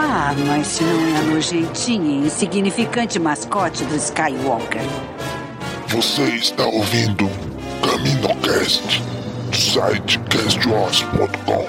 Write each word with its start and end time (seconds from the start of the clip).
Ah, 0.00 0.32
mas 0.46 0.68
se 0.68 0.84
não 0.84 1.08
é 1.08 1.18
a 1.18 1.22
nojentinha 1.22 2.22
e 2.22 2.26
insignificante 2.26 3.18
mascote 3.18 3.84
do 3.84 3.96
Skywalker. 3.96 4.80
Você 5.88 6.22
está 6.36 6.64
ouvindo 6.66 7.28
CaminoCast 7.82 9.02
do 9.50 9.56
site 9.56 10.20
castwars.com. 10.30 11.66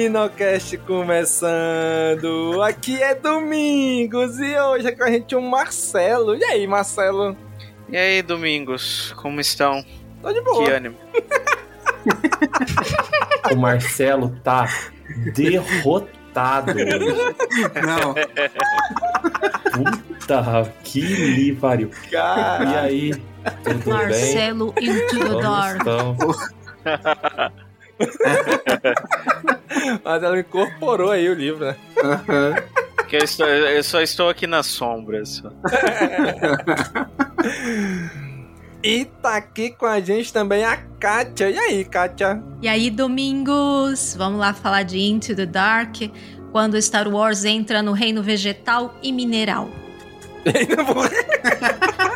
CaminoCast 0.00 0.78
começando! 0.78 2.62
Aqui 2.62 3.02
é 3.02 3.14
Domingos 3.14 4.38
e 4.38 4.58
hoje 4.58 4.88
é 4.88 4.92
com 4.92 5.04
a 5.04 5.10
gente 5.10 5.36
o 5.36 5.42
Marcelo. 5.42 6.34
E 6.34 6.42
aí, 6.42 6.66
Marcelo? 6.66 7.36
E 7.86 7.98
aí, 7.98 8.22
Domingos, 8.22 9.12
como 9.18 9.42
estão? 9.42 9.84
Tô 10.22 10.32
de 10.32 10.40
boa. 10.40 10.64
Que 10.64 10.70
ânimo. 10.70 10.96
o 13.52 13.56
Marcelo 13.56 14.34
tá 14.42 14.66
derrotado. 15.34 16.72
Não. 17.86 18.14
Puta 20.18 20.72
que 20.82 21.00
lhe 21.00 21.54
pariu. 21.54 21.90
Cara. 22.10 22.64
E 22.64 22.76
aí, 22.76 23.12
tudo 23.62 23.90
Marcelo 23.90 24.72
bem? 24.72 24.88
into 24.88 25.18
the 25.18 25.42
dark. 25.42 25.84
Mas 30.04 30.22
ela 30.22 30.38
incorporou 30.40 31.10
aí 31.10 31.28
o 31.28 31.34
livro, 31.34 31.66
né? 31.66 31.76
Que 33.08 33.16
eu, 33.16 33.24
estou- 33.24 33.46
eu 33.46 33.82
só 33.82 34.00
estou 34.00 34.28
aqui 34.28 34.46
nas 34.46 34.66
sombras. 34.66 35.42
E 38.82 39.04
tá 39.04 39.36
aqui 39.36 39.72
com 39.72 39.84
a 39.84 40.00
gente 40.00 40.32
também 40.32 40.64
a 40.64 40.74
Kátia. 40.98 41.50
E 41.50 41.58
aí, 41.58 41.84
Kátia? 41.84 42.42
E 42.62 42.68
aí, 42.68 42.88
Domingos, 42.88 44.14
vamos 44.16 44.40
lá 44.40 44.54
falar 44.54 44.84
de 44.84 44.98
Into 44.98 45.36
the 45.36 45.44
Dark, 45.44 45.96
quando 46.50 46.80
Star 46.80 47.06
Wars 47.06 47.44
entra 47.44 47.82
no 47.82 47.92
reino 47.92 48.22
vegetal 48.22 48.94
e 49.02 49.12
mineral. 49.12 49.68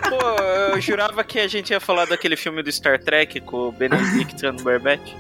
Pô, 0.09 0.43
eu 0.73 0.81
jurava 0.81 1.23
que 1.25 1.39
a 1.39 1.47
gente 1.47 1.71
ia 1.71 1.81
falar 1.81 2.07
daquele 2.07 2.37
filme 2.37 2.63
do 2.63 2.73
Star 2.73 2.99
Trek 2.99 3.41
com 3.41 3.69
o 3.69 3.73
Benedict 3.73 4.41
Cumberbatch. 4.41 5.13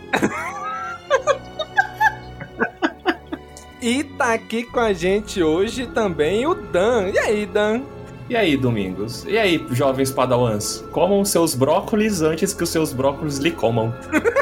E 3.81 4.03
tá 4.03 4.32
aqui 4.32 4.65
com 4.65 4.81
a 4.81 4.94
gente 4.94 5.42
hoje 5.42 5.87
também 5.87 6.47
o 6.47 6.54
Dan. 6.54 7.10
E 7.10 7.19
aí, 7.19 7.44
Dan? 7.44 7.82
E 8.31 8.34
aí, 8.34 8.56
Domingos? 8.56 9.25
E 9.26 9.36
aí, 9.36 9.62
jovens 9.72 10.10
padawans? 10.10 10.82
Comam 10.91 11.22
seus 11.22 11.54
brócolis 11.54 12.22
antes 12.22 12.54
que 12.54 12.62
os 12.62 12.71
seus 12.71 12.94
brócolis 12.94 13.36
lhe 13.36 13.50
comam. 13.50 13.94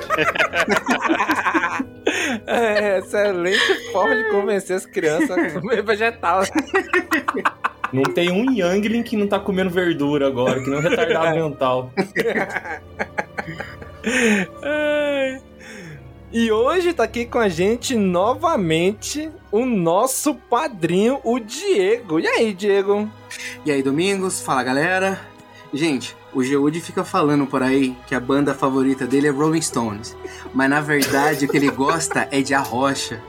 É, 2.46 2.98
excelente 2.98 3.90
forma 3.92 4.14
de 4.14 4.30
convencer 4.30 4.76
as 4.76 4.84
crianças 4.84 5.30
a 5.30 5.50
comer 5.52 5.82
vegetal. 5.82 6.42
Não 7.92 8.04
tem 8.04 8.30
um 8.30 8.50
Youngling 8.50 9.02
que 9.02 9.16
não 9.16 9.26
tá 9.26 9.38
comendo 9.38 9.68
verdura 9.68 10.26
agora, 10.26 10.62
que 10.62 10.70
não 10.70 10.78
é 10.78 10.80
um 10.80 10.82
retardado 10.82 11.36
mental. 11.48 11.92
Ai. 14.62 15.42
E 16.32 16.50
hoje 16.50 16.94
tá 16.94 17.04
aqui 17.04 17.26
com 17.26 17.38
a 17.38 17.48
gente 17.50 17.94
novamente 17.94 19.30
o 19.50 19.66
nosso 19.66 20.34
padrinho, 20.34 21.20
o 21.22 21.38
Diego. 21.38 22.18
E 22.18 22.26
aí, 22.26 22.54
Diego? 22.54 23.06
E 23.66 23.70
aí, 23.70 23.82
Domingos? 23.82 24.40
Fala, 24.40 24.62
galera. 24.62 25.20
Gente, 25.74 26.16
o 26.32 26.42
Geud 26.42 26.80
fica 26.80 27.04
falando 27.04 27.46
por 27.46 27.62
aí 27.62 27.94
que 28.06 28.14
a 28.14 28.20
banda 28.20 28.54
favorita 28.54 29.06
dele 29.06 29.28
é 29.28 29.30
Rolling 29.30 29.60
Stones. 29.60 30.16
Mas 30.54 30.70
na 30.70 30.80
verdade 30.80 31.44
o 31.44 31.48
que 31.48 31.56
ele 31.56 31.70
gosta 31.70 32.26
é 32.30 32.40
de 32.40 32.54
Arrocha. 32.54 33.22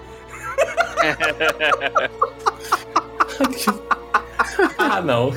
ah, 4.77 5.01
não. 5.01 5.31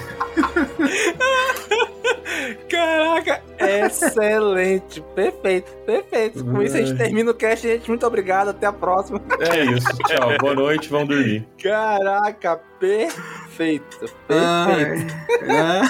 Caraca, 2.68 3.42
excelente. 3.58 5.00
Perfeito, 5.14 5.72
perfeito. 5.84 6.44
Com 6.44 6.62
isso 6.62 6.76
a 6.76 6.80
gente 6.80 6.96
termina 6.96 7.30
o 7.30 7.34
cast, 7.34 7.66
gente. 7.66 7.88
Muito 7.88 8.06
obrigado, 8.06 8.48
até 8.50 8.66
a 8.66 8.72
próxima. 8.72 9.20
É 9.40 9.64
isso, 9.64 9.88
tchau. 10.06 10.36
Boa 10.38 10.54
noite, 10.54 10.88
vão 10.88 11.06
dormir. 11.06 11.46
Caraca, 11.62 12.60
perfeito. 12.78 13.98
Perfeito. 14.28 15.14
Ai. 15.48 15.86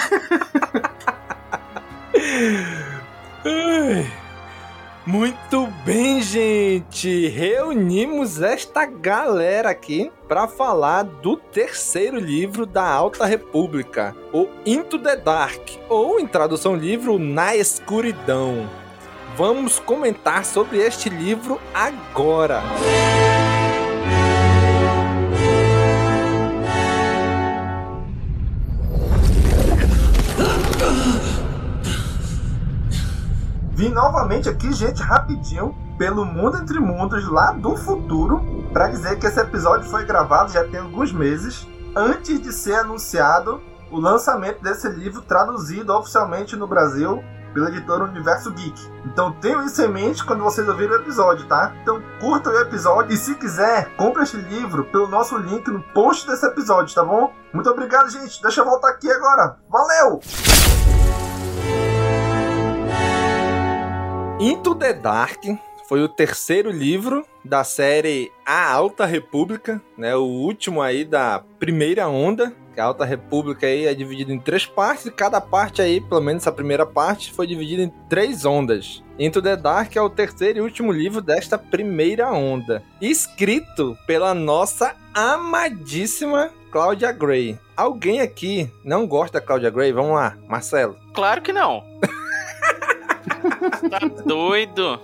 Muito 5.06 5.68
bem, 5.84 6.20
gente. 6.20 7.28
Reunimos 7.28 8.42
esta 8.42 8.84
galera 8.84 9.70
aqui 9.70 10.10
para 10.26 10.48
falar 10.48 11.04
do 11.04 11.36
terceiro 11.36 12.18
livro 12.18 12.66
da 12.66 12.82
Alta 12.82 13.24
República, 13.24 14.16
o 14.32 14.48
Into 14.66 14.98
the 14.98 15.14
Dark, 15.14 15.62
ou 15.88 16.18
em 16.18 16.26
tradução 16.26 16.74
livre, 16.74 17.08
o 17.08 17.20
Na 17.20 17.54
Escuridão. 17.54 18.68
Vamos 19.36 19.78
comentar 19.78 20.44
sobre 20.44 20.78
este 20.78 21.08
livro 21.08 21.60
agora. 21.72 22.60
Vim 33.76 33.90
novamente 33.90 34.48
aqui, 34.48 34.72
gente, 34.72 35.02
rapidinho, 35.02 35.76
pelo 35.98 36.24
Mundo 36.24 36.56
Entre 36.56 36.80
Mundos, 36.80 37.28
lá 37.28 37.52
do 37.52 37.76
futuro, 37.76 38.40
para 38.72 38.88
dizer 38.88 39.18
que 39.18 39.26
esse 39.26 39.38
episódio 39.38 39.86
foi 39.90 40.02
gravado 40.06 40.50
já 40.50 40.66
tem 40.66 40.80
alguns 40.80 41.12
meses, 41.12 41.68
antes 41.94 42.40
de 42.40 42.54
ser 42.54 42.76
anunciado 42.76 43.60
o 43.90 44.00
lançamento 44.00 44.62
desse 44.62 44.88
livro 44.88 45.20
traduzido 45.20 45.92
oficialmente 45.92 46.56
no 46.56 46.66
Brasil 46.66 47.22
pela 47.52 47.68
editora 47.68 48.04
Universo 48.04 48.50
Geek. 48.50 48.80
Então 49.04 49.32
tenham 49.32 49.62
isso 49.66 49.82
em 49.82 49.88
mente 49.88 50.24
quando 50.24 50.42
vocês 50.42 50.66
ouvirem 50.66 50.96
o 50.96 51.00
episódio, 51.02 51.46
tá? 51.46 51.74
Então 51.82 52.02
curtam 52.18 52.54
o 52.54 52.60
episódio 52.60 53.12
e 53.12 53.18
se 53.18 53.34
quiser, 53.34 53.94
compre 53.96 54.22
este 54.22 54.38
livro 54.38 54.86
pelo 54.86 55.06
nosso 55.06 55.36
link 55.36 55.68
no 55.68 55.82
post 55.92 56.26
desse 56.26 56.46
episódio, 56.46 56.94
tá 56.94 57.04
bom? 57.04 57.30
Muito 57.52 57.68
obrigado, 57.68 58.08
gente. 58.08 58.40
Deixa 58.40 58.62
eu 58.62 58.64
voltar 58.64 58.88
aqui 58.88 59.10
agora. 59.10 59.58
Valeu! 59.68 60.85
Into 64.38 64.74
the 64.74 64.92
Dark 64.92 65.42
foi 65.88 66.02
o 66.02 66.08
terceiro 66.08 66.70
livro 66.70 67.24
da 67.42 67.64
série 67.64 68.30
A 68.44 68.70
Alta 68.70 69.06
República, 69.06 69.80
né? 69.96 70.14
O 70.14 70.24
último 70.24 70.82
aí 70.82 71.06
da 71.06 71.42
primeira 71.58 72.06
onda. 72.06 72.52
A 72.76 72.84
Alta 72.84 73.06
República 73.06 73.66
aí 73.66 73.86
é 73.86 73.94
dividida 73.94 74.30
em 74.30 74.38
três 74.38 74.66
partes 74.66 75.06
e 75.06 75.10
cada 75.10 75.40
parte 75.40 75.80
aí, 75.80 75.98
pelo 75.98 76.20
menos 76.20 76.42
essa 76.42 76.52
primeira 76.52 76.84
parte, 76.84 77.32
foi 77.32 77.46
dividida 77.46 77.82
em 77.82 77.92
três 78.10 78.44
ondas. 78.44 79.02
Into 79.18 79.40
the 79.40 79.56
Dark 79.56 79.96
é 79.96 80.02
o 80.02 80.10
terceiro 80.10 80.58
e 80.58 80.60
último 80.60 80.92
livro 80.92 81.22
desta 81.22 81.56
primeira 81.56 82.30
onda, 82.30 82.82
escrito 83.00 83.96
pela 84.06 84.34
nossa 84.34 84.94
amadíssima 85.14 86.50
Cláudia 86.70 87.10
Gray. 87.10 87.58
Alguém 87.74 88.20
aqui 88.20 88.70
não 88.84 89.06
gosta 89.06 89.40
da 89.40 89.46
Cláudia 89.46 89.70
Gray? 89.70 89.92
Vamos 89.92 90.12
lá, 90.12 90.36
Marcelo. 90.46 90.94
Claro 91.14 91.40
que 91.40 91.54
não. 91.54 91.82
Tá 93.90 93.98
doido? 94.24 95.00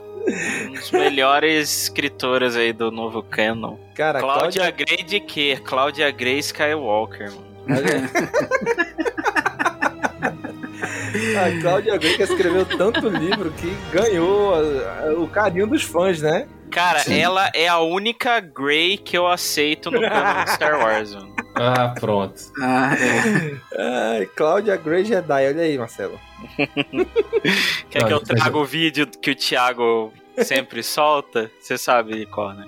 Um 0.68 0.72
dos 0.74 0.90
melhores 0.92 1.82
escritoras 1.82 2.56
aí 2.56 2.72
do 2.72 2.90
novo 2.90 3.22
canon. 3.22 3.76
Cara, 3.94 4.20
Cláudia 4.20 4.70
Gray 4.70 5.02
de 5.02 5.20
quê? 5.20 5.58
Cláudia 5.64 6.10
Gray 6.10 6.38
Skywalker, 6.38 7.32
mano. 7.32 7.52
A 10.82 11.60
Cláudia 11.60 11.96
Gray 11.96 12.16
que 12.16 12.22
escreveu 12.22 12.66
tanto 12.66 13.08
livro 13.08 13.52
que 13.52 13.74
ganhou 13.92 14.52
o 15.18 15.28
carinho 15.28 15.66
dos 15.66 15.82
fãs, 15.82 16.20
né? 16.20 16.46
Cara, 16.70 17.02
ela 17.12 17.50
é 17.54 17.68
a 17.68 17.80
única 17.80 18.40
Grey 18.40 18.96
que 18.96 19.16
eu 19.16 19.26
aceito 19.26 19.90
no 19.90 20.00
canon 20.00 20.44
de 20.44 20.50
Star 20.52 20.80
Wars, 20.80 21.14
mano. 21.14 21.36
Ah, 21.54 21.88
pronto. 22.00 22.34
Ah, 22.62 22.94
é. 22.94 24.16
Ai, 24.16 24.26
Cláudia 24.34 24.74
Gray 24.76 25.04
Jedi, 25.04 25.48
olha 25.48 25.62
aí, 25.62 25.76
Marcelo. 25.76 26.18
Quer 27.90 28.06
que 28.06 28.12
eu 28.12 28.20
traga 28.20 28.56
o 28.56 28.64
vídeo 28.64 29.06
que 29.06 29.32
o 29.32 29.36
Thiago 29.36 30.12
sempre 30.38 30.82
solta? 30.82 31.50
Você 31.60 31.76
sabe 31.76 32.24
qual, 32.26 32.54
né? 32.54 32.66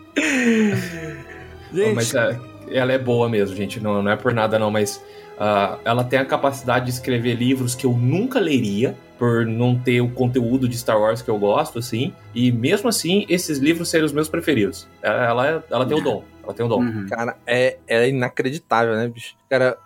Não, 1.72 1.94
mas 1.94 2.14
é, 2.14 2.38
ela 2.70 2.93
é 2.93 2.99
boa 2.99 3.26
mesmo, 3.26 3.56
gente. 3.56 3.81
Não, 3.81 4.02
não 4.02 4.12
é 4.12 4.17
por 4.17 4.34
nada, 4.34 4.58
não, 4.58 4.70
mas 4.70 5.02
ah, 5.38 5.78
ela 5.84 6.04
tem 6.04 6.19
a 6.19 6.25
capacidade 6.25 6.86
de 6.86 6.90
escrever 6.92 7.34
livros 7.34 7.75
que 7.75 7.86
eu 7.86 7.92
nunca 7.92 8.38
leria, 8.38 8.96
por 9.19 9.46
não 9.46 9.78
ter 9.78 10.00
o 10.00 10.08
conteúdo 10.10 10.69
de 10.69 10.76
Star 10.76 11.00
Wars 11.00 11.22
que 11.22 11.31
eu 11.31 11.38
gosto, 11.38 11.78
assim. 11.78 12.12
E 12.34 12.50
mesmo 12.50 12.88
assim, 12.88 13.25
esses 13.28 13.58
livros 13.58 13.88
serem 13.88 14.04
os 14.04 14.12
meus 14.12 14.28
preferidos. 14.28 14.88
Ela, 15.00 15.25
ela, 15.25 15.64
ela 15.70 15.86
tem 15.86 15.96
o 15.96 16.00
dom. 16.00 16.25
Ela 16.42 16.52
tem 16.52 16.66
o 16.66 16.69
dom. 16.69 17.06
Cara, 17.08 17.36
é, 17.46 17.78
é 17.86 18.08
inacreditável, 18.08 18.94
né, 18.96 19.06
bicho? 19.08 19.34
Cara, 19.48 19.78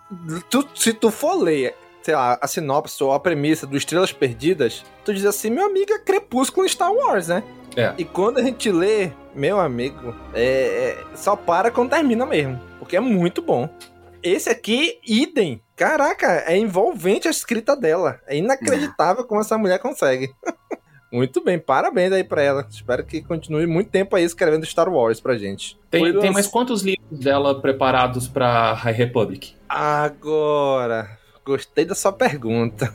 tu- 0.49 0.67
se 0.73 0.93
tu 0.93 1.11
for 1.11 1.35
ler, 1.35 1.75
sei 2.01 2.15
lá, 2.15 2.39
a 2.41 2.47
sinopse 2.47 3.03
ou 3.03 3.13
a 3.13 3.19
premissa 3.19 3.67
do 3.67 3.77
Estrelas 3.77 4.11
Perdidas, 4.11 4.83
tu 5.05 5.13
diz 5.13 5.25
assim, 5.25 5.49
meu 5.51 5.65
amigo, 5.67 5.93
é 5.93 5.99
Crepúsculo 5.99 6.65
em 6.65 6.69
Star 6.69 6.91
Wars, 6.91 7.27
né? 7.27 7.43
É. 7.77 7.93
E 7.99 8.03
quando 8.03 8.39
a 8.39 8.43
gente 8.43 8.71
lê, 8.71 9.11
meu 9.35 9.59
amigo, 9.59 10.13
é, 10.33 10.41
é- 10.43 11.03
só 11.15 11.35
para 11.35 11.69
quando 11.69 11.91
termina 11.91 12.25
mesmo. 12.25 12.59
Porque 12.79 12.97
é 12.97 12.99
muito 12.99 13.43
bom. 13.43 13.69
Esse 14.21 14.49
aqui, 14.49 14.99
idem. 15.07 15.61
Caraca, 15.75 16.43
é 16.45 16.57
envolvente 16.57 17.27
a 17.27 17.31
escrita 17.31 17.75
dela. 17.75 18.19
É 18.27 18.35
inacreditável 18.37 19.23
como 19.25 19.39
essa 19.41 19.57
mulher 19.57 19.79
consegue. 19.79 20.29
muito 21.11 21.41
bem, 21.43 21.57
parabéns 21.57 22.11
aí 22.11 22.23
pra 22.23 22.41
ela. 22.43 22.67
Espero 22.69 23.03
que 23.05 23.21
continue 23.21 23.65
muito 23.65 23.89
tempo 23.89 24.15
aí 24.15 24.23
escrevendo 24.23 24.65
Star 24.65 24.89
Wars 24.89 25.19
pra 25.21 25.37
gente. 25.37 25.79
Tem, 25.89 26.01
Foi 26.01 26.11
tem 26.11 26.21
lanç- 26.21 26.33
mais 26.33 26.47
quantos 26.47 26.81
livros 26.81 27.19
dela 27.19 27.61
preparados 27.61 28.27
pra 28.27 28.73
High 28.73 28.93
Republic? 28.93 29.55
Agora, 29.69 31.17
gostei 31.45 31.85
da 31.85 31.95
sua 31.95 32.11
pergunta. 32.11 32.93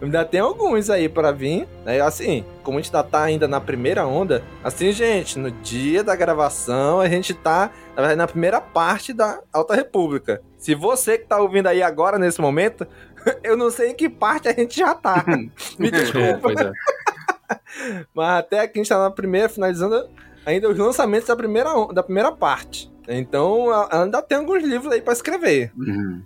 Ainda 0.00 0.24
tem 0.24 0.40
alguns 0.40 0.90
aí 0.90 1.08
pra 1.08 1.32
vir, 1.32 1.66
né? 1.84 2.00
Assim, 2.00 2.44
como 2.62 2.78
a 2.78 2.80
gente 2.82 2.94
ainda 2.94 3.08
tá 3.08 3.22
ainda 3.22 3.48
na 3.48 3.60
primeira 3.60 4.06
onda, 4.06 4.42
assim, 4.62 4.92
gente, 4.92 5.38
no 5.38 5.50
dia 5.50 6.02
da 6.02 6.16
gravação 6.16 7.00
a 7.00 7.08
gente 7.08 7.34
tá, 7.34 7.70
na 7.90 8.02
verdade, 8.02 8.18
na 8.18 8.26
primeira 8.26 8.60
parte 8.60 9.12
da 9.12 9.40
Alta 9.52 9.74
República. 9.74 10.42
Se 10.58 10.74
você 10.74 11.18
que 11.18 11.26
tá 11.26 11.40
ouvindo 11.40 11.66
aí 11.66 11.82
agora, 11.82 12.18
nesse 12.18 12.40
momento, 12.40 12.86
eu 13.42 13.56
não 13.56 13.70
sei 13.70 13.90
em 13.90 13.94
que 13.94 14.08
parte 14.08 14.48
a 14.48 14.52
gente 14.52 14.76
já 14.76 14.94
tá. 14.94 15.24
Me 15.78 15.90
desculpa. 15.90 16.38
pois 16.42 16.58
é. 16.58 16.72
Mas 18.14 18.38
até 18.40 18.60
aqui 18.60 18.78
a 18.78 18.82
gente 18.82 18.88
tá 18.88 18.98
na 18.98 19.10
primeira, 19.10 19.48
finalizando 19.48 20.08
ainda 20.44 20.68
os 20.68 20.78
lançamentos 20.78 21.28
da 21.28 21.36
primeira, 21.36 21.70
da 21.92 22.02
primeira 22.02 22.32
parte. 22.32 22.90
Então, 23.08 23.66
ainda 23.90 24.20
tem 24.22 24.38
alguns 24.38 24.62
livros 24.64 24.92
aí 24.92 25.00
pra 25.00 25.12
escrever. 25.12 25.72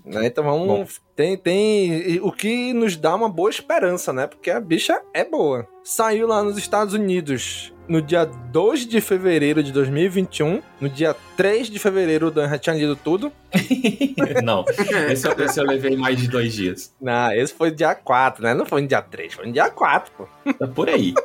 né? 0.05 0.27
Então 0.27 0.45
vamos. 0.45 1.01
Tem, 1.15 1.37
tem 1.37 1.93
e 2.13 2.21
o 2.21 2.33
que 2.33 2.73
nos 2.73 2.97
dá 2.97 3.15
uma 3.15 3.29
boa 3.29 3.51
esperança, 3.51 4.13
né? 4.13 4.27
Porque 4.27 4.51
a 4.51 4.61
bicha 4.61 5.01
é 5.13 5.25
boa. 5.25 5.67
Saiu 5.85 6.27
lá 6.27 6.43
nos 6.43 6.57
Estados 6.57 6.95
Unidos 6.95 7.75
no 7.89 8.01
dia 8.01 8.25
2 8.25 8.87
de 8.87 9.01
fevereiro 9.01 9.63
de 9.63 9.73
2021. 9.73 10.63
No 10.81 10.89
dia 10.89 11.15
3 11.37 11.69
de 11.69 11.79
fevereiro, 11.79 12.29
o 12.29 12.31
Dan 12.31 12.49
já 12.49 12.59
tinha 12.59 12.77
lido 12.77 12.97
tudo. 12.97 13.33
Não, 14.45 14.65
esse, 15.11 15.27
eu- 15.27 15.45
esse 15.45 15.61
eu 15.61 15.65
levei 15.65 15.97
mais 15.97 16.17
de 16.19 16.29
dois 16.29 16.53
dias. 16.55 16.95
Não, 17.01 17.33
esse 17.33 17.53
foi 17.53 17.71
dia 17.71 17.95
4, 17.95 18.43
né? 18.45 18.55
Não 18.55 18.65
foi 18.65 18.83
no 18.83 18.89
dia 18.89 19.03
3, 19.03 19.35
foi 19.35 19.47
no 19.47 19.53
dia 19.53 19.69
4, 19.71 20.13
pô. 20.17 20.53
Tá 20.55 20.67
por 20.67 20.89
aí. 20.89 21.13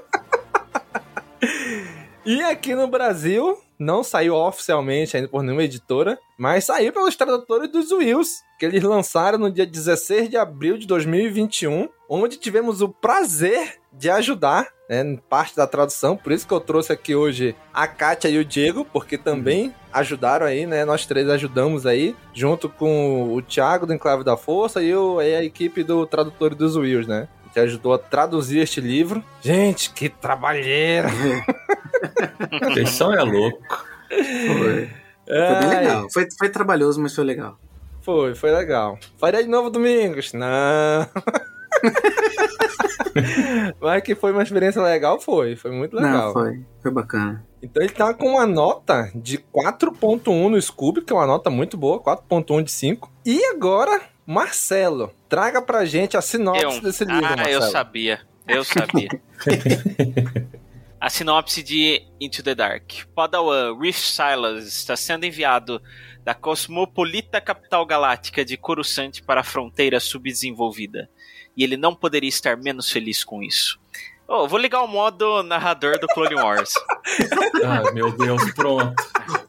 E 2.25 2.41
aqui 2.41 2.73
no 2.73 2.87
Brasil, 2.87 3.55
não 3.77 4.03
saiu 4.03 4.33
oficialmente 4.33 5.15
ainda 5.15 5.29
por 5.29 5.43
nenhuma 5.43 5.63
editora, 5.63 6.17
mas 6.39 6.65
saiu 6.65 6.91
pelos 6.91 7.15
tradutores 7.15 7.71
dos 7.71 7.91
Wills, 7.91 8.41
que 8.57 8.65
eles 8.65 8.81
lançaram 8.81 9.37
no 9.37 9.51
dia 9.51 9.63
16 9.63 10.29
de 10.29 10.35
abril 10.35 10.75
de 10.75 10.87
2021, 10.87 11.87
onde 12.09 12.37
tivemos 12.37 12.81
o 12.81 12.89
prazer 12.89 13.75
de 13.93 14.09
ajudar, 14.09 14.67
né, 14.89 15.01
em 15.01 15.17
parte 15.17 15.55
da 15.55 15.67
tradução, 15.67 16.17
por 16.17 16.31
isso 16.31 16.47
que 16.47 16.53
eu 16.53 16.59
trouxe 16.59 16.91
aqui 16.91 17.13
hoje 17.13 17.55
a 17.71 17.87
Kátia 17.87 18.27
e 18.27 18.39
o 18.39 18.45
Diego, 18.45 18.83
porque 18.91 19.19
também 19.19 19.71
ajudaram 19.93 20.47
aí, 20.47 20.65
né, 20.65 20.83
nós 20.83 21.05
três 21.05 21.29
ajudamos 21.29 21.85
aí, 21.85 22.15
junto 22.33 22.67
com 22.67 23.35
o 23.35 23.41
Thiago 23.41 23.85
do 23.85 23.93
Enclave 23.93 24.23
da 24.23 24.35
Força 24.35 24.81
e, 24.81 24.95
o, 24.95 25.21
e 25.21 25.35
a 25.35 25.43
equipe 25.43 25.83
do 25.83 26.07
tradutor 26.07 26.55
dos 26.55 26.75
Wills, 26.75 27.07
né, 27.07 27.27
que 27.53 27.59
ajudou 27.59 27.93
a 27.93 27.99
traduzir 27.99 28.59
este 28.59 28.81
livro. 28.81 29.23
Gente, 29.41 29.91
que 29.91 30.09
trabalheira! 30.09 31.07
São 32.87 33.13
é 33.13 33.21
louco. 33.23 33.85
Foi. 34.09 34.89
Foi 35.27 35.59
bem 35.59 35.69
legal. 35.69 36.07
Foi, 36.11 36.27
foi 36.37 36.49
trabalhoso, 36.49 37.01
mas 37.01 37.15
foi 37.15 37.23
legal. 37.23 37.57
Foi, 38.01 38.35
foi 38.35 38.51
legal. 38.51 38.99
Faria 39.17 39.41
de 39.43 39.49
novo 39.49 39.69
domingos? 39.69 40.31
Não. 40.33 40.47
Mas 43.79 44.03
que 44.03 44.13
foi 44.15 44.31
uma 44.31 44.43
experiência 44.43 44.81
legal, 44.81 45.19
foi. 45.19 45.55
Foi 45.55 45.71
muito 45.71 45.95
legal. 45.95 46.27
Não, 46.27 46.33
foi. 46.33 46.63
Foi 46.81 46.91
bacana. 46.91 47.43
Então 47.61 47.81
ele 47.81 47.91
tá 47.93 48.13
com 48.13 48.31
uma 48.31 48.45
nota 48.45 49.09
de 49.15 49.37
4.1 49.37 50.49
no 50.49 50.61
Scooby, 50.61 51.01
que 51.01 51.11
é 51.13 51.15
uma 51.15 51.25
nota 51.25 51.49
muito 51.49 51.77
boa, 51.77 51.99
4.1 51.99 52.63
de 52.63 52.71
5. 52.71 53.11
E 53.25 53.43
agora, 53.45 54.01
Marcelo, 54.25 55.11
traga 55.29 55.61
pra 55.61 55.85
gente 55.85 56.17
a 56.17 56.21
sinopse 56.21 56.63
Eu- 56.63 56.81
desse 56.81 57.05
livro, 57.05 57.25
ah, 57.25 57.35
Marcelo. 57.37 57.51
eu 57.53 57.61
sabia. 57.71 58.19
Eu 58.47 58.63
sabia. 58.63 59.09
A 61.05 61.09
sinopse 61.11 61.61
de 61.61 62.01
Into 62.19 62.41
the 62.41 62.55
Dark. 62.55 63.05
Padawan 63.13 63.79
Riff 63.79 63.99
Silas 63.99 64.65
está 64.65 64.97
sendo 64.97 65.23
enviado 65.23 65.79
da 66.23 66.33
cosmopolita 66.33 67.39
capital 67.39 67.85
galáctica 67.85 68.43
de 68.43 68.57
Coruscant 68.57 69.21
para 69.21 69.41
a 69.41 69.43
fronteira 69.43 69.99
subdesenvolvida. 69.99 71.07
E 71.55 71.63
ele 71.63 71.77
não 71.77 71.93
poderia 71.93 72.27
estar 72.27 72.57
menos 72.57 72.91
feliz 72.91 73.23
com 73.23 73.43
isso. 73.43 73.79
Oh, 74.27 74.47
vou 74.47 74.57
ligar 74.57 74.81
o 74.81 74.87
modo 74.87 75.43
narrador 75.43 75.99
do 75.99 76.07
Clone 76.07 76.35
Wars. 76.35 76.73
Ah, 77.63 77.91
meu 77.93 78.11
Deus, 78.11 78.51
pronto. 78.53 78.93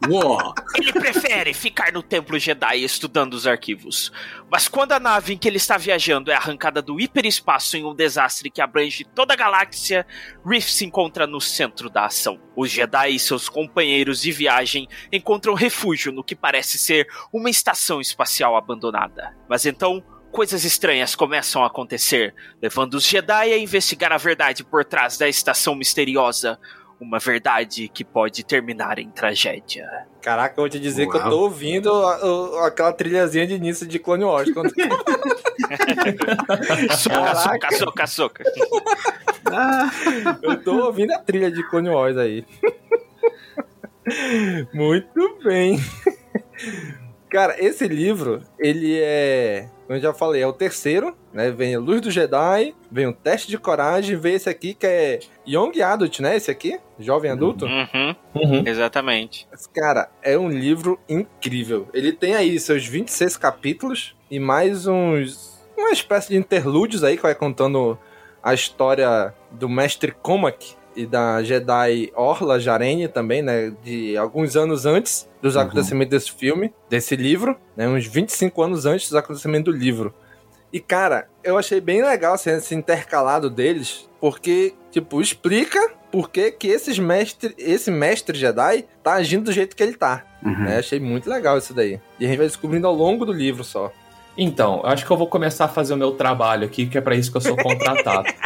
Uou. 0.08 0.54
Ele 0.76 0.92
prefere 0.92 1.52
ficar 1.52 1.92
no 1.92 2.02
Templo 2.02 2.38
Jedi 2.38 2.82
estudando 2.82 3.34
os 3.34 3.46
arquivos. 3.46 4.12
Mas 4.50 4.68
quando 4.68 4.92
a 4.92 5.00
nave 5.00 5.34
em 5.34 5.38
que 5.38 5.48
ele 5.48 5.56
está 5.56 5.76
viajando 5.76 6.30
é 6.30 6.34
arrancada 6.34 6.80
do 6.80 7.00
hiperespaço 7.00 7.76
em 7.76 7.84
um 7.84 7.94
desastre 7.94 8.50
que 8.50 8.62
abrange 8.62 9.04
toda 9.14 9.34
a 9.34 9.36
galáxia, 9.36 10.06
Riff 10.46 10.70
se 10.70 10.84
encontra 10.84 11.26
no 11.26 11.40
centro 11.40 11.90
da 11.90 12.06
ação. 12.06 12.38
Os 12.54 12.70
Jedi 12.70 13.14
e 13.14 13.18
seus 13.18 13.48
companheiros 13.48 14.22
de 14.22 14.32
viagem 14.32 14.88
encontram 15.12 15.54
refúgio 15.54 16.12
no 16.12 16.24
que 16.24 16.36
parece 16.36 16.78
ser 16.78 17.06
uma 17.32 17.50
estação 17.50 18.00
espacial 18.00 18.56
abandonada. 18.56 19.36
Mas 19.48 19.66
então, 19.66 20.02
coisas 20.32 20.64
estranhas 20.64 21.14
começam 21.14 21.62
a 21.62 21.66
acontecer, 21.66 22.34
levando 22.60 22.94
os 22.94 23.04
Jedi 23.06 23.52
a 23.52 23.58
investigar 23.58 24.12
a 24.12 24.16
verdade 24.18 24.64
por 24.64 24.84
trás 24.84 25.16
da 25.18 25.28
estação 25.28 25.74
misteriosa. 25.74 26.58
Uma 26.98 27.18
verdade 27.18 27.88
que 27.88 28.02
pode 28.02 28.42
terminar 28.42 28.98
em 28.98 29.10
tragédia. 29.10 29.86
Caraca, 30.22 30.54
eu 30.56 30.62
vou 30.62 30.68
te 30.70 30.80
dizer 30.80 31.06
que 31.06 31.14
eu 31.14 31.20
Uau. 31.20 31.28
tô 31.30 31.40
ouvindo 31.40 31.92
a- 31.92 32.16
a- 32.16 32.66
aquela 32.68 32.90
trilhazinha 32.90 33.46
de 33.46 33.52
início 33.54 33.86
de 33.86 33.98
Clone 33.98 34.24
Wars. 34.24 34.50
Quando... 34.54 34.72
Soca, 36.96 37.34
soca, 37.34 37.76
soca, 37.76 38.06
soca. 38.06 38.44
Eu 40.42 40.62
tô 40.62 40.86
ouvindo 40.86 41.12
a 41.12 41.18
trilha 41.18 41.50
de 41.50 41.62
Clone 41.68 41.90
Wars 41.90 42.16
aí. 42.16 42.46
Muito 44.72 45.38
bem. 45.44 45.78
Cara, 47.36 47.54
esse 47.62 47.86
livro, 47.86 48.42
ele 48.58 48.98
é 48.98 49.68
como 49.86 49.98
eu 49.98 50.00
já 50.00 50.14
falei, 50.14 50.40
é 50.40 50.46
o 50.46 50.54
terceiro, 50.54 51.14
né? 51.34 51.50
Vem 51.50 51.74
a 51.74 51.78
Luz 51.78 52.00
do 52.00 52.10
Jedi, 52.10 52.74
vem 52.90 53.06
o 53.06 53.12
Teste 53.12 53.48
de 53.48 53.58
Coragem, 53.58 54.16
vem 54.16 54.36
esse 54.36 54.48
aqui 54.48 54.72
que 54.72 54.86
é 54.86 55.20
Young 55.46 55.82
Adult, 55.82 56.20
né? 56.20 56.34
Esse 56.34 56.50
aqui? 56.50 56.80
Jovem 56.98 57.30
Adulto? 57.30 57.66
Uhum. 57.66 58.16
uhum. 58.34 58.62
Exatamente. 58.64 59.46
Cara, 59.74 60.08
é 60.22 60.38
um 60.38 60.48
livro 60.48 60.98
incrível. 61.06 61.90
Ele 61.92 62.10
tem 62.10 62.34
aí 62.34 62.58
seus 62.58 62.86
26 62.86 63.36
capítulos 63.36 64.16
e 64.30 64.40
mais 64.40 64.86
uns. 64.86 65.62
Uma 65.76 65.90
espécie 65.90 66.30
de 66.30 66.36
interlúdios 66.38 67.04
aí 67.04 67.16
que 67.16 67.22
vai 67.22 67.34
contando 67.34 67.98
a 68.42 68.54
história 68.54 69.34
do 69.50 69.68
mestre 69.68 70.10
Comac 70.10 70.74
e 70.96 71.06
da 71.06 71.42
Jedi 71.42 72.10
Orla 72.14 72.58
Jarene 72.58 73.06
também, 73.06 73.42
né? 73.42 73.72
De 73.84 74.16
alguns 74.16 74.56
anos 74.56 74.86
antes 74.86 75.28
dos 75.42 75.54
uhum. 75.54 75.62
acontecimentos 75.62 76.10
desse 76.10 76.32
filme, 76.32 76.72
desse 76.88 77.14
livro, 77.14 77.56
né? 77.76 77.86
Uns 77.86 78.06
25 78.06 78.62
anos 78.62 78.86
antes 78.86 79.08
dos 79.08 79.16
acontecimentos 79.16 79.72
do 79.72 79.78
livro. 79.78 80.14
E, 80.72 80.80
cara, 80.80 81.28
eu 81.44 81.56
achei 81.56 81.80
bem 81.80 82.02
legal 82.02 82.34
assim, 82.34 82.50
esse 82.50 82.74
intercalado 82.74 83.48
deles, 83.48 84.08
porque, 84.20 84.74
tipo, 84.90 85.20
explica 85.20 85.90
por 86.10 86.30
que, 86.30 86.50
que 86.50 86.68
esses 86.68 86.98
mestre, 86.98 87.54
esse 87.56 87.90
mestre 87.90 88.36
Jedi 88.36 88.84
tá 89.02 89.14
agindo 89.14 89.44
do 89.44 89.52
jeito 89.52 89.76
que 89.76 89.82
ele 89.82 89.94
tá. 89.94 90.24
Uhum. 90.44 90.64
Né? 90.64 90.78
Achei 90.78 90.98
muito 90.98 91.30
legal 91.30 91.56
isso 91.58 91.72
daí. 91.72 92.00
E 92.18 92.24
a 92.24 92.28
gente 92.28 92.38
vai 92.38 92.46
descobrindo 92.46 92.86
ao 92.86 92.94
longo 92.94 93.24
do 93.24 93.32
livro 93.32 93.62
só. 93.62 93.92
Então, 94.36 94.82
acho 94.84 95.06
que 95.06 95.10
eu 95.10 95.16
vou 95.16 95.28
começar 95.28 95.64
a 95.64 95.68
fazer 95.68 95.94
o 95.94 95.96
meu 95.96 96.12
trabalho 96.12 96.66
aqui, 96.66 96.86
que 96.86 96.98
é 96.98 97.00
para 97.00 97.14
isso 97.14 97.30
que 97.30 97.38
eu 97.38 97.40
sou 97.40 97.56
contratado. 97.56 98.28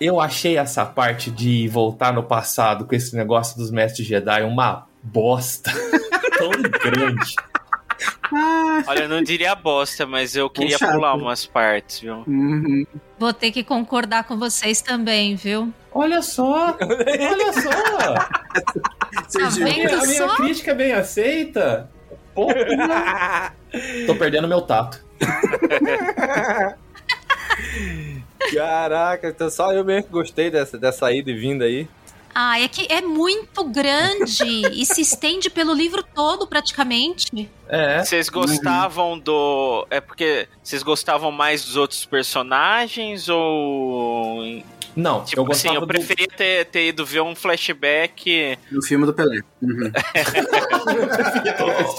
eu 0.00 0.20
achei 0.20 0.56
essa 0.56 0.84
parte 0.84 1.30
de 1.30 1.68
voltar 1.68 2.12
no 2.12 2.22
passado 2.22 2.84
com 2.84 2.94
esse 2.94 3.14
negócio 3.16 3.56
dos 3.56 3.70
mestres 3.70 4.06
Jedi 4.06 4.42
uma 4.42 4.86
bosta 5.02 5.70
tão 6.38 6.50
grande. 6.50 7.34
Olha, 8.86 9.00
eu 9.00 9.08
não 9.08 9.22
diria 9.22 9.54
bosta, 9.54 10.04
mas 10.06 10.34
eu 10.34 10.50
queria 10.50 10.78
pular 10.78 11.14
umas 11.14 11.46
partes, 11.46 12.00
viu? 12.00 12.24
Uhum. 12.26 12.84
Vou 13.18 13.32
ter 13.32 13.52
que 13.52 13.62
concordar 13.62 14.24
com 14.24 14.36
vocês 14.36 14.82
também, 14.82 15.36
viu? 15.36 15.72
Olha 15.92 16.20
só! 16.20 16.76
Olha 16.80 17.52
só! 17.52 17.70
tá 17.70 19.48
vendo 19.56 19.94
a 19.94 20.06
minha 20.06 20.28
crítica 20.36 20.72
é 20.72 20.74
bem 20.74 20.92
aceita? 20.92 21.88
Porra! 22.34 23.54
Tô 24.06 24.16
perdendo 24.16 24.48
meu 24.48 24.62
tato. 24.62 25.04
Caraca, 28.52 29.28
então 29.28 29.50
só 29.50 29.72
eu 29.72 29.84
mesmo 29.84 30.10
gostei 30.10 30.50
dessa, 30.50 30.76
dessa 30.76 31.12
ida 31.12 31.30
e 31.30 31.34
vinda 31.34 31.64
aí. 31.64 31.88
Ah, 32.34 32.60
é 32.60 32.66
que 32.66 32.92
é 32.92 33.00
muito 33.00 33.62
grande 33.64 34.42
e 34.72 34.84
se 34.84 35.00
estende 35.00 35.48
pelo 35.48 35.72
livro 35.72 36.02
todo 36.02 36.48
praticamente. 36.48 37.48
É. 37.68 38.02
Vocês 38.02 38.28
gostavam 38.28 39.16
do. 39.16 39.86
É 39.88 40.00
porque 40.00 40.48
vocês 40.60 40.82
gostavam 40.82 41.30
mais 41.30 41.64
dos 41.64 41.76
outros 41.76 42.04
personagens 42.04 43.28
ou. 43.28 44.64
Não, 44.96 45.24
tipo 45.24 45.42
eu 45.42 45.50
assim, 45.50 45.74
eu 45.74 45.86
preferia 45.86 46.26
do... 46.26 46.34
ter, 46.34 46.64
ter 46.66 46.88
ido 46.88 47.06
ver 47.06 47.20
um 47.20 47.36
flashback. 47.36 48.58
No 48.70 48.82
filme 48.82 49.06
do 49.06 49.12
Pelé. 49.12 49.40
Uhum. 49.62 49.92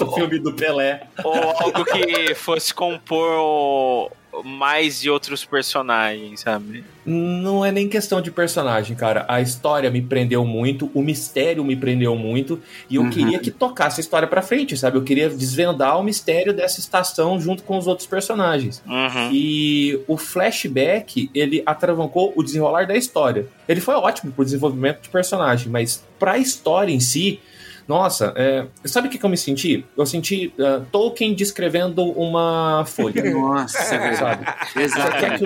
o 0.00 0.14
filme 0.14 0.38
do 0.38 0.52
Pelé. 0.52 1.06
Ou 1.24 1.34
algo 1.34 1.84
que 1.84 2.34
fosse 2.34 2.74
compor 2.74 4.10
mais 4.44 5.00
de 5.00 5.10
outros 5.10 5.44
personagens, 5.44 6.40
sabe? 6.40 6.84
Não 7.04 7.64
é 7.64 7.70
nem 7.70 7.88
questão 7.88 8.20
de 8.20 8.30
personagem, 8.30 8.96
cara. 8.96 9.24
A 9.28 9.40
história 9.40 9.90
me 9.90 10.02
prendeu 10.02 10.44
muito, 10.44 10.90
o 10.92 11.02
mistério 11.02 11.64
me 11.64 11.76
prendeu 11.76 12.16
muito, 12.16 12.60
e 12.90 12.96
eu 12.96 13.02
uhum. 13.02 13.10
queria 13.10 13.38
que 13.38 13.50
tocasse 13.50 14.00
a 14.00 14.02
história 14.02 14.26
pra 14.26 14.42
frente, 14.42 14.76
sabe? 14.76 14.98
Eu 14.98 15.04
queria 15.04 15.30
desvendar 15.30 15.98
o 15.98 16.02
mistério 16.02 16.52
dessa 16.52 16.80
estação 16.80 17.40
junto 17.40 17.62
com 17.62 17.78
os 17.78 17.86
outros 17.86 18.06
personagens. 18.06 18.82
Uhum. 18.86 19.30
E 19.32 20.00
o 20.08 20.16
flashback, 20.16 21.30
ele 21.34 21.62
atravancou 21.64 22.32
o 22.34 22.42
desenrolar 22.42 22.86
da 22.86 22.96
história. 22.96 23.46
Ele 23.68 23.80
foi 23.80 23.94
ótimo 23.94 24.32
pro 24.32 24.44
desenvolvimento 24.44 25.02
de 25.02 25.08
personagem, 25.08 25.70
mas 25.70 26.04
pra 26.18 26.38
história 26.38 26.92
em 26.92 27.00
si, 27.00 27.40
nossa, 27.88 28.32
é, 28.36 28.66
sabe 28.84 29.06
o 29.06 29.10
que, 29.10 29.18
que, 29.18 29.24
eu 29.24 29.30
me 29.30 29.36
senti? 29.36 29.84
Eu 29.96 30.04
senti 30.04 30.52
uh, 30.58 30.84
Tolkien 30.90 31.34
descrevendo 31.34 32.02
uma 32.02 32.84
folha. 32.84 33.22
Nossa, 33.30 34.14
sabe? 34.14 34.44
Exatamente. 34.74 35.44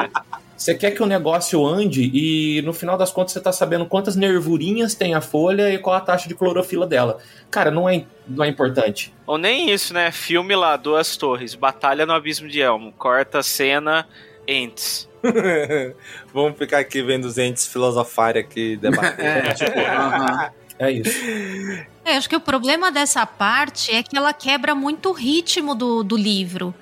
Você 0.57 0.75
quer 0.75 0.91
que 0.91 1.03
o 1.03 1.07
negócio 1.07 1.67
ande 1.67 2.11
e 2.13 2.63
no 2.63 2.73
final 2.73 2.97
das 2.97 3.11
contas 3.11 3.33
você 3.33 3.41
tá 3.41 3.51
sabendo 3.51 3.87
quantas 3.87 4.15
nervurinhas 4.17 4.95
tem 4.95 5.15
a 5.15 5.21
folha 5.21 5.73
e 5.73 5.79
qual 5.79 5.97
a 5.97 6.01
taxa 6.01 6.29
de 6.29 6.35
clorofila 6.35 6.87
dela. 6.87 7.19
Cara, 7.51 7.71
não 7.71 7.89
é, 7.89 8.05
não 8.27 8.45
é 8.45 8.49
importante. 8.49 9.13
Ou 9.27 9.39
nem 9.39 9.71
isso, 9.71 9.95
né? 9.95 10.11
Filme 10.11 10.55
lá, 10.55 10.77
Duas 10.77 11.17
Torres, 11.17 11.55
Batalha 11.55 12.05
no 12.05 12.13
Abismo 12.13 12.47
de 12.47 12.61
Elmo, 12.61 12.93
corta 12.93 13.39
a 13.39 13.43
cena, 13.43 14.07
entes. 14.47 15.09
Vamos 16.33 16.59
ficar 16.59 16.79
aqui 16.79 17.03
vendo 17.03 17.25
os 17.25 17.39
entes 17.39 17.67
filosofarem 17.67 18.43
aqui 18.43 18.77
debatendo. 18.81 19.23
é, 19.23 19.55
tipo, 19.55 19.79
uh 19.79 19.83
-huh. 19.83 20.51
É 20.81 20.91
isso. 20.93 21.87
É, 22.05 22.17
acho 22.17 22.29
que 22.29 22.37
o 22.37 22.41
problema 22.41 22.91
dessa 22.91 23.27
parte 23.27 23.93
é 23.93 24.03
que 24.03 24.17
ela 24.17 24.33
quebra 24.33 24.75
muito 24.75 25.11
o 25.11 25.13
ritmo 25.13 25.75
do, 25.75 26.03
do 26.03 26.17
livro. 26.17 26.75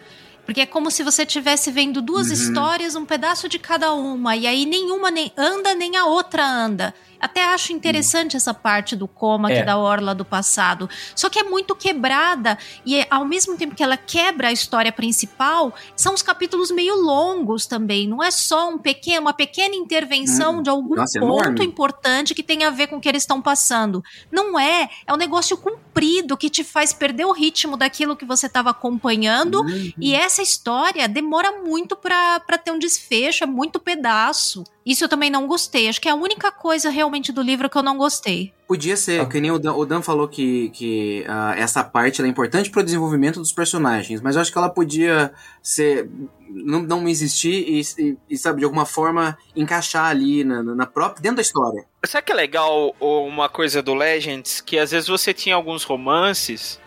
Porque 0.49 0.63
é 0.63 0.67
como 0.67 0.91
se 0.91 1.03
você 1.03 1.25
estivesse 1.25 1.71
vendo 1.71 2.01
duas 2.01 2.29
uhum. 2.29 2.33
histórias, 2.33 2.97
um 2.97 3.05
pedaço 3.05 3.51
de 3.51 3.59
cada 3.59 3.93
uma, 3.93 4.35
e 4.35 4.47
aí 4.47 4.65
nenhuma 4.65 5.11
nem 5.11 5.31
anda, 5.37 5.75
nem 5.75 5.95
a 5.95 6.07
outra 6.07 6.43
anda. 6.43 6.95
Até 7.21 7.45
acho 7.45 7.73
interessante 7.73 8.37
essa 8.37 8.55
parte 8.55 8.95
do 8.95 9.09
coma 9.09 9.51
é. 9.51 9.65
da 9.65 9.77
orla 9.77 10.15
do 10.15 10.25
passado. 10.25 10.89
Só 11.15 11.29
que 11.29 11.39
é 11.39 11.43
muito 11.43 11.75
quebrada 11.75 12.57
e 12.87 13.05
ao 13.11 13.25
mesmo 13.25 13.57
tempo 13.57 13.75
que 13.75 13.83
ela 13.83 13.97
quebra 13.97 14.49
a 14.49 14.53
história 14.53 14.93
principal, 14.93 15.75
são 15.97 16.15
os 16.15 16.23
capítulos 16.23 16.71
meio 16.71 16.95
longos 16.95 17.67
também. 17.67 18.07
Não 18.07 18.23
é 18.23 18.31
só 18.31 18.71
um 18.71 18.79
pequeno, 18.79 19.23
uma 19.23 19.33
pequena 19.33 19.75
intervenção 19.75 20.59
hum. 20.59 20.63
de 20.63 20.71
algum 20.71 20.95
Nossa, 20.95 21.19
ponto 21.19 21.43
enorme. 21.43 21.65
importante 21.65 22.35
que 22.35 22.43
tem 22.43 22.65
a 22.65 22.71
ver 22.71 22.87
com 22.87 22.97
o 22.97 23.01
que 23.01 23.09
eles 23.09 23.23
estão 23.23 23.43
passando. 23.43 24.03
Não 24.31 24.59
é, 24.59 24.89
é 25.07 25.13
um 25.13 25.17
negócio 25.17 25.57
comprido 25.57 26.37
que 26.37 26.49
te 26.49 26.63
faz 26.63 26.93
perder 26.93 27.25
o 27.25 27.33
ritmo 27.33 27.77
daquilo 27.77 28.17
que 28.17 28.25
você 28.25 28.47
estava 28.47 28.71
acompanhando 28.71 29.63
uhum. 29.63 29.93
e 30.01 30.15
essa 30.15 30.38
história 30.43 31.09
demora 31.09 31.53
muito 31.63 31.97
para 31.97 32.59
ter 32.63 32.71
um 32.71 32.79
desfecho, 32.79 33.45
é 33.45 33.47
muito 33.47 33.79
pedaço. 33.81 34.65
Isso 34.85 35.05
eu 35.05 35.09
também 35.09 35.31
não 35.31 35.47
gostei. 35.47 35.89
Acho 35.89 36.01
que 36.01 36.09
é 36.09 36.13
a 36.13 36.15
única 36.15 36.51
coisa 36.51 36.89
realmente 36.89 37.31
do 37.31 37.43
livro 37.43 37.69
que 37.69 37.77
eu 37.77 37.83
não 37.83 37.99
gostei. 37.99 38.53
Podia 38.67 38.97
ser, 38.97 39.21
ah. 39.21 39.27
que 39.27 39.41
nem 39.41 39.51
o 39.51 39.59
Dan, 39.59 39.75
o 39.75 39.85
Dan 39.85 40.03
falou 40.03 40.29
que, 40.29 40.71
que 40.71 41.25
uh, 41.29 41.53
essa 41.59 41.85
parte 41.85 42.23
é 42.23 42.27
importante 42.27 42.71
para 42.71 42.81
o 42.81 42.85
desenvolvimento 42.85 43.39
dos 43.39 43.53
personagens, 43.53 44.21
mas 44.21 44.35
eu 44.35 44.43
acho 44.43 44.53
que 44.53 44.59
ela 44.59 44.71
podia 44.71 45.33
ser. 45.63 46.09
não, 46.49 46.81
não 46.81 47.09
existir 47.09 47.65
e, 47.69 47.81
e, 47.99 48.17
e, 48.31 48.39
sabe, 48.39 48.61
de 48.61 48.65
alguma 48.65 48.87
forma 48.87 49.37
encaixar 49.55 50.07
ali 50.07 50.45
na, 50.45 50.63
na 50.63 50.87
própria. 50.87 51.23
dentro 51.23 51.37
da 51.37 51.43
história. 51.43 51.85
Sabe 52.07 52.27
que 52.27 52.33
é 52.33 52.37
legal 52.37 52.95
uma 53.01 53.49
coisa 53.49 53.83
do 53.83 53.95
Legends? 53.95 54.61
Que 54.61 54.79
às 54.79 54.91
vezes 54.91 55.09
você 55.09 55.35
tinha 55.35 55.55
alguns 55.55 55.85
romances, 55.85 56.81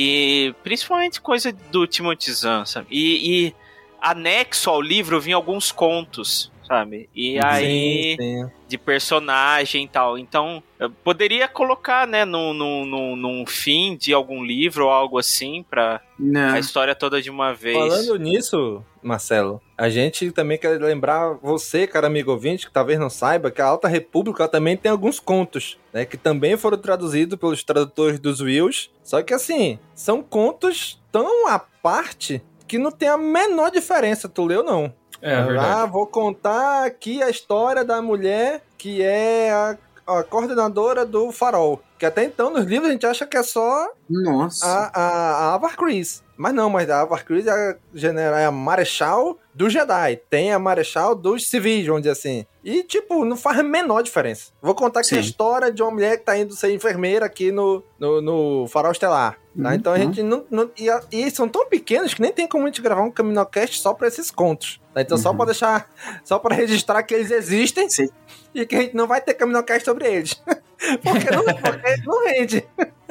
e 0.00 0.54
principalmente 0.62 1.20
coisa 1.20 1.52
do 1.72 1.84
Timothy 1.84 2.30
Zahn, 2.30 2.64
sabe? 2.64 2.86
E, 2.88 3.48
e 3.48 3.54
anexo 4.00 4.70
ao 4.70 4.80
livro 4.80 5.20
vinha 5.20 5.34
alguns 5.34 5.72
contos 5.72 6.52
sabe? 6.68 7.08
E 7.14 7.38
aí, 7.40 8.16
sim. 8.20 8.50
de 8.68 8.76
personagem 8.76 9.84
e 9.84 9.88
tal. 9.88 10.18
Então, 10.18 10.62
eu 10.78 10.90
poderia 10.90 11.48
colocar, 11.48 12.06
né, 12.06 12.24
num, 12.24 12.52
num, 12.52 13.16
num, 13.16 13.46
fim 13.46 13.96
de 13.96 14.12
algum 14.12 14.44
livro 14.44 14.84
ou 14.84 14.90
algo 14.90 15.18
assim, 15.18 15.64
pra 15.68 16.00
Não. 16.18 16.54
a 16.54 16.58
história 16.58 16.94
toda 16.94 17.22
de 17.22 17.30
uma 17.30 17.54
vez. 17.54 17.76
Falando 17.76 18.16
nisso, 18.18 18.84
Marcelo, 19.02 19.60
a 19.76 19.88
gente 19.88 20.30
também 20.30 20.58
quer 20.58 20.78
lembrar 20.80 21.38
você, 21.42 21.86
cara 21.86 22.06
amigo 22.06 22.30
ouvinte, 22.30 22.66
que 22.66 22.72
talvez 22.72 22.98
não 22.98 23.10
saiba, 23.10 23.50
que 23.50 23.62
a 23.62 23.66
Alta 23.66 23.88
República 23.88 24.46
também 24.46 24.76
tem 24.76 24.92
alguns 24.92 25.18
contos, 25.18 25.78
né, 25.92 26.04
que 26.04 26.16
também 26.16 26.56
foram 26.56 26.76
traduzidos 26.76 27.38
pelos 27.38 27.64
tradutores 27.64 28.20
dos 28.20 28.40
Wills, 28.40 28.90
só 29.02 29.22
que 29.22 29.32
assim, 29.32 29.78
são 29.94 30.22
contos 30.22 31.00
tão 31.10 31.48
à 31.48 31.58
parte 31.58 32.42
que 32.68 32.76
não 32.76 32.90
tem 32.90 33.08
a 33.08 33.16
menor 33.16 33.70
diferença, 33.70 34.28
tu 34.28 34.44
leu 34.44 34.62
não. 34.62 34.92
É, 35.20 35.32
é 35.32 35.42
verdade. 35.42 35.66
Ah, 35.66 35.86
vou 35.86 36.06
contar 36.06 36.84
aqui 36.86 37.22
a 37.22 37.30
história 37.30 37.84
da 37.84 38.00
mulher 38.00 38.62
que 38.76 39.02
é 39.02 39.50
a, 39.50 39.76
a 40.06 40.22
coordenadora 40.22 41.04
do 41.04 41.32
Farol. 41.32 41.82
Que 41.98 42.06
até 42.06 42.24
então 42.24 42.50
nos 42.50 42.64
livros 42.64 42.88
a 42.88 42.92
gente 42.92 43.06
acha 43.06 43.26
que 43.26 43.36
é 43.36 43.42
só 43.42 43.90
Nossa. 44.08 44.64
a, 44.64 44.90
a, 44.94 45.10
a 45.50 45.54
Avar 45.54 45.76
Chris. 45.76 46.22
Mas 46.36 46.54
não, 46.54 46.70
mas 46.70 46.88
a 46.88 47.00
Avar 47.00 47.24
Chris 47.24 47.48
é 47.48 47.50
a, 47.50 47.76
general, 47.92 48.38
é 48.38 48.44
a 48.46 48.52
Marechal 48.52 49.36
do 49.52 49.68
Jedi. 49.68 50.20
Tem 50.30 50.52
a 50.52 50.58
Marechal 50.58 51.16
dos 51.16 51.48
civis, 51.48 51.84
vamos 51.84 52.02
dizer 52.02 52.12
assim. 52.12 52.46
E, 52.62 52.84
tipo, 52.84 53.24
não 53.24 53.36
faz 53.36 53.58
a 53.58 53.62
menor 53.64 54.02
diferença. 54.02 54.52
Vou 54.62 54.72
contar 54.72 55.00
aqui 55.00 55.08
Sim. 55.08 55.16
a 55.16 55.20
história 55.20 55.72
de 55.72 55.82
uma 55.82 55.90
mulher 55.90 56.16
que 56.16 56.24
tá 56.24 56.38
indo 56.38 56.54
ser 56.54 56.72
enfermeira 56.72 57.26
aqui 57.26 57.50
no, 57.50 57.82
no, 57.98 58.20
no 58.20 58.68
Farol 58.68 58.92
Estelar. 58.92 59.32
Tá? 59.60 59.70
Uhum. 59.70 59.74
Então 59.74 59.92
a 59.92 59.98
gente 59.98 60.22
não. 60.22 60.44
não 60.48 60.70
e, 60.78 60.86
e, 61.10 61.28
são 61.32 61.48
tão 61.48 61.66
pequenos 61.66 62.14
que 62.14 62.22
nem 62.22 62.32
tem 62.32 62.46
como 62.46 62.62
a 62.62 62.66
gente 62.68 62.80
gravar 62.80 63.02
um 63.02 63.10
Caminocast 63.10 63.80
só 63.80 63.92
pra 63.92 64.06
esses 64.06 64.30
contos. 64.30 64.80
Tá? 64.94 65.00
Então, 65.00 65.16
uhum. 65.16 65.22
só 65.22 65.34
pra 65.34 65.46
deixar. 65.46 65.90
Só 66.22 66.38
pra 66.38 66.54
registrar 66.54 67.02
que 67.02 67.14
eles 67.14 67.32
existem 67.32 67.90
Sim. 67.90 68.08
e 68.54 68.64
que 68.64 68.76
a 68.76 68.82
gente 68.82 68.94
não 68.94 69.08
vai 69.08 69.20
ter 69.20 69.34
Caminocast 69.34 69.84
sobre 69.84 70.06
eles. 70.06 70.40
Porque 71.02 71.30
não, 71.30 71.44
porque 71.44 71.96
não 72.06 72.24
rende. 72.26 72.64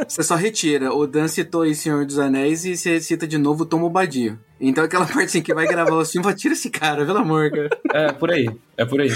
Você 0.07 0.24
só 0.24 0.36
retira. 0.36 0.93
O 0.93 1.05
Dan 1.05 1.27
citou 1.27 1.63
aí 1.63 1.75
Senhor 1.75 2.05
dos 2.05 2.17
Anéis 2.17 2.63
e 2.63 2.77
você 2.77 3.00
cita 3.01 3.27
de 3.27 3.38
novo 3.38 3.63
o 3.63 3.65
Tom 3.65 3.79
Bombadil. 3.79 4.38
Então 4.59 4.83
aquela 4.83 5.03
parte 5.07 5.24
assim 5.25 5.41
que 5.41 5.53
vai 5.53 5.67
gravar 5.67 5.91
o 5.93 6.05
filme, 6.05 6.33
tira 6.36 6.53
esse 6.53 6.69
cara, 6.69 7.05
pelo 7.05 7.17
amor, 7.17 7.51
cara. 7.51 7.69
É, 7.93 8.12
por 8.13 8.31
aí. 8.31 8.50
É 8.77 8.86
por 8.86 9.01
aí. 9.01 9.09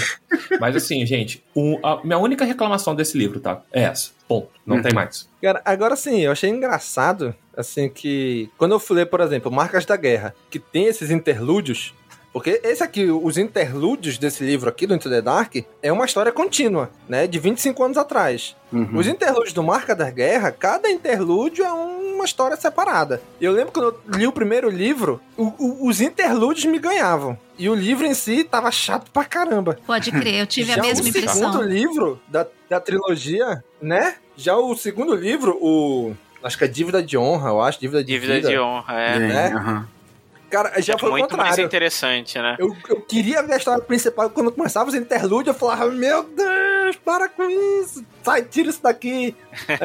Mas 0.60 0.76
assim, 0.76 1.04
gente, 1.06 1.42
o, 1.54 1.78
a 1.82 2.04
minha 2.04 2.18
única 2.18 2.44
reclamação 2.44 2.94
desse 2.94 3.16
livro, 3.16 3.40
tá? 3.40 3.62
É 3.72 3.84
essa. 3.84 4.10
Ponto. 4.28 4.48
Não 4.66 4.76
Uhum. 4.76 4.82
tem 4.82 4.92
mais. 4.92 5.28
Cara, 5.42 5.62
agora 5.64 5.96
sim, 5.96 6.20
eu 6.20 6.32
achei 6.32 6.50
engraçado, 6.50 7.34
assim, 7.56 7.88
que 7.88 8.50
quando 8.58 8.72
eu 8.72 8.78
fui 8.80 8.96
ler, 8.96 9.06
por 9.06 9.20
exemplo, 9.20 9.50
Marcas 9.50 9.84
da 9.86 9.96
Guerra, 9.96 10.34
que 10.50 10.58
tem 10.58 10.86
esses 10.86 11.10
interlúdios, 11.10 11.94
porque 12.32 12.60
esse 12.64 12.82
aqui, 12.82 13.04
os 13.10 13.36
interlúdios 13.38 14.16
desse 14.18 14.42
livro 14.44 14.68
aqui, 14.68 14.86
do 14.86 14.94
Into 14.94 15.10
the 15.10 15.20
Dark, 15.20 15.56
é 15.82 15.92
uma 15.92 16.04
história 16.06 16.32
contínua, 16.32 16.90
né, 17.08 17.26
de 17.26 17.38
25 17.38 17.84
anos 17.84 17.98
atrás. 17.98 18.56
Uhum. 18.72 18.96
Os 18.96 19.06
interlúdios 19.06 19.52
do 19.52 19.62
Marca 19.62 19.94
da 19.94 20.08
Guerra, 20.10 20.50
cada 20.50 20.90
interlúdio 20.90 21.64
é 21.64 21.70
uma 21.72 22.24
história 22.24 22.56
separada. 22.56 23.20
Eu 23.40 23.52
lembro 23.52 23.72
quando 23.72 23.86
eu 23.86 24.18
li 24.18 24.26
o 24.26 24.32
primeiro 24.32 24.70
livro, 24.70 25.20
o- 25.36 25.52
o- 25.58 25.88
os 25.88 26.00
interlúdios 26.00 26.64
me 26.66 26.78
ganhavam. 26.78 27.36
E 27.58 27.68
o 27.68 27.74
livro 27.74 28.06
em 28.06 28.14
si 28.14 28.44
tava 28.44 28.70
chato 28.70 29.10
pra 29.10 29.24
caramba. 29.24 29.78
Pode 29.86 30.10
crer, 30.10 30.36
eu 30.40 30.46
tive 30.46 30.72
a 30.72 30.76
Já 30.76 30.82
mesma 30.82 31.04
o 31.04 31.08
impressão. 31.08 31.34
segundo 31.52 31.62
livro 31.62 32.20
da, 32.28 32.46
da 32.68 32.80
trilogia, 32.80 33.62
né? 33.80 34.14
Já 34.36 34.56
o 34.56 34.74
segundo 34.76 35.14
livro, 35.14 35.58
o. 35.60 36.14
Acho 36.42 36.56
que 36.58 36.64
é 36.64 36.68
Dívida 36.68 37.02
de 37.02 37.16
Honra, 37.18 37.50
eu 37.50 37.60
acho. 37.60 37.78
Dívida 37.78 38.02
de 38.02 38.12
Dívida 38.12 38.34
Vida. 38.34 38.48
de 38.48 38.58
honra, 38.58 39.00
é. 39.00 39.18
né? 39.18 39.86
Cara, 40.52 40.82
já 40.82 40.98
foi 40.98 41.08
o 41.08 41.12
Muito 41.12 41.34
mais 41.34 41.48
contrário. 41.48 41.64
interessante, 41.64 42.38
né? 42.38 42.56
Eu, 42.58 42.76
eu 42.86 43.00
queria 43.00 43.42
ver 43.42 43.54
a 43.54 43.56
história 43.56 43.82
principal. 43.82 44.28
Quando 44.28 44.52
começava 44.52 44.86
os 44.86 44.94
interlúdios, 44.94 45.54
eu 45.54 45.58
falava: 45.58 45.90
Meu 45.90 46.24
Deus, 46.24 46.94
para 46.96 47.26
com 47.26 47.48
isso. 47.80 48.04
Sai, 48.22 48.42
tira 48.42 48.68
isso 48.68 48.82
daqui. 48.82 49.34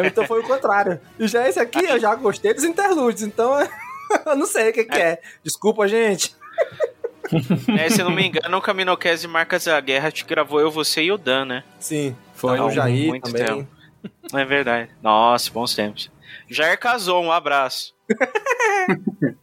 Então 0.05 0.27
foi 0.27 0.41
o 0.41 0.43
contrário. 0.43 1.00
E 1.17 1.25
já 1.25 1.47
esse 1.47 1.57
aqui, 1.57 1.86
eu 1.86 1.97
já 1.97 2.13
gostei 2.15 2.53
dos 2.53 2.65
interlúdios. 2.65 3.21
Então, 3.21 3.57
eu 4.27 4.36
não 4.36 4.45
sei 4.45 4.71
o 4.71 4.74
que, 4.74 4.83
que 4.83 4.97
é. 4.97 5.21
Desculpa, 5.41 5.88
gente. 5.88 6.36
É, 7.79 7.89
se 7.89 8.03
não 8.03 8.12
me 8.12 8.27
engano, 8.27 8.57
o 8.57 8.62
Caminocast 8.62 9.25
Marcas 9.25 9.63
da 9.63 9.79
Guerra 9.79 10.12
te 10.12 10.25
gravou 10.25 10.59
eu, 10.59 10.69
você 10.69 11.03
e 11.03 11.13
o 11.13 11.17
Dan, 11.17 11.45
né? 11.45 11.63
Sim. 11.79 12.13
Foi 12.33 12.59
o 12.59 12.69
Jair 12.69 13.07
muito 13.07 13.31
também. 13.31 13.45
tempo. 13.45 13.67
É 14.33 14.43
verdade. 14.43 14.91
Nossa, 15.01 15.50
bons 15.50 15.74
tempos. 15.74 16.12
Jair 16.50 16.77
casou, 16.77 17.24
um 17.24 17.31
abraço. 17.31 17.95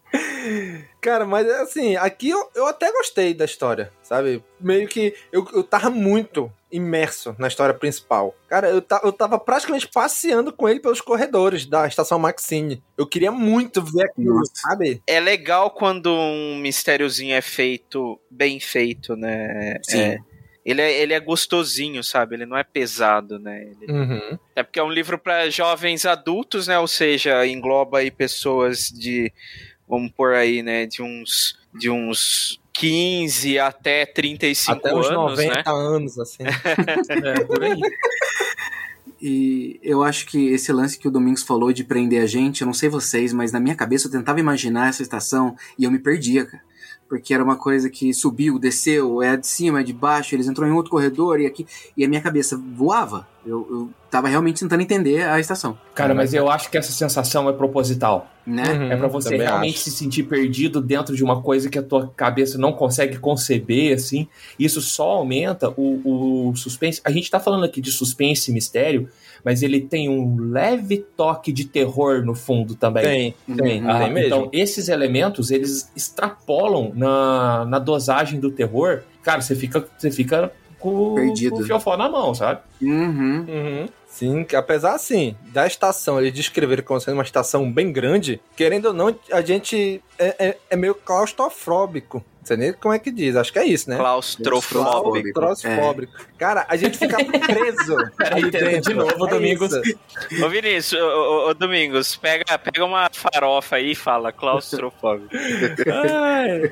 Cara, 1.01 1.27
mas 1.27 1.47
assim, 1.49 1.97
aqui 1.97 2.31
eu, 2.31 2.51
eu 2.55 2.67
até 2.67 2.91
gostei 2.93 3.35
da 3.35 3.45
história, 3.45 3.91
sabe? 4.03 4.43
Meio 4.59 4.89
que 4.89 5.15
eu, 5.31 5.47
eu 5.53 5.63
tava 5.63 5.91
muito 5.91 6.51
imerso 6.73 7.37
na 7.39 7.47
história 7.47 7.75
principal. 7.75 8.35
Cara, 8.49 8.69
eu, 8.71 8.81
ta, 8.81 9.01
eu 9.05 9.13
tava 9.13 9.39
praticamente 9.39 9.87
passeando 9.89 10.53
com 10.53 10.69
ele 10.69 10.81
pelos 10.81 11.01
corredores 11.01 11.67
da 11.67 11.87
estação 11.87 12.19
Maxine. 12.19 12.83
Eu 12.97 13.07
queria 13.07 13.31
muito 13.31 13.83
ver 13.83 14.07
aquilo, 14.07 14.41
sabe? 14.55 15.03
É 15.07 15.21
legal 15.21 15.71
quando 15.71 16.11
um 16.11 16.57
mistériozinho 16.57 17.35
é 17.35 17.43
feito, 17.43 18.19
bem 18.31 18.59
feito, 18.59 19.15
né? 19.15 19.79
Sim. 19.83 20.01
É, 20.01 20.19
ele, 20.65 20.81
é, 20.81 21.01
ele 21.01 21.13
é 21.13 21.21
gostosinho, 21.21 22.03
sabe? 22.03 22.37
Ele 22.37 22.47
não 22.47 22.57
é 22.57 22.65
pesado, 22.65 23.39
né? 23.39 23.63
Ele- 23.81 23.93
Uhum. 23.93 24.39
É 24.57 24.63
porque 24.63 24.79
é 24.79 24.83
um 24.83 24.91
livro 24.91 25.19
para 25.19 25.51
jovens 25.51 26.07
adultos, 26.07 26.67
né? 26.67 26.79
Ou 26.79 26.89
seja, 26.89 27.47
engloba 27.47 27.99
aí 27.99 28.11
pessoas 28.11 28.89
de, 28.89 29.33
vamos 29.89 30.11
por 30.13 30.33
aí, 30.35 30.63
né? 30.63 30.87
De 30.87 31.03
uns, 31.03 31.59
de 31.75 31.91
uns 31.91 32.61
15 32.73 33.59
até 33.59 34.05
35 34.07 34.73
Até 34.79 34.95
uns 34.95 35.07
anos, 35.07 35.31
90 35.39 35.55
né? 35.55 35.63
anos, 35.67 36.19
assim. 36.19 36.43
É, 37.25 37.45
por 37.45 37.63
aí. 37.63 37.81
E 39.21 39.79
eu 39.83 40.03
acho 40.03 40.27
que 40.27 40.49
esse 40.49 40.73
lance 40.73 40.99
que 40.99 41.09
o 41.09 41.11
Domingos 41.11 41.43
falou 41.43 41.73
de 41.73 41.85
prender 41.85 42.23
a 42.23 42.27
gente, 42.27 42.61
eu 42.61 42.67
não 42.67 42.75
sei 42.75 42.89
vocês, 42.89 43.33
mas 43.33 43.53
na 43.53 43.61
minha 43.61 43.75
cabeça 43.75 44.07
eu 44.07 44.11
tentava 44.13 44.41
imaginar 44.41 44.89
essa 44.89 45.03
estação 45.03 45.57
e 45.79 45.85
eu 45.85 45.91
me 45.91 45.99
perdia, 45.99 46.45
cara. 46.45 46.63
Porque 47.09 47.35
era 47.35 47.45
uma 47.45 47.57
coisa 47.57 47.91
que 47.91 48.13
subiu, 48.15 48.59
desceu, 48.59 49.23
é 49.23 49.37
de 49.37 49.47
cima, 49.47 49.81
é 49.81 49.83
de 49.83 49.93
baixo, 49.93 50.35
eles 50.35 50.49
entrou 50.49 50.69
em 50.69 50.73
outro 50.73 50.91
corredor 50.91 51.41
e 51.41 51.47
aqui. 51.47 51.67
E 51.97 52.05
a 52.05 52.09
minha 52.09 52.21
cabeça 52.21 52.57
voava. 52.57 53.29
Eu, 53.47 53.67
eu 53.71 53.91
tava 54.11 54.29
realmente 54.29 54.61
tentando 54.61 54.81
entender 54.81 55.23
a 55.23 55.39
estação. 55.39 55.79
Cara, 55.95 56.15
mas 56.15 56.33
eu 56.33 56.51
acho 56.51 56.71
que 56.71 56.79
essa 56.79 56.93
sensação 56.93 57.49
é 57.49 57.53
proposital. 57.53 58.31
Né? 58.47 58.73
Uhum, 58.73 58.93
é 58.93 58.97
pra 58.97 59.09
você 59.09 59.37
realmente 59.37 59.77
acho. 59.77 59.85
se 59.85 59.91
sentir 59.91 60.25
perdido 60.25 60.81
dentro 60.81 61.17
de 61.17 61.25
uma 61.25 61.43
coisa 61.43 61.69
que 61.69 61.79
a 61.79 61.83
tua 61.83 62.09
cabeça 62.09 62.59
não 62.59 62.73
consegue 62.73 63.19
conceber, 63.19 63.95
assim. 63.95 64.27
Isso 64.59 64.81
só 64.81 65.11
aumenta 65.11 65.71
o, 65.77 66.49
o 66.51 66.57
suspense. 66.57 67.01
A 67.05 67.11
gente 67.11 67.31
tá 67.31 67.39
falando 67.39 67.65
aqui 67.65 67.81
de 67.81 67.91
suspense 67.91 68.51
e 68.51 68.55
mistério, 68.55 69.09
mas 69.45 69.63
ele 69.63 69.81
tem 69.81 70.09
um 70.09 70.37
leve 70.51 71.05
toque 71.17 71.53
de 71.53 71.67
terror 71.67 72.25
no 72.25 72.35
fundo 72.35 72.75
também. 72.75 73.35
Tem, 73.47 73.57
tem, 73.57 73.87
Ah, 73.87 73.99
tem 73.99 74.13
mesmo. 74.13 74.27
Então, 74.27 74.49
esses 74.53 74.89
elementos, 74.89 75.51
eles 75.51 75.93
extrapolam 75.95 76.93
na, 76.95 77.65
na 77.67 77.79
dosagem 77.79 78.41
do 78.41 78.51
terror. 78.51 79.03
Cara, 79.23 79.43
você 79.43 79.55
fica, 79.55 79.87
você 79.99 80.11
fica 80.11 80.51
com, 80.79 81.15
Perdido. 81.15 81.57
com 81.57 81.63
o 81.63 81.65
fiofó 81.65 81.97
na 81.97 82.09
mão, 82.09 82.35
sabe? 82.35 82.61
Uhum. 82.81 83.47
Uhum. 83.49 83.89
Sim, 84.07 84.47
apesar 84.55 84.95
assim 84.95 85.35
da 85.53 85.67
estação 85.67 86.21
eles 86.21 86.33
descreverem 86.33 86.85
como 86.85 87.01
sendo 87.01 87.15
uma 87.15 87.25
estação 87.25 87.71
bem 87.71 87.91
grande, 87.91 88.41
querendo 88.55 88.87
ou 88.87 88.95
não, 88.95 89.15
a 89.33 89.41
gente 89.41 90.01
é, 90.19 90.47
é, 90.47 90.59
é 90.71 90.77
meio 90.77 90.95
claustrofóbico. 90.95 92.25
Não 92.45 92.49
sei 92.49 92.57
nem 92.59 92.73
como 92.75 92.93
é 92.93 92.99
que 92.99 93.11
diz, 93.11 93.37
acho 93.37 93.51
que 93.51 93.59
é 93.59 93.65
isso, 93.65 93.89
né? 93.89 93.97
Claustrofóbico. 93.97 95.33
Claustrofóbico. 95.33 96.13
Cara, 96.37 96.67
a 96.69 96.77
gente 96.77 96.99
fica 96.99 97.17
preso. 97.25 97.97
Peraí, 98.19 98.81
de 98.83 98.93
novo, 98.93 99.27
É 99.27 99.31
Domingos. 99.31 99.73
isso. 99.73 100.45
Ô 100.45 100.49
Vinícius, 100.51 101.01
ô, 101.01 101.49
ô, 101.49 101.55
Domingos, 101.55 102.17
pega, 102.17 102.59
pega 102.59 102.85
uma 102.85 103.09
farofa 103.11 103.77
aí 103.77 103.93
e 103.93 103.95
fala 103.95 104.31
claustrofóbico. 104.31 105.31
Ai. 105.91 106.71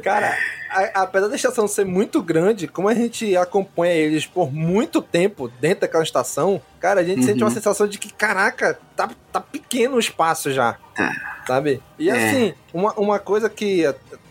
Cara, 0.00 0.34
a- 0.70 1.02
apesar 1.02 1.28
da 1.28 1.36
estação 1.36 1.68
ser 1.68 1.84
muito 1.84 2.22
grande, 2.22 2.66
como 2.66 2.88
a 2.88 2.94
gente 2.94 3.36
acompanha 3.36 3.92
eles 3.92 4.24
por 4.24 4.50
muito 4.50 5.02
tempo 5.02 5.48
dentro 5.60 5.82
daquela 5.82 6.02
estação, 6.02 6.58
cara, 6.80 7.00
a 7.00 7.04
gente 7.04 7.18
Uhum. 7.20 7.26
sente 7.26 7.44
uma 7.44 7.50
sensação 7.50 7.86
de 7.86 7.98
que, 7.98 8.10
caraca, 8.10 8.78
tá, 8.96 9.10
tá 9.30 9.40
pequeno 9.42 9.96
o 9.96 10.00
espaço 10.00 10.50
já. 10.50 10.78
Sabe? 11.46 11.82
E 11.98 12.08
É. 12.08 12.12
assim, 12.12 12.54
uma, 12.72 12.92
uma 12.94 13.18
coisa 13.18 13.50
que 13.50 13.84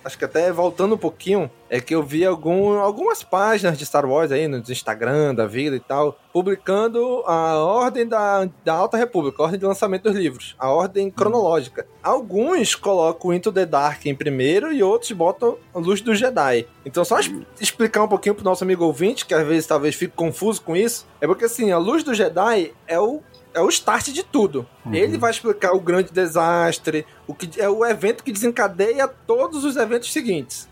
acho 0.04 0.18
que 0.18 0.26
até 0.26 0.52
voltando 0.52 0.96
um 0.96 0.98
pouquinho, 0.98 1.50
é 1.70 1.80
que 1.80 1.96
eu 1.96 2.04
vi 2.04 2.26
algum, 2.26 2.78
algumas 2.80 3.24
páginas 3.24 3.78
de 3.78 3.86
Star 3.86 4.06
Wars 4.06 4.32
aí 4.32 4.48
no 4.48 4.58
Instagram 4.58 5.34
da 5.34 5.46
vida 5.48 5.76
e 5.76 5.80
tal, 5.80 6.18
publicando 6.34 7.24
a 7.26 7.56
ordem 7.64 8.06
da, 8.08 8.48
da 8.64 8.74
Alta 8.74 8.98
República, 8.98 9.42
a 9.42 9.46
ordem 9.46 9.60
de 9.60 9.66
lançamento 9.66 10.04
dos 10.04 10.16
livros, 10.16 10.56
a 10.60 10.70
ordem 10.70 11.10
cronológica. 11.10 11.86
Alguns 12.04 12.76
colocam 12.76 13.34
Into 13.34 13.52
the 13.54 13.66
Dark 13.66 14.06
em 14.06 14.14
primeiro 14.16 14.74
e 14.74 14.84
outros 14.84 15.12
botam 15.14 15.58
a 15.74 15.80
Luz 15.80 16.02
do 16.02 16.14
Jedi. 16.14 16.68
Então, 16.86 17.06
só 17.06 17.20
es- 17.20 17.32
explicar 17.60 18.04
um 18.04 18.08
pouquinho 18.08 18.36
pro 18.36 18.44
nosso 18.44 18.64
amigo 18.64 18.84
ouvinte, 18.86 19.26
que 19.26 19.34
às 19.34 19.46
vezes 19.48 19.66
talvez 19.68 19.96
fique 19.96 20.14
confuso 20.16 20.62
com 20.62 20.76
isso, 20.76 21.08
é 21.22 21.28
porque 21.28 21.46
assim, 21.46 21.72
a 21.72 21.78
Luz 21.78 22.04
do 22.04 22.14
Jedi 22.14 22.74
é 22.88 23.00
o 23.00 23.22
é 23.54 23.62
o 23.62 23.70
start 23.70 24.10
de 24.10 24.24
tudo. 24.24 24.68
Ele 24.92 25.18
vai 25.18 25.32
explicar 25.32 25.74
o 25.74 25.80
grande 25.80 26.12
desastre, 26.12 27.06
o 27.28 27.34
que 27.34 27.60
é 27.62 27.70
o 27.70 27.86
evento 27.86 28.24
que 28.24 28.32
desencadeia 28.32 29.08
todos 29.08 29.64
os 29.66 29.76
eventos 29.76 30.12
seguintes. 30.12 30.68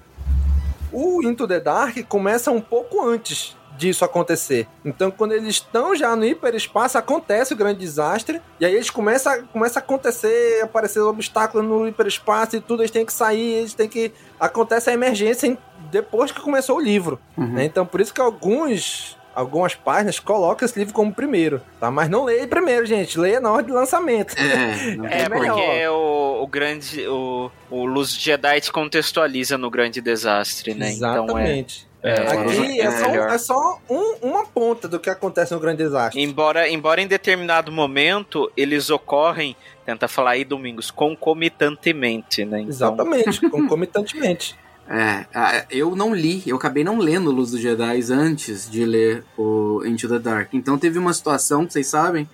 O 0.91 1.21
Into 1.23 1.47
the 1.47 1.59
Dark 1.59 1.97
começa 2.07 2.49
um 2.51 2.61
pouco 2.61 3.05
antes 3.07 3.55
disso 3.77 4.03
acontecer. 4.03 4.67
Então, 4.83 5.09
quando 5.09 5.31
eles 5.31 5.47
estão 5.55 5.95
já 5.95 6.13
no 6.15 6.25
hiperespaço, 6.25 6.97
acontece 6.97 7.53
o 7.53 7.55
grande 7.55 7.79
desastre, 7.79 8.41
e 8.59 8.65
aí 8.65 8.73
eles 8.75 8.89
começam, 8.89 9.45
começa 9.53 9.79
a 9.79 9.81
acontecer, 9.81 10.61
aparecer 10.61 10.99
obstáculos 10.99 11.65
no 11.65 11.87
hiperespaço 11.87 12.57
e 12.57 12.59
tudo, 12.61 12.81
eles 12.81 12.91
têm 12.91 13.05
que 13.05 13.13
sair, 13.13 13.53
eles 13.59 13.73
têm 13.73 13.87
que. 13.87 14.11
Acontece 14.37 14.89
a 14.89 14.93
emergência 14.93 15.47
em- 15.47 15.57
depois 15.91 16.29
que 16.31 16.41
começou 16.41 16.75
o 16.77 16.81
livro. 16.81 17.19
né? 17.37 17.63
Então, 17.63 17.85
por 17.85 18.01
isso 18.01 18.13
que 18.13 18.19
alguns. 18.19 19.17
Algumas 19.39 19.73
páginas 19.73 20.19
colocam 20.19 20.65
esse 20.65 20.77
livro 20.77 20.93
como 20.93 21.13
primeiro, 21.13 21.61
tá? 21.79 21.89
Mas 21.89 22.09
não 22.09 22.25
leia 22.25 22.45
primeiro, 22.47 22.85
gente. 22.85 23.17
Leia 23.17 23.39
na 23.39 23.51
ordem 23.51 23.67
de 23.67 23.71
lançamento. 23.71 24.35
É, 24.37 25.23
É, 25.23 25.29
melhor. 25.29 25.55
porque 25.55 25.87
o, 25.87 26.43
o 26.43 26.47
grande. 26.47 27.07
O, 27.07 27.49
o 27.71 27.85
Luz 27.85 28.11
Jedi 28.13 28.59
te 28.61 28.71
contextualiza 28.71 29.57
no 29.57 29.69
grande 29.69 30.01
desastre, 30.01 30.73
né? 30.73 30.89
Exatamente. 30.89 31.87
Então 31.99 32.11
é. 32.11 32.13
Aqui 32.31 32.79
é, 32.81 32.91
só, 32.91 33.09
melhor. 33.09 33.29
é 33.29 33.37
só 33.37 33.79
um- 33.89 34.15
uma 34.29 34.45
ponta 34.45 34.87
do 34.87 34.99
que 34.99 35.09
acontece 35.09 35.53
no 35.53 35.59
grande 35.59 35.83
desastre. 35.83 36.21
Embora, 36.21 36.69
embora 36.69 37.01
em 37.01 37.07
determinado 37.07 37.71
momento 37.71 38.49
eles 38.55 38.89
ocorrem, 38.89 39.55
tenta 39.85 40.07
falar 40.07 40.31
aí, 40.31 40.45
Domingos, 40.45 40.91
concomitantemente, 40.91 42.45
né? 42.45 42.59
Então, 42.59 42.69
Exatamente, 42.69 43.41
concomitantemente. 43.49 44.55
É, 44.91 45.65
eu 45.69 45.95
não 45.95 46.15
li, 46.15 46.41
eu 46.47 46.55
acabei 46.55 46.83
não 46.83 46.97
lendo 46.97 47.29
Luz 47.29 47.51
dos 47.51 47.61
Jedi 47.61 48.01
antes 48.11 48.67
de 48.69 48.83
ler 48.83 49.23
o 49.37 49.83
Into 49.85 50.09
the 50.09 50.17
Dark. 50.17 50.49
Então 50.53 50.79
teve 50.79 50.97
uma 50.97 51.13
situação, 51.13 51.69
vocês 51.69 51.85
sabem, 51.85 52.27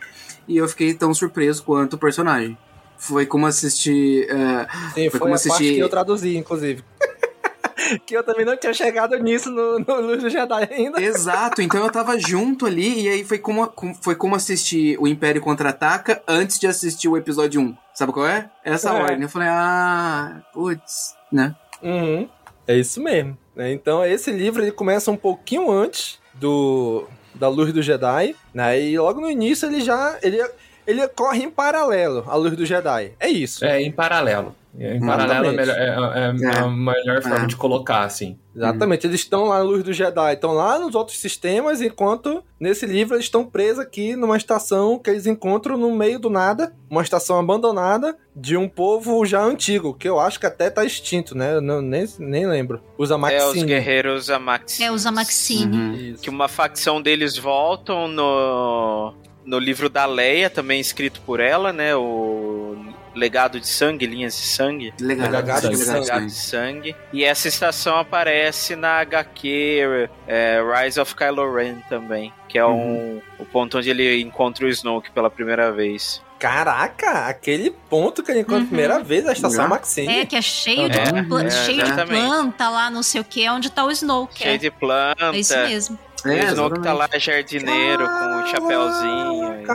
e 0.47 0.55
eu 0.55 0.67
fiquei 0.69 0.93
tão 0.93 1.13
surpreso 1.13 1.63
quanto 1.63 1.93
o 1.93 1.99
personagem. 1.99 2.57
Foi 2.97 3.25
como 3.25 3.45
assistir. 3.45 4.25
é, 4.29 4.67
Sim, 4.93 5.09
foi, 5.09 5.19
como 5.19 5.33
a 5.33 5.37
parte 5.37 5.43
que 5.43 5.53
assistir. 5.53 5.79
eu 5.79 5.89
traduzi, 5.89 6.37
inclusive. 6.37 6.81
que 8.07 8.15
eu 8.15 8.23
também 8.23 8.45
não 8.45 8.55
tinha 8.55 8.73
chegado 8.73 9.17
nisso 9.17 9.51
no, 9.51 9.77
no 9.79 9.99
Luz 9.99 10.23
do 10.23 10.29
Jedi 10.29 10.69
ainda. 10.71 11.01
Exato, 11.01 11.61
então 11.61 11.83
eu 11.83 11.91
tava 11.91 12.17
junto 12.17 12.65
ali 12.65 13.01
e 13.01 13.09
aí 13.09 13.25
foi 13.25 13.37
como, 13.37 13.69
foi 14.01 14.15
como 14.15 14.33
assistir 14.33 14.97
o 14.97 15.09
Império 15.09 15.41
Contra-Ataca 15.41 16.23
antes 16.25 16.57
de 16.57 16.67
assistir 16.67 17.09
o 17.09 17.17
episódio 17.17 17.59
1. 17.59 17.77
Sabe 17.93 18.13
qual 18.13 18.25
é? 18.25 18.49
Essa 18.63 18.91
é. 18.91 18.93
ordem. 18.93 19.23
Eu 19.23 19.29
falei, 19.29 19.49
ah, 19.49 20.41
putz, 20.53 21.15
né? 21.29 21.53
Uhum. 21.83 22.29
É 22.67 22.75
isso 22.75 23.01
mesmo. 23.01 23.37
Né? 23.55 23.71
Então 23.71 24.05
esse 24.05 24.31
livro 24.31 24.63
ele 24.63 24.71
começa 24.71 25.11
um 25.11 25.17
pouquinho 25.17 25.71
antes 25.71 26.19
do 26.33 27.07
da 27.33 27.49
Luz 27.49 27.73
do 27.73 27.81
Jedi, 27.81 28.33
né? 28.53 28.79
E 28.79 28.97
logo 28.97 29.19
no 29.19 29.29
início 29.29 29.67
ele 29.67 29.81
já 29.81 30.17
ele, 30.23 30.41
ele 30.85 31.07
corre 31.09 31.43
em 31.43 31.49
paralelo 31.49 32.23
à 32.27 32.35
Luz 32.35 32.55
do 32.55 32.65
Jedi. 32.65 33.13
É 33.19 33.27
isso. 33.27 33.63
É 33.65 33.81
em 33.81 33.91
paralelo. 33.91 34.55
Em 34.77 34.99
paralelo 34.99 35.47
é, 35.47 35.51
melhor, 35.51 35.77
é, 35.77 35.83
é, 35.83 36.55
é, 36.55 36.59
a 36.59 36.67
melhor 36.67 37.21
forma 37.21 37.47
de 37.47 37.55
colocar, 37.55 38.03
assim. 38.03 38.37
Exatamente, 38.53 39.07
eles 39.07 39.21
estão 39.21 39.45
lá 39.45 39.57
na 39.57 39.63
luz 39.63 39.83
do 39.83 39.93
Jedi, 39.93 40.33
estão 40.33 40.51
lá 40.51 40.79
nos 40.79 40.95
outros 40.95 41.17
sistemas, 41.17 41.81
enquanto 41.81 42.43
nesse 42.59 42.85
livro 42.85 43.15
eles 43.15 43.25
estão 43.25 43.45
presos 43.45 43.79
aqui 43.79 44.15
numa 44.15 44.37
estação 44.37 44.99
que 44.99 45.09
eles 45.09 45.25
encontram 45.25 45.77
no 45.77 45.93
meio 45.95 46.19
do 46.19 46.29
nada, 46.29 46.73
uma 46.89 47.01
estação 47.01 47.39
abandonada 47.39 48.17
de 48.35 48.55
um 48.55 48.67
povo 48.67 49.25
já 49.25 49.41
antigo, 49.41 49.93
que 49.93 50.07
eu 50.07 50.19
acho 50.19 50.39
que 50.39 50.45
até 50.45 50.69
tá 50.69 50.83
extinto, 50.83 51.35
né? 51.37 51.55
Eu 51.55 51.61
não, 51.61 51.81
nem, 51.81 52.05
nem 52.19 52.45
lembro. 52.45 52.81
Os 52.97 53.11
Amaxine. 53.11 53.41
É, 53.41 53.47
os 53.47 53.63
guerreiros 53.63 54.29
Amaxine. 54.29 54.87
É, 54.87 54.91
os 54.91 55.05
Amaxine. 55.05 55.77
Uhum. 55.77 56.15
Que 56.21 56.29
uma 56.29 56.47
facção 56.47 57.01
deles 57.01 57.37
voltam 57.37 58.07
no, 58.07 59.13
no 59.45 59.59
livro 59.59 59.89
da 59.89 60.05
Leia, 60.05 60.49
também 60.49 60.79
escrito 60.79 61.21
por 61.21 61.39
ela, 61.39 61.71
né? 61.71 61.95
O 61.95 62.75
Legado 63.15 63.59
de 63.59 63.67
Sangue, 63.67 64.05
Linhas 64.05 64.35
de 64.35 64.45
Sangue. 64.45 64.93
Legado, 64.99 65.31
Legado 65.31 65.69
de, 65.69 65.77
sangue. 65.77 65.99
Legado 65.99 66.25
de 66.25 66.33
Sangue. 66.33 66.95
E 67.13 67.23
essa 67.23 67.47
estação 67.47 67.97
aparece 67.97 68.75
na 68.75 68.99
HQ 68.99 70.09
é, 70.27 70.61
Rise 70.61 70.99
of 70.99 71.15
Kylo 71.15 71.53
Ren 71.53 71.75
também, 71.87 72.33
que 72.49 72.57
é 72.57 72.65
um, 72.65 72.71
uhum. 72.71 73.21
o 73.39 73.45
ponto 73.45 73.77
onde 73.77 73.89
ele 73.89 74.21
encontra 74.21 74.65
o 74.65 74.69
Snoke 74.69 75.11
pela 75.11 75.29
primeira 75.29 75.71
vez. 75.71 76.21
Caraca, 76.37 77.27
aquele 77.27 77.71
ponto 77.71 78.21
que 78.21 78.29
ele 78.29 78.41
encontra 78.41 78.59
uhum. 78.59 78.65
a 78.65 78.67
primeira 78.67 78.99
vez, 78.99 79.25
a 79.25 79.31
estação 79.31 79.63
uhum. 79.63 79.69
Maxine. 79.69 80.19
É, 80.19 80.25
que 80.25 80.35
é 80.35 80.41
cheio, 80.41 80.89
de, 80.89 80.97
é, 80.97 81.03
é, 81.03 81.49
cheio 81.49 81.83
de 81.83 82.05
planta 82.05 82.69
lá, 82.69 82.89
não 82.89 83.01
sei 83.01 83.21
o 83.21 83.23
que, 83.23 83.49
onde 83.49 83.69
tá 83.69 83.85
o 83.85 83.91
Snoke. 83.91 84.39
Cheio 84.39 84.55
é. 84.55 84.57
de 84.57 84.69
planta. 84.69 85.33
É 85.33 85.39
isso 85.39 85.57
mesmo. 85.57 85.97
É, 86.25 86.45
o 86.45 86.47
Snoke 86.49 86.81
tá 86.81 86.93
lá 86.93 87.07
jardineiro 87.17 88.07
com 88.07 88.41
o 88.41 88.47
chapéuzinho. 88.47 89.65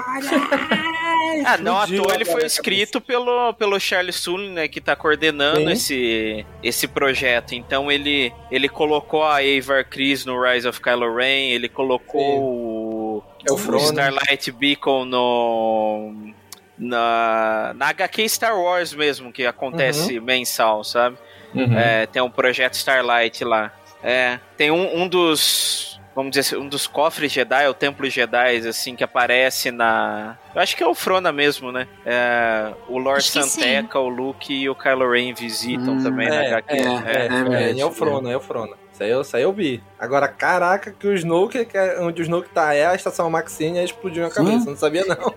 ah, 1.46 1.56
não 1.58 1.78
à 1.78 1.86
toa 1.86 2.14
ele 2.14 2.24
foi 2.24 2.44
escrito 2.44 3.00
pelo, 3.00 3.52
pelo 3.54 3.78
Charles 3.78 4.16
Soule, 4.16 4.48
né, 4.50 4.68
que 4.68 4.80
tá 4.80 4.96
coordenando 4.96 5.70
esse, 5.70 6.44
esse 6.62 6.88
projeto. 6.88 7.54
Então 7.54 7.90
ele, 7.90 8.32
ele 8.50 8.68
colocou 8.68 9.22
a 9.22 9.38
Avar 9.38 9.84
Chris 9.84 10.24
no 10.24 10.40
Rise 10.42 10.66
of 10.66 10.80
Kylo 10.80 11.14
Ren, 11.14 11.50
ele 11.50 11.68
colocou 11.68 12.42
o, 12.42 13.24
é 13.48 13.52
o, 13.52 13.54
o 13.54 13.76
Starlight 13.76 14.50
Beacon 14.52 15.04
no 15.04 16.32
na, 16.80 17.74
na 17.76 17.88
HQ 17.90 18.26
Star 18.28 18.58
Wars 18.58 18.94
mesmo, 18.94 19.30
que 19.30 19.44
acontece 19.44 20.18
uhum. 20.18 20.24
mensal, 20.24 20.82
sabe? 20.82 21.18
Uhum. 21.54 21.78
É, 21.78 22.06
tem 22.06 22.22
um 22.22 22.30
projeto 22.30 22.74
Starlight 22.74 23.44
lá. 23.44 23.70
É, 24.02 24.40
tem 24.56 24.70
um, 24.70 25.02
um 25.02 25.06
dos 25.06 25.99
vamos 26.14 26.30
dizer 26.30 26.40
assim, 26.40 26.56
um 26.56 26.68
dos 26.68 26.86
cofres 26.86 27.32
Jedi, 27.32 27.68
o 27.68 27.74
Templo 27.74 28.08
Jedi, 28.08 28.56
assim, 28.68 28.96
que 28.96 29.04
aparece 29.04 29.70
na. 29.70 30.36
Eu 30.54 30.60
acho 30.60 30.76
que 30.76 30.82
é 30.82 30.86
o 30.86 30.94
Frona 30.94 31.32
mesmo, 31.32 31.70
né? 31.72 31.86
É, 32.04 32.72
o 32.88 32.98
Lord 32.98 33.22
Santeca, 33.22 33.98
o 33.98 34.08
Luke 34.08 34.52
e 34.52 34.68
o 34.68 34.74
Kylo 34.74 35.10
Ren 35.10 35.32
visitam 35.34 35.94
hum, 35.94 36.02
também 36.02 36.26
é, 36.26 36.30
na 36.30 36.40
HQ. 36.40 36.72
É, 36.72 36.76
é, 36.76 36.84
é, 36.84 37.72
é, 37.72 37.80
é, 37.80 37.86
o 37.86 37.90
Frona, 37.90 38.30
é 38.30 38.36
o 38.36 38.40
Frona. 38.40 38.76
Isso 38.92 39.02
aí, 39.02 39.10
eu, 39.10 39.20
isso 39.22 39.36
aí 39.36 39.42
eu 39.42 39.52
vi. 39.52 39.82
Agora, 39.98 40.28
caraca, 40.28 40.92
que 40.92 41.06
o 41.06 41.14
Snoke, 41.14 41.64
que 41.64 41.76
é 41.76 42.00
onde 42.00 42.20
o 42.20 42.24
Snoke 42.24 42.50
tá, 42.50 42.74
é 42.74 42.86
a 42.86 42.94
estação 42.94 43.30
Maxine, 43.30 43.78
aí 43.78 43.84
explodiu 43.84 44.26
a 44.26 44.30
cabeça. 44.30 44.68
Não 44.68 44.76
sabia, 44.76 45.04
não. 45.06 45.34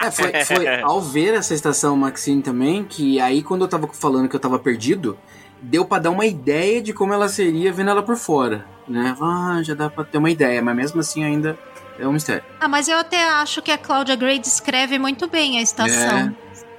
É, 0.00 0.10
foi, 0.10 0.44
foi 0.44 0.66
ao 0.82 1.00
ver 1.00 1.34
essa 1.34 1.54
estação 1.54 1.96
Maxine 1.96 2.42
também, 2.42 2.82
que 2.84 3.20
aí 3.20 3.42
quando 3.42 3.62
eu 3.62 3.68
tava 3.68 3.86
falando 3.88 4.28
que 4.28 4.34
eu 4.34 4.40
tava 4.40 4.58
perdido, 4.58 5.16
deu 5.64 5.84
para 5.84 6.02
dar 6.02 6.10
uma 6.10 6.26
ideia 6.26 6.80
de 6.80 6.92
como 6.92 7.12
ela 7.12 7.28
seria 7.28 7.72
vendo 7.72 7.90
ela 7.90 8.02
por 8.02 8.16
fora, 8.16 8.64
né? 8.86 9.16
Ah, 9.20 9.60
já 9.62 9.74
dá 9.74 9.90
para 9.90 10.04
ter 10.04 10.18
uma 10.18 10.30
ideia, 10.30 10.62
mas 10.62 10.76
mesmo 10.76 11.00
assim 11.00 11.24
ainda 11.24 11.58
é 11.98 12.06
um 12.06 12.12
mistério. 12.12 12.42
Ah, 12.60 12.68
mas 12.68 12.88
eu 12.88 12.98
até 12.98 13.22
acho 13.24 13.62
que 13.62 13.70
a 13.70 13.78
Claudia 13.78 14.16
Gray 14.16 14.38
descreve 14.38 14.98
muito 14.98 15.28
bem 15.28 15.58
a 15.58 15.62
estação. 15.62 16.18
É. 16.18 16.32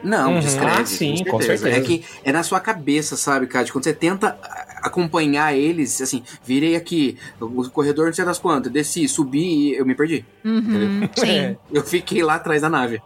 Não, 0.03 0.33
uhum. 0.33 0.39
descreve. 0.39 0.81
Ah, 0.81 0.85
sim, 0.85 1.23
com 1.23 1.41
certeza. 1.41 1.69
É 1.69 1.81
que 1.81 2.05
é 2.23 2.31
na 2.31 2.43
sua 2.43 2.59
cabeça, 2.59 3.17
sabe, 3.17 3.47
Cádio? 3.47 3.73
Quando 3.73 3.85
você 3.85 3.93
tenta 3.93 4.37
acompanhar 4.83 5.55
eles, 5.55 5.99
assim, 5.99 6.23
virei 6.43 6.75
aqui, 6.75 7.17
o 7.39 7.67
corredor 7.71 8.05
não 8.05 8.13
sei 8.13 8.23
das 8.23 8.37
quantas, 8.37 8.71
desci, 8.71 9.07
subi 9.07 9.71
e 9.71 9.75
eu 9.75 9.85
me 9.85 9.95
perdi. 9.95 10.23
Uhum, 10.43 11.09
sim. 11.15 11.57
Eu 11.73 11.83
fiquei 11.83 12.21
lá 12.21 12.35
atrás 12.35 12.61
da 12.61 12.69
nave. 12.69 13.01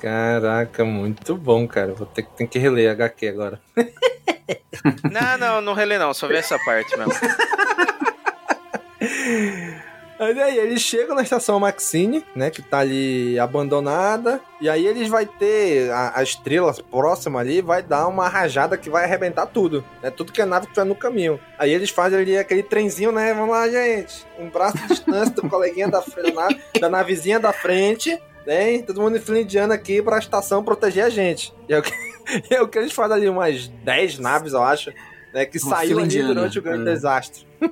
Caraca, 0.00 0.82
muito 0.82 1.36
bom, 1.36 1.68
cara. 1.68 1.92
Vou 1.92 2.06
ter, 2.06 2.24
ter 2.24 2.46
que 2.46 2.58
reler 2.58 2.90
HQ 2.90 3.28
agora. 3.28 3.60
não, 5.10 5.38
não, 5.38 5.60
não 5.60 5.74
relê 5.74 5.98
não, 5.98 6.14
só 6.14 6.28
vi 6.28 6.36
essa 6.36 6.58
parte 6.58 6.96
mesmo. 6.96 7.12
Mas 10.20 10.36
aí, 10.36 10.58
eles 10.58 10.82
chegam 10.82 11.16
na 11.16 11.22
estação 11.22 11.58
Maxine, 11.58 12.22
né? 12.36 12.50
Que 12.50 12.60
tá 12.60 12.80
ali 12.80 13.38
abandonada. 13.38 14.38
E 14.60 14.68
aí 14.68 14.86
eles 14.86 15.08
vai 15.08 15.24
ter 15.24 15.90
a, 15.90 16.18
a 16.18 16.22
estrela 16.22 16.74
próxima 16.90 17.40
ali, 17.40 17.62
vai 17.62 17.82
dar 17.82 18.06
uma 18.06 18.28
rajada 18.28 18.76
que 18.76 18.90
vai 18.90 19.04
arrebentar 19.04 19.46
tudo. 19.46 19.82
Né? 20.02 20.10
Tudo 20.10 20.30
que 20.30 20.42
a 20.42 20.46
nave 20.46 20.66
tiver 20.66 20.84
no 20.84 20.94
caminho. 20.94 21.40
Aí 21.58 21.72
eles 21.72 21.88
fazem 21.88 22.18
ali 22.18 22.36
aquele 22.36 22.62
trenzinho, 22.62 23.10
né? 23.10 23.32
Vamos 23.32 23.48
lá, 23.48 23.66
gente. 23.66 24.26
Um 24.38 24.50
braço 24.50 24.76
de 24.76 24.88
distância 24.88 25.34
do 25.34 25.48
coleguinha 25.48 25.88
da, 25.88 26.00
da, 26.00 26.80
da 26.80 26.88
navezinha 26.90 27.40
da 27.40 27.54
frente. 27.54 28.20
Né? 28.46 28.82
Todo 28.82 29.00
mundo 29.00 29.16
indiano 29.38 29.72
aqui 29.72 30.02
pra 30.02 30.18
estação 30.18 30.62
proteger 30.62 31.04
a 31.04 31.08
gente. 31.08 31.50
E 31.66 31.72
é 31.72 31.78
o 31.78 31.82
que, 31.82 32.09
é 32.50 32.60
o 32.60 32.68
que 32.68 32.78
eles 32.78 32.92
fazem 32.92 33.16
ali, 33.16 33.28
umas 33.28 33.68
10 33.68 34.18
naves, 34.18 34.52
eu 34.52 34.62
acho, 34.62 34.92
né? 35.32 35.44
Que 35.46 35.58
Uma 35.58 35.76
saíram 35.76 36.00
ali 36.00 36.22
durante 36.22 36.58
o 36.58 36.62
grande 36.62 36.88
é. 36.88 36.92
desastre. 36.92 37.46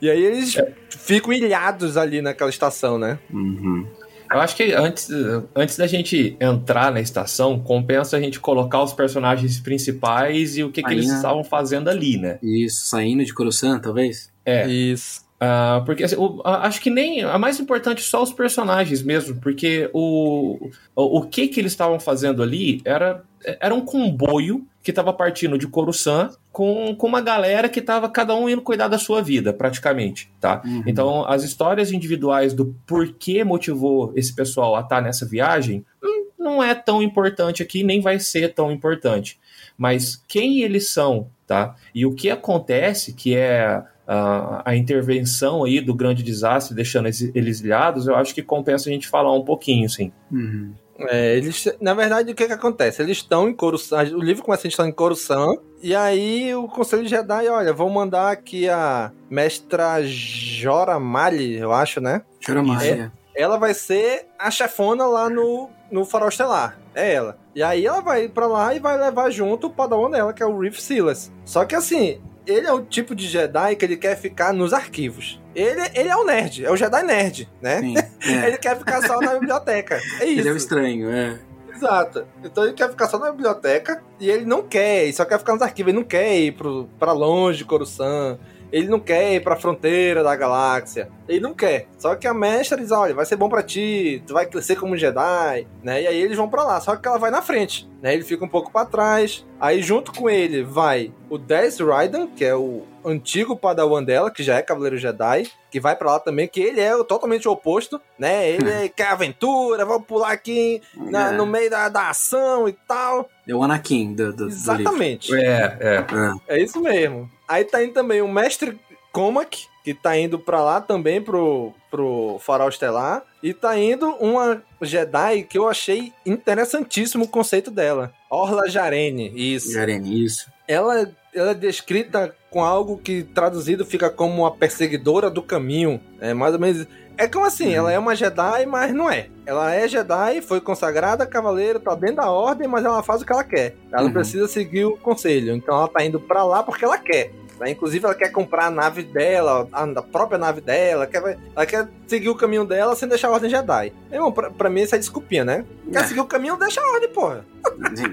E 0.00 0.08
aí 0.08 0.24
eles 0.24 0.56
é. 0.56 0.72
ficam 0.90 1.32
ilhados 1.32 1.96
ali 1.96 2.22
naquela 2.22 2.50
estação, 2.50 2.96
né? 2.96 3.18
Uhum. 3.32 3.84
Eu 4.30 4.40
acho 4.40 4.54
que 4.54 4.72
antes, 4.72 5.08
antes 5.56 5.76
da 5.76 5.86
gente 5.86 6.36
entrar 6.38 6.92
na 6.92 7.00
estação, 7.00 7.58
compensa 7.58 8.16
a 8.16 8.20
gente 8.20 8.38
colocar 8.38 8.82
os 8.82 8.92
personagens 8.92 9.58
principais 9.58 10.56
e 10.56 10.62
o 10.62 10.70
que, 10.70 10.82
que 10.82 10.92
eles 10.92 11.10
estavam 11.10 11.42
fazendo 11.42 11.88
ali, 11.88 12.18
né? 12.18 12.38
Isso, 12.42 12.86
saindo 12.86 13.24
de 13.24 13.32
Coruscant, 13.32 13.80
talvez? 13.82 14.30
É. 14.44 14.68
Isso. 14.68 15.26
Uh, 15.40 15.84
porque 15.84 16.02
assim, 16.02 16.16
o, 16.16 16.40
acho 16.44 16.80
que 16.80 16.90
nem 16.90 17.22
a 17.22 17.38
mais 17.38 17.60
importante 17.60 18.02
só 18.02 18.22
os 18.22 18.32
personagens 18.32 19.02
mesmo, 19.02 19.40
porque 19.40 19.88
o, 19.92 20.68
o, 20.96 21.18
o 21.18 21.22
que 21.22 21.46
que 21.46 21.60
eles 21.60 21.70
estavam 21.70 22.00
fazendo 22.00 22.42
ali 22.42 22.82
era, 22.84 23.22
era 23.60 23.72
um 23.72 23.80
comboio 23.80 24.66
que 24.82 24.90
estava 24.90 25.12
partindo 25.12 25.56
de 25.56 25.68
Coruscant 25.68 26.32
com, 26.50 26.92
com 26.96 27.06
uma 27.06 27.20
galera 27.20 27.68
que 27.68 27.78
estava 27.78 28.08
cada 28.08 28.34
um 28.34 28.48
indo 28.48 28.62
cuidar 28.62 28.88
da 28.88 28.98
sua 28.98 29.22
vida, 29.22 29.52
praticamente, 29.52 30.28
tá? 30.40 30.60
Uhum. 30.64 30.82
Então, 30.86 31.24
as 31.26 31.44
histórias 31.44 31.92
individuais 31.92 32.52
do 32.52 32.74
porquê 32.84 33.44
motivou 33.44 34.12
esse 34.16 34.34
pessoal 34.34 34.74
a 34.74 34.80
estar 34.80 34.96
tá 34.96 35.02
nessa 35.02 35.24
viagem 35.24 35.84
hum, 36.02 36.26
não 36.36 36.62
é 36.62 36.74
tão 36.74 37.00
importante 37.00 37.62
aqui, 37.62 37.84
nem 37.84 38.00
vai 38.00 38.18
ser 38.18 38.54
tão 38.54 38.72
importante. 38.72 39.38
Mas 39.76 40.20
quem 40.26 40.62
eles 40.62 40.88
são, 40.88 41.28
tá? 41.46 41.76
E 41.94 42.04
o 42.04 42.14
que 42.14 42.28
acontece, 42.28 43.12
que 43.12 43.36
é 43.36 43.82
a, 44.08 44.62
a 44.64 44.74
intervenção 44.74 45.64
aí 45.64 45.82
do 45.82 45.94
grande 45.94 46.22
desastre, 46.22 46.74
deixando 46.74 47.08
eles 47.34 47.60
ilhados, 47.60 48.06
eu 48.06 48.16
acho 48.16 48.34
que 48.34 48.42
compensa 48.42 48.88
a 48.88 48.92
gente 48.92 49.06
falar 49.06 49.34
um 49.34 49.44
pouquinho, 49.44 49.88
sim. 49.90 50.10
Uhum. 50.32 50.72
É, 51.00 51.36
eles, 51.36 51.68
na 51.80 51.94
verdade, 51.94 52.32
o 52.32 52.34
que 52.34 52.46
que 52.46 52.52
acontece? 52.52 53.02
Eles 53.02 53.18
estão 53.18 53.48
em 53.48 53.54
Coruscant, 53.54 54.10
o 54.12 54.20
livro 54.20 54.42
começa 54.42 54.66
a 54.66 54.70
estar 54.70 54.88
em 54.88 54.92
Coruscant, 54.92 55.58
e 55.82 55.94
aí 55.94 56.52
o 56.54 56.66
Conselho 56.66 57.04
de 57.04 57.10
Jedi, 57.10 57.48
olha, 57.48 57.72
vou 57.72 57.90
mandar 57.90 58.32
aqui 58.32 58.68
a 58.68 59.12
mestra 59.30 60.02
Jora 60.02 60.98
Mali, 60.98 61.56
eu 61.56 61.72
acho, 61.72 62.00
né? 62.00 62.22
Jora 62.40 62.62
Mali, 62.62 62.88
é, 62.88 63.10
Ela 63.36 63.58
vai 63.58 63.74
ser 63.74 64.26
a 64.38 64.50
chefona 64.50 65.06
lá 65.06 65.28
no, 65.28 65.68
no 65.92 66.04
Farol 66.06 66.30
Estelar, 66.30 66.78
é 66.94 67.12
ela. 67.12 67.38
E 67.54 67.62
aí 67.62 67.86
ela 67.86 68.00
vai 68.00 68.28
para 68.28 68.46
lá 68.46 68.74
e 68.74 68.80
vai 68.80 68.98
levar 68.98 69.30
junto 69.30 69.66
o 69.66 69.70
padawan 69.70 70.10
dela, 70.10 70.32
que 70.32 70.42
é 70.42 70.46
o 70.46 70.58
Reef 70.58 70.78
Silas. 70.80 71.30
Só 71.44 71.64
que 71.64 71.76
assim, 71.76 72.20
ele 72.48 72.66
é 72.66 72.72
o 72.72 72.80
tipo 72.80 73.14
de 73.14 73.28
Jedi 73.28 73.76
que 73.76 73.84
ele 73.84 73.96
quer 73.96 74.16
ficar 74.16 74.52
nos 74.52 74.72
arquivos. 74.72 75.40
Ele, 75.54 75.80
ele 75.94 76.08
é 76.08 76.16
o 76.16 76.24
nerd, 76.24 76.64
é 76.64 76.70
o 76.70 76.76
Jedi 76.76 77.02
nerd, 77.02 77.48
né? 77.60 77.80
Sim, 77.80 77.94
é. 78.24 78.46
ele 78.48 78.58
quer 78.58 78.78
ficar 78.78 79.06
só 79.06 79.20
na 79.20 79.34
biblioteca. 79.34 80.00
É 80.20 80.24
isso. 80.24 80.40
Ele 80.40 80.48
é 80.48 80.52
o 80.52 80.56
estranho, 80.56 81.10
é. 81.10 81.38
Exato. 81.74 82.26
Então 82.42 82.64
ele 82.64 82.72
quer 82.72 82.90
ficar 82.90 83.06
só 83.06 83.18
na 83.18 83.30
biblioteca 83.30 84.02
e 84.18 84.28
ele 84.28 84.44
não 84.44 84.62
quer, 84.62 85.04
ele 85.04 85.12
só 85.12 85.24
quer 85.24 85.38
ficar 85.38 85.52
nos 85.52 85.62
arquivos, 85.62 85.90
ele 85.90 85.98
não 85.98 86.06
quer 86.06 86.36
ir 86.36 86.52
pro, 86.52 86.88
pra 86.98 87.12
longe 87.12 87.58
de 87.58 87.64
Coruscant. 87.64 88.38
Ele 88.72 88.88
não 88.88 89.00
quer 89.00 89.34
ir 89.34 89.42
pra 89.42 89.56
fronteira 89.56 90.22
da 90.22 90.36
galáxia. 90.36 91.08
Ele 91.28 91.40
não 91.40 91.54
quer. 91.54 91.86
Só 91.98 92.14
que 92.14 92.26
a 92.26 92.34
mestra 92.34 92.78
diz: 92.78 92.90
olha, 92.90 93.14
vai 93.14 93.26
ser 93.26 93.36
bom 93.36 93.48
para 93.48 93.62
ti, 93.62 94.22
tu 94.26 94.34
vai 94.34 94.46
crescer 94.46 94.76
como 94.76 94.96
Jedi, 94.96 95.66
né? 95.82 96.02
E 96.02 96.06
aí 96.06 96.20
eles 96.20 96.36
vão 96.36 96.48
para 96.48 96.64
lá. 96.64 96.80
Só 96.80 96.96
que 96.96 97.06
ela 97.06 97.18
vai 97.18 97.30
na 97.30 97.42
frente, 97.42 97.88
né? 98.02 98.14
Ele 98.14 98.24
fica 98.24 98.44
um 98.44 98.48
pouco 98.48 98.70
para 98.72 98.86
trás. 98.86 99.46
Aí 99.60 99.82
junto 99.82 100.12
com 100.12 100.28
ele 100.28 100.62
vai 100.62 101.12
o 101.28 101.36
Dez 101.36 101.78
Raiden, 101.78 102.28
que 102.28 102.44
é 102.44 102.54
o 102.54 102.82
antigo 103.04 103.56
padawan 103.56 104.02
dela, 104.02 104.30
que 104.30 104.42
já 104.42 104.56
é 104.56 104.62
Cavaleiro 104.62 104.96
Jedi, 104.96 105.50
que 105.70 105.80
vai 105.80 105.96
para 105.96 106.12
lá 106.12 106.20
também, 106.20 106.48
que 106.48 106.60
ele 106.60 106.80
é 106.80 106.92
totalmente 107.04 107.48
o 107.48 107.52
oposto, 107.52 108.00
né? 108.18 108.48
Ele 108.50 108.70
é, 108.70 108.88
quer 108.94 109.08
aventura, 109.08 109.84
vamos 109.84 110.06
pular 110.06 110.32
aqui 110.32 110.82
na, 110.94 111.32
é. 111.32 111.36
no 111.36 111.46
meio 111.46 111.70
da, 111.70 111.88
da 111.88 112.10
ação 112.10 112.68
e 112.68 112.72
tal. 112.72 113.28
É 113.46 113.54
o 113.54 113.62
Anakin 113.62 114.14
do, 114.14 114.32
do 114.32 114.48
Exatamente. 114.48 115.30
Do 115.30 115.36
é, 115.36 115.78
é, 115.80 116.06
é. 116.48 116.56
É 116.56 116.62
isso 116.62 116.80
mesmo. 116.80 117.30
Aí 117.48 117.64
tá 117.64 117.82
indo 117.82 117.94
também 117.94 118.20
o 118.20 118.28
Mestre 118.28 118.78
Comac, 119.10 119.66
que 119.82 119.94
tá 119.94 120.16
indo 120.18 120.38
para 120.38 120.62
lá 120.62 120.80
também 120.80 121.20
pro, 121.20 121.72
pro 121.90 122.38
Farol 122.40 122.68
Estelar. 122.68 123.22
E 123.42 123.54
tá 123.54 123.78
indo 123.78 124.10
uma 124.20 124.62
Jedi 124.82 125.44
que 125.44 125.56
eu 125.56 125.68
achei 125.68 126.12
interessantíssimo 126.26 127.24
o 127.24 127.28
conceito 127.28 127.70
dela. 127.70 128.12
Orla 128.30 128.68
Jarene, 128.68 129.32
isso. 129.34 129.72
Jarene, 129.72 130.24
isso. 130.24 130.50
Ela, 130.66 131.10
ela 131.34 131.52
é 131.52 131.54
descrita 131.54 132.34
com 132.50 132.62
algo 132.62 132.98
que 132.98 133.22
traduzido 133.22 133.84
fica 133.84 134.10
como 134.10 134.42
uma 134.42 134.50
perseguidora 134.50 135.30
do 135.30 135.42
caminho. 135.42 136.00
É 136.20 136.34
mais 136.34 136.52
ou 136.54 136.60
menos. 136.60 136.86
É 137.16 137.26
como 137.26 137.46
assim, 137.46 137.74
ela 137.74 137.90
é 137.90 137.98
uma 137.98 138.14
Jedi, 138.14 138.66
mas 138.66 138.94
não 138.94 139.10
é. 139.10 139.28
Ela 139.44 139.74
é 139.74 139.88
Jedi, 139.88 140.40
foi 140.40 140.60
consagrada 140.60 141.26
cavaleiro, 141.26 141.80
tá 141.80 141.94
dentro 141.94 142.16
da 142.16 142.30
ordem, 142.30 142.68
mas 142.68 142.84
ela 142.84 143.02
faz 143.02 143.22
o 143.22 143.26
que 143.26 143.32
ela 143.32 143.42
quer. 143.42 143.74
Ela 143.90 144.04
uhum. 144.04 144.12
precisa 144.12 144.46
seguir 144.46 144.84
o 144.84 144.96
conselho. 144.96 145.54
Então 145.54 145.76
ela 145.76 145.88
tá 145.88 146.04
indo 146.04 146.20
para 146.20 146.44
lá 146.44 146.62
porque 146.62 146.84
ela 146.84 146.98
quer. 146.98 147.32
Né? 147.58 147.70
Inclusive, 147.70 148.04
ela 148.04 148.14
quer 148.14 148.30
comprar 148.30 148.66
a 148.66 148.70
nave 148.70 149.02
dela, 149.02 149.68
a 149.72 150.02
própria 150.02 150.38
nave 150.38 150.60
dela, 150.60 151.06
quer, 151.06 151.38
ela 151.54 151.66
quer 151.66 151.88
seguir 152.06 152.28
o 152.28 152.34
caminho 152.34 152.64
dela 152.64 152.94
sem 152.94 153.08
deixar 153.08 153.28
a 153.28 153.32
Ordem 153.32 153.50
Jedi. 153.50 153.92
Irmão, 154.10 154.32
pra, 154.32 154.50
pra 154.50 154.70
mim 154.70 154.82
isso 154.82 154.94
é 154.94 154.98
desculpinha, 154.98 155.44
né? 155.44 155.64
Quer 155.92 156.02
é. 156.02 156.04
seguir 156.04 156.20
o 156.20 156.26
caminho, 156.26 156.56
deixa 156.56 156.80
a 156.80 156.92
Ordem, 156.92 157.08
porra. 157.08 157.44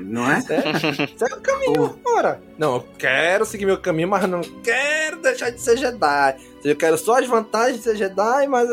Não 0.06 0.30
é? 0.30 0.42
Segue 0.42 1.34
o 1.34 1.42
caminho, 1.42 2.00
ora. 2.06 2.42
Não, 2.58 2.76
eu 2.76 2.88
quero 2.98 3.46
seguir 3.46 3.66
meu 3.66 3.78
caminho, 3.78 4.08
mas 4.08 4.28
não 4.28 4.42
quero 4.42 5.22
deixar 5.22 5.50
de 5.50 5.62
ser 5.62 5.78
Jedi. 5.78 6.36
Eu 6.64 6.76
quero 6.76 6.98
só 6.98 7.20
as 7.20 7.28
vantagens 7.28 7.78
de 7.78 7.84
ser 7.84 7.96
Jedi, 7.96 8.48
mas. 8.48 8.68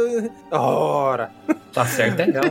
Ora! 0.50 1.30
Tá 1.72 1.86
certo, 1.86 2.20
é 2.20 2.24
real. 2.24 2.44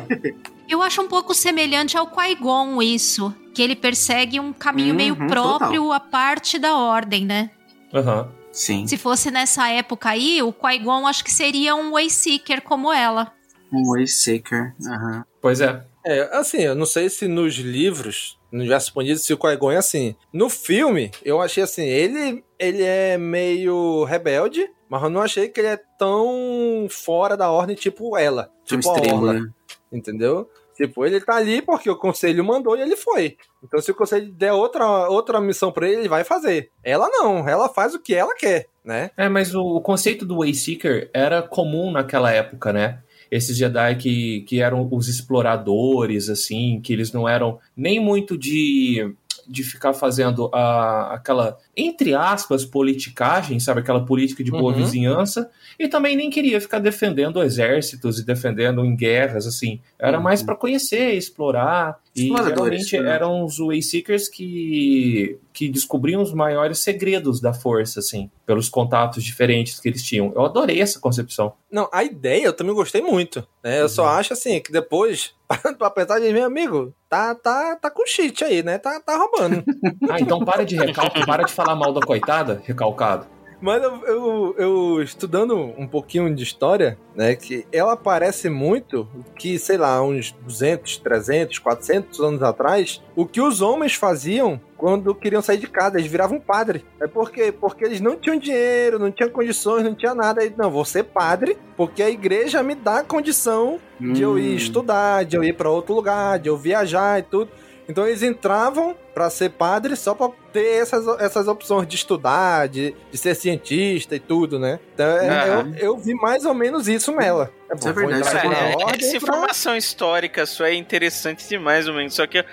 Eu 0.69 0.81
acho 0.81 1.01
um 1.01 1.07
pouco 1.07 1.34
semelhante 1.34 1.97
ao 1.97 2.07
Qui-Gon 2.07 2.81
isso. 2.81 3.36
Que 3.53 3.62
ele 3.62 3.75
persegue 3.75 4.39
um 4.39 4.53
caminho 4.53 4.91
uhum, 4.91 4.95
meio 4.95 5.15
próprio 5.27 5.81
total. 5.81 5.91
a 5.91 5.99
parte 5.99 6.57
da 6.57 6.77
ordem, 6.77 7.25
né? 7.25 7.49
Aham. 7.93 8.21
Uhum. 8.21 8.41
Sim. 8.51 8.86
Se 8.86 8.97
fosse 8.97 9.32
nessa 9.32 9.69
época 9.69 10.10
aí, 10.10 10.41
o 10.43 10.51
Qui-Gon 10.51 11.08
acho 11.08 11.23
que 11.23 11.32
seria 11.32 11.73
um 11.75 11.91
Wayseeker 11.91 12.62
como 12.62 12.91
ela. 12.91 13.32
Um 13.71 13.91
Wayseeker, 13.91 14.73
aham. 14.86 15.17
Uhum. 15.17 15.23
Pois 15.41 15.62
é. 15.62 15.84
É, 16.06 16.36
assim, 16.36 16.58
eu 16.58 16.75
não 16.75 16.86
sei 16.86 17.10
se 17.10 17.27
nos 17.27 17.56
livros, 17.56 18.38
no 18.51 18.60
universo 18.60 18.88
expandido, 18.88 19.19
se 19.19 19.34
o 19.34 19.38
Qui-Gon 19.38 19.71
é 19.71 19.77
assim. 19.77 20.15
No 20.34 20.49
filme, 20.49 21.12
eu 21.23 21.41
achei 21.41 21.63
assim, 21.63 21.84
ele, 21.84 22.43
ele 22.60 22.84
é 22.84 23.17
meio 23.17 24.04
rebelde, 24.04 24.69
mas 24.89 25.01
eu 25.04 25.10
não 25.10 25.21
achei 25.21 25.47
que 25.47 25.60
ele 25.62 25.69
é 25.69 25.80
tão 25.97 26.88
fora 26.89 27.38
da 27.38 27.49
ordem 27.49 27.75
tipo 27.75 28.17
ela. 28.17 28.51
Tipo 28.65 28.82
extremo, 28.82 29.15
a 29.15 29.19
Orla, 29.19 29.34
né? 29.34 29.49
Entendeu? 29.91 30.49
Tipo, 30.75 31.05
ele 31.05 31.19
tá 31.21 31.36
ali 31.36 31.62
porque 31.62 31.89
o 31.89 31.95
conselho 31.95 32.43
mandou 32.43 32.77
e 32.77 32.81
ele 32.81 32.95
foi. 32.95 33.38
Então, 33.63 33.79
se 33.79 33.91
o 33.91 33.95
conselho 33.95 34.31
der 34.31 34.53
outra, 34.53 35.10
outra 35.10 35.39
missão 35.41 35.71
para 35.71 35.88
ele, 35.88 36.01
ele 36.01 36.10
vai 36.10 36.23
fazer. 36.23 36.69
Ela 36.84 37.07
não, 37.10 37.47
ela 37.47 37.69
faz 37.69 37.93
o 37.93 37.99
que 37.99 38.13
ela 38.13 38.34
quer, 38.36 38.67
né? 38.84 39.12
É, 39.17 39.29
mas 39.29 39.53
o, 39.53 39.62
o 39.62 39.81
conceito 39.81 40.25
do 40.25 40.39
Wayseeker 40.39 41.10
era 41.13 41.41
comum 41.41 41.91
naquela 41.91 42.31
época, 42.31 42.73
né? 42.73 42.99
Esses 43.29 43.55
Jedi 43.55 43.95
que, 43.95 44.41
que 44.41 44.62
eram 44.62 44.89
os 44.91 45.07
exploradores, 45.07 46.27
assim, 46.27 46.81
que 46.81 46.91
eles 46.91 47.13
não 47.13 47.29
eram 47.29 47.60
nem 47.75 47.97
muito 47.97 48.38
de 48.38 49.13
de 49.47 49.63
ficar 49.63 49.93
fazendo 49.93 50.49
a, 50.54 51.13
aquela, 51.13 51.58
entre 51.75 52.13
aspas, 52.13 52.65
politicagem, 52.65 53.60
sabe? 53.60 53.82
Aquela 53.82 54.06
política 54.06 54.43
de 54.43 54.51
boa 54.51 54.73
uhum. 54.73 54.84
vizinhança. 54.84 55.49
E 55.80 55.88
também 55.88 56.15
nem 56.15 56.30
queria 56.30 56.60
ficar 56.62 56.80
defendendo 56.80 57.41
exércitos 57.41 58.19
e 58.19 58.25
defendendo 58.25 58.86
em 58.86 58.95
guerras, 58.95 59.47
assim. 59.47 59.80
Era 59.97 60.17
uhum. 60.17 60.23
mais 60.23 60.43
para 60.43 60.56
conhecer, 60.56 61.13
explorar. 61.13 61.99
E 62.15 62.27
geralmente 62.27 62.99
né? 62.99 63.10
eram 63.10 63.45
os 63.45 63.58
Wayseekers 63.58 64.27
que, 64.27 65.39
que 65.54 65.69
descobriam 65.69 66.21
os 66.21 66.34
maiores 66.34 66.80
segredos 66.80 67.39
da 67.39 67.54
força, 67.54 67.99
assim, 67.99 68.30
pelos 68.45 68.67
contatos 68.67 69.23
diferentes 69.23 69.80
que 69.80 69.88
eles 69.88 70.04
tinham. 70.04 70.32
Eu 70.36 70.45
adorei 70.45 70.82
essa 70.82 70.99
concepção. 70.99 71.54
Não, 71.71 71.89
a 71.91 72.04
ideia 72.04 72.45
eu 72.45 72.54
também 72.54 72.75
gostei 72.75 73.01
muito. 73.01 73.47
Né? 73.63 73.80
Eu 73.80 73.84
uhum. 73.84 73.89
só 73.89 74.08
acho 74.08 74.34
assim 74.34 74.60
que 74.60 74.71
depois, 74.71 75.34
pra 75.77 75.89
pensar 75.89 76.19
de 76.19 76.31
meu 76.31 76.45
amigo, 76.45 76.93
tá, 77.09 77.35
tá, 77.35 77.75
tá 77.75 77.89
com 77.89 78.05
cheat 78.05 78.43
aí, 78.43 78.63
né? 78.63 78.77
Tá, 78.77 78.99
tá 78.99 79.17
roubando. 79.17 79.63
ah, 80.09 80.19
então 80.19 80.43
para 80.43 80.65
de 80.65 80.75
recalque, 80.75 81.25
para 81.25 81.43
de 81.43 81.51
falar 81.51 81.75
mal 81.75 81.93
da 81.93 82.01
coitada, 82.01 82.61
recalcado. 82.65 83.25
Mas 83.62 83.84
eu, 83.84 84.06
eu, 84.06 84.56
eu, 84.58 85.04
estudando 85.04 85.56
um 85.78 85.88
pouquinho 85.88 86.34
de 86.34 86.41
história, 86.41 86.97
né, 87.15 87.36
que 87.36 87.65
ela 87.71 87.95
parece 87.95 88.50
muito 88.50 89.08
que, 89.38 89.60
sei 89.60 89.78
lá, 89.78 90.02
uns 90.02 90.32
200, 90.32 90.97
300, 90.97 91.60
400 91.60 92.19
anos 92.19 92.41
atrás, 92.41 93.02
o 93.15 93.26
que 93.26 93.39
os 93.39 93.62
homens 93.62 93.93
faziam 93.93 94.60
quando 94.82 95.13
queriam 95.13 95.43
sair 95.43 95.60
de 95.60 95.67
casa, 95.67 96.00
eles 96.00 96.10
viravam 96.10 96.39
padre. 96.39 96.84
É 97.00 97.06
porque 97.06 97.52
porque 97.52 97.86
eles 97.86 98.02
não 98.02 98.15
tinham 98.15 98.36
dinheiro, 98.36 98.97
não 98.97 99.12
tinham 99.12 99.30
condições, 99.30 99.84
não 99.84 99.93
tinha 99.93 100.15
nada. 100.15 100.41
Não, 100.58 100.71
vou 100.71 100.84
ser 100.84 101.04
padre, 101.04 101.56
porque 101.78 102.02
a 102.02 102.10
igreja 102.10 102.63
me 102.63 102.74
dá 102.74 103.04
condição 103.04 103.80
hum. 104.02 104.12
de 104.12 104.24
eu 104.24 104.39
ir 104.39 104.54
hum. 104.54 104.56
estudar, 104.56 105.24
de 105.24 105.38
eu 105.38 105.43
ir 105.43 105.54
para 105.54 105.69
outro 105.69 105.93
lugar, 105.93 106.39
de 106.39 106.50
eu 106.50 106.58
viajar 106.58 107.19
e 107.19 107.21
tudo. 107.21 107.52
Então 107.87 108.07
eles 108.07 108.23
entravam 108.23 108.95
para 109.13 109.29
ser 109.29 109.49
padre 109.49 109.95
só 109.95 110.15
para 110.15 110.31
ter 110.53 110.81
essas, 110.81 111.05
essas 111.19 111.47
opções 111.47 111.87
de 111.87 111.95
estudar, 111.95 112.67
de, 112.67 112.95
de 113.11 113.17
ser 113.17 113.35
cientista 113.35 114.15
e 114.15 114.19
tudo, 114.19 114.57
né? 114.57 114.79
Então 114.93 115.05
é, 115.05 115.49
eu, 115.49 115.75
eu 115.75 115.97
vi 115.97 116.13
mais 116.13 116.45
ou 116.45 116.53
menos 116.53 116.87
isso 116.87 117.11
nela. 117.11 117.51
É, 117.69 117.73
bom, 117.73 117.79
isso 117.79 117.89
é 117.89 117.93
verdade. 117.93 118.21
É, 118.21 118.97
essa 118.97 119.17
informação 119.17 119.75
histórica 119.75 120.45
sua 120.45 120.69
é 120.69 120.75
interessante 120.75 121.47
demais, 121.47 121.87
ou 121.87 121.93
menos. 121.93 122.13
Só 122.13 122.25
que 122.25 122.39
eu, 122.39 122.45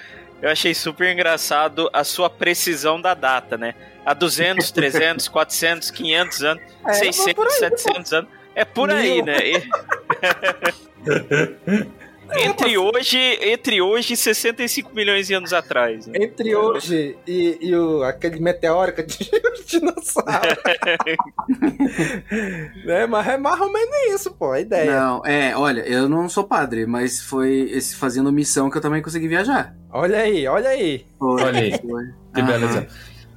eu 0.43 0.51
achei 0.51 0.75
super 0.75 1.13
engraçado 1.13 1.89
a 1.93 2.05
sua 2.05 2.31
precisão 2.31 3.01
da 3.01 3.15
data, 3.15 3.57
né? 3.57 3.75
A 4.05 4.15
200, 4.15 4.71
300, 4.71 5.29
400, 5.29 5.91
500 5.91 6.43
anos, 6.43 6.63
é, 6.87 6.93
600, 6.95 7.45
aí, 7.45 7.51
700 7.51 7.83
pô. 7.83 8.17
anos. 8.17 8.31
É 8.55 8.65
por 8.65 8.89
Mil. 8.89 8.97
aí, 8.97 9.23
né? 9.23 9.39
Entre 12.37 12.77
hoje, 12.77 13.19
entre 13.43 13.81
hoje 13.81 14.15
e 14.15 14.17
65 14.17 14.95
milhões 14.95 15.27
de 15.27 15.35
anos 15.35 15.53
atrás. 15.53 16.07
Né? 16.07 16.19
Entre 16.21 16.55
hoje 16.55 17.17
e, 17.27 17.59
e 17.61 17.75
o, 17.75 18.03
aquele 18.03 18.41
meteórico 18.41 19.03
de 19.03 19.31
dinossauro. 19.67 20.29
né? 22.85 23.07
Mas 23.07 23.29
é 23.29 23.37
mais 23.37 23.61
ou 23.61 23.73
menos 23.73 24.15
isso, 24.15 24.31
pô, 24.33 24.53
a 24.53 24.61
ideia. 24.61 24.91
Não, 24.91 25.23
é, 25.25 25.57
olha, 25.57 25.81
eu 25.83 26.09
não 26.09 26.29
sou 26.29 26.45
padre, 26.45 26.87
mas 26.87 27.21
foi 27.21 27.71
esse 27.73 27.97
fazendo 27.97 28.33
missão 28.33 28.71
que 28.71 28.77
eu 28.77 28.83
também 28.83 29.03
consegui 29.03 29.29
viajar. 29.29 29.75
Olha 29.91 30.19
aí, 30.19 30.47
olha 30.47 30.71
aí. 30.71 31.07
Foi, 31.19 31.43
olha 31.43 31.61
aí. 31.61 31.81
Foi. 31.81 32.05
Que 32.35 32.43
beleza. 32.43 32.87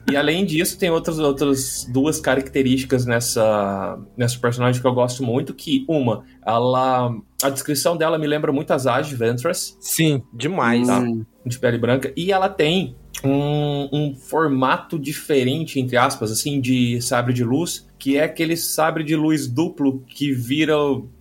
E 0.09 0.15
além 0.15 0.45
disso, 0.45 0.77
tem 0.77 0.89
outras, 0.89 1.19
outras 1.19 1.87
duas 1.91 2.19
características 2.19 3.05
nessa, 3.05 3.99
nessa 4.17 4.37
personagem 4.39 4.81
que 4.81 4.87
eu 4.87 4.93
gosto 4.93 5.23
muito, 5.23 5.53
que 5.53 5.85
uma, 5.87 6.23
ela... 6.45 7.15
A 7.43 7.49
descrição 7.49 7.97
dela 7.97 8.17
me 8.17 8.27
lembra 8.27 8.51
muito 8.51 8.71
as 8.71 8.85
Age 8.85 9.15
Ventress. 9.15 9.75
Sim, 9.79 10.23
demais. 10.33 10.87
Tá? 10.87 11.03
De 11.45 11.57
pele 11.57 11.77
branca. 11.77 12.13
E 12.15 12.31
ela 12.31 12.49
tem 12.49 12.95
um, 13.23 13.89
um, 13.91 14.15
formato 14.15 14.97
diferente, 14.99 15.79
entre 15.79 15.97
aspas, 15.97 16.31
assim, 16.31 16.59
de 16.59 17.01
sabre 17.01 17.33
de 17.33 17.43
luz, 17.43 17.87
que 17.97 18.17
é 18.17 18.23
aquele 18.23 18.55
sabre 18.57 19.03
de 19.03 19.15
luz 19.15 19.47
duplo 19.47 20.03
que 20.07 20.31
vira 20.31 20.75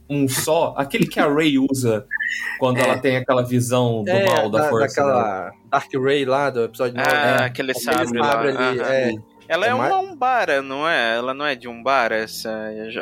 um 0.09 0.29
só, 0.29 0.75
aquele 0.77 1.07
que 1.07 1.21
a 1.21 1.33
Ray 1.33 1.59
usa 1.59 2.05
quando 2.59 2.79
é. 2.81 2.83
ela 2.83 2.99
tem 2.99 3.17
aquela 3.17 3.43
visão 3.43 4.03
do 4.03 4.11
é, 4.11 4.27
mal 4.27 4.51
da, 4.51 4.63
da 4.63 4.69
força. 4.69 4.89
Daquela 4.89 5.23
dela. 5.23 5.60
Dark 5.71 5.91
Ray 5.95 6.25
lá 6.25 6.51
do 6.51 6.65
episódio 6.65 6.97
9. 6.97 7.09
Ah, 7.11 7.15
é, 7.15 7.45
aquele 7.45 7.75
sabre, 7.75 8.19
lá. 8.19 8.41
Ali, 8.41 8.81
é. 8.81 9.15
Ela 9.49 9.67
é, 9.67 9.71
é 9.71 9.75
uma 9.75 9.99
Umbara, 9.99 10.63
não 10.63 10.89
é? 10.89 11.17
Ela 11.17 11.35
não 11.35 11.45
é 11.45 11.55
de 11.55 11.69
Umbara, 11.69 12.17
essa 12.17 12.51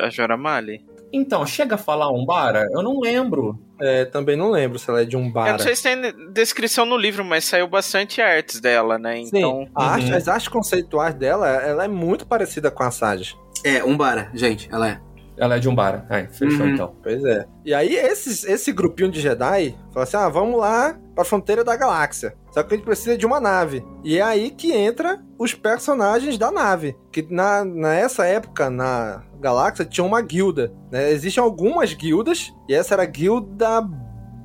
a 0.01 0.09
Joramali? 0.09 0.83
Então, 1.11 1.45
chega 1.45 1.75
a 1.75 1.77
falar 1.77 2.11
Umbara? 2.11 2.67
Eu 2.71 2.81
não 2.81 2.99
lembro. 2.99 3.59
É, 3.81 4.05
também 4.05 4.35
não 4.35 4.51
lembro 4.51 4.77
se 4.77 4.89
ela 4.89 5.01
é 5.01 5.05
de 5.05 5.15
Umbara. 5.15 5.49
Eu 5.49 5.53
não 5.53 5.59
sei 5.59 5.75
se 5.75 5.83
tem 5.83 6.31
descrição 6.31 6.85
no 6.85 6.97
livro, 6.97 7.23
mas 7.23 7.45
saiu 7.45 7.67
bastante 7.67 8.21
artes 8.21 8.59
dela, 8.59 8.97
né? 8.97 9.19
Então... 9.19 9.65
Sim, 9.65 9.71
arte, 9.75 10.11
uhum. 10.11 10.17
as 10.17 10.27
artes 10.27 10.47
conceituais 10.47 11.15
dela, 11.15 11.47
ela 11.47 11.85
é 11.85 11.87
muito 11.87 12.27
parecida 12.27 12.69
com 12.69 12.83
a 12.83 12.91
Sage. 12.91 13.35
É, 13.63 13.83
Umbara, 13.83 14.29
gente, 14.33 14.69
ela 14.71 14.87
é. 14.87 15.01
Ela 15.39 15.55
é 15.55 15.59
de 15.59 15.69
Umbara. 15.69 16.05
Ai, 16.09 16.27
fechou 16.27 16.65
uhum. 16.65 16.73
então. 16.73 16.93
Pois 17.01 17.23
é. 17.23 17.47
E 17.65 17.73
aí, 17.73 17.95
esses, 17.95 18.43
esse 18.43 18.71
grupinho 18.71 19.09
de 19.09 19.21
Jedi 19.21 19.75
fala 19.93 20.03
assim: 20.03 20.17
ah, 20.17 20.27
vamos 20.27 20.59
lá 20.59 20.97
pra 21.15 21.23
fronteira 21.23 21.63
da 21.63 21.75
galáxia. 21.75 22.35
Só 22.51 22.61
que 22.61 22.73
a 22.73 22.77
gente 22.77 22.85
precisa 22.85 23.17
de 23.17 23.25
uma 23.25 23.39
nave. 23.39 23.83
E 24.03 24.17
é 24.17 24.21
aí 24.21 24.51
que 24.51 24.73
entra 24.73 25.23
os 25.37 25.53
personagens 25.53 26.37
da 26.37 26.51
nave. 26.51 26.95
Que 27.11 27.25
na, 27.29 27.63
nessa 27.63 28.25
época, 28.25 28.69
na 28.69 29.23
galáxia, 29.39 29.85
tinha 29.85 30.05
uma 30.05 30.21
guilda. 30.21 30.73
Né? 30.91 31.11
Existem 31.11 31.41
algumas 31.41 31.93
guildas, 31.93 32.53
e 32.67 32.73
essa 32.73 32.95
era 32.95 33.03
a 33.03 33.05
guilda 33.05 33.81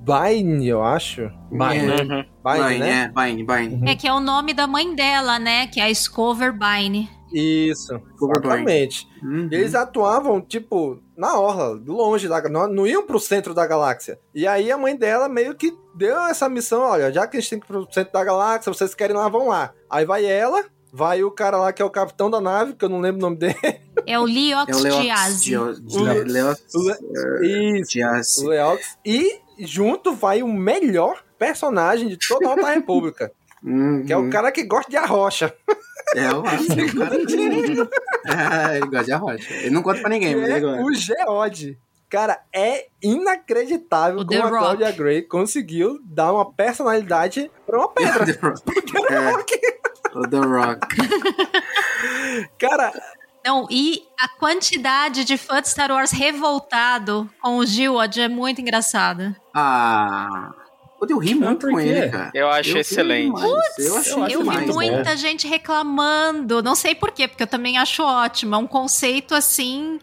Bine, 0.04 0.68
eu 0.68 0.84
acho. 0.84 1.30
Bine, 1.50 1.90
uhum. 1.90 2.24
Bine, 2.44 2.68
Bine, 2.68 2.78
né? 2.78 3.02
É, 3.02 3.08
Bine, 3.08 3.42
Bine. 3.42 3.90
É 3.90 3.96
que 3.96 4.06
é 4.06 4.12
o 4.12 4.20
nome 4.20 4.52
da 4.52 4.66
mãe 4.66 4.94
dela, 4.94 5.38
né? 5.38 5.66
Que 5.66 5.80
é 5.80 5.86
a 5.86 5.94
Scover 5.94 6.52
Bine. 6.52 7.08
Isso, 7.34 8.00
exatamente. 8.22 9.08
Uhum. 9.20 9.48
Eles 9.50 9.74
atuavam, 9.74 10.40
tipo, 10.40 11.02
na 11.16 11.36
orla, 11.36 11.80
longe, 11.84 12.28
da, 12.28 12.40
não, 12.48 12.68
não 12.68 12.86
iam 12.86 13.04
pro 13.04 13.18
centro 13.18 13.52
da 13.52 13.66
galáxia. 13.66 14.20
E 14.32 14.46
aí 14.46 14.70
a 14.70 14.78
mãe 14.78 14.94
dela 14.94 15.28
meio 15.28 15.56
que 15.56 15.76
deu 15.96 16.16
essa 16.26 16.48
missão, 16.48 16.82
olha, 16.82 17.12
já 17.12 17.26
que 17.26 17.36
a 17.36 17.40
gente 17.40 17.50
tem 17.50 17.58
que 17.58 17.66
ir 17.66 17.68
pro 17.68 17.92
centro 17.92 18.12
da 18.12 18.22
galáxia, 18.22 18.72
vocês 18.72 18.94
querem 18.94 19.16
lá, 19.16 19.28
vão 19.28 19.48
lá. 19.48 19.72
Aí 19.90 20.04
vai 20.04 20.24
ela, 20.24 20.64
vai 20.92 21.24
o 21.24 21.30
cara 21.30 21.56
lá 21.56 21.72
que 21.72 21.82
é 21.82 21.84
o 21.84 21.90
capitão 21.90 22.30
da 22.30 22.40
nave, 22.40 22.74
que 22.74 22.84
eu 22.84 22.88
não 22.88 23.00
lembro 23.00 23.18
o 23.18 23.22
nome 23.22 23.36
dele. 23.36 23.56
É 24.06 24.18
o 24.18 24.24
Leox 24.24 24.70
é 24.70 24.76
o 24.76 24.82
Leox 24.82 25.02
Diaz. 25.02 25.40
O 28.36 28.48
Leox. 28.48 28.98
E 29.02 29.40
junto 29.58 30.12
vai 30.12 30.42
o 30.42 30.46
melhor 30.46 31.24
personagem 31.38 32.08
de 32.08 32.18
toda 32.18 32.46
a 32.46 32.50
Alta 32.50 32.70
República. 32.70 33.32
Uhum. 33.64 34.04
Que 34.04 34.12
é 34.12 34.16
o 34.18 34.28
cara 34.28 34.52
que 34.52 34.62
gosta 34.62 34.90
de 34.90 34.96
arrocha. 34.98 35.54
É, 36.14 36.32
o 36.32 36.42
cara 36.42 36.56
é, 38.72 38.76
ele 38.76 38.86
gosta 38.86 39.04
de 39.04 39.12
arrocha. 39.12 39.54
Ele 39.54 39.70
não 39.70 39.82
conta 39.82 40.00
pra 40.00 40.10
ninguém, 40.10 40.36
mas 40.36 40.48
é 40.48 40.56
ele. 40.56 40.66
O 40.82 40.92
Geode. 40.92 41.78
Cara, 42.08 42.40
é 42.52 42.86
inacreditável 43.02 44.20
o 44.20 44.26
como 44.26 44.42
a 44.42 44.48
Claudia 44.48 44.92
Gray 44.92 45.22
conseguiu 45.22 45.98
dar 46.04 46.32
uma 46.32 46.52
personalidade 46.52 47.50
pra 47.66 47.78
uma 47.78 47.88
pedra. 47.88 48.24
The 48.26 48.38
Rock. 49.30 49.60
É, 50.14 50.16
o 50.16 50.28
The 50.28 50.38
Rock. 50.38 50.86
Cara, 52.56 52.92
não, 53.44 53.66
e 53.70 54.02
a 54.18 54.28
quantidade 54.38 55.24
de 55.24 55.36
fã 55.36 55.60
de 55.60 55.68
Star 55.68 55.90
Wars 55.90 56.12
revoltado 56.12 57.28
com 57.42 57.58
o 57.58 57.66
Gilwad 57.66 58.18
é 58.18 58.28
muito 58.28 58.60
engraçada. 58.60 59.36
Ah. 59.52 60.50
Eu 61.12 61.18
ri 61.18 61.34
muito 61.34 61.68
com 61.68 61.78
ele, 61.78 62.08
cara. 62.08 62.30
Eu 62.34 62.48
acho 62.48 62.70
eu 62.70 62.78
excelente. 62.78 63.40
Putz, 63.40 63.78
eu, 63.78 63.96
achei 63.96 64.34
eu 64.34 64.42
vi 64.42 64.66
muita 64.66 65.10
bom. 65.10 65.16
gente 65.16 65.46
reclamando. 65.46 66.62
Não 66.62 66.74
sei 66.74 66.94
por 66.94 67.10
quê, 67.10 67.28
porque 67.28 67.42
eu 67.42 67.46
também 67.46 67.78
acho 67.78 68.02
ótimo. 68.02 68.54
É 68.54 68.58
um 68.58 68.66
conceito 68.66 69.34
assim 69.34 69.98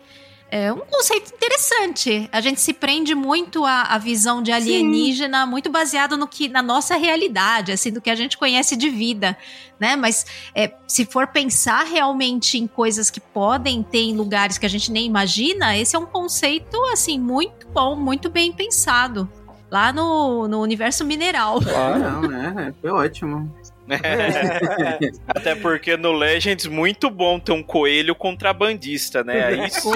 é 0.52 0.72
um 0.72 0.80
conceito 0.80 1.34
interessante. 1.34 2.28
A 2.30 2.42
gente 2.42 2.60
se 2.60 2.74
prende 2.74 3.16
muito 3.16 3.64
à, 3.64 3.84
à 3.84 3.98
visão 3.98 4.44
de 4.44 4.52
alienígena, 4.52 5.46
Sim. 5.46 5.50
muito 5.50 5.70
baseado 5.70 6.18
no 6.18 6.28
que 6.28 6.50
na 6.50 6.62
nossa 6.62 6.98
realidade, 6.98 7.72
assim, 7.72 7.90
do 7.90 8.02
que 8.02 8.10
a 8.10 8.16
gente 8.16 8.38
conhece 8.38 8.76
de 8.76 8.90
vida, 8.90 9.38
né? 9.80 9.96
Mas 9.96 10.26
é, 10.54 10.74
se 10.86 11.06
for 11.06 11.28
pensar 11.28 11.86
realmente 11.86 12.58
em 12.58 12.68
coisas 12.68 13.10
que 13.10 13.22
podem 13.22 13.82
ter 13.82 14.02
em 14.02 14.14
lugares 14.18 14.58
que 14.58 14.66
a 14.66 14.70
gente 14.70 14.92
nem 14.92 15.06
imagina, 15.06 15.78
esse 15.78 15.96
é 15.96 16.00
um 16.00 16.06
conceito 16.06 16.78
assim 16.92 17.18
muito 17.18 17.66
bom, 17.70 17.96
muito 17.96 18.30
bem 18.30 18.52
pensado 18.52 19.32
lá 19.71 19.93
no, 19.93 20.47
no 20.47 20.62
universo 20.62 21.05
mineral. 21.05 21.60
Ah, 21.73 21.97
não, 21.97 22.21
né? 22.21 22.73
Foi 22.81 22.91
ótimo. 22.91 23.49
Até 25.27 25.55
porque 25.55 25.97
no 25.97 26.12
Legends 26.12 26.67
muito 26.67 27.10
bom 27.10 27.39
ter 27.39 27.51
um 27.53 27.63
coelho 27.63 28.13
contrabandista, 28.13 29.23
né? 29.23 29.45
Aí 29.45 29.69
sim 29.71 29.91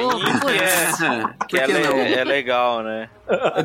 que, 1.47 1.57
é, 1.57 1.65
que 1.65 1.71
é, 1.71 2.19
é, 2.19 2.23
legal, 2.23 2.81
né? 2.81 3.09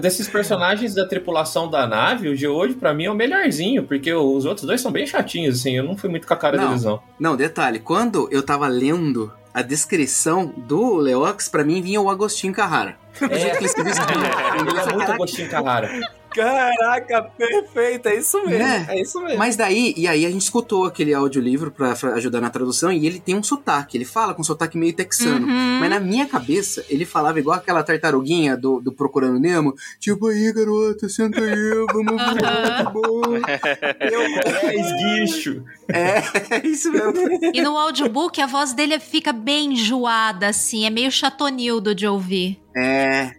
Desses 0.01 0.29
personagens 0.29 0.95
da 0.95 1.07
tripulação 1.07 1.71
da 1.71 1.87
nave, 1.87 2.29
o 2.29 2.37
Geode 2.37 2.75
pra 2.75 2.93
mim 2.93 3.05
é 3.05 3.11
o 3.11 3.15
melhorzinho, 3.15 3.85
porque 3.85 4.13
os 4.13 4.45
outros 4.45 4.67
dois 4.67 4.81
são 4.81 4.93
bem 4.93 5.07
chatinhos, 5.07 5.61
assim, 5.61 5.77
eu 5.77 5.85
não 5.85 5.97
fui 5.97 6.11
muito 6.11 6.27
com 6.27 6.35
a 6.35 6.37
cara 6.37 6.57
não, 6.57 6.69
deles, 6.69 6.85
não. 6.85 7.03
Não, 7.19 7.37
detalhe, 7.37 7.79
quando 7.79 8.29
eu 8.31 8.43
tava 8.43 8.69
lendo 8.69 9.33
a 9.53 9.63
descrição 9.63 10.53
do 10.57 10.97
Leox, 10.97 11.49
pra 11.49 11.65
mim 11.65 11.83
vinha 11.83 12.01
o 12.01 12.11
Agostinho 12.11 12.53
Carrara. 12.53 12.97
É, 13.31 13.57
ele 14.61 14.71
é 14.79 14.93
muito 14.93 15.13
Agostinho 15.13 15.51
Carrara. 15.51 15.91
Caraca, 16.35 17.23
perfeito, 17.23 18.09
é 18.09 18.17
isso 18.17 18.45
mesmo. 18.47 18.63
É, 18.63 18.87
é 18.89 19.01
isso 19.01 19.21
mesmo. 19.21 19.39
Mas 19.39 19.57
daí, 19.57 19.93
e 19.97 20.07
aí 20.07 20.25
a 20.25 20.31
gente 20.31 20.43
escutou 20.43 20.85
aquele 20.85 21.13
audiolivro 21.13 21.71
pra, 21.71 21.95
pra 21.95 22.15
ajudar 22.15 22.41
na 22.41 22.51
tradução 22.51 22.93
e 22.93 23.07
ele 23.07 23.19
tem 23.19 23.35
um 23.35 23.43
sotaque, 23.43 23.97
ele 23.97 24.05
fala 24.05 24.33
com 24.33 24.41
um 24.41 24.45
sotaque 24.45 24.79
meio 24.79 24.93
texano. 24.93 25.47
Uhum. 25.47 25.79
Mas 25.81 25.91
na 25.91 26.01
minha 26.01 26.27
cabeça, 26.27 26.85
ele 26.89 27.05
falava 27.05 27.39
igual 27.39 27.57
aquela 27.57 27.83
tartaruguinha 27.83 28.57
do, 28.57 28.81
do 28.81 28.93
Procurando 28.93 29.41
Nemo, 29.41 29.75
tipo, 29.99 30.29
aí, 30.29 30.53
garota, 30.53 31.09
senta 31.09 31.41
aí, 31.41 31.87
vamos 31.93 32.17
ver, 32.17 32.87
uhum. 32.87 32.93
bom. 32.93 33.21
Eu, 34.01 34.23
é 34.23 34.75
esguicho. 34.75 35.65
É, 35.89 36.57
é 36.57 36.67
isso 36.67 36.93
mesmo. 36.93 37.13
E 37.53 37.61
no 37.61 37.77
audiobook, 37.77 38.41
a 38.41 38.47
voz 38.47 38.73
dele 38.73 38.99
fica 39.01 39.33
bem 39.33 39.73
enjoada, 39.73 40.49
assim, 40.49 40.85
é 40.87 40.91
meio 40.91 41.11
chatonildo 41.11 41.95
de 41.95 42.07
ouvir. 42.07 42.61
É, 42.77 43.33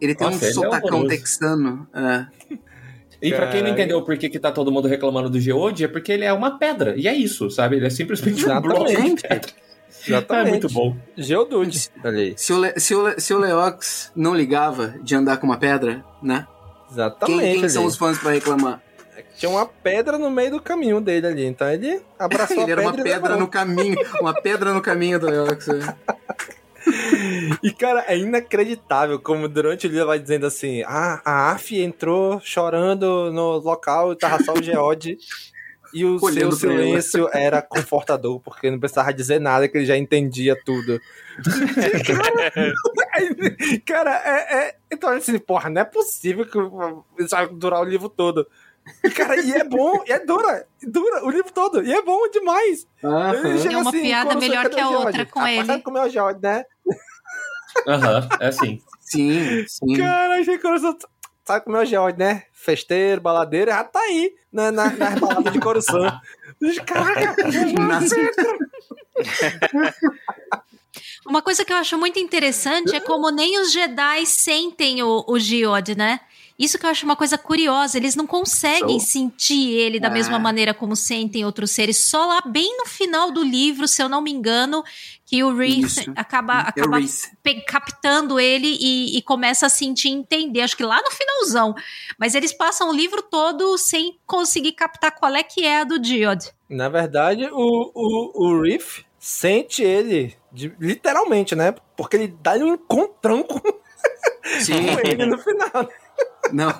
ele 0.00 0.14
tem 0.14 0.26
Nossa, 0.26 0.44
um 0.44 0.48
é 0.48 0.52
sotacão 0.52 1.04
é 1.04 1.08
texano. 1.08 1.88
É. 1.94 2.26
E 3.22 3.32
pra 3.32 3.48
quem 3.48 3.62
não 3.62 3.70
entendeu 3.70 4.02
por 4.02 4.16
que, 4.18 4.28
que 4.28 4.38
tá 4.38 4.52
todo 4.52 4.70
mundo 4.70 4.86
reclamando 4.86 5.30
do 5.30 5.40
Geode, 5.40 5.84
é 5.84 5.88
porque 5.88 6.12
ele 6.12 6.24
é 6.24 6.32
uma 6.32 6.58
pedra. 6.58 6.94
E 6.96 7.08
é 7.08 7.14
isso, 7.14 7.50
sabe? 7.50 7.76
Ele 7.76 7.86
é 7.86 7.90
simplesmente 7.90 8.40
Exatamente. 8.40 8.80
um 8.80 8.84
bloco 8.84 9.14
de 9.16 9.22
pedra. 9.22 9.52
Exatamente. 10.06 10.46
É 10.46 10.50
muito 10.50 10.68
bom. 10.68 10.96
Geodude. 11.16 11.90
Ali. 12.02 12.34
Se 12.36 12.52
o, 12.52 12.60
Le, 12.60 12.78
se, 12.78 12.94
o, 12.94 13.20
se 13.20 13.32
o 13.32 13.38
Leox 13.38 14.12
não 14.14 14.34
ligava 14.34 14.94
de 15.02 15.14
andar 15.14 15.38
com 15.38 15.46
uma 15.46 15.56
pedra, 15.56 16.04
né? 16.22 16.46
Exatamente. 16.90 17.40
Quem, 17.40 17.60
quem 17.60 17.68
são 17.68 17.84
os 17.86 17.96
fãs 17.96 18.18
pra 18.18 18.32
reclamar? 18.32 18.82
É 19.16 19.22
tinha 19.36 19.50
uma 19.50 19.66
pedra 19.66 20.18
no 20.18 20.30
meio 20.30 20.50
do 20.50 20.60
caminho 20.60 21.00
dele 21.00 21.26
ali. 21.26 21.46
Então 21.46 21.68
ele 21.70 22.02
abraçou 22.18 22.62
ele 22.68 22.72
a 22.72 22.76
pedra. 22.76 23.00
Ele 23.00 23.08
era 23.08 23.18
uma 23.18 23.20
pedra 23.20 23.36
no 23.36 23.48
caminho. 23.48 23.98
Uma 24.20 24.34
pedra 24.34 24.74
no 24.74 24.82
caminho 24.82 25.18
do 25.18 25.26
Leox. 25.26 25.66
É. 26.86 27.58
E, 27.62 27.72
cara, 27.72 28.04
é 28.08 28.16
inacreditável 28.16 29.18
como 29.18 29.48
durante 29.48 29.86
o 29.86 29.90
dia 29.90 30.04
vai 30.04 30.18
dizendo 30.18 30.46
assim: 30.46 30.82
ah, 30.82 31.20
a 31.24 31.52
AF 31.52 31.80
entrou 31.80 32.40
chorando 32.40 33.30
no 33.32 33.58
local 33.58 34.12
e 34.12 34.16
tava 34.16 34.42
só 34.42 34.52
o 34.52 34.62
Geode. 34.62 35.18
E 35.94 36.04
o 36.04 36.18
Olhando 36.20 36.56
seu 36.56 36.70
silêncio 36.70 37.30
era 37.32 37.62
confortador, 37.62 38.40
porque 38.40 38.68
não 38.68 38.80
precisava 38.80 39.14
dizer 39.14 39.40
nada, 39.40 39.68
que 39.68 39.78
ele 39.78 39.86
já 39.86 39.96
entendia 39.96 40.58
tudo. 40.64 41.00
cara, 43.86 44.20
é, 44.24 44.56
é, 44.56 44.74
Então, 44.90 45.10
assim, 45.10 45.38
porra, 45.38 45.70
não 45.70 45.82
é 45.82 45.84
possível 45.84 46.44
que 46.46 46.58
isso 47.22 47.30
vai 47.30 47.46
durar 47.46 47.80
o 47.80 47.84
livro 47.84 48.08
todo. 48.08 48.44
Cara, 49.14 49.40
e 49.40 49.52
é 49.52 49.62
bom, 49.62 50.02
e 50.04 50.12
é 50.12 50.18
dura, 50.18 50.66
dura 50.82 51.24
o 51.24 51.30
livro 51.30 51.52
todo, 51.52 51.80
e 51.82 51.94
é 51.94 52.02
bom 52.02 52.28
demais. 52.28 52.86
Uhum. 53.02 53.62
Tem 53.62 53.76
uma 53.76 53.88
assim, 53.88 54.02
piada 54.02 54.34
melhor 54.34 54.68
que 54.68 54.80
a 54.80 54.90
outra 54.90 55.24
com 55.24 55.40
ah, 55.40 55.52
ele. 55.52 55.80
Como 55.80 55.96
é 55.96 56.04
o 56.04 56.10
George, 56.10 56.40
né? 56.42 56.64
Aham, 57.86 58.20
uhum, 58.20 58.28
é 58.40 58.46
assim. 58.46 58.82
Sim, 59.00 59.64
sim. 59.66 59.96
Cara, 59.96 60.40
achei 60.40 60.58
que 60.58 60.66
Sabe 61.44 61.64
como 61.64 61.76
é 61.76 61.82
o 61.82 61.84
George, 61.84 62.18
né? 62.18 62.44
Festeiro, 62.52 63.20
baladeiro, 63.20 63.70
já 63.70 63.84
tá 63.84 64.00
aí 64.00 64.34
na, 64.50 64.72
na, 64.72 64.90
nas 64.96 65.20
baladas 65.20 65.52
de 65.52 65.60
Coruscant. 65.60 66.18
Caraca, 66.86 67.36
Uma 71.26 71.42
coisa 71.42 71.64
que 71.64 71.72
eu 71.72 71.76
acho 71.76 71.98
muito 71.98 72.18
interessante 72.18 72.94
é 72.96 73.00
como 73.00 73.30
nem 73.30 73.58
os 73.58 73.72
Jedi 73.72 74.24
sentem 74.26 75.02
o, 75.02 75.24
o 75.26 75.38
Geode, 75.38 75.94
né? 75.96 76.20
Isso 76.56 76.78
que 76.78 76.86
eu 76.86 76.90
acho 76.90 77.04
uma 77.04 77.16
coisa 77.16 77.36
curiosa, 77.36 77.96
eles 77.96 78.14
não 78.14 78.26
conseguem 78.26 79.00
so. 79.00 79.06
sentir 79.06 79.72
ele 79.72 79.98
da 79.98 80.08
mesma 80.08 80.38
maneira 80.38 80.72
como 80.72 80.94
sentem 80.94 81.44
outros 81.44 81.72
seres. 81.72 81.96
Só 81.96 82.26
lá 82.26 82.42
bem 82.46 82.76
no 82.78 82.86
final 82.86 83.32
do 83.32 83.42
livro, 83.42 83.88
se 83.88 84.00
eu 84.00 84.08
não 84.08 84.22
me 84.22 84.30
engano, 84.30 84.84
que 85.26 85.42
o 85.42 85.52
Reese 85.52 86.12
acaba, 86.14 86.60
é 86.60 86.80
acaba 86.80 86.98
captando 87.66 88.38
ele 88.38 88.76
e, 88.80 89.18
e, 89.18 89.22
começa 89.22 89.66
a 89.66 89.68
sentir 89.68 90.10
entender. 90.10 90.60
Acho 90.60 90.76
que 90.76 90.84
lá 90.84 91.02
no 91.02 91.10
finalzão. 91.10 91.74
Mas 92.18 92.36
eles 92.36 92.52
passam 92.52 92.90
o 92.90 92.94
livro 92.94 93.20
todo 93.20 93.76
sem 93.76 94.16
conseguir 94.24 94.72
captar 94.72 95.12
qual 95.12 95.34
é 95.34 95.42
que 95.42 95.64
é 95.64 95.80
a 95.80 95.84
do 95.84 96.02
Geode. 96.02 96.52
Na 96.68 96.88
verdade, 96.88 97.48
o, 97.50 97.90
o, 97.94 98.46
o 98.46 98.62
Reef 98.62 99.00
sente 99.18 99.82
ele, 99.82 100.36
de, 100.52 100.72
literalmente, 100.78 101.56
né? 101.56 101.74
Porque 101.96 102.16
ele 102.16 102.36
dá 102.40 102.52
um 102.54 102.74
encontrão 102.74 103.42
com, 103.42 103.60
Sim. 104.60 104.86
com 104.94 105.08
ele 105.08 105.26
no 105.26 105.38
final. 105.38 105.88
Não, 106.52 106.72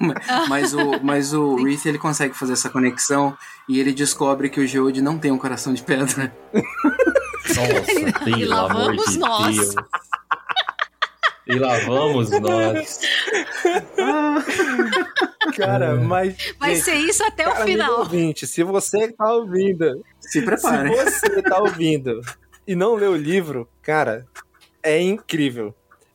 mas 0.48 0.74
o, 0.74 1.00
mas 1.02 1.32
o 1.32 1.56
Reith 1.56 1.86
ele 1.86 1.98
consegue 1.98 2.34
fazer 2.34 2.52
essa 2.52 2.68
conexão 2.68 3.36
e 3.68 3.80
ele 3.80 3.92
descobre 3.92 4.48
que 4.48 4.60
o 4.60 4.66
Geode 4.66 5.00
não 5.00 5.18
tem 5.18 5.30
um 5.30 5.38
coração 5.38 5.72
de 5.72 5.82
pedra. 5.82 6.32
Nossa, 7.48 8.28
e 8.30 8.44
lá 8.44 8.68
vamos 8.68 9.16
nós. 9.16 9.56
Deus. 9.56 9.74
E 11.46 11.58
lá 11.58 11.78
vamos 11.80 12.30
nós. 12.40 13.00
Cara, 15.56 15.96
mas. 15.96 16.54
Vai 16.58 16.74
gente, 16.74 16.84
ser 16.84 16.94
isso 16.94 17.24
até 17.24 17.44
cara, 17.44 17.60
o 17.60 17.66
final. 17.66 17.98
Ouvinte, 17.98 18.46
se 18.46 18.62
você 18.62 19.12
tá 19.12 19.32
ouvindo. 19.32 20.04
Se 20.20 20.40
prepare. 20.42 21.10
Se 21.10 21.20
você 21.20 21.42
tá 21.42 21.58
ouvindo 21.58 22.20
e 22.66 22.74
não 22.74 22.94
lê 22.94 23.06
o 23.06 23.16
livro, 23.16 23.68
cara, 23.82 24.26
é 24.82 25.00
incrível. 25.00 25.74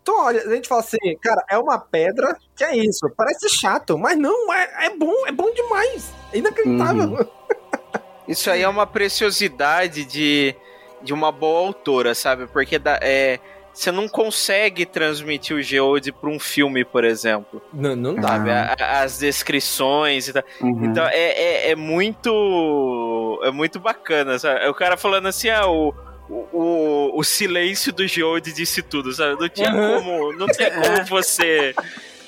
Então, 0.09 0.25
olha, 0.25 0.41
a 0.41 0.55
gente 0.55 0.67
fala 0.67 0.81
assim, 0.81 0.97
cara, 1.21 1.45
é 1.47 1.57
uma 1.59 1.77
pedra, 1.77 2.35
que 2.55 2.63
é 2.63 2.75
isso, 2.75 3.07
parece 3.15 3.47
chato, 3.47 3.95
mas 3.95 4.17
não, 4.17 4.51
é, 4.51 4.87
é 4.87 4.97
bom, 4.97 5.13
é 5.27 5.31
bom 5.31 5.53
demais. 5.53 6.11
É 6.33 6.39
inacreditável. 6.39 7.09
Uhum. 7.09 7.27
Isso 8.27 8.49
aí 8.49 8.63
é 8.63 8.67
uma 8.67 8.87
preciosidade 8.87 10.05
de, 10.05 10.55
de 11.03 11.13
uma 11.13 11.31
boa 11.31 11.67
autora, 11.67 12.15
sabe? 12.15 12.47
Porque 12.47 12.79
da, 12.79 12.99
é, 13.01 13.39
você 13.71 13.91
não 13.91 14.07
consegue 14.07 14.83
transmitir 14.83 15.55
o 15.55 15.61
Geode 15.61 16.11
para 16.11 16.29
um 16.29 16.39
filme, 16.39 16.83
por 16.83 17.03
exemplo. 17.03 17.61
Não, 17.71 17.95
não 17.95 18.15
dá. 18.15 18.29
Sabe? 18.29 18.51
as 18.79 19.19
descrições 19.19 20.27
e 20.27 20.33
tal. 20.33 20.43
Uhum. 20.61 20.85
Então 20.85 21.05
é, 21.07 21.17
é, 21.19 21.71
é, 21.71 21.75
muito. 21.75 23.41
É 23.43 23.51
muito 23.51 23.79
bacana. 23.79 24.37
Sabe? 24.37 24.67
O 24.67 24.73
cara 24.75 24.95
falando 24.95 25.27
assim, 25.27 25.49
ah, 25.49 25.67
o 25.67 25.91
o, 26.29 27.11
o 27.19 27.23
silêncio 27.23 27.91
do 27.91 28.05
Geode 28.07 28.53
disse 28.53 28.81
tudo, 28.81 29.11
sabe? 29.13 29.39
Não 29.39 29.49
tinha 29.49 29.71
como, 29.71 30.33
não 30.33 30.47
tem 30.47 30.69
como 30.71 31.05
você 31.05 31.73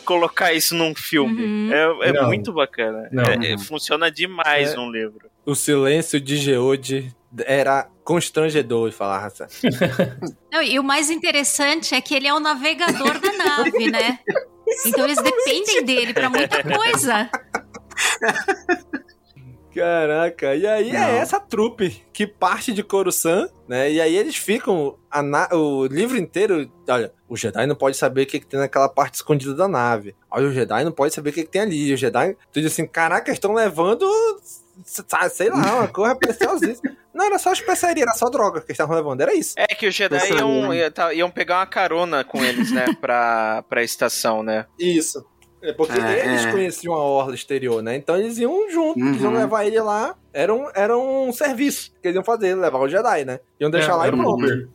colocar 0.05 0.51
isso 0.53 0.75
num 0.75 0.95
filme. 0.95 1.43
Uhum. 1.43 1.69
É, 2.03 2.09
é 2.09 2.13
Não. 2.13 2.27
muito 2.27 2.51
bacana. 2.51 3.07
Não. 3.11 3.23
É- 3.23 3.53
é- 3.53 3.57
funciona 3.57 4.09
demais 4.11 4.71
É. 4.71 4.75
num 4.75 4.91
livro. 4.91 5.29
O 5.45 5.55
silêncio 5.55 6.19
de 6.19 6.37
Geode 6.37 7.15
era 7.45 7.87
constrangedor 8.03 8.89
de 8.89 8.95
falar, 8.95 9.19
Raça. 9.19 9.47
Não, 10.51 10.61
e 10.61 10.77
o 10.79 10.83
mais 10.83 11.09
interessante 11.09 11.95
é 11.95 12.01
que 12.01 12.13
ele 12.15 12.27
é 12.27 12.33
o 12.33 12.39
navegador 12.39 13.19
da 13.19 13.31
nave, 13.33 13.89
né? 13.91 14.19
Então 14.85 15.03
eles 15.03 15.17
dependem 15.21 15.83
dele 15.83 16.13
pra 16.13 16.29
muita 16.29 16.63
coisa. 16.63 17.29
Caraca, 19.73 20.55
e 20.55 20.65
aí 20.67 20.91
Não. 20.91 20.99
é 20.99 21.17
essa 21.17 21.39
trupe 21.39 22.03
que 22.13 22.27
parte 22.27 22.73
de 22.73 22.83
Coruscant, 22.83 23.49
né? 23.67 23.91
E 23.91 24.01
aí 24.01 24.15
eles 24.15 24.35
ficam 24.35 24.97
a 25.09 25.21
na- 25.21 25.49
o 25.53 25.85
livro 25.85 26.17
inteiro. 26.17 26.69
Olha, 26.89 27.11
o 27.27 27.37
Jedi 27.37 27.65
não 27.65 27.75
pode 27.75 27.95
saber 27.97 28.23
o 28.23 28.25
que, 28.25 28.39
que 28.39 28.45
tem 28.47 28.59
naquela 28.59 28.89
parte 28.89 29.15
escondida 29.15 29.53
da 29.55 29.67
nave. 29.67 30.15
Olha, 30.29 30.47
o 30.47 30.51
Jedi 30.53 30.83
não 30.83 30.91
pode 30.91 31.13
saber 31.13 31.29
o 31.29 31.33
que, 31.33 31.43
que 31.43 31.49
tem 31.49 31.61
ali. 31.61 31.93
O 31.93 31.97
Jedi, 31.97 32.35
tu 32.51 32.61
diz 32.61 32.71
assim: 32.71 32.85
caraca, 32.85 33.31
estão 33.31 33.53
levando, 33.53 34.05
sei 35.29 35.49
lá, 35.49 35.75
uma 35.79 35.87
coisa 35.87 36.15
preciosíssima. 36.15 36.95
Não, 37.13 37.25
era 37.25 37.37
só 37.37 37.51
especiaria, 37.51 38.03
era 38.03 38.13
só 38.13 38.29
droga 38.29 38.61
que 38.61 38.67
eles 38.67 38.75
estavam 38.75 38.95
levando, 38.95 39.19
era 39.19 39.33
isso. 39.35 39.53
É 39.57 39.67
que 39.75 39.85
os 39.85 39.93
Jedi 39.93 40.31
iam, 40.33 40.73
ia- 40.73 40.93
iam 41.13 41.29
pegar 41.29 41.57
uma 41.59 41.65
carona 41.65 42.23
com 42.23 42.41
eles, 42.41 42.71
né? 42.71 42.85
pra, 43.01 43.65
pra 43.67 43.83
estação, 43.83 44.41
né? 44.41 44.65
Isso. 44.79 45.25
É 45.61 45.71
porque 45.73 45.99
É, 45.99 46.25
eles 46.25 46.45
é. 46.45 46.51
conheciam 46.51 46.93
a 46.93 46.99
orla 47.03 47.35
exterior, 47.35 47.81
né? 47.83 47.95
Então 47.95 48.17
eles 48.17 48.37
iam 48.37 48.69
junto, 48.71 48.99
Uhum. 48.99 49.09
eles 49.09 49.21
iam 49.21 49.33
levar 49.33 49.65
ele 49.65 49.79
lá. 49.79 50.15
Era 50.33 50.53
um, 50.53 50.67
era 50.73 50.97
um 50.97 51.31
serviço 51.31 51.91
que 52.01 52.07
eles 52.07 52.15
iam 52.15 52.23
fazer, 52.23 52.55
levar 52.55 52.79
o 52.79 52.89
Jedi, 52.89 53.25
né? 53.25 53.39
Iam 53.59 53.69
deixar 53.69 53.91
É, 53.91 53.95
lá 53.95 54.07
e 54.07 54.11
um 54.11 54.17
pronto. 54.17 54.43
Uber. 54.43 54.67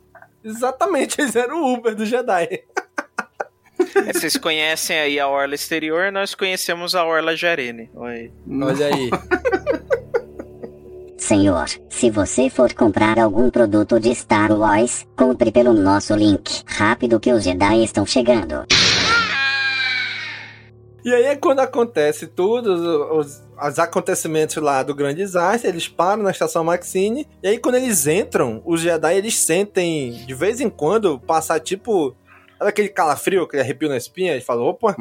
Exatamente, 0.43 1.19
eles 1.21 1.35
eram 1.35 1.61
o 1.63 1.73
Uber 1.73 1.93
do 1.95 2.05
Jedi. 2.05 2.61
É, 3.95 4.13
Vocês 4.13 4.37
conhecem 4.37 4.97
aí 4.97 5.19
a 5.19 5.27
Orla 5.27 5.55
Exterior, 5.55 6.11
nós 6.11 6.33
conhecemos 6.33 6.95
a 6.95 7.03
Orla 7.05 7.35
Jarene. 7.35 7.89
Oi. 7.93 8.31
Olha 8.61 8.85
aí. 8.87 9.09
Senhor, 11.17 11.65
se 11.89 12.09
você 12.09 12.49
for 12.49 12.73
comprar 12.73 13.19
algum 13.19 13.49
produto 13.49 13.99
de 13.99 14.13
Star 14.15 14.51
Wars, 14.51 15.05
compre 15.17 15.51
pelo 15.51 15.73
nosso 15.73 16.15
link. 16.15 16.63
Rápido 16.65 17.19
que 17.19 17.33
os 17.33 17.43
Jedi 17.43 17.83
estão 17.83 18.05
chegando. 18.05 18.65
E 21.05 21.13
aí 21.13 21.23
é 21.25 21.35
quando 21.35 21.59
acontece 21.59 22.27
tudo, 22.27 22.73
os, 22.73 23.27
os- 23.27 23.43
os 23.69 23.79
acontecimentos 23.79 24.57
lá 24.57 24.83
do 24.83 24.93
grande 24.93 25.15
desastre, 25.17 25.69
eles 25.69 25.87
param 25.87 26.23
na 26.23 26.31
estação 26.31 26.63
Maxine, 26.63 27.27
e 27.41 27.47
aí 27.47 27.57
quando 27.57 27.75
eles 27.75 28.05
entram, 28.07 28.61
os 28.65 28.81
Jedi 28.81 29.15
eles 29.15 29.35
sentem 29.39 30.11
de 30.25 30.33
vez 30.33 30.59
em 30.61 30.69
quando 30.69 31.19
passar 31.19 31.59
tipo. 31.59 32.15
Sabe 32.57 32.69
aquele 32.69 32.89
calafrio, 32.89 33.43
aquele 33.43 33.61
arrepio 33.61 33.89
na 33.89 33.97
espinha? 33.97 34.31
Eles 34.31 34.43
falam, 34.43 34.65
opa, 34.65 34.95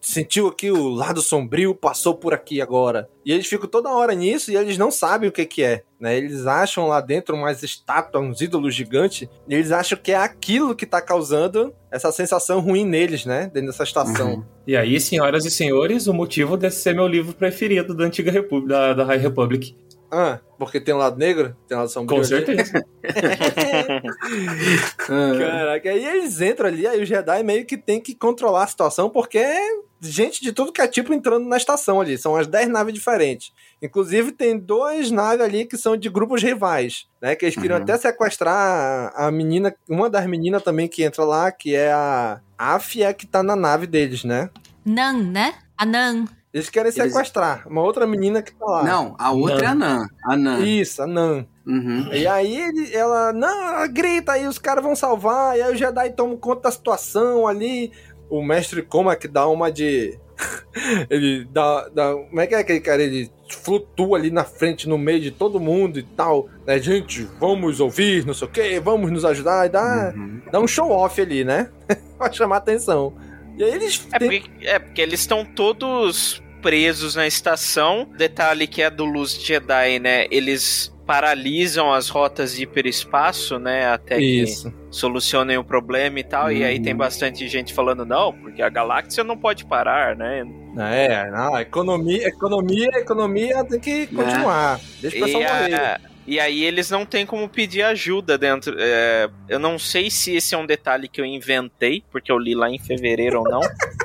sentiu 0.00 0.48
aqui 0.48 0.70
o 0.70 0.88
lado 0.88 1.20
sombrio, 1.20 1.74
passou 1.74 2.14
por 2.14 2.32
aqui 2.32 2.60
agora. 2.60 3.08
E 3.24 3.32
eles 3.32 3.46
ficam 3.46 3.68
toda 3.68 3.90
hora 3.90 4.14
nisso 4.14 4.50
e 4.50 4.56
eles 4.56 4.78
não 4.78 4.90
sabem 4.90 5.28
o 5.28 5.32
que 5.32 5.44
que 5.44 5.62
é. 5.62 5.82
Né? 6.00 6.16
Eles 6.16 6.46
acham 6.46 6.86
lá 6.86 7.00
dentro 7.00 7.34
umas 7.34 7.62
estátuas, 7.62 8.24
uns 8.24 8.40
ídolos 8.40 8.74
gigantes, 8.74 9.28
e 9.48 9.54
eles 9.54 9.72
acham 9.72 9.98
que 10.02 10.12
é 10.12 10.16
aquilo 10.16 10.74
que 10.74 10.84
tá 10.84 11.00
causando 11.00 11.74
essa 11.90 12.10
sensação 12.10 12.60
ruim 12.60 12.84
neles, 12.84 13.24
né? 13.24 13.50
Dentro 13.54 13.70
dessa 13.70 13.84
estação. 13.84 14.44
E 14.66 14.76
aí, 14.76 15.00
senhoras 15.00 15.44
e 15.44 15.50
senhores, 15.50 16.06
o 16.06 16.12
motivo 16.12 16.56
desse 16.56 16.82
ser 16.82 16.94
meu 16.94 17.06
livro 17.06 17.34
preferido 17.34 17.94
da 17.94 18.04
antiga 18.04 18.30
República, 18.30 18.74
da, 18.74 18.94
da 18.94 19.04
High 19.04 19.18
Republic. 19.18 19.76
Ah, 20.16 20.38
porque 20.58 20.80
tem 20.80 20.94
um 20.94 20.98
lado 20.98 21.18
negro? 21.18 21.56
Tem 21.66 21.76
um 21.76 21.80
lado 21.80 21.90
sombrio? 21.90 22.18
Com 22.18 22.24
certeza. 22.24 22.84
Caraca, 24.96 25.90
aí 25.90 26.04
eles 26.04 26.40
entram 26.40 26.68
ali, 26.68 26.86
aí 26.86 27.02
o 27.02 27.04
Jedi 27.06 27.42
meio 27.42 27.64
que 27.66 27.76
tem 27.76 28.00
que 28.00 28.14
controlar 28.14 28.62
a 28.64 28.66
situação, 28.66 29.10
porque 29.10 29.38
é 29.38 29.58
gente 30.00 30.40
de 30.42 30.52
tudo 30.52 30.72
que 30.72 30.80
é 30.80 30.86
tipo 30.86 31.12
entrando 31.12 31.48
na 31.48 31.56
estação 31.56 32.00
ali. 32.00 32.16
São 32.18 32.32
umas 32.34 32.46
10 32.46 32.68
naves 32.68 32.94
diferentes. 32.94 33.52
Inclusive, 33.82 34.32
tem 34.32 34.58
duas 34.58 35.10
naves 35.10 35.40
ali 35.44 35.64
que 35.64 35.76
são 35.76 35.96
de 35.96 36.08
grupos 36.08 36.42
rivais, 36.42 37.06
né? 37.20 37.34
Que 37.34 37.46
eles 37.46 37.54
queriam 37.56 37.76
Uhum. 37.78 37.82
até 37.82 37.96
sequestrar 37.96 39.12
a, 39.14 39.26
a 39.26 39.30
menina, 39.32 39.74
uma 39.88 40.08
das 40.10 40.26
meninas 40.26 40.62
também 40.62 40.86
que 40.88 41.02
entra 41.02 41.24
lá, 41.24 41.50
que 41.50 41.74
é 41.74 41.90
a 41.90 42.40
Afia, 42.56 43.12
que 43.12 43.26
tá 43.26 43.42
na 43.42 43.56
nave 43.56 43.86
deles, 43.86 44.22
né? 44.24 44.50
Nan, 44.84 45.14
né? 45.24 45.54
A 45.76 45.84
Nan. 45.84 46.26
Eles 46.54 46.70
querem 46.70 46.92
Eles- 46.96 47.12
sequestrar 47.12 47.66
uma 47.66 47.82
outra 47.82 48.06
menina 48.06 48.40
que 48.40 48.54
tá 48.54 48.64
lá. 48.64 48.84
Não, 48.84 49.16
a 49.18 49.32
outra 49.32 49.64
é 49.64 49.66
a 49.66 49.74
Nan. 49.74 50.06
A 50.24 50.36
Nan. 50.36 50.60
Isso, 50.60 51.02
a 51.02 51.06
Nan. 51.06 51.44
Uhum. 51.66 52.08
E 52.12 52.26
aí 52.28 52.56
ele, 52.56 52.94
ela, 52.94 53.32
não, 53.32 53.68
ela 53.74 53.86
grita 53.88 54.32
aí, 54.32 54.46
os 54.46 54.58
caras 54.58 54.84
vão 54.84 54.94
salvar, 54.94 55.58
e 55.58 55.62
aí 55.62 55.72
o 55.72 55.76
Jedi 55.76 56.10
toma 56.10 56.36
conta 56.36 56.62
da 56.62 56.70
situação 56.70 57.46
ali. 57.48 57.90
O 58.30 58.40
mestre 58.42 58.82
Koma 58.82 59.16
que 59.16 59.26
dá 59.26 59.48
uma 59.48 59.70
de. 59.72 60.16
ele 61.10 61.44
dá, 61.46 61.88
dá. 61.88 62.12
Como 62.14 62.40
é 62.40 62.46
que 62.46 62.54
é 62.54 62.58
aquele 62.58 62.80
cara? 62.80 63.02
Ele 63.02 63.30
flutua 63.48 64.16
ali 64.18 64.30
na 64.30 64.44
frente, 64.44 64.88
no 64.88 64.96
meio 64.98 65.20
de 65.20 65.30
todo 65.30 65.60
mundo 65.60 65.98
e 65.98 66.02
tal. 66.02 66.48
Né, 66.66 66.78
gente, 66.78 67.28
vamos 67.40 67.80
ouvir, 67.80 68.24
não 68.26 68.32
sei 68.34 68.48
o 68.48 68.50
que, 68.50 68.80
vamos 68.80 69.10
nos 69.10 69.24
ajudar. 69.24 69.66
E 69.66 69.68
dá, 69.68 70.12
Uhum. 70.16 70.40
dá 70.50 70.60
um 70.60 70.66
show 70.66 70.90
off 70.90 71.20
ali, 71.20 71.44
né? 71.44 71.68
pra 72.18 72.30
chamar 72.32 72.56
atenção. 72.58 73.12
E 73.56 73.62
aí 73.64 73.72
eles. 73.72 74.06
É 74.12 74.18
porque, 74.18 74.42
é 74.62 74.78
porque 74.78 75.00
eles 75.02 75.20
estão 75.20 75.44
todos 75.44 76.42
presos 76.64 77.14
na 77.14 77.26
estação. 77.26 78.08
Detalhe 78.16 78.66
que 78.66 78.80
é 78.80 78.88
do 78.88 79.04
Luz 79.04 79.34
Jedi, 79.34 79.98
né? 79.98 80.26
Eles 80.30 80.90
paralisam 81.06 81.92
as 81.92 82.08
rotas 82.08 82.56
de 82.56 82.62
hiperespaço, 82.62 83.58
né? 83.58 83.86
Até 83.88 84.18
Isso. 84.18 84.70
que 84.70 84.76
solucionem 84.90 85.58
o 85.58 85.62
problema 85.62 86.18
e 86.18 86.24
tal. 86.24 86.50
E 86.50 86.64
aí 86.64 86.80
tem 86.80 86.96
bastante 86.96 87.46
gente 87.48 87.74
falando, 87.74 88.06
não, 88.06 88.32
porque 88.32 88.62
a 88.62 88.70
galáxia 88.70 89.22
não 89.22 89.36
pode 89.36 89.66
parar, 89.66 90.16
né? 90.16 90.46
É, 90.78 91.30
não, 91.30 91.60
economia, 91.60 92.26
economia, 92.26 92.88
economia 92.94 93.62
tem 93.64 93.78
que 93.78 94.06
continuar. 94.06 94.80
Deixa 95.02 95.18
o 95.18 95.20
pessoal 95.20 95.42
E, 95.42 95.46
morrer. 95.46 95.74
a- 95.74 96.00
e 96.26 96.40
aí 96.40 96.64
eles 96.64 96.90
não 96.90 97.04
têm 97.04 97.26
como 97.26 97.46
pedir 97.50 97.82
ajuda 97.82 98.38
dentro. 98.38 98.74
é, 98.78 99.28
eu 99.50 99.58
não 99.58 99.78
sei 99.78 100.10
se 100.10 100.34
esse 100.34 100.54
é 100.54 100.58
um 100.58 100.64
detalhe 100.64 101.06
que 101.06 101.20
eu 101.20 101.26
inventei, 101.26 102.02
porque 102.10 102.32
eu 102.32 102.38
li 102.38 102.54
lá 102.54 102.70
em 102.70 102.78
fevereiro 102.78 103.40
ou 103.40 103.44
não. 103.44 103.60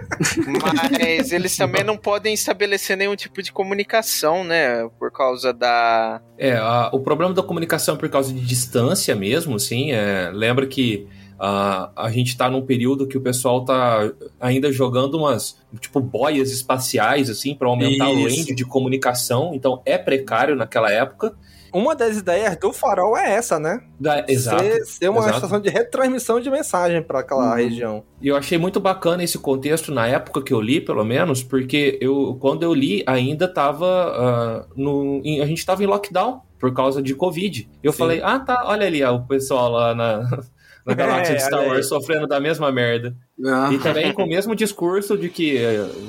mas 0.62 1.32
eles 1.32 1.56
também 1.56 1.84
não 1.84 1.98
podem 1.98 2.34
estabelecer 2.34 2.98
nenhum 2.98 3.16
tipo 3.16 3.42
de 3.42 3.52
comunicação, 3.52 4.44
né? 4.44 4.90
Por 4.98 5.12
causa 5.12 5.54
da. 5.54 6.22
É, 6.38 6.54
a- 6.54 6.90
o 6.94 7.00
problema 7.00 7.34
da 7.34 7.44
comunicação 7.44 7.96
é 7.96 7.98
por 7.98 8.10
causa 8.10 8.34
de 8.34 8.42
distância 8.42 9.16
mesmo, 9.16 9.56
assim. 9.56 9.92
É, 9.92 10.32
lembra 10.34 10.66
que 10.68 11.08
ah, 11.40 11.92
a 11.96 12.10
gente 12.12 12.36
tá 12.36 12.50
num 12.50 12.66
período 12.66 13.08
que 13.08 13.18
o 13.18 13.22
pessoal 13.22 13.64
tá 13.64 14.12
ainda 14.40 14.72
jogando 14.72 15.16
umas, 15.18 15.58
tipo, 15.80 16.02
boias 16.02 16.52
espaciais, 16.52 17.30
assim, 17.30 17.56
para 17.56 17.68
aumentar 17.68 18.10
o 18.10 18.28
Isso. 18.28 18.40
range 18.40 18.56
de 18.56 18.66
comunicação. 18.66 19.52
Então 19.54 19.82
é 19.86 19.98
precário 19.98 20.56
naquela 20.56 20.92
época. 20.92 21.34
Uma 21.74 21.96
das 21.96 22.18
ideias 22.18 22.56
do 22.58 22.72
farol 22.74 23.18
é 23.18 23.32
essa, 23.34 23.60
né? 23.60 23.82
Da, 24.00 24.26
exato. 24.28 24.64
Ser, 24.64 24.86
ser 24.86 25.10
uma 25.10 25.20
exato. 25.22 25.36
estação 25.36 25.60
de 25.60 25.70
retransmissão 25.70 26.40
de 26.40 26.50
mensagem 26.50 27.02
para 27.02 27.20
aquela 27.20 27.50
Uhum. 27.52 27.56
região. 27.56 28.04
E 28.22 28.28
eu 28.28 28.36
achei 28.36 28.58
muito 28.58 28.80
bacana 28.80 29.24
esse 29.24 29.38
contexto 29.38 29.92
na 29.92 30.08
época 30.08 30.42
que 30.42 30.54
eu 30.54 30.60
li, 30.62 30.82
pelo 30.82 31.04
menos, 31.04 31.44
porque 31.44 31.98
eu, 32.02 32.38
quando 32.40 32.64
eu 32.64 32.74
li, 32.74 33.04
ainda 33.06 33.48
tava. 33.48 33.86
ah, 33.88 34.66
no, 34.76 35.22
em- 35.24 35.42
a 35.42 35.46
gente 35.46 35.66
tava 35.66 35.84
em 35.84 35.88
lockdown 35.88 36.42
por 36.60 36.74
causa 36.74 37.02
de 37.02 37.16
Covid. 37.16 37.70
Eu 37.82 37.92
Sim. 37.92 37.98
falei, 37.98 38.22
ah, 38.24 38.40
tá, 38.40 38.64
olha 38.66 38.86
ali 38.86 39.02
ó, 39.04 39.16
o 39.16 39.26
pessoal 39.26 39.70
lá 39.72 39.96
na, 39.96 40.40
na 40.86 40.94
galáxia 40.94 41.34
É, 41.34 41.36
de 41.36 41.44
Star. 41.44 41.68
Wars 41.68 41.88
sofrendo 41.88 42.26
da 42.28 42.40
mesma 42.40 42.72
merda. 42.72 43.16
Ah. 43.46 43.70
E 43.72 43.78
também 43.80 44.12
com 44.14 44.24
o 44.24 44.28
mesmo 44.28 44.56
discurso 44.56 45.18
de 45.18 45.30
que 45.30 45.58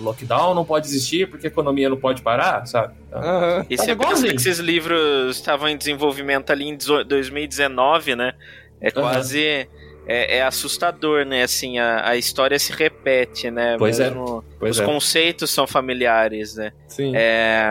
lockdown 0.03 0.55
não 0.55 0.65
pode 0.65 0.87
existir 0.87 1.29
porque 1.29 1.47
a 1.47 1.51
economia 1.51 1.89
não 1.89 1.97
pode 1.97 2.23
parar, 2.23 2.67
sabe? 2.67 2.95
Aham. 3.13 3.67
E 3.69 3.77
Tava 3.77 3.87
você 3.87 3.87
pensa 3.87 3.91
igualzinho. 3.93 4.31
que 4.33 4.37
esses 4.37 4.59
livros 4.59 5.37
estavam 5.37 5.69
em 5.69 5.77
desenvolvimento 5.77 6.51
ali 6.51 6.65
em 6.69 6.77
18 6.77 7.07
2019, 7.09 8.17
né? 8.17 8.33
É 8.81 8.91
quase. 8.91 9.69
É, 10.07 10.39
é 10.39 10.43
assustador, 10.43 11.25
né? 11.25 11.43
Assim, 11.45 11.79
a, 11.79 12.09
a 12.09 12.17
história 12.17 12.59
se 12.59 12.73
repete, 12.73 13.51
né? 13.51 13.77
Pois 13.79 14.01
é. 14.01 14.05
Mesmo 14.11 14.43
Pois 14.59 14.77
os 14.77 14.83
é. 14.83 14.85
conceitos 14.85 15.51
são 15.51 15.67
familiares, 15.67 16.57
né? 16.57 16.73
Sim. 16.89 17.13
É, 17.15 17.71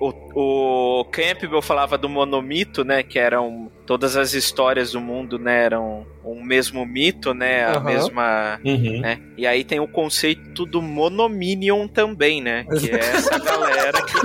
o, 0.00 1.00
o 1.00 1.04
Campbell 1.06 1.60
falava 1.60 1.98
do 1.98 2.08
monomito, 2.08 2.84
né? 2.84 3.02
Que 3.02 3.18
eram 3.18 3.70
todas 3.86 4.16
as 4.16 4.32
histórias 4.32 4.92
do 4.92 5.00
mundo, 5.00 5.38
né? 5.38 5.64
Eram 5.64 6.06
um 6.24 6.42
mesmo 6.42 6.84
mito, 6.86 7.34
né? 7.34 7.64
A 7.64 7.72
Aham. 7.76 7.80
mesma. 7.84 8.60
Uhum. 8.64 9.00
Né? 9.00 9.20
E 9.36 9.46
aí 9.46 9.64
tem 9.64 9.80
o 9.80 9.88
conceito 9.88 10.64
do 10.64 10.80
monominion 10.80 11.88
também, 11.88 12.40
né? 12.40 12.64
Que 12.64 12.90
é 12.90 12.98
essa 12.98 13.38
galera 13.40 14.02
que 14.02 14.18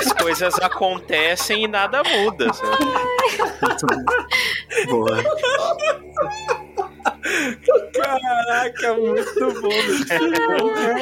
as 0.00 0.12
coisas 0.12 0.54
acontecem 0.60 1.64
e 1.64 1.68
nada 1.68 2.02
muda. 2.02 2.52
Sabe? 2.52 2.84
Boa. 4.86 5.22
Caraca, 7.92 8.94
muito 8.94 9.60
bom. 9.60 9.68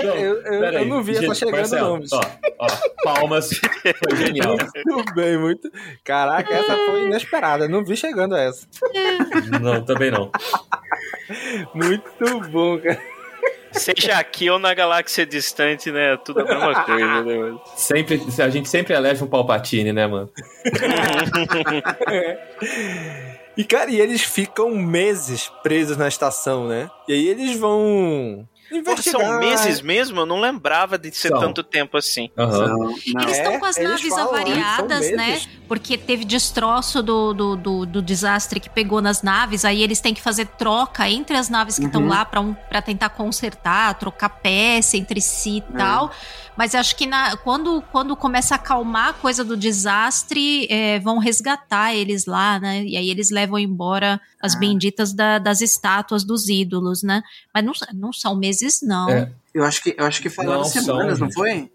Eu, 0.03 0.43
eu, 0.43 0.43
eu, 0.43 0.65
eu 0.65 0.85
não 0.87 1.03
vi 1.03 1.17
essa 1.17 1.35
chegando, 1.35 1.57
Marcelo, 1.57 1.99
não. 1.99 2.07
Ó, 2.13 2.21
ó, 2.61 2.67
palmas. 3.03 3.51
Foi 3.51 4.17
genial. 4.17 4.57
Muito 4.87 5.15
bem, 5.15 5.39
muito. 5.39 5.71
Caraca, 6.05 6.53
essa 6.53 6.75
foi 6.75 7.07
inesperada. 7.07 7.69
Não 7.69 7.85
vi 7.85 7.97
chegando 7.97 8.37
essa. 8.37 8.67
Não, 9.61 9.85
também 9.85 10.11
não. 10.11 10.31
Muito 11.75 12.41
bom, 12.51 12.79
cara. 12.79 13.15
Seja 13.73 14.19
aqui 14.19 14.49
ou 14.49 14.59
na 14.59 14.73
galáxia 14.73 15.27
distante, 15.27 15.91
né? 15.91 16.17
Tudo 16.25 16.41
a 16.41 16.45
mesma 16.45 16.85
coisa, 16.85 17.23
né, 17.25 17.37
mano? 17.37 17.61
Sempre, 17.75 18.23
a 18.39 18.49
gente 18.49 18.69
sempre 18.69 18.95
elege 18.95 19.25
um 19.25 19.27
Palpatine, 19.27 19.93
né, 19.93 20.07
mano? 20.07 20.31
E, 23.57 23.65
cara, 23.65 23.91
e 23.91 24.01
eles 24.01 24.23
ficam 24.23 24.75
meses 24.75 25.51
presos 25.63 25.97
na 25.97 26.09
estação, 26.09 26.67
né? 26.67 26.91
E 27.09 27.13
aí 27.13 27.29
eles 27.29 27.59
vão 27.59 28.49
investigar. 28.73 29.21
são 29.21 29.39
meses 29.39 29.81
mesmo? 29.81 30.21
Eu 30.21 30.27
não 30.27 30.41
lembrava 30.41 30.99
de 30.99 31.11
ser 31.15 31.29
são. 31.29 31.41
tanto 31.41 31.63
tempo 31.63 31.97
assim. 31.97 32.31
Uhum. 32.37 32.97
Eles 33.21 33.39
estão 33.39 33.59
com 33.59 33.67
as 33.67 33.77
é, 33.77 33.83
naves 33.83 34.09
falam, 34.09 34.29
avariadas, 34.29 35.11
né? 35.13 35.41
Porque 35.69 35.97
teve 35.97 36.25
destroço 36.25 37.03
do, 37.03 37.33
do, 37.33 37.57
do, 37.57 37.87
do, 37.87 38.03
desastre 38.03 38.59
que 38.59 38.71
pegou 38.71 39.01
nas 39.01 39.23
naves. 39.23 39.65
Aí 39.65 39.83
eles 39.83 40.01
têm 40.01 40.15
que 40.15 40.21
fazer 40.21 40.47
troca 40.47 41.09
entre 41.09 41.37
as 41.37 41.49
naves 41.49 41.79
que 41.79 41.87
estão 41.87 42.03
uhum. 42.03 42.09
lá 42.09 42.25
para 42.25 42.41
um, 42.41 42.55
tentar 42.85 43.11
consertar, 43.11 43.95
trocar 43.95 44.29
peça 44.29 44.97
entre 44.97 45.21
si 45.21 45.57
e 45.57 45.75
é. 45.75 45.79
tal. 45.79 46.11
Mas 46.57 46.75
acho 46.75 46.97
que 46.97 47.07
na, 47.07 47.37
quando, 47.37 47.83
quando 47.91 48.17
começa 48.17 48.55
a 48.55 48.57
acalmar 48.57 49.09
a 49.09 49.13
coisa 49.13 49.45
do 49.45 49.57
desastre, 49.57 50.67
é, 50.71 51.01
vão 51.01 51.19
resgatar 51.19 51.95
eles 51.95 52.27
lá, 52.27 52.61
né? 52.61 52.85
E 52.85 52.97
aí 52.97 53.11
eles 53.11 53.31
levam 53.31 53.59
embora 53.59 54.21
as 54.41 54.55
ah. 54.55 54.59
benditas 54.59 55.13
da, 55.13 55.39
das 55.39 55.61
estátuas 55.61 56.25
dos 56.25 56.49
ídolos, 56.49 57.03
né? 57.03 57.23
Mas 57.53 57.65
não, 57.65 57.73
não 57.93 58.13
são 58.13 58.37
meses, 58.37 58.81
não. 58.83 59.09
É. 59.11 59.33
Eu 59.53 59.65
acho 59.65 59.83
que, 59.83 59.95
eu 59.97 60.05
acho 60.05 60.21
que 60.21 60.31
falaram 60.31 60.65
semanas, 60.65 61.19
são, 61.19 61.27
não 61.27 61.33
foi? 61.33 61.71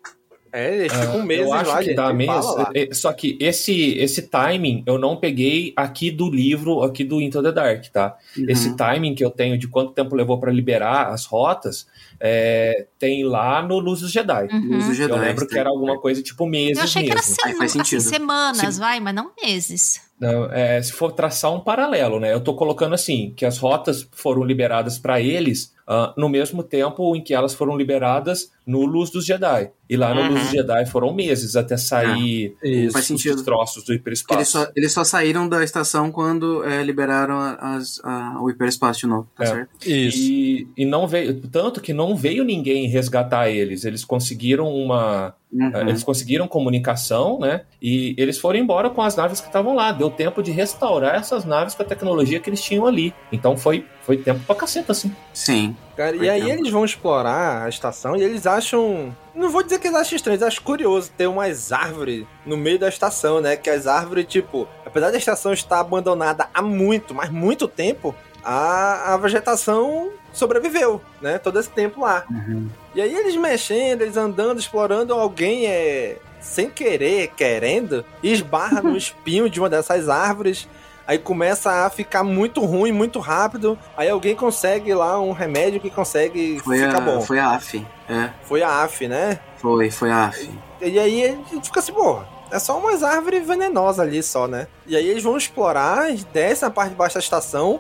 É, 0.52 0.78
eles 0.78 0.94
ficam 0.94 1.20
uh, 1.20 1.24
meses 1.24 1.46
eu 1.46 1.54
acho 1.54 1.70
lá, 1.70 1.84
que 1.84 1.94
dá 1.94 2.14
meses. 2.14 2.46
É, 2.76 2.94
só 2.94 3.14
que 3.14 3.38
esse, 3.40 3.98
esse 3.98 4.24
timing 4.24 4.84
eu 4.86 4.98
não 4.98 5.16
peguei 5.16 5.74
aqui 5.76 6.12
do 6.12 6.30
livro, 6.30 6.82
aqui 6.84 7.04
do 7.04 7.22
Into 7.22 7.42
the 7.42 7.52
Dark, 7.52 7.86
tá? 7.88 8.18
Uhum. 8.38 8.46
Esse 8.48 8.76
timing 8.76 9.16
que 9.16 9.24
eu 9.24 9.30
tenho 9.30 9.58
de 9.58 9.68
quanto 9.68 9.94
tempo 9.94 10.16
levou 10.16 10.40
para 10.40 10.52
liberar 10.52 11.10
as 11.10 11.26
rotas, 11.26 11.88
é, 12.20 12.86
tem 12.98 13.24
lá 13.24 13.62
no 13.62 13.80
Luz 13.80 14.02
dos 14.02 14.12
Jedi. 14.12 14.48
Uhum. 14.52 14.76
Luz 14.76 14.88
dos 14.88 14.98
Jedi. 14.98 15.12
Eu 15.12 15.22
lembro 15.22 15.48
que 15.48 15.58
era 15.58 15.70
alguma 15.70 16.00
coisa 16.00 16.22
tipo 16.22 16.46
meses 16.46 16.78
Eu 16.78 16.84
achei 16.84 17.04
mesmo. 17.04 17.16
que 17.16 17.20
era 17.20 17.36
sema, 17.36 17.58
faz 17.58 17.72
sentido. 17.72 18.00
Assim, 18.00 18.10
semanas, 18.10 18.76
Se... 18.76 18.80
vai, 18.80 19.00
mas 19.00 19.16
não 19.16 19.32
meses. 19.44 20.02
Não, 20.20 20.52
é, 20.52 20.82
se 20.82 20.92
for 20.92 21.14
traçar 21.14 21.54
um 21.54 21.62
paralelo, 21.62 22.20
né? 22.20 22.34
Eu 22.34 22.42
tô 22.42 22.54
colocando 22.54 22.94
assim, 22.94 23.34
que 23.38 23.46
as 23.46 23.58
rotas 23.58 24.08
foram 24.12 24.44
liberadas 24.44 25.00
para 25.00 25.22
eles 25.22 25.74
uh, 25.90 26.14
no 26.16 26.30
mesmo 26.30 26.62
tempo 26.62 27.16
em 27.16 27.24
que 27.24 27.34
elas 27.34 27.54
foram 27.54 27.76
liberadas 27.76 28.52
no 28.66 28.86
Luz 28.86 29.10
dos 29.10 29.26
Jedi. 29.26 29.72
E 29.90 29.98
lá 29.98 30.14
no 30.14 30.22
uhum. 30.22 30.30
Luz 30.30 30.42
dos 30.44 30.52
Jedi 30.52 30.86
foram 30.86 31.12
meses 31.12 31.56
até 31.56 31.76
sair 31.76 32.56
é, 32.64 32.86
os, 32.86 33.10
os 33.10 33.42
troços 33.42 33.84
do 33.84 33.92
hiperespaço. 33.92 34.40
Eles 34.40 34.50
só, 34.50 34.68
eles 34.76 34.94
só 34.94 35.04
saíram 35.04 35.50
da 35.50 35.64
estação 35.64 36.12
quando 36.12 36.64
é, 36.64 36.84
liberaram 36.84 37.40
as, 37.60 38.00
a, 38.04 38.38
o 38.40 38.52
hiperespaço 38.52 39.00
de 39.00 39.08
novo, 39.08 39.28
tá 39.36 39.44
é. 39.44 39.48
certo? 39.48 39.70
Isso. 39.84 40.18
E, 40.20 40.68
e 40.78 40.86
não 40.86 41.08
veio, 41.08 41.42
tanto 41.42 41.82
que 41.82 41.92
não 41.92 42.16
veio 42.16 42.44
ninguém 42.44 42.88
resgatar 42.88 43.50
eles. 43.50 43.84
Eles 43.84 44.06
conseguiram 44.06 44.72
uma. 44.72 45.34
Uhum. 45.52 45.70
Uh, 45.70 45.90
eles 45.90 46.04
conseguiram 46.04 46.48
comunicação, 46.48 47.40
né? 47.40 47.62
E 47.82 48.14
eles 48.20 48.38
foram 48.38 48.60
embora 48.60 48.92
com 48.92 49.02
as 49.02 49.16
naves 49.16 49.42
que 49.42 49.48
estavam 49.48 49.74
lá. 49.74 49.92
Deu 49.92 50.12
tempo 50.12 50.44
de 50.44 50.52
restaurar 50.52 51.16
essas 51.16 51.44
naves 51.44 51.74
com 51.74 51.82
a 51.82 51.86
tecnologia 51.86 52.40
que 52.40 52.48
eles 52.48 52.62
tinham 52.62 52.86
ali. 52.86 53.12
Então 53.32 53.58
foi, 53.58 53.84
foi 54.10 54.18
tempo 54.18 54.40
pra 54.44 54.56
caceta, 54.56 54.92
assim. 54.92 55.16
Sim. 55.32 55.78
Cara, 55.96 56.16
e 56.16 56.28
aí 56.28 56.50
eles 56.50 56.72
vão 56.72 56.84
explorar 56.84 57.66
a 57.66 57.70
estação 57.70 58.16
e 58.16 58.24
eles 58.24 58.48
acham. 58.48 59.16
Não 59.36 59.52
vou 59.52 59.62
dizer 59.62 59.80
que 59.80 59.86
eles 59.86 60.00
acham 60.00 60.16
estranho, 60.16 60.34
eles 60.34 60.48
acham 60.48 60.64
curioso 60.64 61.12
ter 61.16 61.28
umas 61.28 61.72
árvores 61.72 62.26
no 62.44 62.58
meio 62.58 62.80
da 62.80 62.90
estação, 62.90 63.40
né? 63.40 63.56
Que 63.56 63.70
as 63.70 63.86
árvores, 63.86 64.26
tipo, 64.26 64.68
apesar 64.84 65.12
da 65.12 65.18
estação 65.20 65.54
estar 65.54 65.80
abandonada 65.80 66.50
há 66.52 66.60
muito, 66.60 67.14
mas 67.14 67.30
muito 67.30 67.68
tempo, 67.68 68.16
a, 68.44 69.14
a 69.14 69.18
vegetação 69.18 70.10
sobreviveu, 70.34 71.00
né? 71.22 71.38
Todo 71.38 71.60
esse 71.60 71.70
tempo 71.70 72.02
lá. 72.02 72.26
Uhum. 72.32 72.68
E 72.96 73.02
aí 73.02 73.16
eles 73.16 73.36
mexendo, 73.36 74.02
eles 74.02 74.18
andando, 74.18 74.58
explorando, 74.58 75.14
alguém 75.14 75.68
é 75.68 76.18
sem 76.42 76.68
querer, 76.68 77.28
querendo, 77.38 78.04
esbarra 78.24 78.82
no 78.82 78.98
espinho 78.98 79.48
de 79.48 79.60
uma 79.60 79.70
dessas 79.70 80.10
árvores 80.10 80.68
aí 81.10 81.18
começa 81.18 81.72
a 81.72 81.90
ficar 81.90 82.24
muito 82.24 82.64
ruim, 82.64 82.92
muito 82.92 83.20
rápido. 83.20 83.80
Aí 83.98 84.08
alguém 84.08 84.36
consegue 84.36 84.94
lá 84.94 85.20
um 85.20 85.32
remédio 85.32 85.82
que 85.82 85.90
consegue 85.90 86.60
foi 86.64 86.78
ficar 86.78 86.98
a, 86.98 87.02
bom. 87.02 87.22
Foi 87.22 87.40
a 87.40 87.56
AF, 87.56 87.84
é. 88.08 88.30
Foi 88.44 88.62
a 88.62 88.84
AF, 88.84 89.08
né? 89.08 89.40
Foi, 89.58 89.90
foi 89.90 90.12
a 90.12 90.26
AF. 90.26 90.48
E, 90.80 90.88
e 90.88 91.00
aí 91.00 91.26
a 91.26 91.30
gente 91.52 91.66
fica 91.66 91.80
assim, 91.80 91.94
porra. 91.94 92.28
É 92.52 92.60
só 92.60 92.78
umas 92.78 93.02
árvores 93.02 93.48
venenosas 93.48 94.00
ali 94.00 94.22
só, 94.22 94.48
né? 94.48 94.68
E 94.86 94.96
aí 94.96 95.08
eles 95.08 95.24
vão 95.24 95.36
explorar, 95.36 96.12
descem 96.32 96.68
na 96.68 96.74
parte 96.74 96.92
de 96.92 96.96
baixo 96.96 97.16
da 97.16 97.20
estação. 97.20 97.80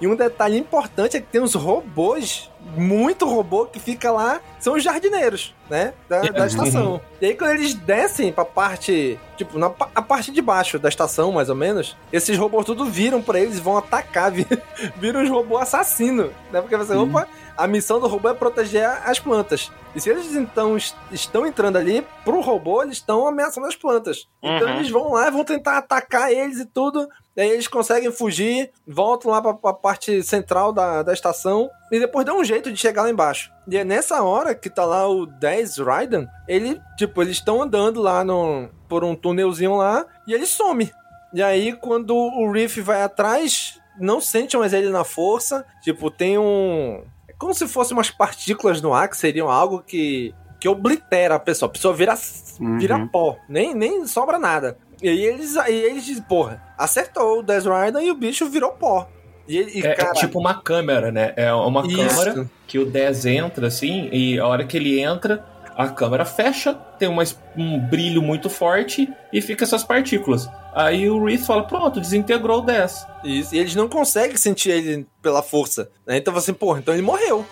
E 0.00 0.06
um 0.06 0.14
detalhe 0.14 0.56
importante 0.56 1.16
é 1.16 1.20
que 1.20 1.26
tem 1.26 1.40
uns 1.40 1.54
robôs, 1.54 2.50
muito 2.76 3.26
robô, 3.26 3.66
que 3.66 3.80
fica 3.80 4.12
lá, 4.12 4.40
são 4.60 4.74
os 4.74 4.82
jardineiros, 4.82 5.54
né? 5.68 5.92
Da, 6.08 6.20
da 6.20 6.46
estação. 6.46 7.00
E 7.20 7.26
aí 7.26 7.34
quando 7.34 7.52
eles 7.52 7.74
descem 7.74 8.32
pra 8.32 8.44
parte, 8.44 9.18
tipo, 9.36 9.58
na 9.58 9.72
a 9.94 10.02
parte 10.02 10.30
de 10.30 10.40
baixo 10.40 10.78
da 10.78 10.88
estação, 10.88 11.32
mais 11.32 11.48
ou 11.48 11.56
menos, 11.56 11.96
esses 12.12 12.36
robôs 12.38 12.64
tudo 12.64 12.84
viram 12.84 13.20
pra 13.20 13.40
eles 13.40 13.58
e 13.58 13.60
vão 13.60 13.76
atacar, 13.76 14.30
viram 14.96 15.22
os 15.22 15.28
robôs 15.28 15.62
assassinos, 15.62 16.30
né? 16.52 16.60
Porque 16.60 16.76
você, 16.76 16.94
uhum. 16.94 17.10
opa, 17.10 17.26
a 17.58 17.66
missão 17.66 17.98
do 17.98 18.06
robô 18.06 18.28
é 18.28 18.34
proteger 18.34 18.86
as 19.04 19.18
plantas. 19.18 19.70
E 19.94 20.00
se 20.00 20.08
eles 20.08 20.34
então 20.34 20.76
estão 21.10 21.44
entrando 21.44 21.76
ali, 21.76 22.06
pro 22.24 22.40
robô, 22.40 22.82
eles 22.82 22.98
estão 22.98 23.26
ameaçando 23.26 23.66
as 23.66 23.74
plantas. 23.74 24.28
Então 24.40 24.68
uhum. 24.68 24.76
eles 24.76 24.90
vão 24.90 25.12
lá 25.12 25.26
e 25.26 25.30
vão 25.32 25.44
tentar 25.44 25.76
atacar 25.76 26.32
eles 26.32 26.60
e 26.60 26.66
tudo. 26.66 27.08
Daí 27.34 27.50
eles 27.50 27.66
conseguem 27.66 28.10
fugir, 28.12 28.70
voltam 28.86 29.30
lá 29.30 29.42
pra, 29.42 29.54
pra 29.54 29.72
parte 29.72 30.22
central 30.22 30.72
da, 30.72 31.02
da 31.02 31.12
estação 31.12 31.68
e 31.90 31.98
depois 31.98 32.24
dão 32.24 32.38
um 32.38 32.44
jeito 32.44 32.70
de 32.70 32.78
chegar 32.78 33.02
lá 33.02 33.10
embaixo. 33.10 33.50
E 33.68 33.76
é 33.76 33.84
nessa 33.84 34.22
hora 34.22 34.54
que 34.54 34.70
tá 34.70 34.84
lá 34.84 35.08
o 35.08 35.26
10 35.26 35.78
Raiden, 35.78 36.28
ele, 36.46 36.80
tipo, 36.96 37.20
eles 37.22 37.36
estão 37.36 37.60
andando 37.60 38.00
lá 38.00 38.24
no, 38.24 38.68
por 38.88 39.04
um 39.04 39.14
túnelzinho 39.14 39.76
lá 39.76 40.06
e 40.26 40.32
ele 40.32 40.46
some. 40.46 40.92
E 41.34 41.42
aí, 41.42 41.74
quando 41.74 42.16
o 42.16 42.50
Riff 42.50 42.80
vai 42.80 43.02
atrás, 43.02 43.78
não 44.00 44.20
sente 44.20 44.56
mais 44.56 44.72
ele 44.72 44.90
na 44.90 45.04
força. 45.04 45.64
Tipo, 45.82 46.10
tem 46.10 46.38
um. 46.38 47.02
Como 47.38 47.54
se 47.54 47.68
fossem 47.68 47.96
umas 47.96 48.10
partículas 48.10 48.82
no 48.82 48.92
ar 48.92 49.08
que 49.08 49.16
seriam 49.16 49.48
algo 49.48 49.82
que. 49.82 50.34
que 50.60 50.68
oblitera 50.68 51.36
a 51.36 51.38
pessoa. 51.38 51.68
A 51.68 51.72
pessoa 51.72 51.94
vira, 51.94 52.14
uhum. 52.60 52.78
vira 52.78 53.06
pó. 53.06 53.36
Nem, 53.48 53.74
nem 53.74 54.06
sobra 54.06 54.38
nada. 54.38 54.76
E 55.00 55.08
aí 55.08 55.24
eles, 55.24 55.56
aí 55.56 55.80
eles 55.80 56.04
dizem, 56.04 56.22
porra, 56.24 56.60
acertou 56.76 57.38
o 57.38 57.42
Dez 57.42 57.64
Rider 57.64 58.02
e 58.02 58.10
o 58.10 58.14
bicho 58.14 58.48
virou 58.50 58.72
pó. 58.72 59.08
E, 59.46 59.78
e, 59.78 59.86
é, 59.86 59.94
cara... 59.94 60.10
é, 60.10 60.12
tipo 60.14 60.38
uma 60.38 60.60
câmera, 60.60 61.10
né? 61.10 61.32
É 61.36 61.52
uma 61.54 61.86
Isso. 61.86 61.96
câmera 61.96 62.50
que 62.66 62.78
o 62.78 62.84
Dez 62.84 63.24
entra 63.24 63.68
assim, 63.68 64.10
e 64.12 64.38
a 64.38 64.46
hora 64.46 64.64
que 64.64 64.76
ele 64.76 65.00
entra, 65.00 65.44
a 65.78 65.88
câmera 65.88 66.24
fecha, 66.24 66.74
tem 66.98 67.08
uma, 67.08 67.22
um 67.56 67.78
brilho 67.78 68.20
muito 68.20 68.50
forte 68.50 69.08
e 69.32 69.40
fica 69.40 69.62
essas 69.62 69.84
partículas. 69.84 70.50
Aí 70.74 71.08
o 71.08 71.24
Reese 71.24 71.46
fala: 71.46 71.62
pronto, 71.62 72.00
desintegrou 72.00 72.58
o 72.58 72.62
10. 72.62 73.06
Isso, 73.22 73.54
e 73.54 73.58
eles 73.58 73.76
não 73.76 73.88
conseguem 73.88 74.36
sentir 74.36 74.70
ele 74.70 75.06
pela 75.22 75.40
força. 75.40 75.88
Né? 76.04 76.16
Então 76.16 76.34
você, 76.34 76.52
porra, 76.52 76.80
então 76.80 76.92
ele 76.92 77.02
morreu. 77.02 77.46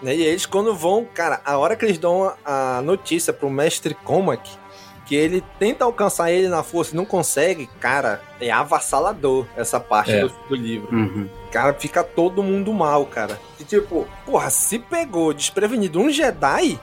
Né? 0.00 0.14
E 0.14 0.22
eles, 0.22 0.46
quando 0.46 0.72
vão, 0.72 1.04
cara, 1.04 1.40
a 1.44 1.58
hora 1.58 1.74
que 1.74 1.84
eles 1.84 1.98
dão 1.98 2.32
a 2.44 2.80
notícia 2.82 3.32
pro 3.32 3.50
mestre 3.50 3.94
Comac 3.94 4.62
que 5.04 5.16
ele 5.16 5.42
tenta 5.58 5.84
alcançar 5.84 6.30
ele 6.30 6.48
na 6.48 6.62
força 6.62 6.94
e 6.94 6.96
não 6.96 7.04
consegue, 7.04 7.66
cara, 7.80 8.22
é 8.40 8.50
avassalador 8.50 9.44
essa 9.56 9.80
parte 9.80 10.12
é. 10.12 10.20
do, 10.20 10.32
do, 10.48 10.54
livro. 10.54 10.94
Uhum. 10.94 11.28
Cara, 11.50 11.74
fica 11.74 12.04
todo 12.04 12.42
mundo 12.42 12.72
mal, 12.72 13.04
cara. 13.04 13.38
E 13.58 13.64
tipo, 13.64 14.06
porra, 14.24 14.48
se 14.48 14.78
pegou 14.78 15.34
desprevenido 15.34 16.00
um 16.00 16.08
Jedi, 16.08 16.78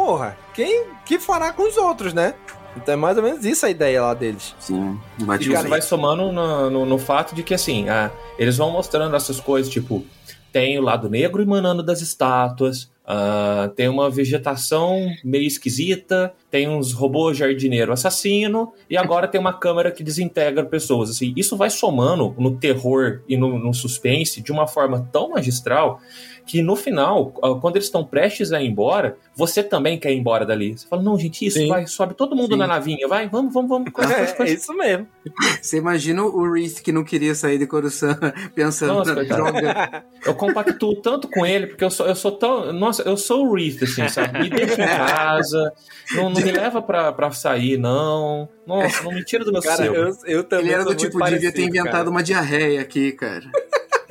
porra, 0.00 0.34
quem 0.54 0.86
que 1.04 1.18
fará 1.18 1.52
com 1.52 1.68
os 1.68 1.76
outros, 1.76 2.14
né? 2.14 2.32
Então 2.74 2.94
é 2.94 2.96
mais 2.96 3.18
ou 3.18 3.22
menos 3.22 3.44
isso 3.44 3.66
a 3.66 3.70
ideia 3.70 4.00
lá 4.00 4.14
deles. 4.14 4.54
Sim, 4.58 4.98
e 5.18 5.52
isso 5.52 5.68
vai 5.68 5.82
somando 5.82 6.32
no, 6.32 6.70
no, 6.70 6.86
no, 6.86 6.98
fato 6.98 7.34
de 7.34 7.42
que, 7.42 7.52
assim, 7.52 7.86
ah, 7.90 8.10
eles 8.38 8.56
vão 8.56 8.70
mostrando 8.70 9.14
essas 9.14 9.38
coisas, 9.38 9.70
tipo, 9.70 10.02
tem 10.50 10.78
o 10.78 10.82
lado 10.82 11.10
negro 11.10 11.42
emanando 11.42 11.82
das 11.82 12.00
estátuas, 12.00 12.90
Uh, 13.10 13.68
tem 13.70 13.88
uma 13.88 14.08
vegetação 14.08 14.96
meio 15.24 15.44
esquisita, 15.44 16.32
tem 16.48 16.68
uns 16.68 16.92
robôs 16.92 17.36
jardineiro 17.36 17.92
assassino, 17.92 18.72
e 18.88 18.96
agora 18.96 19.26
tem 19.26 19.40
uma 19.40 19.52
câmera 19.52 19.90
que 19.90 20.04
desintegra 20.04 20.64
pessoas. 20.64 21.10
Assim, 21.10 21.32
isso 21.36 21.56
vai 21.56 21.70
somando 21.70 22.32
no 22.38 22.56
terror 22.56 23.20
e 23.28 23.36
no, 23.36 23.58
no 23.58 23.74
suspense 23.74 24.40
de 24.40 24.52
uma 24.52 24.68
forma 24.68 25.08
tão 25.10 25.30
magistral 25.30 26.00
que 26.50 26.62
no 26.62 26.74
final, 26.74 27.26
quando 27.60 27.76
eles 27.76 27.86
estão 27.86 28.04
prestes 28.04 28.52
a 28.52 28.60
ir 28.60 28.66
embora, 28.66 29.16
você 29.36 29.62
também 29.62 29.96
quer 29.96 30.10
ir 30.10 30.18
embora 30.18 30.44
dali. 30.44 30.76
Você 30.76 30.84
fala, 30.84 31.00
não, 31.00 31.16
gente, 31.16 31.46
isso, 31.46 31.58
Sim. 31.58 31.68
vai, 31.68 31.86
sobe 31.86 32.12
todo 32.12 32.34
mundo 32.34 32.54
Sim. 32.54 32.58
na 32.58 32.66
navinha, 32.66 33.06
vai, 33.06 33.28
vamos, 33.28 33.54
vamos, 33.54 33.70
vamos. 33.70 33.92
Coisa, 33.92 34.12
coisa, 34.12 34.34
coisa. 34.34 34.52
É, 34.52 34.56
isso 34.56 34.74
mesmo. 34.74 35.06
Você 35.62 35.76
imagina 35.76 36.24
o 36.24 36.52
Reese 36.52 36.82
que 36.82 36.90
não 36.90 37.04
queria 37.04 37.36
sair 37.36 37.56
de 37.56 37.68
Coruscant 37.68 38.18
pensando 38.52 38.94
nossa, 38.94 39.14
na 39.14 39.22
droga. 39.22 40.04
Eu 40.26 40.34
compactuo 40.34 40.96
tanto 40.96 41.28
com 41.28 41.46
ele, 41.46 41.68
porque 41.68 41.84
eu 41.84 41.90
sou, 41.90 42.08
eu 42.08 42.16
sou 42.16 42.32
tão. 42.32 42.72
Nossa, 42.72 43.02
eu 43.02 43.16
sou 43.16 43.46
o 43.46 43.54
Reese, 43.54 43.84
assim, 43.84 44.08
sabe? 44.08 44.40
Me 44.40 44.50
deixa 44.50 44.82
em 44.82 44.86
casa, 44.88 45.72
não, 46.16 46.30
não 46.30 46.40
me 46.40 46.50
leva 46.50 46.82
pra, 46.82 47.12
pra 47.12 47.30
sair, 47.30 47.78
não. 47.78 48.48
Nossa, 48.66 49.04
não 49.04 49.12
me 49.12 49.24
tira 49.24 49.44
do 49.44 49.52
meu 49.52 49.62
cara, 49.62 49.86
Eu, 49.86 50.16
eu 50.24 50.42
também 50.42 50.66
ele 50.66 50.74
era 50.74 50.84
do 50.84 50.96
tipo, 50.96 51.24
devia 51.26 51.52
ter 51.52 51.62
inventado 51.62 51.92
cara. 51.92 52.10
uma 52.10 52.24
diarreia 52.24 52.80
aqui, 52.80 53.12
cara. 53.12 53.44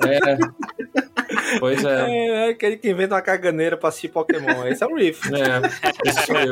É. 0.07 1.09
Pois 1.59 1.84
é. 1.84 2.09
é. 2.09 2.27
é. 2.27 2.49
aquele 2.49 2.77
que 2.77 2.89
inventa 2.89 3.15
uma 3.15 3.21
caganeira 3.21 3.77
pra 3.77 3.89
assistir 3.89 4.09
Pokémon. 4.09 4.65
Esse 4.67 4.84
é 4.84 4.88
o 4.88 4.95
Riff. 4.95 5.30
É, 5.34 6.09
esse 6.09 6.25
sou 6.25 6.36
eu. 6.36 6.51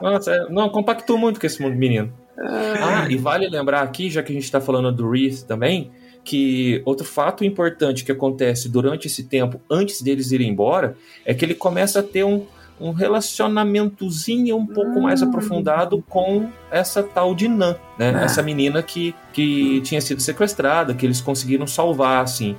Nossa, 0.00 0.32
é, 0.32 0.48
não, 0.50 0.68
compactou 0.68 1.16
muito 1.16 1.40
com 1.40 1.46
esse 1.46 1.62
menino. 1.62 2.12
Ah, 2.36 3.06
e 3.08 3.16
vale 3.16 3.48
lembrar 3.48 3.82
aqui, 3.82 4.10
já 4.10 4.22
que 4.22 4.32
a 4.32 4.34
gente 4.34 4.50
tá 4.50 4.60
falando 4.60 4.92
do 4.92 5.08
Reese 5.08 5.46
também, 5.46 5.92
que 6.24 6.82
outro 6.84 7.06
fato 7.06 7.44
importante 7.44 8.04
que 8.04 8.10
acontece 8.10 8.68
durante 8.68 9.06
esse 9.06 9.24
tempo, 9.24 9.60
antes 9.70 10.02
deles 10.02 10.32
irem 10.32 10.48
embora, 10.48 10.96
é 11.24 11.32
que 11.32 11.44
ele 11.44 11.54
começa 11.54 12.00
a 12.00 12.02
ter 12.02 12.24
um, 12.24 12.44
um 12.80 12.90
relacionamentozinho 12.90 14.56
um 14.56 14.66
pouco 14.66 15.00
mais 15.00 15.22
hum. 15.22 15.28
aprofundado 15.28 16.02
com 16.08 16.50
essa 16.70 17.02
tal 17.02 17.34
de 17.34 17.46
Nan, 17.46 17.76
né? 17.98 18.12
Ah. 18.16 18.24
Essa 18.24 18.42
menina 18.42 18.82
que, 18.82 19.14
que 19.32 19.80
tinha 19.82 20.00
sido 20.00 20.20
sequestrada, 20.20 20.94
que 20.94 21.06
eles 21.06 21.20
conseguiram 21.20 21.66
salvar, 21.66 22.22
assim. 22.24 22.56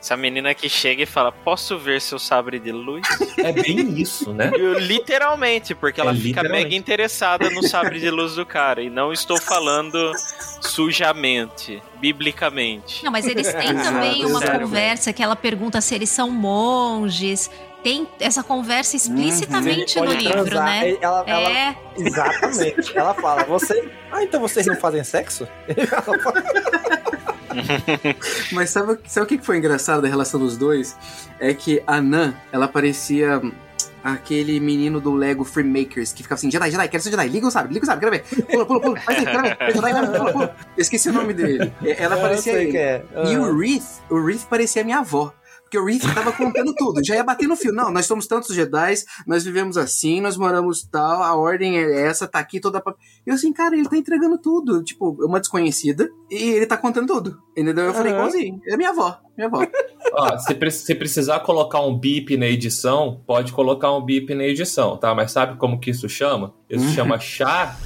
Essa 0.00 0.16
menina 0.16 0.54
que 0.54 0.68
chega 0.68 1.02
e 1.02 1.06
fala: 1.06 1.32
Posso 1.32 1.78
ver 1.78 2.00
seu 2.00 2.18
sabre 2.18 2.58
de 2.58 2.70
luz? 2.70 3.06
É 3.38 3.52
bem 3.52 3.98
isso, 3.98 4.32
né? 4.32 4.50
literalmente, 4.78 5.74
porque 5.74 6.00
ela 6.00 6.12
é 6.12 6.14
fica 6.14 6.42
mega 6.42 6.74
interessada 6.74 7.50
no 7.50 7.62
sabre 7.62 7.98
de 7.98 8.10
luz 8.10 8.34
do 8.34 8.46
cara. 8.46 8.82
E 8.82 8.90
não 8.90 9.12
estou 9.12 9.40
falando 9.40 10.12
sujamente, 10.60 11.82
biblicamente. 11.98 13.04
Não, 13.04 13.10
mas 13.10 13.26
eles 13.26 13.52
têm 13.52 13.74
também 13.76 14.24
uma 14.24 14.40
conversa 14.40 15.12
que 15.12 15.22
ela 15.22 15.34
pergunta 15.34 15.80
se 15.80 15.94
eles 15.94 16.10
são 16.10 16.30
monges 16.30 17.50
tem 17.86 18.08
essa 18.18 18.42
conversa 18.42 18.96
explicitamente 18.96 19.96
uhum. 19.96 20.06
no 20.06 20.12
livro, 20.12 20.44
transar. 20.44 20.64
né? 20.64 20.96
Ela, 21.00 21.24
ela, 21.24 21.52
é. 21.52 21.76
Exatamente. 21.96 22.98
Ela 22.98 23.14
fala, 23.14 23.44
você. 23.44 23.88
Ah, 24.10 24.24
então 24.24 24.40
vocês 24.40 24.66
não 24.66 24.74
fazem 24.74 25.04
sexo? 25.04 25.46
Mas 28.52 28.70
sabe, 28.70 28.98
sabe 29.06 29.24
o 29.24 29.28
que 29.28 29.38
foi 29.38 29.58
engraçado 29.58 30.02
da 30.02 30.08
relação 30.08 30.40
dos 30.40 30.56
dois? 30.56 30.96
É 31.38 31.54
que 31.54 31.82
a 31.86 32.00
Nan, 32.00 32.34
ela 32.52 32.68
parecia 32.68 33.40
aquele 34.02 34.60
menino 34.60 35.00
do 35.00 35.12
Lego 35.12 35.42
Freemakers 35.42 36.12
que 36.12 36.22
ficava 36.22 36.38
assim, 36.38 36.50
Jedi, 36.50 36.70
Jedi, 36.70 36.88
quero 36.88 37.02
ser 37.02 37.10
Jedi, 37.10 37.28
liga 37.28 37.46
o 37.48 37.50
sabre, 37.50 37.74
liga 37.74 37.84
o 37.84 37.86
sabre, 37.86 38.08
quero 38.08 38.12
ver, 38.16 38.46
pula, 38.46 38.64
pula, 38.64 38.80
pula, 38.80 39.00
faz 39.00 39.18
aí, 39.18 39.24
quero 39.26 39.42
ver, 39.42 39.56
Jedi, 39.74 40.18
pula, 40.18 40.32
pula. 40.32 40.56
Eu 40.76 40.82
esqueci 40.82 41.08
o 41.08 41.12
nome 41.12 41.34
dele. 41.34 41.72
Ela 41.82 42.16
parecia 42.16 42.52
ele. 42.52 42.76
É. 42.76 43.02
Uhum. 43.14 43.32
E 43.32 43.36
o 43.36 43.58
Reith, 43.58 44.00
o 44.08 44.24
Reith 44.24 44.44
parecia 44.48 44.84
minha 44.84 44.98
avó. 44.98 45.32
Porque 45.66 45.78
o 45.78 45.84
Reith 45.84 46.02
tava 46.14 46.30
contando 46.32 46.72
tudo, 46.76 47.04
já 47.04 47.16
ia 47.16 47.24
bater 47.24 47.48
no 47.48 47.56
fio. 47.56 47.72
Não, 47.72 47.90
nós 47.90 48.06
somos 48.06 48.28
tantos 48.28 48.54
Jedi, 48.54 48.94
nós 49.26 49.44
vivemos 49.44 49.76
assim, 49.76 50.20
nós 50.20 50.36
moramos 50.36 50.84
tal, 50.84 51.24
a 51.24 51.34
ordem 51.34 51.76
é 51.76 52.02
essa, 52.02 52.28
tá 52.28 52.38
aqui 52.38 52.60
toda. 52.60 52.80
Eu 53.26 53.34
assim, 53.34 53.52
cara, 53.52 53.74
ele 53.74 53.88
tá 53.88 53.96
entregando 53.96 54.38
tudo. 54.38 54.84
Tipo, 54.84 55.16
uma 55.26 55.40
desconhecida, 55.40 56.08
e 56.30 56.50
ele 56.50 56.66
tá 56.66 56.76
contando 56.76 57.08
tudo. 57.08 57.38
Entendeu? 57.56 57.86
Eu 57.86 57.94
falei, 57.94 58.12
igualzinho. 58.12 58.60
É 58.68 58.76
minha 58.76 58.90
avó, 58.90 59.18
minha 59.36 59.48
avó. 59.48 59.66
Ó, 60.12 60.38
se, 60.38 60.54
pre 60.54 60.70
se 60.70 60.94
precisar 60.94 61.40
colocar 61.40 61.80
um 61.80 61.98
bip 61.98 62.36
na 62.36 62.46
edição, 62.46 63.20
pode 63.26 63.52
colocar 63.52 63.92
um 63.92 64.04
bip 64.04 64.32
na 64.36 64.44
edição, 64.44 64.96
tá? 64.96 65.12
Mas 65.16 65.32
sabe 65.32 65.58
como 65.58 65.80
que 65.80 65.90
isso 65.90 66.08
chama? 66.08 66.54
Isso 66.70 66.88
chama 66.90 67.18
chá. 67.20 67.76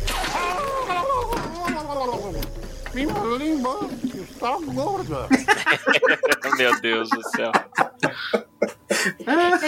Tá 4.41 4.59
gorda. 4.65 5.29
Meu 6.57 6.81
Deus 6.81 7.09
do 7.11 7.23
céu. 7.31 7.53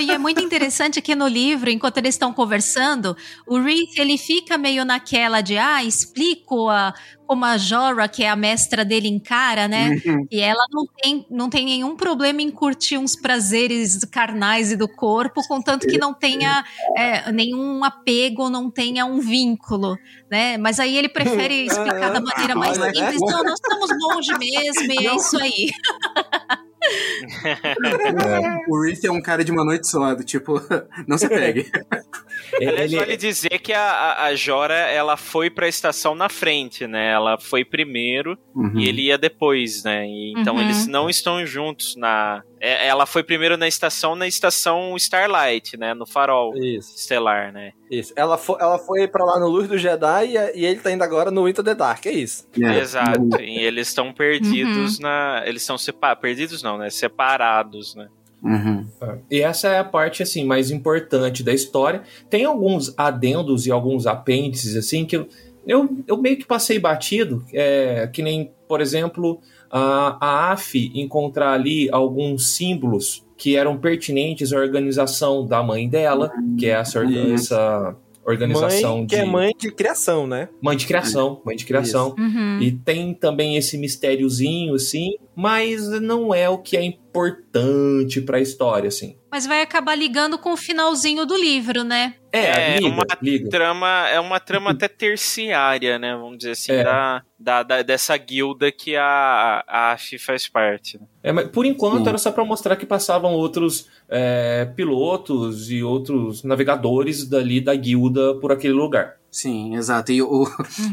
e 0.00 0.10
é 0.10 0.18
muito 0.18 0.40
interessante 0.40 1.00
que 1.00 1.14
no 1.14 1.28
livro, 1.28 1.70
enquanto 1.70 1.98
eles 1.98 2.14
estão 2.14 2.32
conversando, 2.32 3.16
o 3.46 3.60
Reith 3.60 3.96
ele 3.98 4.18
fica 4.18 4.58
meio 4.58 4.84
naquela 4.84 5.40
de 5.40 5.58
ah, 5.58 5.84
explico 5.84 6.68
a, 6.68 6.94
como 7.26 7.44
a 7.44 7.56
Jorah, 7.56 8.08
que 8.08 8.22
é 8.22 8.28
a 8.28 8.36
mestra 8.36 8.84
dele, 8.84 9.08
encara, 9.08 9.68
né? 9.68 10.00
Uhum. 10.04 10.26
E 10.30 10.40
ela 10.40 10.64
não 10.70 10.86
tem, 10.86 11.26
não 11.30 11.50
tem 11.50 11.64
nenhum 11.64 11.96
problema 11.96 12.42
em 12.42 12.50
curtir 12.50 12.98
uns 12.98 13.16
prazeres 13.16 14.04
carnais 14.04 14.72
e 14.72 14.76
do 14.76 14.88
corpo, 14.88 15.46
contanto 15.46 15.86
que 15.86 15.98
não 15.98 16.12
tenha 16.12 16.64
é, 16.96 17.30
nenhum 17.32 17.84
apego, 17.84 18.50
não 18.50 18.70
tenha 18.70 19.06
um 19.06 19.20
vínculo, 19.20 19.96
né? 20.30 20.58
Mas 20.58 20.78
aí 20.80 20.96
ele 20.96 21.08
prefere 21.08 21.64
explicar 21.66 22.10
da 22.10 22.20
maneira 22.20 22.54
mais 22.54 22.76
simples. 22.76 23.20
Não, 23.20 23.44
nós 23.44 23.58
somos 23.64 23.90
monge 23.98 24.38
mesmo, 24.38 24.92
e 24.92 25.06
é 25.06 25.16
isso 25.16 25.38
aí. 25.38 25.70
o 28.68 28.82
Reef 28.82 29.04
é 29.04 29.10
um 29.10 29.20
cara 29.20 29.44
de 29.44 29.52
uma 29.52 29.64
noite 29.64 29.88
só, 29.88 30.14
do 30.14 30.24
tipo, 30.24 30.60
não 31.06 31.16
se 31.18 31.28
pegue. 31.28 31.70
Aliás, 32.56 32.92
vale 32.92 33.16
dizer 33.16 33.58
que 33.60 33.72
a, 33.72 34.24
a 34.24 34.34
Jora, 34.34 34.74
ela 34.74 35.16
foi 35.16 35.48
pra 35.48 35.68
estação 35.68 36.14
na 36.14 36.28
frente, 36.28 36.86
né? 36.86 37.12
Ela 37.12 37.38
foi 37.38 37.64
primeiro 37.64 38.36
uhum. 38.54 38.78
e 38.78 38.88
ele 38.88 39.02
ia 39.02 39.16
depois, 39.16 39.82
né? 39.84 40.06
E, 40.06 40.34
então 40.36 40.56
uhum. 40.56 40.62
eles 40.62 40.86
não 40.86 41.08
estão 41.08 41.46
juntos 41.46 41.96
na... 41.96 42.42
É, 42.64 42.86
ela 42.86 43.06
foi 43.06 43.24
primeiro 43.24 43.56
na 43.56 43.66
estação, 43.66 44.14
na 44.14 44.28
estação 44.28 44.96
Starlight, 44.96 45.76
né? 45.76 45.94
No 45.94 46.06
farol 46.06 46.56
Isso. 46.56 46.94
estelar, 46.94 47.52
né? 47.52 47.72
Isso. 47.90 48.12
Ela 48.14 48.38
foi, 48.38 48.56
ela 48.60 48.78
foi 48.78 49.08
pra 49.08 49.24
lá 49.24 49.40
no 49.40 49.48
Luz 49.48 49.66
do 49.66 49.76
Jedi 49.76 50.26
e, 50.28 50.60
e 50.60 50.64
ele 50.64 50.78
tá 50.78 50.92
indo 50.92 51.02
agora 51.02 51.32
no 51.32 51.48
Into 51.48 51.64
the 51.64 51.74
Dark, 51.74 52.06
é 52.06 52.12
isso. 52.12 52.46
É. 52.62 52.78
Exato. 52.78 53.40
E 53.40 53.58
eles 53.58 53.88
estão 53.88 54.12
perdidos 54.12 54.98
uhum. 54.98 55.02
na... 55.02 55.42
Eles 55.44 55.62
estão 55.62 55.76
separados. 55.76 56.22
Perdidos 56.22 56.62
não, 56.62 56.78
né? 56.78 56.88
Separados, 56.88 57.96
né? 57.96 58.06
Uhum. 58.40 58.86
E 59.28 59.40
essa 59.40 59.68
é 59.68 59.78
a 59.80 59.84
parte 59.84 60.22
assim 60.22 60.44
mais 60.44 60.70
importante 60.70 61.42
da 61.42 61.52
história. 61.52 62.02
Tem 62.30 62.44
alguns 62.44 62.96
adendos 62.96 63.66
e 63.66 63.72
alguns 63.72 64.06
apêndices 64.06 64.76
assim 64.76 65.04
que 65.04 65.26
eu, 65.66 65.88
eu, 66.06 66.16
meio 66.16 66.36
que 66.36 66.44
passei 66.44 66.78
batido, 66.78 67.44
é, 67.52 68.08
que 68.12 68.22
nem, 68.22 68.50
por 68.68 68.80
exemplo, 68.80 69.40
a, 69.70 70.16
a 70.20 70.52
AF 70.52 70.90
encontrar 70.94 71.52
ali 71.52 71.88
alguns 71.90 72.54
símbolos 72.54 73.24
que 73.36 73.56
eram 73.56 73.76
pertinentes 73.76 74.52
à 74.52 74.58
organização 74.58 75.46
da 75.46 75.62
mãe 75.62 75.88
dela, 75.88 76.32
que 76.58 76.66
é 76.66 76.70
essa, 76.70 77.02
essa 77.34 77.96
organização 78.24 78.98
mãe, 78.98 79.06
que 79.06 79.16
é 79.16 79.24
mãe 79.24 79.52
de 79.58 79.72
criação, 79.72 80.26
né? 80.26 80.48
Mãe 80.60 80.76
de 80.76 80.86
criação, 80.86 81.40
mãe 81.44 81.56
de 81.56 81.64
criação. 81.64 82.14
Uhum. 82.18 82.60
E 82.60 82.72
tem 82.72 83.12
também 83.14 83.56
esse 83.56 83.76
mistériozinho, 83.76 84.74
assim, 84.74 85.16
mas 85.34 85.88
não 86.00 86.34
é 86.34 86.48
o 86.48 86.58
que 86.58 86.76
é 86.76 86.84
importante 87.12 88.22
para 88.22 88.38
a 88.38 88.40
história, 88.40 88.88
assim. 88.88 89.16
Mas 89.30 89.46
vai 89.46 89.60
acabar 89.60 89.94
ligando 89.94 90.38
com 90.38 90.52
o 90.52 90.56
finalzinho 90.56 91.26
do 91.26 91.36
livro, 91.36 91.84
né? 91.84 92.14
É, 92.32 92.74
é 92.74 92.76
liga, 92.78 92.88
uma 92.88 93.06
liga. 93.20 93.50
trama, 93.50 94.08
é 94.08 94.18
uma 94.18 94.40
trama 94.40 94.70
até 94.72 94.88
terciária, 94.88 95.98
né? 95.98 96.16
Vamos 96.16 96.38
dizer 96.38 96.52
assim, 96.52 96.72
é. 96.72 96.82
da, 96.82 97.22
da, 97.38 97.62
da, 97.62 97.82
dessa 97.82 98.16
guilda 98.16 98.72
que 98.72 98.96
a, 98.96 99.62
a 99.66 99.92
AF 99.92 100.18
faz 100.18 100.48
parte. 100.48 100.98
Né? 100.98 101.06
É, 101.22 101.32
mas 101.32 101.48
por 101.48 101.66
enquanto 101.66 102.02
Sim. 102.04 102.08
era 102.08 102.18
só 102.18 102.32
para 102.32 102.44
mostrar 102.44 102.76
que 102.76 102.86
passavam 102.86 103.32
outros 103.32 103.88
é, 104.08 104.64
pilotos 104.74 105.70
e 105.70 105.82
outros 105.82 106.42
navegadores 106.42 107.28
dali 107.28 107.60
da 107.60 107.74
guilda 107.74 108.34
por 108.36 108.50
aquele 108.50 108.74
lugar. 108.74 109.21
Sim, 109.32 109.74
exato. 109.76 110.12
E 110.12 110.20
o 110.20 110.42
uhum. 110.42 110.46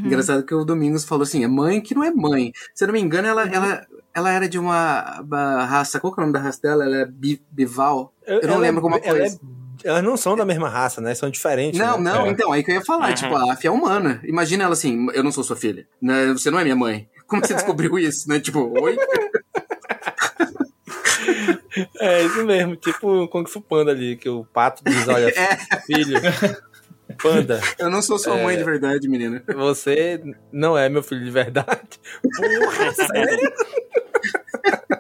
engraçado 0.06 0.44
que 0.44 0.56
o 0.56 0.64
Domingos 0.64 1.04
falou 1.04 1.24
assim: 1.24 1.44
é 1.44 1.48
mãe 1.48 1.82
que 1.82 1.94
não 1.94 2.04
é 2.04 2.10
mãe. 2.10 2.54
Se 2.74 2.86
eu 2.86 2.88
não 2.88 2.94
me 2.94 3.02
engano, 3.02 3.28
ela, 3.28 3.44
uhum. 3.44 3.54
ela, 3.54 3.88
ela 4.14 4.32
era 4.32 4.48
de 4.48 4.58
uma, 4.58 5.20
uma 5.20 5.66
raça. 5.66 6.00
Qual 6.00 6.14
que 6.14 6.22
é 6.22 6.24
o 6.24 6.26
nome 6.26 6.34
da 6.34 6.44
raça 6.44 6.62
dela? 6.62 6.86
Ela 6.86 6.96
é 7.02 7.06
bival. 7.52 8.14
Eu, 8.26 8.40
eu 8.40 8.48
não 8.48 8.58
lembro 8.58 8.80
é, 8.80 8.82
como 8.82 8.96
ela 9.04 9.20
é 9.20 9.38
elas 9.84 10.04
não 10.04 10.18
são 10.18 10.36
da 10.36 10.46
mesma 10.46 10.70
raça, 10.70 11.00
né? 11.02 11.16
São 11.16 11.30
diferentes. 11.30 11.80
Não, 11.80 12.00
né? 12.00 12.12
não, 12.12 12.26
é. 12.26 12.30
então, 12.30 12.52
aí 12.52 12.64
que 12.64 12.72
eu 12.72 12.76
ia 12.76 12.86
falar. 12.86 13.10
Uhum. 13.10 13.16
Tipo, 13.16 13.36
a 13.36 13.54
Afia 13.54 13.70
é 13.70 13.74
humana. 13.74 14.22
Imagina 14.24 14.64
ela 14.64 14.74
assim, 14.74 15.08
eu 15.14 15.24
não 15.24 15.32
sou 15.32 15.44
sua 15.44 15.56
filha. 15.56 15.88
Né? 16.02 16.34
Você 16.34 16.52
não 16.52 16.60
é 16.60 16.64
minha 16.64 16.76
mãe. 16.76 17.08
Como 17.28 17.46
você 17.46 17.54
descobriu 17.56 17.98
isso, 17.98 18.28
né? 18.28 18.40
Tipo, 18.40 18.74
oi? 18.82 18.98
É 22.00 22.24
isso 22.24 22.44
mesmo, 22.46 22.76
tipo 22.76 23.24
o 23.24 23.28
Kung 23.28 23.46
Fu 23.46 23.62
Panda 23.62 23.92
ali, 23.92 24.18
que 24.18 24.28
o 24.28 24.44
pato 24.44 24.84
diz, 24.84 25.08
olha, 25.08 25.30
é. 25.38 25.56
filho, 25.82 26.20
panda. 27.22 27.60
Eu 27.78 27.90
não 27.90 28.02
sou 28.02 28.18
sua 28.18 28.38
é, 28.38 28.44
mãe 28.44 28.58
de 28.58 28.64
verdade, 28.64 29.08
menina. 29.08 29.44
Você 29.56 30.22
não 30.52 30.78
é 30.78 30.90
meu 30.90 31.04
filho 31.04 31.24
de 31.24 31.32
verdade. 31.32 32.00
Porra, 32.38 32.94
sério? 32.94 33.54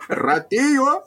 Ratinho! 0.09 1.01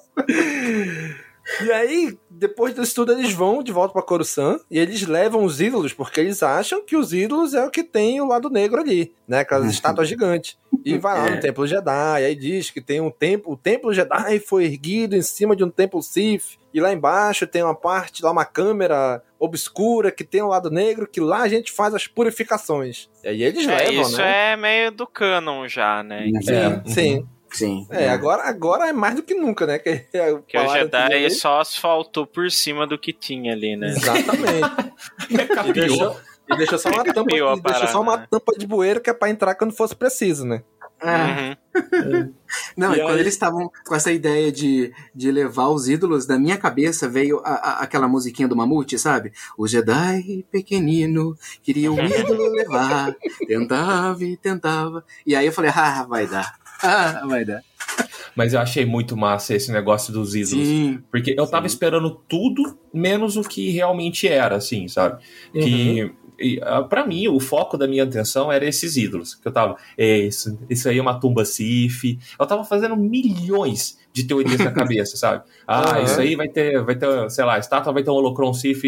E 1.64 1.72
aí, 1.72 2.18
depois 2.42 2.74
disso 2.74 2.94
tudo, 2.96 3.12
eles 3.12 3.32
vão 3.32 3.62
de 3.62 3.72
volta 3.72 3.92
pra 3.92 4.02
Coruscant 4.02 4.60
e 4.70 4.78
eles 4.78 5.06
levam 5.06 5.44
os 5.44 5.60
ídolos, 5.60 5.92
porque 5.92 6.20
eles 6.20 6.42
acham 6.42 6.84
que 6.84 6.96
os 6.96 7.12
ídolos 7.12 7.54
é 7.54 7.64
o 7.64 7.70
que 7.70 7.82
tem 7.82 8.20
o 8.20 8.26
lado 8.26 8.50
negro 8.50 8.80
ali, 8.80 9.14
né? 9.26 9.38
Aquelas 9.40 9.70
estátuas 9.70 10.08
gigantes. 10.08 10.58
E 10.84 10.98
vai 10.98 11.16
lá 11.16 11.30
no 11.30 11.36
É. 11.36 11.40
Templo 11.40 11.66
Jedi, 11.66 12.24
aí 12.24 12.34
diz 12.34 12.70
que 12.70 12.80
tem 12.80 13.00
um 13.00 13.10
templo, 13.10 13.52
o 13.52 13.56
Templo 13.56 13.92
Jedi 13.94 14.40
foi 14.40 14.64
erguido 14.64 15.14
em 15.14 15.22
cima 15.22 15.54
de 15.54 15.62
um 15.62 15.70
templo 15.70 16.02
Sith, 16.02 16.58
e 16.74 16.80
lá 16.80 16.92
embaixo 16.92 17.46
tem 17.46 17.62
uma 17.62 17.74
parte, 17.74 18.22
lá 18.24 18.30
uma 18.32 18.44
câmera 18.44 19.22
obscura 19.38 20.10
que 20.10 20.24
tem 20.24 20.42
o 20.42 20.48
lado 20.48 20.70
negro, 20.70 21.06
que 21.06 21.20
lá 21.20 21.42
a 21.42 21.48
gente 21.48 21.70
faz 21.70 21.94
as 21.94 22.06
purificações. 22.06 23.08
E 23.22 23.28
aí 23.28 23.42
eles 23.42 23.66
É, 23.68 23.76
levam, 23.76 24.02
isso 24.02 24.16
né? 24.18 24.52
é 24.52 24.56
meio 24.56 24.90
do 24.90 25.06
canon 25.06 25.68
já, 25.68 26.02
né? 26.02 26.26
Sim, 26.42 26.92
sim. 26.92 27.26
Sim. 27.52 27.86
É, 27.90 28.08
agora, 28.08 28.44
agora 28.44 28.88
é 28.88 28.92
mais 28.92 29.14
do 29.14 29.22
que 29.22 29.34
nunca, 29.34 29.66
né? 29.66 29.78
Que, 29.82 29.98
Que 29.98 30.58
o 30.58 30.68
Jedi 30.68 30.80
anteriormente. 30.84 31.34
só 31.34 31.60
asfaltou 31.60 32.26
por 32.26 32.50
cima 32.50 32.86
do 32.86 32.98
que 32.98 33.12
tinha 33.12 33.52
ali, 33.52 33.76
né? 33.76 33.88
Exatamente. 33.88 34.70
e, 35.68 35.72
deixou, 35.72 36.16
e 36.50 36.56
deixou 36.56 36.78
só 36.78 36.88
uma, 36.90 37.04
tampa, 37.04 37.20
Capiou 37.24 37.48
a 37.50 37.54
deixou 37.54 37.72
só 37.72 37.78
parada, 37.78 37.98
uma 38.00 38.16
né? 38.18 38.26
tampa 38.30 38.52
de 38.58 38.66
bueiro 38.66 39.00
que 39.00 39.10
é 39.10 39.14
pra 39.14 39.28
entrar 39.30 39.54
quando 39.54 39.72
fosse 39.74 39.94
preciso, 39.94 40.44
né? 40.46 40.62
Uhum. 41.04 42.32
Não, 42.76 42.94
E 42.94 42.98
e, 42.98 43.00
quando 43.02 43.14
aí- 43.14 43.20
eles 43.20 43.34
estavam 43.34 43.68
com 43.84 43.94
essa 43.94 44.12
ideia 44.12 44.52
de, 44.52 44.92
de 45.12 45.32
levar 45.32 45.68
os 45.68 45.88
ídolos, 45.88 46.26
da 46.26 46.38
minha 46.38 46.56
cabeça 46.56 47.08
veio 47.08 47.40
a- 47.44 47.50
a- 47.54 47.82
aquela 47.82 48.06
musiquinha 48.06 48.46
do 48.46 48.54
Mamute, 48.54 48.96
sabe? 48.98 49.32
O 49.58 49.66
Jedi 49.66 50.44
pequenino 50.50 51.36
queria 51.62 51.90
o 51.90 51.98
ídolo 52.00 52.52
levar, 52.52 53.16
tentava 53.48 54.22
e 54.22 54.36
tentava. 54.36 55.04
E 55.26 55.34
aí 55.34 55.44
eu 55.46 55.52
falei, 55.52 55.72
ah, 55.74 56.04
vai 56.08 56.26
dar. 56.28 56.54
Ah, 56.82 57.24
vai 57.26 57.44
dar. 57.44 57.62
Mas 58.34 58.54
eu 58.54 58.60
achei 58.60 58.84
muito 58.84 59.16
massa 59.16 59.54
esse 59.54 59.70
negócio 59.70 60.12
dos 60.12 60.34
ídolos. 60.34 60.66
Sim. 60.66 61.02
Porque 61.10 61.34
eu 61.36 61.46
tava 61.46 61.66
esperando 61.66 62.10
tudo 62.28 62.78
menos 62.92 63.36
o 63.36 63.42
que 63.42 63.70
realmente 63.70 64.26
era, 64.26 64.56
assim, 64.56 64.88
sabe? 64.88 65.22
Que. 65.52 66.12
E, 66.38 66.58
ah, 66.62 66.82
pra 66.82 67.06
mim, 67.06 67.28
o 67.28 67.38
foco 67.38 67.76
da 67.76 67.86
minha 67.86 68.04
atenção 68.04 68.50
era 68.50 68.66
esses 68.66 68.96
ídolos. 68.96 69.34
Que 69.34 69.46
eu 69.46 69.52
tava. 69.52 69.76
É, 69.96 70.18
isso, 70.18 70.58
isso 70.68 70.88
aí 70.88 70.98
é 70.98 71.02
uma 71.02 71.20
tumba 71.20 71.44
Sif. 71.44 72.18
Eu 72.38 72.46
tava 72.46 72.64
fazendo 72.64 72.96
milhões 72.96 73.98
de 74.12 74.24
teorias 74.24 74.60
na 74.60 74.70
cabeça, 74.72 75.16
sabe? 75.16 75.42
Ah, 75.66 75.92
Aham. 75.92 76.02
isso 76.04 76.20
aí 76.20 76.36
vai 76.36 76.48
ter, 76.48 76.82
vai 76.84 76.94
ter, 76.94 77.30
sei 77.30 77.44
lá, 77.44 77.54
a 77.54 77.58
estátua 77.58 77.92
vai 77.92 78.02
ter 78.02 78.10
um 78.10 78.14
holocron 78.14 78.52
Sif 78.52 78.82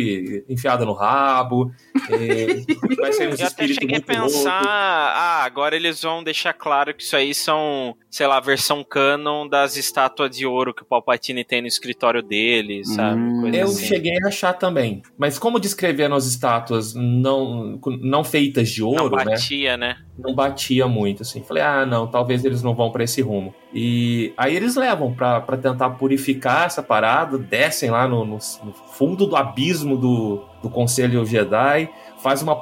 enfiado 0.49 0.85
no 0.85 0.93
rabo. 0.93 1.73
é, 2.11 2.47
vai 3.01 3.13
ser 3.13 3.29
uns 3.29 3.41
Eu 3.41 3.47
até 3.47 3.67
cheguei 3.67 3.97
a 3.99 4.03
pensar, 4.03 4.21
loucos. 4.29 4.45
ah, 4.51 5.43
agora 5.45 5.75
eles 5.77 6.03
vão 6.03 6.23
deixar 6.23 6.53
claro 6.53 6.93
que 6.95 7.03
isso 7.03 7.17
aí 7.17 7.35
são, 7.35 7.97
sei 8.11 8.27
lá, 8.27 8.37
a 8.37 8.41
versão 8.41 8.85
canon 8.85 9.49
das 9.49 9.77
estátuas 9.77 10.37
de 10.37 10.47
ouro 10.47 10.75
que 10.75 10.83
o 10.83 10.87
Palpatine 10.87 11.45
tem 11.45 11.63
no 11.63 11.67
escritório 11.69 12.23
dele, 12.23 12.85
sabe? 12.85 13.21
Coisa 13.41 13.57
Eu 13.57 13.69
assim. 13.69 13.87
cheguei 13.87 14.13
a 14.25 14.29
achar 14.29 14.53
também. 14.53 15.03
Mas 15.17 15.39
como 15.39 15.59
descreveram 15.59 16.17
as 16.17 16.27
estátuas 16.27 16.95
não, 16.95 17.81
não 18.01 18.23
feitas 18.25 18.69
de 18.69 18.83
Não 18.83 18.89
ouro, 18.89 19.17
né? 19.17 19.25
batia, 19.25 19.77
né? 19.77 19.97
Não 20.17 20.33
batia 20.35 20.87
muito, 20.87 21.23
assim. 21.23 21.43
Falei, 21.43 21.63
ah, 21.63 21.85
não, 21.85 22.07
talvez 22.07 22.45
eles 22.45 22.63
não 22.63 22.73
vão 22.75 22.91
pra 22.93 23.03
esse 23.03 23.21
rumo. 23.21 23.53
E 23.73 24.33
aí 24.37 24.55
eles 24.55 24.77
levam 24.77 25.13
pra 25.13 25.41
pra 25.41 25.57
tentar 25.57 25.91
purificar 25.91 26.67
essa 26.67 26.83
parada, 26.83 27.37
descem 27.37 27.91
lá 27.91 28.07
no, 28.07 28.25
no- 28.25 28.39
no 28.65 28.73
fundo 28.93 29.27
do 29.27 29.35
abismo 29.35 29.97
do, 29.97 30.45
do 30.63 30.71
Conselho 30.71 31.25
Jedi, 31.27 31.89
faz 32.23 32.43
uma 32.43 32.55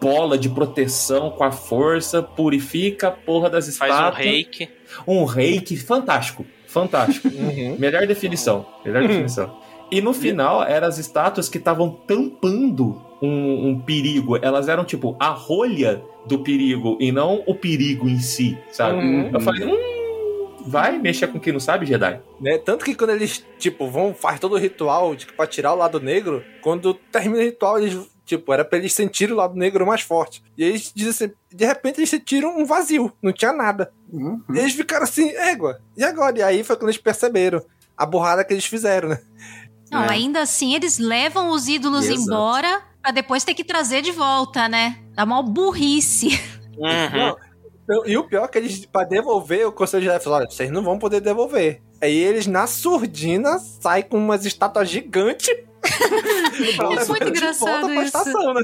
bola 0.00 0.38
de 0.38 0.48
proteção 0.48 1.30
com 1.30 1.42
a 1.42 1.50
força, 1.50 2.22
purifica 2.22 3.08
a 3.08 3.10
porra 3.10 3.50
das 3.50 3.76
Faz 3.76 3.90
estátuas. 3.92 4.24
um 4.24 4.28
reiki. 4.28 4.68
Um 5.06 5.24
reiki 5.24 5.76
fantástico. 5.76 6.46
Fantástico. 6.68 7.26
Uhum. 7.34 7.76
Melhor 7.78 8.06
definição. 8.06 8.64
Melhor 8.84 9.02
definição. 9.02 9.56
E 9.90 10.00
no 10.00 10.12
final, 10.12 10.62
eram 10.62 10.86
as 10.86 10.98
estátuas 10.98 11.48
que 11.48 11.58
estavam 11.58 11.90
tampando 11.90 13.02
um, 13.22 13.68
um 13.68 13.80
perigo. 13.80 14.36
Elas 14.40 14.68
eram 14.68 14.84
tipo 14.84 15.16
a 15.18 15.28
rolha 15.28 16.02
do 16.26 16.38
perigo 16.40 16.96
e 17.00 17.10
não 17.12 17.42
o 17.46 17.54
perigo 17.54 18.08
em 18.08 18.18
si, 18.18 18.58
sabe? 18.70 18.98
Uhum. 18.98 19.30
Eu 19.32 19.40
falei, 19.40 19.66
hum, 19.66 20.64
vai 20.66 20.98
mexer 20.98 21.28
com 21.28 21.40
quem 21.40 21.52
não 21.52 21.60
sabe, 21.60 21.86
Jedi? 21.86 22.20
Né? 22.40 22.58
Tanto 22.58 22.84
que 22.84 22.94
quando 22.94 23.10
eles, 23.10 23.44
tipo, 23.58 23.88
vão, 23.88 24.14
faz 24.14 24.38
todo 24.38 24.54
o 24.54 24.58
ritual 24.58 25.14
de, 25.14 25.26
pra 25.26 25.46
tirar 25.46 25.72
o 25.72 25.76
lado 25.76 26.00
negro, 26.00 26.44
quando 26.62 26.94
termina 26.94 27.40
o 27.40 27.44
ritual, 27.44 27.78
eles, 27.78 27.98
tipo, 28.24 28.52
era 28.52 28.64
pra 28.64 28.78
eles 28.78 28.92
sentirem 28.92 29.34
o 29.34 29.38
lado 29.38 29.56
negro 29.56 29.86
mais 29.86 30.02
forte. 30.02 30.42
E 30.56 30.62
aí 30.64 30.70
eles 30.70 30.92
dizem 30.94 31.10
assim, 31.10 31.34
de 31.54 31.64
repente 31.64 31.98
eles 31.98 32.10
sentiram 32.10 32.58
um 32.58 32.64
vazio, 32.64 33.12
não 33.22 33.32
tinha 33.32 33.52
nada. 33.52 33.92
Uhum. 34.12 34.42
E 34.54 34.58
eles 34.58 34.74
ficaram 34.74 35.04
assim, 35.04 35.30
égua, 35.30 35.80
e 35.96 36.04
agora? 36.04 36.38
E 36.38 36.42
aí 36.42 36.62
foi 36.62 36.76
quando 36.76 36.90
eles 36.90 37.00
perceberam 37.00 37.62
a 37.96 38.04
burrada 38.04 38.44
que 38.44 38.52
eles 38.52 38.64
fizeram, 38.66 39.08
né? 39.10 39.20
Não, 39.90 40.04
É. 40.04 40.10
ainda 40.12 40.40
assim 40.42 40.74
eles 40.74 40.98
levam 40.98 41.48
os 41.50 41.66
ídolos 41.66 42.04
Exato. 42.06 42.20
embora 42.22 42.82
pra 43.02 43.10
depois 43.10 43.44
ter 43.44 43.54
que 43.54 43.64
trazer 43.64 44.02
de 44.02 44.12
volta, 44.12 44.68
né? 44.68 44.98
Dá 45.14 45.24
mal 45.24 45.42
burrice. 45.42 46.28
Uhum. 46.76 47.18
Não, 47.18 47.36
não, 47.88 48.06
e 48.06 48.16
o 48.16 48.24
pior 48.24 48.44
é 48.44 48.48
que 48.48 48.58
eles, 48.58 48.86
pra 48.86 49.04
devolver, 49.04 49.66
o 49.66 49.72
Conselho 49.72 50.04
Jedi 50.04 50.20
falou, 50.22 50.38
olha, 50.38 50.48
vocês 50.48 50.70
não 50.70 50.82
vão 50.82 50.98
poder 50.98 51.20
devolver. 51.20 51.82
Aí 52.00 52.16
eles, 52.16 52.46
na 52.46 52.66
surdina, 52.66 53.58
saem 53.58 54.04
com 54.04 54.16
umas 54.16 54.46
estátuas 54.46 54.88
gigantes. 54.88 55.48
pra 56.76 56.92
É 56.92 57.04
muito 57.04 57.28
engraçado 57.28 57.92
isso. 57.92 58.02
estação, 58.04 58.54
né? 58.54 58.62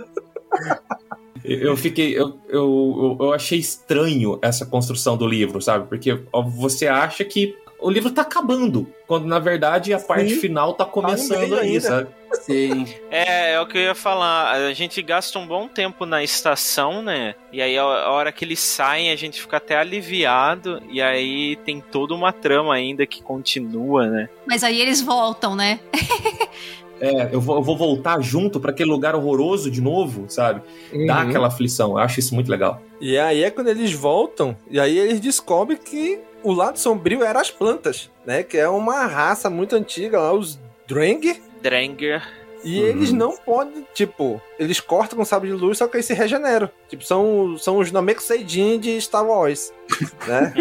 Eu 1.44 1.76
fiquei. 1.76 2.18
Eu, 2.18 2.38
eu, 2.48 3.16
eu 3.20 3.32
achei 3.32 3.58
estranho 3.58 4.38
essa 4.42 4.64
construção 4.64 5.16
do 5.16 5.26
livro, 5.26 5.60
sabe? 5.60 5.88
Porque 5.88 6.18
você 6.54 6.86
acha 6.86 7.24
que 7.24 7.56
o 7.86 7.90
livro 7.90 8.10
tá 8.10 8.22
acabando, 8.22 8.86
quando 9.06 9.26
na 9.26 9.38
verdade 9.38 9.94
a 9.94 9.98
parte 10.00 10.34
Sim. 10.34 10.40
final 10.40 10.74
tá 10.74 10.84
começando 10.84 11.38
meio 11.40 11.58
aí, 11.58 11.80
sabe? 11.80 12.08
Sim. 12.42 12.86
É, 13.10 13.52
é 13.52 13.60
o 13.60 13.66
que 13.66 13.78
eu 13.78 13.82
ia 13.82 13.94
falar. 13.94 14.50
A 14.52 14.72
gente 14.72 15.00
gasta 15.00 15.38
um 15.38 15.46
bom 15.46 15.68
tempo 15.68 16.04
na 16.04 16.22
estação, 16.22 17.00
né? 17.00 17.34
E 17.52 17.62
aí 17.62 17.78
a 17.78 17.84
hora 18.10 18.32
que 18.32 18.44
eles 18.44 18.58
saem, 18.58 19.10
a 19.10 19.16
gente 19.16 19.40
fica 19.40 19.56
até 19.58 19.76
aliviado. 19.76 20.82
E 20.90 21.00
aí 21.00 21.56
tem 21.64 21.80
toda 21.80 22.12
uma 22.14 22.32
trama 22.32 22.74
ainda 22.74 23.06
que 23.06 23.22
continua, 23.22 24.06
né? 24.08 24.28
Mas 24.46 24.64
aí 24.64 24.80
eles 24.80 25.00
voltam, 25.00 25.54
né? 25.54 25.78
É, 27.00 27.28
eu 27.34 27.40
vou, 27.40 27.56
eu 27.56 27.62
vou 27.62 27.76
voltar 27.76 28.20
junto 28.22 28.58
pra 28.58 28.70
aquele 28.70 28.88
lugar 28.90 29.14
horroroso 29.14 29.70
de 29.70 29.80
novo, 29.82 30.24
sabe? 30.28 30.62
Dá 31.06 31.22
Uhum. 31.22 31.28
aquela 31.28 31.48
aflição. 31.48 31.90
Eu 31.90 31.98
acho 31.98 32.20
isso 32.20 32.34
muito 32.34 32.50
legal. 32.50 32.82
E 33.00 33.18
aí 33.18 33.42
é 33.44 33.50
quando 33.50 33.68
eles 33.68 33.92
voltam, 33.92 34.56
e 34.70 34.80
aí 34.80 34.98
eles 34.98 35.20
descobrem 35.20 35.76
que 35.76 36.18
o 36.48 36.52
lado 36.52 36.78
sombrio 36.78 37.22
era 37.24 37.40
as 37.40 37.50
plantas, 37.50 38.10
né? 38.24 38.42
Que 38.42 38.56
é 38.58 38.68
uma 38.68 39.06
raça 39.06 39.48
muito 39.50 39.74
antiga 39.76 40.18
lá, 40.20 40.32
os 40.32 40.58
Drang. 40.86 41.42
Dranger. 41.60 42.22
E 42.64 42.80
Uhum. 42.80 42.86
eles 42.86 43.12
não 43.12 43.36
podem, 43.36 43.86
tipo, 43.94 44.40
eles 44.58 44.80
cortam 44.80 45.18
com 45.18 45.24
sabre 45.24 45.48
de 45.48 45.54
luz, 45.54 45.78
só 45.78 45.86
que 45.86 45.96
eles 45.96 46.06
se 46.06 46.14
regeneram. 46.14 46.68
Tipo, 46.88 47.04
são, 47.04 47.56
são 47.58 47.78
os 47.78 47.92
Namekusei-Jin 47.92 48.78
de 48.80 49.00
Star 49.00 49.24
Wars, 49.24 49.72
né? 50.26 50.52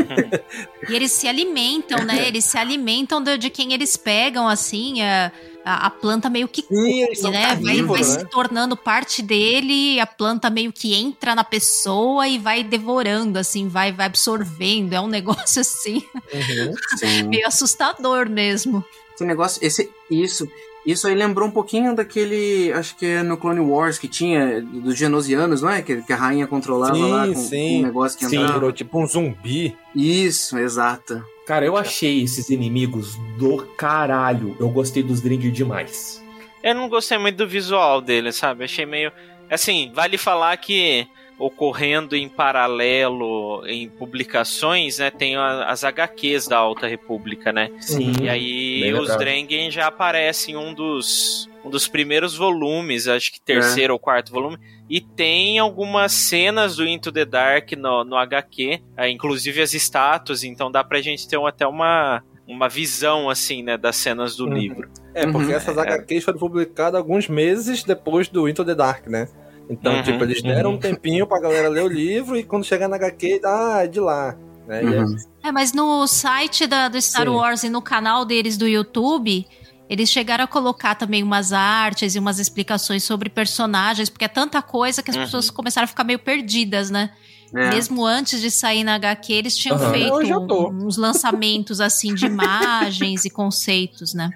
E 0.89 0.93
eles 0.95 1.11
se 1.11 1.27
alimentam, 1.27 2.03
né? 2.03 2.27
Eles 2.27 2.45
se 2.45 2.57
alimentam 2.57 3.21
de, 3.21 3.37
de 3.37 3.49
quem 3.49 3.73
eles 3.73 3.97
pegam, 3.97 4.47
assim, 4.47 5.01
a, 5.01 5.31
a, 5.63 5.87
a 5.87 5.89
planta 5.89 6.29
meio 6.29 6.47
que 6.47 6.61
Sim, 6.61 7.15
são 7.15 7.31
né? 7.31 7.41
Vai, 7.41 7.55
vai 7.55 7.63
carnívoros, 7.63 8.07
se 8.07 8.17
né? 8.19 8.25
tornando 8.31 8.77
parte 8.77 9.21
dele, 9.21 9.99
a 9.99 10.05
planta 10.07 10.49
meio 10.49 10.71
que 10.71 10.93
entra 10.93 11.33
na 11.35 11.43
pessoa 11.43 12.27
e 12.27 12.37
vai 12.37 12.63
devorando, 12.63 13.37
assim, 13.39 13.67
vai, 13.67 13.91
vai 13.91 14.05
absorvendo. 14.05 14.93
É 14.93 15.01
um 15.01 15.07
negócio 15.07 15.61
assim, 15.61 16.03
Uhum. 16.33 16.73
Sim. 16.97 17.23
meio 17.23 17.47
assustador 17.47 18.29
mesmo. 18.29 18.83
Esse 19.13 19.23
negócio, 19.25 19.65
esse, 19.65 19.89
isso, 20.11 20.47
isso 20.85 21.07
aí 21.07 21.15
lembrou 21.15 21.47
um 21.47 21.51
pouquinho 21.51 21.95
daquele, 21.95 22.71
acho 22.73 22.95
que 22.95 23.05
é 23.05 23.23
no 23.23 23.37
Clone 23.37 23.59
Wars 23.59 23.97
que 23.97 24.07
tinha, 24.07 24.61
dos 24.61 24.97
Genosianos, 24.97 25.61
não 25.61 25.69
é? 25.69 25.81
Que, 25.81 26.01
que 26.01 26.13
a 26.13 26.15
rainha 26.15 26.45
controlava 26.45 26.93
Sim, 26.93 27.11
lá 27.11 27.27
com, 27.27 27.35
sim. 27.35 27.49
com 27.49 27.79
um 27.79 27.81
negócio 27.83 28.19
que 28.19 28.25
Sim, 28.25 28.35
entrava. 28.37 28.53
virou 28.53 28.71
tipo 28.71 29.01
um 29.01 29.07
zumbi. 29.07 29.75
Isso, 29.95 30.57
exato. 30.57 31.23
Cara, 31.47 31.65
eu 31.65 31.75
achei 31.77 32.23
esses 32.23 32.49
inimigos 32.49 33.15
do 33.37 33.57
caralho. 33.77 34.55
Eu 34.59 34.69
gostei 34.69 35.01
dos 35.03 35.21
Dringer 35.21 35.51
demais. 35.51 36.23
Eu 36.63 36.73
não 36.73 36.89
gostei 36.89 37.17
muito 37.17 37.37
do 37.37 37.47
visual 37.47 38.01
dele, 38.01 38.31
sabe? 38.31 38.63
Achei 38.63 38.85
meio. 38.85 39.11
Assim, 39.49 39.91
vale 39.93 40.17
falar 40.17 40.57
que 40.57 41.07
ocorrendo 41.37 42.15
em 42.15 42.29
paralelo 42.29 43.63
em 43.67 43.89
publicações, 43.89 44.99
né? 44.99 45.11
Tem 45.11 45.35
a- 45.35 45.65
as 45.65 45.83
HQs 45.83 46.47
da 46.47 46.57
Alta 46.57 46.87
República, 46.87 47.51
né? 47.51 47.69
Sim. 47.79 48.13
E 48.21 48.29
aí 48.29 48.79
Bem 48.81 48.93
os. 48.93 49.15
Drengen 49.17 49.69
já 49.71 49.87
aparecem 49.87 50.55
em 50.55 50.57
um 50.57 50.73
dos, 50.73 51.49
um 51.63 51.69
dos 51.69 51.87
primeiros 51.87 52.35
volumes, 52.35 53.07
acho 53.07 53.31
que 53.31 53.39
terceiro 53.41 53.93
ou 53.93 53.99
quarto 53.99 54.31
volume. 54.31 54.57
E 54.89 55.01
tem 55.01 55.57
algumas 55.59 56.11
cenas 56.11 56.75
do 56.75 56.85
Into 56.85 57.11
the 57.11 57.25
Dark 57.25 57.71
no, 57.73 58.03
no 58.03 58.15
HQ, 58.17 58.79
é, 58.95 59.09
inclusive 59.09 59.61
as 59.61 59.73
estátuas, 59.73 60.43
então 60.43 60.71
dá 60.71 60.83
pra 60.83 61.01
gente 61.01 61.27
ter 61.27 61.39
até 61.39 61.65
uma, 61.65 62.21
uma 62.47 62.69
visão, 62.69 63.27
assim, 63.29 63.63
né, 63.63 63.77
das 63.77 63.95
cenas 63.95 64.35
do 64.35 64.45
Uhum. 64.45 64.53
livro. 64.53 64.89
É, 65.13 65.25
porque 65.25 65.47
Uhum. 65.47 65.55
essas 65.57 65.77
HQs 65.77 66.23
foram 66.23 66.37
publicadas 66.37 66.99
alguns 66.99 67.27
meses 67.27 67.83
depois 67.83 68.27
do 68.27 68.47
Into 68.47 68.63
the 68.63 68.75
Dark, 68.75 69.07
né? 69.07 69.27
Então, 69.69 69.93
Uhum, 69.95 70.03
tipo, 70.03 70.23
eles 70.23 70.41
deram 70.41 70.71
uhum. 70.71 70.75
um 70.75 70.79
tempinho 70.79 71.25
pra 71.27 71.39
galera 71.39 71.67
ler 71.69 71.83
o 71.83 71.87
livro 71.87 72.37
e 72.37 72.43
quando 72.43 72.63
chegar 72.63 72.87
na 72.87 72.95
HQ, 72.97 73.41
ah, 73.43 73.81
é 73.83 73.87
de 73.87 73.99
lá. 73.99 74.35
Né? 74.67 74.81
É- 74.81 74.85
Uhum. 74.85 75.15
É, 75.43 75.51
mas 75.51 75.73
no 75.73 76.05
site 76.07 76.65
da, 76.67 76.87
do 76.87 76.99
Star 77.01 77.27
Sim. 77.27 77.33
Wars 77.33 77.63
e 77.63 77.69
no 77.69 77.81
canal 77.81 78.25
deles 78.25 78.57
do 78.57 78.67
YouTube, 78.67 79.45
Eles 79.87 80.09
chegaram 80.09 80.43
a 80.43 80.47
colocar 80.47 80.95
também 80.95 81.21
umas 81.21 81.53
artes 81.53 82.15
e 82.15 82.19
umas 82.19 82.39
explicações 82.39 83.03
sobre 83.03 83.29
personagens, 83.29 84.09
porque 84.09 84.25
é 84.25 84.27
tanta 84.27 84.61
coisa 84.61 85.03
que 85.03 85.11
as 85.11 85.15
uhum. 85.15 85.23
pessoas 85.23 85.51
começaram 85.51 85.85
a 85.85 85.87
ficar 85.87 86.03
meio 86.03 86.17
perdidas, 86.17 86.89
né? 86.89 87.11
É. 87.55 87.69
Mesmo 87.69 88.03
antes 88.03 88.41
de 88.41 88.49
sair 88.49 88.83
na 88.83 88.95
HQ, 88.95 89.31
eles 89.31 89.55
tinham 89.55 89.77
uhum. 89.77 89.91
feito 89.91 90.67
uns 90.73 90.97
lançamentos 90.97 91.79
assim 91.79 92.15
de 92.15 92.25
imagens 92.25 93.25
e 93.25 93.29
conceitos, 93.29 94.13
né? 94.15 94.31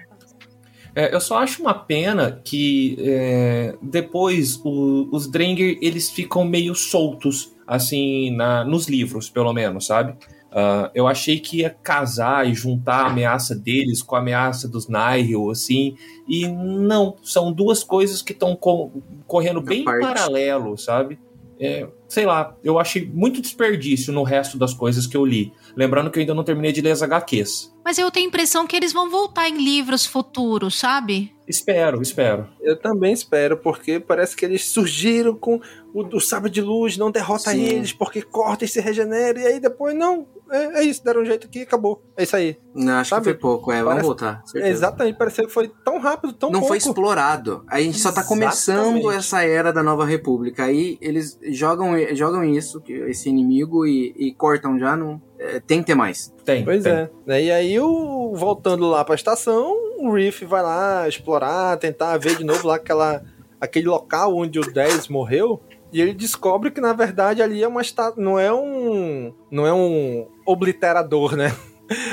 É, 0.94 1.14
eu 1.14 1.20
só 1.20 1.38
acho 1.38 1.62
uma 1.62 1.74
pena 1.74 2.40
que 2.44 2.96
é, 3.00 3.74
depois 3.80 4.60
o, 4.64 5.08
os 5.12 5.26
Drenger 5.26 5.78
eles 5.80 6.10
ficam 6.10 6.44
meio 6.44 6.74
soltos, 6.74 7.52
assim, 7.66 8.34
na, 8.34 8.64
nos 8.64 8.88
livros, 8.88 9.30
pelo 9.30 9.52
menos, 9.52 9.86
sabe? 9.86 10.16
Uh, 10.50 10.90
eu 10.94 11.06
achei 11.06 11.38
que 11.38 11.58
ia 11.58 11.70
casar 11.70 12.48
e 12.48 12.54
juntar 12.54 13.04
a 13.04 13.06
ameaça 13.06 13.54
deles 13.54 14.02
com 14.02 14.16
a 14.16 14.18
ameaça 14.18 14.66
dos 14.66 14.88
Nihil, 14.88 15.48
assim, 15.48 15.94
e 16.26 16.48
não, 16.48 17.16
são 17.22 17.52
duas 17.52 17.84
coisas 17.84 18.20
que 18.20 18.32
estão 18.32 18.56
co 18.56 18.90
correndo 19.28 19.60
bem 19.60 19.82
em 19.82 19.84
paralelo, 19.84 20.76
sabe? 20.76 21.20
É, 21.60 21.86
sei 22.08 22.24
lá, 22.24 22.56
eu 22.64 22.78
achei 22.78 23.06
muito 23.06 23.42
desperdício 23.42 24.12
no 24.14 24.22
resto 24.22 24.56
das 24.56 24.72
coisas 24.72 25.06
que 25.06 25.14
eu 25.14 25.26
li. 25.26 25.52
Lembrando 25.76 26.10
que 26.10 26.18
eu 26.18 26.22
ainda 26.22 26.34
não 26.34 26.42
terminei 26.42 26.72
de 26.72 26.80
ler 26.80 26.92
as 26.92 27.02
HQs. 27.02 27.76
Mas 27.84 27.98
eu 27.98 28.10
tenho 28.10 28.26
a 28.26 28.28
impressão 28.28 28.66
que 28.66 28.74
eles 28.74 28.94
vão 28.94 29.10
voltar 29.10 29.46
em 29.48 29.62
livros 29.62 30.06
futuros, 30.06 30.78
sabe? 30.78 31.34
Espero, 31.46 32.00
espero. 32.00 32.48
Eu 32.62 32.78
também 32.78 33.12
espero, 33.12 33.58
porque 33.58 34.00
parece 34.00 34.34
que 34.34 34.44
eles 34.44 34.66
surgiram 34.66 35.34
com 35.34 35.60
o 35.92 36.02
do 36.02 36.20
sábio 36.20 36.48
de 36.48 36.62
luz, 36.62 36.96
não 36.96 37.10
derrota 37.10 37.50
Sim. 37.50 37.62
eles, 37.62 37.92
porque 37.92 38.22
corta 38.22 38.64
e 38.64 38.68
se 38.68 38.80
regenera, 38.80 39.38
e 39.38 39.46
aí 39.46 39.60
depois 39.60 39.94
não, 39.94 40.26
é, 40.50 40.80
é, 40.80 40.82
isso, 40.82 41.04
deram 41.04 41.22
um 41.22 41.24
jeito 41.24 41.46
aqui 41.46 41.60
e 41.60 41.62
acabou. 41.62 42.02
É 42.16 42.24
isso 42.24 42.34
aí. 42.34 42.58
Não, 42.74 42.94
acho 42.94 43.10
Sabe? 43.10 43.22
que 43.22 43.30
foi 43.30 43.38
pouco, 43.38 43.70
é, 43.70 43.82
vamos 43.82 44.02
voltar. 44.02 44.42
Certeza. 44.44 44.72
Exatamente, 44.72 45.16
pareceu 45.16 45.46
que 45.46 45.52
foi 45.52 45.70
tão 45.84 45.98
rápido, 45.98 46.32
tão 46.32 46.50
Não 46.50 46.60
pouco. 46.60 46.68
foi 46.68 46.78
explorado. 46.78 47.64
A 47.68 47.80
gente 47.80 47.98
só 47.98 48.10
tá 48.10 48.24
começando 48.24 49.10
essa 49.10 49.42
era 49.42 49.72
da 49.72 49.82
nova 49.82 50.04
república. 50.04 50.64
Aí 50.64 50.98
eles 51.00 51.38
jogam, 51.50 51.92
jogam 52.14 52.44
isso, 52.44 52.82
esse 52.88 53.28
inimigo, 53.28 53.86
e, 53.86 54.12
e 54.16 54.34
cortam 54.34 54.78
já, 54.78 54.96
não, 54.96 55.22
é, 55.38 55.60
tem 55.60 55.80
que 55.80 55.86
ter 55.86 55.94
mais. 55.94 56.32
Tem. 56.44 56.64
Pois 56.64 56.82
tem. 56.82 56.92
é. 56.92 57.10
Né, 57.24 57.42
e 57.44 57.50
aí, 57.50 57.80
o, 57.80 58.34
voltando 58.34 58.88
lá 58.88 59.04
pra 59.04 59.14
estação, 59.14 59.72
o 59.98 60.12
Riff 60.12 60.44
vai 60.44 60.62
lá 60.62 61.08
explorar, 61.08 61.76
tentar 61.76 62.16
ver 62.18 62.36
de 62.36 62.44
novo 62.44 62.66
lá 62.66 62.76
aquela, 62.76 63.22
aquele 63.60 63.86
local 63.86 64.36
onde 64.36 64.58
o 64.58 64.72
10 64.72 65.08
morreu. 65.08 65.62
E 65.92 66.00
ele 66.00 66.12
descobre 66.12 66.70
que 66.70 66.80
na 66.80 66.92
verdade 66.92 67.42
ali 67.42 67.62
é 67.62 67.68
uma 67.68 67.82
não 68.16 68.38
é 68.38 68.52
um 68.52 69.32
não 69.50 69.66
é 69.66 69.72
um 69.72 70.26
obliterador, 70.46 71.36
né? 71.36 71.54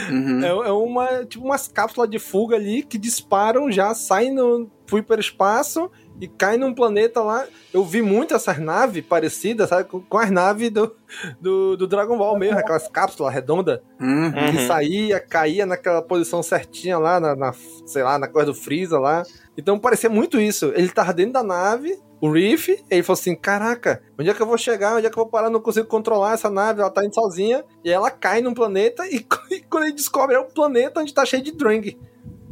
Uhum. 0.10 0.44
É, 0.44 0.48
é, 0.48 0.72
uma 0.72 1.26
tipo 1.26 1.46
umas 1.46 1.68
cápsulas 1.68 2.10
de 2.10 2.18
fuga 2.18 2.56
ali 2.56 2.82
que 2.82 2.98
disparam 2.98 3.72
já 3.72 3.94
saem 3.94 4.34
no 4.34 4.70
pro 4.88 4.98
hiperespaço 4.98 5.92
e 6.20 6.28
cai 6.28 6.58
num 6.58 6.74
planeta 6.74 7.22
lá. 7.22 7.46
Eu 7.74 7.84
vi 7.84 8.02
muito 8.02 8.34
essas 8.34 8.58
naves 8.60 9.06
parecidas, 9.06 9.70
sabe? 9.70 9.88
Com, 9.88 10.18
as 10.18 10.32
naves 10.32 10.70
do, 10.72 10.96
do, 11.40 11.78
do, 11.78 11.88
Dragon 11.88 12.18
Ball 12.18 12.38
mesmo, 12.38 12.58
aquelas 12.58 12.88
cápsulas 12.88 13.34
redondas. 13.34 13.80
Uhum. 14.00 14.32
Que 14.52 14.68
saía, 14.68 15.20
caía 15.20 15.66
naquela 15.66 16.02
posição 16.02 16.42
certinha 16.42 16.98
lá, 16.98 17.20
na, 17.20 17.36
na, 17.36 17.54
sei 17.86 18.04
lá, 18.04 18.18
na 18.18 18.28
coisa 18.28 18.48
do 18.48 18.56
Freeza 18.56 19.00
lá. 19.00 19.24
Então 19.58 19.78
parecia 19.80 20.10
muito 20.10 20.40
isso. 20.40 20.72
Ele 20.76 20.90
tava 20.90 21.14
dentro 21.14 21.34
da 21.34 21.44
nave, 21.44 21.98
o 22.20 22.32
Reef, 22.32 22.70
ele 22.90 23.04
falou 23.04 23.20
assim: 23.20 23.36
Caraca, 23.36 24.02
onde 24.18 24.30
é 24.30 24.34
que 24.34 24.42
eu 24.42 24.48
vou 24.48 24.58
chegar? 24.58 24.96
Onde 24.96 25.06
é 25.06 25.10
que 25.10 25.18
eu 25.18 25.24
vou 25.24 25.32
parar? 25.32 25.50
Não 25.50 25.60
consigo 25.60 25.88
controlar 25.88 26.34
essa 26.34 26.50
nave, 26.50 26.82
ela 26.82 26.90
tá 26.90 27.06
indo 27.06 27.14
sozinha. 27.14 27.64
E 27.84 27.92
ela 27.92 28.10
cai 28.10 28.42
num 28.42 28.54
planeta, 28.54 29.06
e, 29.08 29.18
e 29.52 29.62
quando 29.70 29.84
ele 29.84 29.94
descobre, 29.94 30.36
é 30.36 30.40
um 30.40 30.50
planeta 30.50 31.00
onde 31.00 31.14
tá 31.14 31.26
cheio 31.26 31.44
de 31.44 31.52
Drang. 31.52 31.98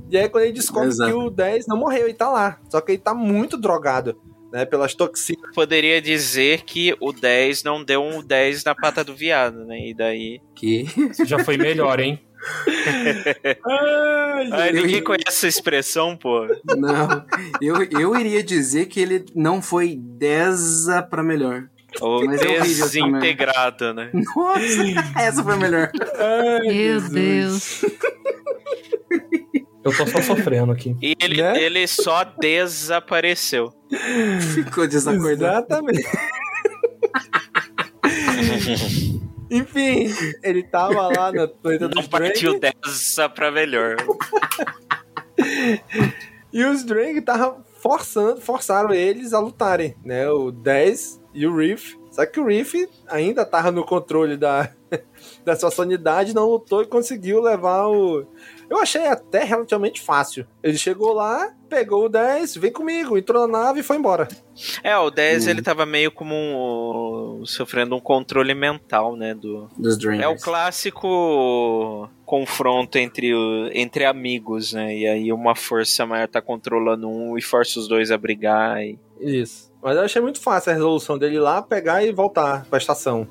E 0.10 0.18
aí, 0.18 0.30
quando 0.30 0.44
ele 0.44 0.54
descobre 0.54 0.90
Exato. 0.90 1.12
que 1.12 1.18
o 1.18 1.30
10 1.30 1.68
não 1.68 1.78
morreu, 1.78 2.06
ele 2.06 2.14
tá 2.14 2.30
lá. 2.30 2.60
Só 2.70 2.80
que 2.82 2.94
ele 2.94 3.00
tá 3.00 3.14
muito 3.14 3.58
drogado. 3.58 4.20
Né, 4.54 4.64
pelas 4.64 4.94
toxinas. 4.96 5.54
Poderia 5.54 6.02
dizer 6.02 6.62
que 6.62 6.96
o 7.02 7.12
10 7.12 7.64
não 7.64 7.84
deu 7.84 8.02
um 8.02 8.24
10 8.24 8.64
na 8.64 8.74
pata 8.74 9.04
do 9.04 9.14
viado, 9.14 9.66
né? 9.66 9.90
E 9.90 9.94
daí. 9.94 10.40
Que? 10.56 10.86
Já 11.26 11.40
foi 11.40 11.58
melhor, 11.58 12.00
hein? 12.00 12.22
Ai, 13.68 14.50
Ai, 14.52 14.72
ninguém 14.72 15.04
conhece 15.04 15.28
essa 15.28 15.48
expressão, 15.48 16.16
pô. 16.16 16.48
Não, 16.78 17.26
eu, 17.62 17.84
eu 18.00 18.16
iria 18.16 18.44
dizer 18.44 18.86
que 18.86 19.00
ele 19.00 19.26
não 19.36 19.62
foi 19.62 19.98
10 19.98 20.86
para 21.10 21.24
melhor. 21.24 21.68
Ou 22.02 22.26
Mas 22.26 22.42
é 22.42 22.60
desintegrado, 22.60 23.94
né? 23.94 24.12
Nossa, 24.14 25.20
essa 25.20 25.44
foi 25.44 25.56
melhor. 25.58 25.92
Ai, 26.18 26.68
Meu 26.68 27.02
Deus. 27.02 27.86
Eu 29.86 29.96
tô 29.96 30.08
só 30.08 30.20
sofrendo 30.20 30.72
aqui. 30.72 30.98
E 31.00 31.16
ele, 31.22 31.44
né? 31.44 31.62
ele 31.62 31.86
só 31.86 32.24
desapareceu. 32.24 33.72
Ficou 34.56 34.88
desacordado. 34.88 35.68
Exatamente. 35.68 36.02
Enfim, 39.52 40.12
ele 40.42 40.64
tava 40.64 41.08
lá 41.16 41.32
na 41.32 41.48
planeta 41.48 41.88
dos 41.88 42.02
Não 42.02 42.10
partiu 42.10 42.60
dessa 42.60 43.30
pra 43.30 43.52
melhor. 43.52 43.98
e 46.52 46.64
os 46.64 46.84
Drang 46.84 47.20
estavam 47.20 47.64
forçando, 47.80 48.42
forçaram 48.42 48.92
eles 48.92 49.34
a 49.34 49.40
lutarem, 49.40 49.96
né? 50.04 50.28
O 50.28 50.52
10 50.52 51.22
e 51.32 51.46
o 51.46 51.56
Reef. 51.56 51.94
Só 52.10 52.26
que 52.26 52.40
o 52.40 52.48
Reef 52.48 52.74
ainda 53.08 53.46
tava 53.46 53.72
no 53.72 53.86
controle 53.86 54.36
da, 54.36 54.72
da 55.46 55.56
sua 55.56 55.70
sanidade, 55.70 56.34
não 56.34 56.50
lutou 56.50 56.82
e 56.82 56.88
conseguiu 56.88 57.40
levar 57.40 57.88
o, 57.88 58.26
eu 58.70 58.80
achei 58.80 59.06
até 59.08 59.44
relativamente 59.44 60.02
fácil. 60.02 60.46
Ele 60.64 60.78
chegou 60.78 61.14
lá, 61.14 61.54
pegou 61.70 62.06
o 62.06 62.10
10, 62.10 62.56
vem 62.58 62.72
comigo, 62.72 63.18
entrou 63.18 63.48
na 63.48 63.60
nave 63.66 63.80
e 63.80 63.84
foi 63.84 63.98
embora. 63.98 64.28
É, 64.84 64.98
o 64.98 65.10
10 65.10 65.46
hum. 65.46 65.50
ele 65.50 65.62
tava 65.62 65.86
meio 65.86 66.12
como 66.12 66.34
um, 66.34 67.46
sofrendo 67.46 67.96
um 67.96 68.00
controle 68.00 68.54
mental, 68.54 69.16
né? 69.16 69.34
Do, 69.34 69.70
Dos 69.78 69.98
Dreamers. 69.98 70.24
É 70.24 70.28
o 70.28 70.38
clássico 70.38 72.10
confronto 72.26 72.98
entre, 72.98 73.32
entre 73.74 74.06
amigos, 74.06 74.74
né? 74.74 74.96
E 74.96 75.08
aí 75.08 75.34
uma 75.34 75.56
força 75.56 76.06
maior 76.06 76.28
tá 76.28 76.42
controlando 76.42 77.08
um 77.08 77.38
e 77.38 77.42
força 77.42 77.80
os 77.80 77.88
dois 77.88 78.12
a 78.12 78.18
brigar. 78.18 78.82
E... 78.82 78.98
Isso. 79.20 79.72
Mas 79.82 79.98
eu 79.98 80.04
achei 80.04 80.22
muito 80.22 80.42
fácil 80.42 80.72
a 80.72 80.76
resolução 80.76 81.18
dele 81.18 81.36
ir 81.36 81.40
lá, 81.40 81.62
pegar 81.62 82.04
e 82.04 82.12
voltar 82.12 82.66
pra 82.66 82.80
estação. 82.80 83.28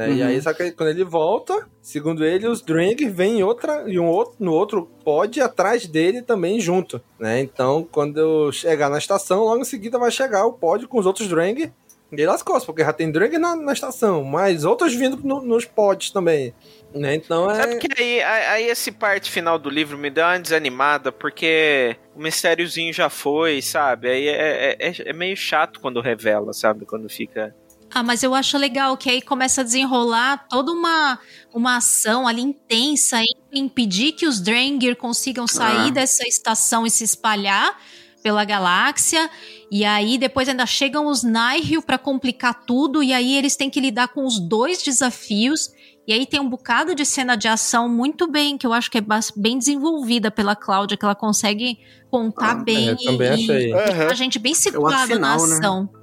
Né? 0.00 0.08
Uhum. 0.08 0.14
E 0.16 0.22
aí, 0.22 0.40
só 0.40 0.54
que 0.54 0.70
quando 0.72 0.88
ele 0.88 1.04
volta, 1.04 1.68
segundo 1.82 2.24
ele, 2.24 2.46
os 2.46 2.62
Drang 2.62 3.06
vêm 3.10 3.42
outra, 3.42 3.84
e 3.86 3.98
um 3.98 4.06
outro, 4.06 4.36
no 4.38 4.52
outro 4.52 4.88
pod 5.04 5.38
atrás 5.42 5.86
dele 5.86 6.22
também 6.22 6.58
junto. 6.58 7.02
Né? 7.18 7.40
Então, 7.40 7.86
quando 7.92 8.18
eu 8.18 8.50
chegar 8.50 8.88
na 8.88 8.96
estação, 8.96 9.44
logo 9.44 9.60
em 9.60 9.64
seguida 9.64 9.98
vai 9.98 10.10
chegar 10.10 10.46
o 10.46 10.54
pod 10.54 10.86
com 10.86 10.98
os 10.98 11.04
outros 11.04 11.28
Drang 11.28 11.70
e 12.12 12.24
as 12.24 12.42
costas, 12.42 12.64
porque 12.64 12.82
já 12.82 12.94
tem 12.94 13.12
Drang 13.12 13.36
na, 13.36 13.54
na 13.54 13.74
estação, 13.74 14.24
mas 14.24 14.64
outros 14.64 14.94
vindo 14.94 15.18
no, 15.22 15.42
nos 15.42 15.66
pods 15.66 16.10
também. 16.10 16.54
Né? 16.94 17.14
Então 17.16 17.50
é. 17.50 17.56
Sabe 17.56 17.76
que 17.76 18.02
aí, 18.02 18.22
aí 18.22 18.64
esse 18.68 18.90
parte 18.90 19.30
final 19.30 19.58
do 19.58 19.68
livro 19.68 19.98
me 19.98 20.08
deu 20.08 20.24
uma 20.24 20.40
desanimada, 20.40 21.12
porque 21.12 21.94
o 22.16 22.22
mistériozinho 22.22 22.92
já 22.92 23.10
foi, 23.10 23.60
sabe? 23.60 24.08
Aí 24.08 24.28
é, 24.28 24.76
é, 24.80 24.88
é, 24.88 24.94
é 25.10 25.12
meio 25.12 25.36
chato 25.36 25.78
quando 25.78 26.00
revela, 26.00 26.54
sabe? 26.54 26.86
Quando 26.86 27.08
fica 27.08 27.54
ah, 27.92 28.02
mas 28.02 28.22
eu 28.22 28.34
acho 28.34 28.56
legal 28.56 28.96
que 28.96 29.10
aí 29.10 29.20
começa 29.20 29.60
a 29.60 29.64
desenrolar 29.64 30.46
toda 30.48 30.70
uma, 30.70 31.18
uma 31.52 31.76
ação 31.76 32.26
ali 32.26 32.40
intensa 32.40 33.20
em 33.20 33.34
impedir 33.52 34.12
que 34.12 34.26
os 34.26 34.40
Drangir 34.40 34.96
consigam 34.96 35.46
sair 35.46 35.88
ah. 35.88 35.90
dessa 35.90 36.26
estação 36.26 36.86
e 36.86 36.90
se 36.90 37.02
espalhar 37.02 37.76
pela 38.22 38.44
galáxia. 38.44 39.28
E 39.70 39.84
aí 39.84 40.18
depois 40.18 40.48
ainda 40.48 40.66
chegam 40.66 41.06
os 41.06 41.22
Nihil 41.24 41.82
para 41.82 41.98
complicar 41.98 42.64
tudo. 42.64 43.02
E 43.02 43.12
aí 43.12 43.36
eles 43.36 43.56
têm 43.56 43.68
que 43.68 43.80
lidar 43.80 44.08
com 44.08 44.24
os 44.24 44.38
dois 44.38 44.82
desafios. 44.82 45.70
E 46.06 46.12
aí 46.12 46.26
tem 46.26 46.40
um 46.40 46.48
bocado 46.48 46.94
de 46.94 47.04
cena 47.04 47.36
de 47.36 47.46
ação 47.46 47.88
muito 47.88 48.26
bem, 48.26 48.56
que 48.56 48.66
eu 48.66 48.72
acho 48.72 48.90
que 48.90 48.98
é 48.98 49.04
bem 49.36 49.58
desenvolvida 49.58 50.30
pela 50.30 50.56
Cláudia, 50.56 50.96
que 50.96 51.04
ela 51.04 51.14
consegue 51.14 51.78
contar 52.10 52.52
ah, 52.52 52.64
bem 52.64 52.88
é, 52.88 52.96
e, 52.98 53.68
e 53.68 53.72
uhum. 53.72 54.08
a 54.10 54.14
gente 54.14 54.38
bem 54.38 54.54
situada 54.54 55.18
na 55.18 55.36
né? 55.36 55.44
ação. 55.44 55.82
Né? 55.82 55.99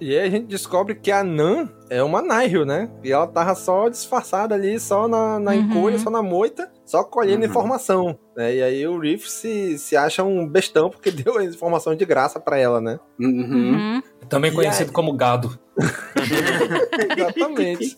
E 0.00 0.16
aí 0.16 0.26
a 0.26 0.30
gente 0.30 0.46
descobre 0.46 0.94
que 0.94 1.12
a 1.12 1.22
Nan 1.22 1.68
é 1.90 2.02
uma 2.02 2.22
Nihil, 2.22 2.64
né? 2.64 2.88
E 3.04 3.12
ela 3.12 3.26
tava 3.26 3.54
só 3.54 3.88
disfarçada 3.88 4.54
ali, 4.54 4.80
só 4.80 5.06
na, 5.06 5.38
na 5.38 5.50
uhum. 5.50 5.56
encolha, 5.58 5.98
só 5.98 6.08
na 6.08 6.22
moita, 6.22 6.70
só 6.86 7.04
colhendo 7.04 7.44
uhum. 7.44 7.50
informação. 7.50 8.18
Né? 8.34 8.56
E 8.56 8.62
aí 8.62 8.86
o 8.86 8.98
Riff 8.98 9.30
se, 9.30 9.76
se 9.78 9.96
acha 9.96 10.24
um 10.24 10.48
bestão 10.48 10.88
porque 10.88 11.10
deu 11.12 11.36
a 11.36 11.44
informação 11.44 11.94
de 11.94 12.04
graça 12.06 12.40
para 12.40 12.56
ela, 12.56 12.80
né? 12.80 12.98
Uhum. 13.18 13.74
uhum. 13.74 14.02
Também 14.28 14.54
conhecido 14.54 14.90
aí... 14.90 14.94
como 14.94 15.12
gado. 15.12 15.58
Exatamente. 17.18 17.96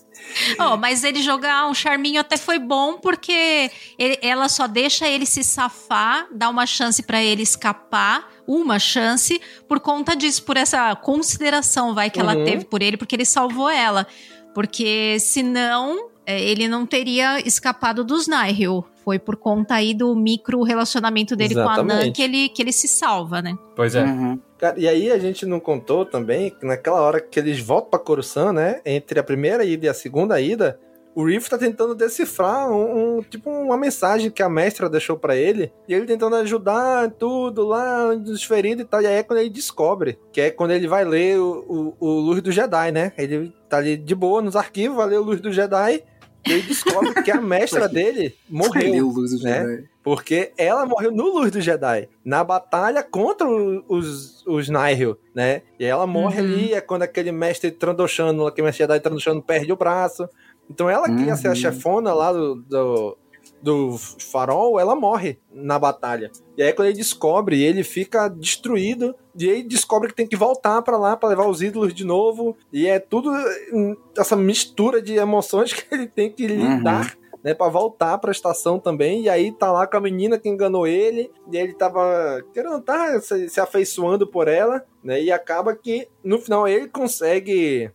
Oh, 0.58 0.76
mas 0.76 1.04
ele 1.04 1.20
jogar 1.20 1.68
um 1.68 1.74
charminho 1.74 2.20
até 2.20 2.36
foi 2.36 2.58
bom 2.58 2.98
porque 2.98 3.70
ele, 3.98 4.18
ela 4.22 4.48
só 4.48 4.66
deixa 4.66 5.06
ele 5.06 5.26
se 5.26 5.44
safar, 5.44 6.26
dá 6.32 6.48
uma 6.48 6.64
chance 6.64 7.02
para 7.02 7.22
ele 7.22 7.42
escapar, 7.42 8.28
uma 8.46 8.78
chance 8.78 9.40
por 9.68 9.80
conta 9.80 10.14
disso, 10.16 10.44
por 10.44 10.56
essa 10.56 10.94
consideração 10.96 11.94
vai 11.94 12.10
que 12.10 12.20
uhum. 12.20 12.30
ela 12.30 12.44
teve 12.44 12.64
por 12.64 12.82
ele, 12.82 12.96
porque 12.96 13.16
ele 13.16 13.24
salvou 13.24 13.70
ela. 13.70 14.06
Porque 14.54 15.18
senão 15.18 16.10
é, 16.26 16.40
ele 16.40 16.68
não 16.68 16.86
teria 16.86 17.40
escapado 17.46 18.04
dos 18.04 18.28
Nihil. 18.28 18.84
Foi 19.04 19.18
por 19.18 19.36
conta 19.36 19.74
aí 19.74 19.94
do 19.94 20.14
micro 20.14 20.62
relacionamento 20.62 21.34
dele 21.34 21.54
com 21.54 21.60
a 21.60 21.82
Nan 21.82 21.94
Exatamente. 21.94 22.12
que 22.12 22.22
ele, 22.22 22.48
que 22.48 22.62
ele 22.62 22.72
se 22.72 22.86
salva, 22.86 23.42
né? 23.42 23.56
Pois 23.74 23.96
é. 23.96 24.04
Uhum. 24.04 24.38
Cara, 24.56 24.78
e 24.78 24.86
aí 24.86 25.10
a 25.10 25.18
gente 25.18 25.44
não 25.44 25.58
contou 25.58 26.06
também 26.06 26.50
que 26.50 26.64
naquela 26.64 27.00
hora 27.00 27.20
que 27.20 27.40
eles 27.40 27.58
voltam 27.58 27.90
pra 27.90 27.98
Coruscant, 27.98 28.52
né? 28.52 28.80
Entre 28.86 29.18
a 29.18 29.24
primeira 29.24 29.64
ida 29.64 29.86
e 29.86 29.88
a 29.88 29.94
segunda 29.94 30.40
ida, 30.40 30.78
o 31.14 31.24
Reef 31.24 31.48
tá 31.48 31.58
tentando 31.58 31.94
decifrar 31.94 32.70
um, 32.70 33.18
um- 33.18 33.22
tipo 33.22 33.50
uma 33.50 33.76
mensagem 33.76 34.30
que 34.30 34.42
a 34.42 34.48
mestra 34.48 34.88
deixou 34.88 35.16
pra 35.16 35.36
ele, 35.36 35.72
e 35.88 35.94
ele 35.94 36.06
tentando 36.06 36.36
ajudar 36.36 37.10
tudo 37.10 37.66
lá, 37.66 38.14
dos 38.14 38.42
feridos 38.44 38.84
e 38.84 38.86
tal. 38.86 39.02
E 39.02 39.06
aí 39.06 39.14
é 39.16 39.22
quando 39.22 39.40
ele 39.40 39.50
descobre, 39.50 40.18
que 40.32 40.40
é 40.40 40.50
quando 40.50 40.70
ele 40.72 40.88
vai 40.88 41.04
ler 41.04 41.38
o, 41.38 41.94
o, 42.00 42.06
o 42.06 42.20
Luz 42.20 42.40
do 42.42 42.50
Jedi, 42.52 42.92
né? 42.92 43.12
Ele 43.18 43.52
tá 43.68 43.78
ali 43.78 43.96
de 43.96 44.14
boa 44.14 44.40
nos 44.42 44.56
arquivos, 44.56 44.96
vai 44.96 45.06
ler 45.08 45.18
o 45.18 45.22
Luz 45.24 45.40
do 45.40 45.52
Jedi, 45.52 46.02
e 46.46 46.50
ele 46.52 46.62
descobre 46.62 47.14
que 47.22 47.30
a 47.30 47.40
mestra 47.40 47.88
dele 47.88 48.34
morreu. 48.48 49.06
Luz 49.08 49.30
do 49.38 49.44
né? 49.44 49.60
Jedi. 49.66 49.88
Porque 50.02 50.52
ela 50.58 50.84
morreu 50.84 51.12
no 51.12 51.24
Luz 51.32 51.52
do 51.52 51.60
Jedi, 51.60 52.08
na 52.24 52.42
batalha 52.42 53.04
contra 53.04 53.46
os, 53.48 54.44
os 54.44 54.68
Nihil, 54.68 55.16
né? 55.32 55.62
E 55.78 55.84
ela 55.84 56.06
morre 56.08 56.40
Uhum. 56.40 56.46
ali, 56.48 56.74
é 56.74 56.80
quando 56.80 57.02
aquele 57.02 57.30
mestre 57.30 57.70
Trandoshano, 57.70 58.46
aquele 58.48 58.64
mestre 58.66 58.82
Jedi 58.84 58.98
Trandoshano 58.98 59.40
perde 59.40 59.72
o 59.72 59.76
braço. 59.76 60.28
Então 60.70 60.88
ela 60.88 61.06
que 61.08 61.24
ia 61.24 61.36
ser 61.36 61.48
a 61.48 61.50
Uhum. 61.50 61.56
chefona 61.56 62.12
lá 62.14 62.32
do, 62.32 62.54
do, 62.56 63.18
do 63.62 63.96
farol, 64.30 64.78
ela 64.80 64.94
morre 64.94 65.38
na 65.52 65.78
batalha. 65.78 66.30
E 66.56 66.62
aí 66.62 66.72
quando 66.72 66.88
ele 66.88 66.96
descobre, 66.96 67.62
ele 67.62 67.82
fica 67.84 68.28
destruído, 68.28 69.14
e 69.38 69.50
aí 69.50 69.62
descobre 69.62 70.08
que 70.08 70.14
tem 70.14 70.26
que 70.26 70.36
voltar 70.36 70.80
pra 70.82 70.96
lá 70.98 71.16
pra 71.16 71.28
levar 71.28 71.46
os 71.46 71.62
ídolos 71.62 71.94
de 71.94 72.04
novo, 72.04 72.56
e 72.72 72.86
é 72.86 72.98
tudo 72.98 73.30
hum, 73.72 73.96
essa 74.16 74.36
mistura 74.36 75.00
de 75.02 75.14
emoções 75.16 75.72
que 75.74 75.84
ele 75.94 76.06
tem 76.06 76.30
que 76.30 76.46
Uhum. 76.46 76.76
lidar 76.78 77.16
né, 77.44 77.52
para 77.54 77.68
voltar 77.68 78.18
pra 78.18 78.30
estação 78.30 78.78
também, 78.78 79.22
e 79.22 79.28
aí 79.28 79.50
tá 79.50 79.72
lá 79.72 79.84
com 79.84 79.96
a 79.96 80.00
menina 80.00 80.38
que 80.38 80.48
enganou 80.48 80.86
ele, 80.86 81.28
e 81.50 81.56
ele 81.56 81.74
tava 81.74 82.40
querendo 82.54 82.80
tá 82.80 83.20
se, 83.20 83.48
se 83.48 83.60
afeiçoando 83.60 84.28
por 84.28 84.46
ela, 84.46 84.84
né, 85.02 85.20
e 85.20 85.32
acaba 85.32 85.74
que 85.74 86.06
no 86.22 86.38
final 86.38 86.68
ele 86.68 86.86
consegue, 86.88 87.90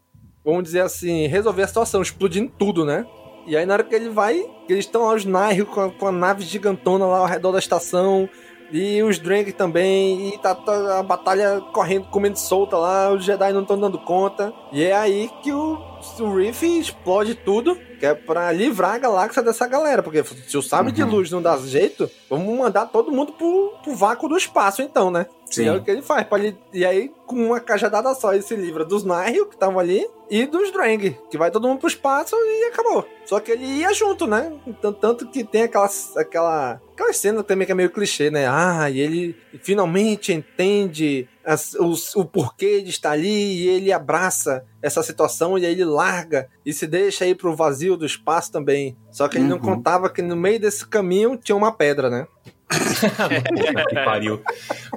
vamos 0.47 0.63
dizer 0.63 0.79
assim, 0.79 1.27
resolver 1.27 1.63
a 1.63 1.67
situação, 1.67 2.01
explodindo 2.01 2.49
tudo, 2.57 2.85
né? 2.85 3.05
E 3.45 3.57
aí 3.57 3.65
na 3.65 3.73
hora 3.73 3.83
que 3.83 3.93
ele 3.93 4.09
vai, 4.09 4.45
eles 4.69 4.85
estão 4.85 5.03
lá 5.03 5.13
os 5.13 5.25
Nihil 5.25 5.65
com 5.65 5.81
a, 5.81 5.91
com 5.91 6.07
a 6.07 6.11
nave 6.11 6.45
gigantona 6.45 7.05
lá 7.05 7.19
ao 7.19 7.25
redor 7.25 7.51
da 7.51 7.59
estação, 7.59 8.29
e 8.71 9.03
os 9.03 9.19
Drang 9.19 9.51
também, 9.51 10.29
e 10.29 10.37
tá, 10.37 10.55
tá 10.55 10.99
a 10.99 11.03
batalha 11.03 11.61
correndo, 11.73 12.07
comendo 12.07 12.39
solta 12.39 12.77
lá, 12.77 13.11
os 13.13 13.25
Jedi 13.25 13.51
não 13.51 13.61
estão 13.61 13.77
dando 13.77 13.97
conta. 13.99 14.53
E 14.71 14.83
é 14.83 14.93
aí 14.93 15.29
que 15.41 15.51
o, 15.51 15.77
o 16.19 16.35
Reef 16.35 16.63
explode 16.63 17.35
tudo, 17.35 17.77
que 17.99 18.05
é 18.05 18.13
pra 18.13 18.51
livrar 18.51 18.95
a 18.95 18.97
galáxia 18.97 19.41
dessa 19.41 19.67
galera. 19.67 20.03
Porque 20.03 20.23
se 20.23 20.57
o 20.57 20.61
sábio 20.61 20.91
de 20.91 21.03
luz 21.03 21.31
não 21.31 21.41
dá 21.41 21.57
jeito, 21.57 22.09
vamos 22.29 22.57
mandar 22.57 22.87
todo 22.87 23.11
mundo 23.11 23.33
pro, 23.33 23.73
pro 23.83 23.95
vácuo 23.95 24.29
do 24.29 24.37
espaço, 24.37 24.81
então, 24.81 25.09
né? 25.11 25.25
Sim. 25.45 25.63
E 25.63 25.67
é 25.67 25.73
o 25.73 25.83
que 25.83 25.91
ele 25.91 26.01
faz. 26.01 26.25
Ele, 26.33 26.57
e 26.73 26.85
aí, 26.85 27.11
com 27.25 27.47
uma 27.47 27.59
cajadada 27.59 28.13
só, 28.13 28.33
ele 28.33 28.43
se 28.43 28.55
livra 28.55 28.83
dos 28.83 29.03
Nihil, 29.03 29.45
que 29.45 29.55
estavam 29.55 29.79
ali, 29.79 30.07
e 30.29 30.45
dos 30.45 30.71
Drang, 30.71 31.17
que 31.29 31.37
vai 31.37 31.49
todo 31.49 31.67
mundo 31.67 31.79
pro 31.79 31.87
espaço 31.87 32.35
e 32.35 32.65
acabou. 32.65 33.07
Só 33.25 33.39
que 33.39 33.51
ele 33.51 33.65
ia 33.65 33.93
junto, 33.93 34.27
né? 34.27 34.51
Então, 34.65 34.91
tanto 34.91 35.27
que 35.27 35.43
tem 35.43 35.63
aquela, 35.63 35.89
aquela, 36.17 36.81
aquela 36.93 37.13
cena 37.13 37.43
também 37.43 37.65
que 37.65 37.71
é 37.71 37.75
meio 37.75 37.89
clichê, 37.89 38.29
né? 38.29 38.47
Ah, 38.47 38.89
e 38.89 38.99
ele 38.99 39.35
finalmente 39.61 40.33
entende 40.33 41.27
as- 41.47 41.73
os- 41.75 42.13
o 42.15 42.25
porquê 42.25 42.81
de 42.81 42.89
estar 42.89 43.11
ali 43.11 43.63
e 43.63 43.67
ele 43.69 43.91
abraça 43.93 44.65
essa 44.81 45.01
situação 45.01 45.57
e 45.57 45.65
aí 45.65 45.71
ele 45.71 45.85
larga 45.85 46.49
e 46.65 46.73
se 46.73 46.85
deixa 46.85 47.25
ir 47.25 47.35
pro 47.35 47.55
vazio 47.55 47.95
do 47.95 48.05
espaço 48.05 48.51
também. 48.51 48.97
Só 49.11 49.27
que 49.27 49.37
ele 49.37 49.45
não 49.45 49.55
Uhum. 49.55 49.61
contava 49.63 50.09
que 50.09 50.21
no 50.21 50.35
meio 50.35 50.59
desse 50.59 50.85
caminho 50.85 51.37
tinha 51.41 51.55
uma 51.55 51.71
pedra, 51.71 52.09
né? 52.09 52.27
Que 53.89 53.95
pariu. 54.03 54.41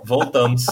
Voltamos. 0.05 0.67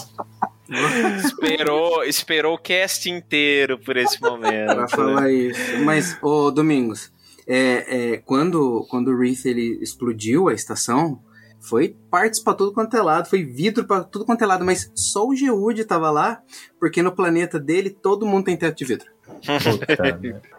Esperou, 1.24 2.04
esperou 2.04 2.54
o 2.54 2.58
cast 2.58 3.08
inteiro 3.10 3.78
por 3.78 3.96
esse 3.96 4.20
momento. 4.20 4.74
Pra 4.74 4.88
falar 4.88 5.30
isso. 5.30 5.78
Mas, 5.84 6.18
ô 6.22 6.50
Domingos, 6.50 7.12
é, 7.46 8.12
é, 8.14 8.16
quando, 8.18 8.86
quando 8.90 9.08
o 9.08 9.16
Wreath 9.16 9.46
ele 9.46 9.78
explodiu 9.80 10.48
a 10.48 10.52
estação, 10.54 11.20
foi 11.68 11.94
partes 12.10 12.40
pra 12.40 12.54
tudo 12.54 12.72
quanto 12.72 12.96
é 12.96 13.02
lado, 13.02 13.28
foi 13.28 13.44
vidro 13.44 13.84
pra 13.84 14.02
tudo 14.02 14.24
quanto 14.24 14.42
é 14.42 14.46
lado, 14.46 14.64
mas 14.64 14.90
só 14.94 15.26
o 15.26 15.34
Geud 15.34 15.84
tava 15.84 16.10
lá, 16.10 16.42
porque 16.80 17.02
no 17.02 17.12
planeta 17.12 17.58
dele 17.60 17.90
todo 17.90 18.26
mundo 18.26 18.46
tem 18.46 18.56
teto 18.56 18.78
de 18.78 18.84
vidro. 18.84 19.10
Puta, 19.26 20.18
merda. 20.20 20.42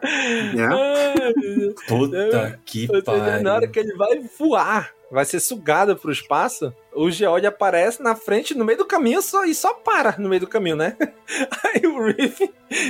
É. 0.60 1.74
Puta 1.88 2.60
que 2.66 2.88
seja, 2.88 3.40
na 3.42 3.56
hora 3.56 3.68
pariu. 3.68 3.72
que 3.72 3.80
ele 3.80 3.96
vai 3.96 4.20
voar, 4.38 4.92
vai 5.12 5.26
ser 5.26 5.40
sugado 5.40 5.96
pro 5.96 6.12
espaço, 6.12 6.74
o 6.94 7.10
Geode 7.10 7.46
aparece 7.46 8.02
na 8.02 8.16
frente, 8.16 8.56
no 8.56 8.64
meio 8.64 8.78
do 8.78 8.86
caminho, 8.86 9.22
só, 9.22 9.44
e 9.46 9.54
só 9.54 9.74
para 9.74 10.16
no 10.18 10.30
meio 10.30 10.42
do 10.42 10.48
caminho, 10.48 10.76
né? 10.76 10.96
Aí 11.64 11.86
o 11.86 12.06
Riff 12.06 12.50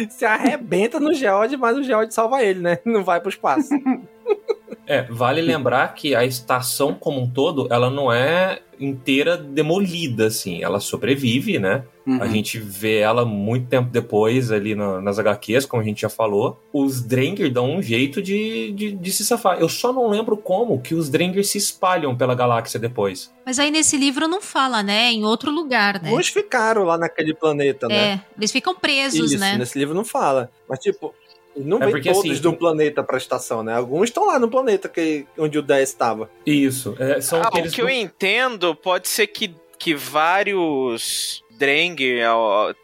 se 0.09 0.25
arrebenta 0.25 0.99
no 0.99 1.13
Geode, 1.13 1.57
mas 1.57 1.77
o 1.77 1.83
Geode 1.83 2.13
salva 2.13 2.43
ele, 2.43 2.59
né? 2.59 2.79
Não 2.85 3.03
vai 3.03 3.19
pro 3.19 3.29
espaço. 3.29 3.69
É, 4.89 5.03
vale 5.03 5.39
lembrar 5.39 5.93
que 5.93 6.15
a 6.15 6.25
estação 6.25 6.95
como 6.95 7.21
um 7.21 7.29
todo, 7.29 7.67
ela 7.69 7.91
não 7.91 8.11
é 8.11 8.59
inteira 8.79 9.37
demolida, 9.37 10.25
assim. 10.25 10.63
Ela 10.63 10.79
sobrevive, 10.79 11.59
né? 11.59 11.83
Uhum. 12.07 12.23
A 12.23 12.27
gente 12.27 12.57
vê 12.57 12.97
ela 12.97 13.23
muito 13.23 13.67
tempo 13.67 13.89
depois 13.91 14.51
ali 14.51 14.73
na- 14.73 14.99
nas 14.99 15.19
HQs, 15.19 15.67
como 15.67 15.83
a 15.83 15.85
gente 15.85 16.01
já 16.01 16.09
falou. 16.09 16.59
Os 16.73 17.01
Drenger 17.01 17.51
dão 17.51 17.69
um 17.69 17.83
jeito 17.83 18.19
de, 18.19 18.71
de, 18.71 18.91
de 18.93 19.11
se 19.11 19.23
safar. 19.23 19.59
Eu 19.59 19.69
só 19.69 19.93
não 19.93 20.07
lembro 20.09 20.35
como 20.35 20.81
que 20.81 20.95
os 20.95 21.07
Drenger 21.07 21.45
se 21.45 21.59
espalham 21.59 22.17
pela 22.17 22.33
galáxia 22.33 22.79
depois. 22.79 23.31
Mas 23.45 23.59
aí 23.59 23.69
nesse 23.69 23.95
livro 23.95 24.27
não 24.27 24.41
fala, 24.41 24.81
né? 24.81 25.11
Em 25.11 25.23
outro 25.23 25.51
lugar, 25.51 26.01
né? 26.01 26.11
Uns 26.11 26.29
ficaram 26.29 26.83
lá 26.83 26.97
naquele 26.97 27.35
planeta, 27.35 27.87
né? 27.87 27.95
É, 28.13 28.21
eles 28.37 28.51
ficam 28.51 28.73
presos, 28.73 29.33
Isso, 29.33 29.39
né? 29.39 29.55
nesse 29.55 29.77
livro 29.77 29.93
não 29.93 30.05
fala. 30.05 30.49
Mas, 30.67 30.79
tipo, 30.79 31.13
não 31.59 31.77
É 31.77 31.85
vem 31.85 31.91
porque, 31.91 32.11
todos 32.11 32.31
assim, 32.31 32.41
do 32.41 32.53
planeta 32.53 33.03
pra 33.03 33.17
estação, 33.17 33.63
né? 33.63 33.75
Alguns 33.75 34.09
estão 34.09 34.25
lá 34.25 34.39
no 34.39 34.49
planeta 34.49 34.87
que, 34.87 35.25
onde 35.37 35.57
o 35.57 35.61
10 35.61 35.87
estava. 35.87 36.29
Isso. 36.45 36.95
é, 36.99 37.21
são 37.21 37.41
Ah, 37.41 37.49
o 37.49 37.69
que 37.69 37.81
eu 37.81 37.89
entendo 37.89 38.73
pode 38.75 39.07
ser 39.07 39.27
que, 39.27 39.53
que 39.77 39.93
vários 39.93 41.43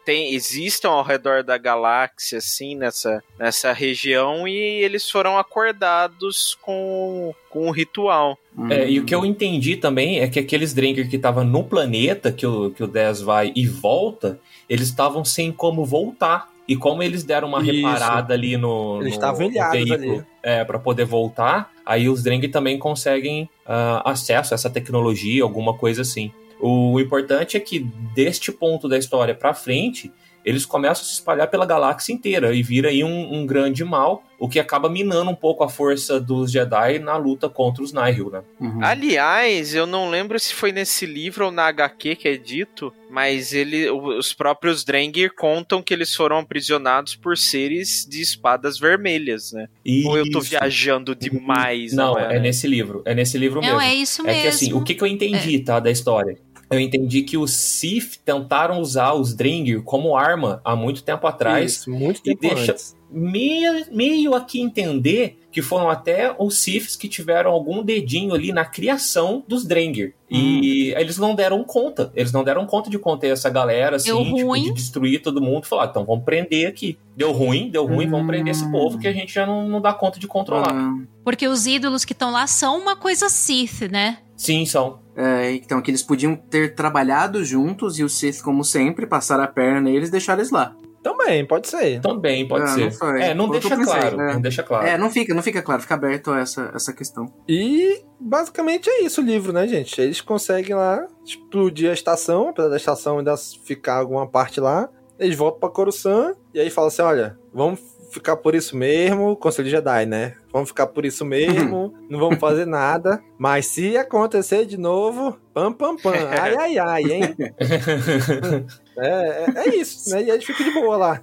tem, 0.04 0.34
existam 0.34 0.90
ao 0.90 1.02
redor 1.02 1.42
da 1.42 1.56
galáxia, 1.56 2.38
assim, 2.38 2.74
nessa, 2.74 3.22
nessa 3.38 3.72
região, 3.72 4.46
e 4.46 4.54
eles 4.54 5.10
foram 5.10 5.38
acordados 5.38 6.58
com, 6.60 7.34
com 7.48 7.68
um 7.68 7.70
ritual. 7.70 8.38
É, 8.70 8.88
e 8.88 9.00
o 9.00 9.04
que 9.04 9.14
eu 9.14 9.24
entendi 9.24 9.76
também 9.76 10.20
é 10.20 10.28
que 10.28 10.38
aqueles 10.38 10.74
Drenger 10.74 11.08
que 11.08 11.16
estavam 11.16 11.44
no 11.44 11.64
planeta, 11.64 12.30
que 12.30 12.46
o, 12.46 12.70
que 12.70 12.82
o 12.82 12.86
10 12.86 13.22
vai 13.22 13.52
e 13.56 13.66
volta, 13.66 14.38
eles 14.68 14.88
estavam 14.88 15.24
sem 15.24 15.50
como 15.50 15.84
voltar. 15.84 16.48
E 16.68 16.74
como 16.76 17.02
eles 17.02 17.22
deram 17.22 17.48
uma 17.48 17.60
Isso. 17.62 17.72
reparada 17.72 18.34
ali 18.34 18.56
no, 18.56 18.98
Eles 19.00 19.14
no- 19.14 19.20
no 19.26 19.70
veículo, 19.88 20.14
ali. 20.14 20.24
É, 20.42 20.64
para 20.64 20.78
poder 20.78 21.04
voltar, 21.04 21.70
aí 21.84 22.08
os 22.08 22.22
Dreng 22.22 22.46
também 22.48 22.78
conseguem 22.78 23.48
ah, 23.64 24.02
acesso 24.10 24.52
a 24.52 24.56
essa 24.56 24.68
tecnologia, 24.70 25.42
alguma 25.42 25.74
coisa 25.74 26.02
assim. 26.02 26.32
O 26.60 26.98
importante 27.00 27.56
é 27.56 27.60
que 27.60 27.80
deste 28.14 28.50
ponto 28.50 28.88
da 28.88 28.96
história 28.98 29.34
pra 29.34 29.52
frente, 29.54 30.10
eles 30.46 30.64
começam 30.64 31.02
a 31.02 31.06
se 31.06 31.14
espalhar 31.14 31.50
pela 31.50 31.66
galáxia 31.66 32.12
inteira 32.12 32.54
e 32.54 32.62
vira 32.62 32.88
aí 32.88 33.02
um, 33.02 33.34
um 33.34 33.44
grande 33.44 33.84
mal, 33.84 34.22
o 34.38 34.48
que 34.48 34.60
acaba 34.60 34.88
minando 34.88 35.28
um 35.30 35.34
pouco 35.34 35.64
a 35.64 35.68
força 35.68 36.20
dos 36.20 36.52
Jedi 36.52 37.00
na 37.00 37.16
luta 37.16 37.48
contra 37.48 37.82
os 37.82 37.92
Nihil, 37.92 38.30
né? 38.30 38.42
Uhum. 38.60 38.78
Aliás, 38.84 39.74
eu 39.74 39.86
não 39.88 40.08
lembro 40.08 40.38
se 40.38 40.54
foi 40.54 40.70
nesse 40.70 41.04
livro 41.04 41.46
ou 41.46 41.50
na 41.50 41.66
HQ 41.66 42.14
que 42.14 42.28
é 42.28 42.36
dito, 42.36 42.92
mas 43.10 43.52
ele, 43.52 43.90
os 43.90 44.32
próprios 44.34 44.84
Drengir 44.84 45.34
contam 45.34 45.82
que 45.82 45.92
eles 45.92 46.14
foram 46.14 46.38
aprisionados 46.38 47.16
por 47.16 47.36
seres 47.36 48.06
de 48.08 48.20
espadas 48.20 48.78
vermelhas, 48.78 49.52
né? 49.52 49.66
Ou 50.04 50.16
eu 50.16 50.30
tô 50.30 50.38
Isso. 50.38 50.50
viajando 50.50 51.14
demais, 51.16 51.92
Não, 51.92 52.12
não, 52.12 52.20
é 52.20 52.38
nesse 52.38 52.68
livro. 52.68 53.02
É 53.04 53.14
nesse 53.14 53.36
livro 53.36 53.60
Não, 53.60 53.66
mesmo. 53.68 53.80
é 53.80 53.94
isso 53.94 54.26
É 54.26 54.42
que 54.42 54.46
assim, 54.46 54.66
mesmo. 54.66 54.80
o 54.80 54.84
que, 54.84 54.94
que 54.94 55.02
eu 55.02 55.08
entendi, 55.08 55.58
tá, 55.60 55.80
da 55.80 55.90
história? 55.90 56.38
Eu 56.70 56.80
entendi 56.80 57.22
que 57.22 57.36
os 57.36 57.52
Sith 57.52 58.16
tentaram 58.24 58.80
usar 58.80 59.12
os 59.14 59.34
Drengir 59.34 59.82
como 59.82 60.16
arma 60.16 60.60
há 60.64 60.74
muito 60.74 61.02
tempo 61.02 61.26
atrás. 61.26 61.72
Isso, 61.72 61.90
muito 61.90 62.18
e 62.20 62.22
tempo 62.36 62.40
deixa 62.40 62.72
antes. 62.72 62.96
meio, 63.08 63.86
meio 63.92 64.34
aqui 64.34 64.60
entender 64.60 65.38
que 65.52 65.62
foram 65.62 65.88
até 65.88 66.34
os 66.38 66.58
Siths 66.58 66.96
que 66.96 67.08
tiveram 67.08 67.50
algum 67.52 67.82
dedinho 67.82 68.34
ali 68.34 68.52
na 68.52 68.64
criação 68.64 69.42
dos 69.46 69.64
Drengir. 69.64 70.14
E 70.28 70.92
Hum. 70.92 70.98
eles 71.00 71.16
não 71.18 71.34
deram 71.36 71.62
conta. 71.62 72.12
Eles 72.16 72.32
não 72.32 72.42
deram 72.42 72.66
conta 72.66 72.90
de 72.90 72.98
conter 72.98 73.28
essa 73.28 73.48
galera, 73.48 73.96
assim, 73.96 74.08
Deu 74.10 74.24
tipo, 74.34 74.54
de 74.58 74.72
destruir 74.74 75.22
todo 75.22 75.40
mundo. 75.40 75.66
Falar, 75.66 75.86
então 75.86 76.04
vamos 76.04 76.24
prender 76.24 76.66
aqui. 76.66 76.98
Deu 77.16 77.30
ruim, 77.32 77.70
deu 77.70 77.86
ruim, 77.86 78.08
vamos 78.08 78.26
prender 78.26 78.50
esse 78.52 78.68
povo 78.72 78.98
que 78.98 79.06
a 79.06 79.12
gente 79.12 79.32
já 79.32 79.46
não, 79.46 79.68
não 79.68 79.80
dá 79.80 79.94
conta 79.94 80.18
de 80.18 80.26
controlar. 80.26 80.72
Ah, 80.74 80.98
Porque 81.24 81.46
os 81.46 81.64
ídolos 81.66 82.04
que 82.04 82.12
estão 82.12 82.32
lá 82.32 82.46
são 82.48 82.76
uma 82.78 82.96
coisa 82.96 83.28
Sith, 83.28 83.82
né? 83.90 84.18
Sim, 84.36 84.66
são. 84.66 84.98
É, 85.16 85.52
então, 85.52 85.80
que 85.80 85.90
eles 85.90 86.02
podiam 86.02 86.36
ter 86.36 86.74
trabalhado 86.74 87.42
juntos 87.44 87.98
e 87.98 88.04
o 88.04 88.08
Sith, 88.08 88.42
como 88.42 88.62
sempre, 88.62 89.06
passaram 89.06 89.44
a 89.44 89.48
perna 89.48 89.80
neles 89.80 90.08
e 90.08 90.12
deixaram 90.12 90.40
eles 90.40 90.50
lá. 90.50 90.76
Também, 91.02 91.46
pode 91.46 91.68
ser. 91.68 92.00
Também 92.00 92.48
pode 92.48 92.64
Ah, 92.64 92.68
ser. 92.68 92.80
não 92.86 92.90
foi. 92.90 93.22
é, 93.22 93.32
não 93.34 93.48
deixa 93.48 93.68
pensei, 93.76 93.84
claro. 93.84 94.16
né? 94.16 94.32
Não 94.34 94.40
deixa 94.40 94.62
claro. 94.64 94.86
É, 94.86 94.98
não 94.98 95.08
fica, 95.08 95.32
não 95.32 95.42
fica 95.42 95.62
claro, 95.62 95.80
fica 95.80 95.94
aberto 95.94 96.32
a 96.32 96.40
essa, 96.40 96.72
essa 96.74 96.92
questão. 96.92 97.32
E 97.48 98.02
basicamente 98.20 98.90
é 98.90 99.02
isso 99.04 99.20
o 99.20 99.24
livro, 99.24 99.52
né, 99.52 99.68
gente? 99.68 100.00
Eles 100.00 100.20
conseguem 100.20 100.74
lá 100.74 101.06
explodir 101.24 101.90
a 101.90 101.94
estação, 101.94 102.48
apesar 102.48 102.68
da 102.68 102.76
estação 102.76 103.18
ainda 103.18 103.36
ficar 103.64 103.98
alguma 103.98 104.26
parte 104.26 104.60
lá. 104.60 104.88
Eles 105.16 105.36
voltam 105.36 105.60
pra 105.60 105.68
Coruscant 105.70 106.36
e 106.52 106.58
aí 106.58 106.70
falam 106.70 106.88
assim: 106.88 107.02
olha, 107.02 107.38
vamos 107.54 107.78
ficar 108.10 108.36
por 108.36 108.54
isso 108.56 108.76
mesmo, 108.76 109.36
Conselho 109.36 109.70
Jedi, 109.70 110.06
né? 110.06 110.34
Vamos 110.56 110.70
ficar 110.70 110.86
por 110.86 111.04
isso 111.04 111.22
mesmo, 111.22 111.92
não 112.08 112.18
vamos 112.18 112.38
fazer 112.38 112.64
nada. 112.64 113.22
Mas 113.36 113.66
se 113.66 113.94
acontecer 113.98 114.64
de 114.64 114.78
novo, 114.78 115.38
pam, 115.52 115.70
pam, 115.70 115.98
pam. 115.98 116.14
Ai, 116.32 116.56
ai, 116.56 116.78
ai, 116.78 117.02
hein? 117.02 117.22
é, 118.96 119.06
é, 119.06 119.46
é 119.54 119.76
isso, 119.76 120.08
né? 120.08 120.22
E 120.22 120.30
eles 120.30 120.46
ficam 120.46 120.64
de 120.64 120.72
boa 120.72 120.96
lá. 120.96 121.22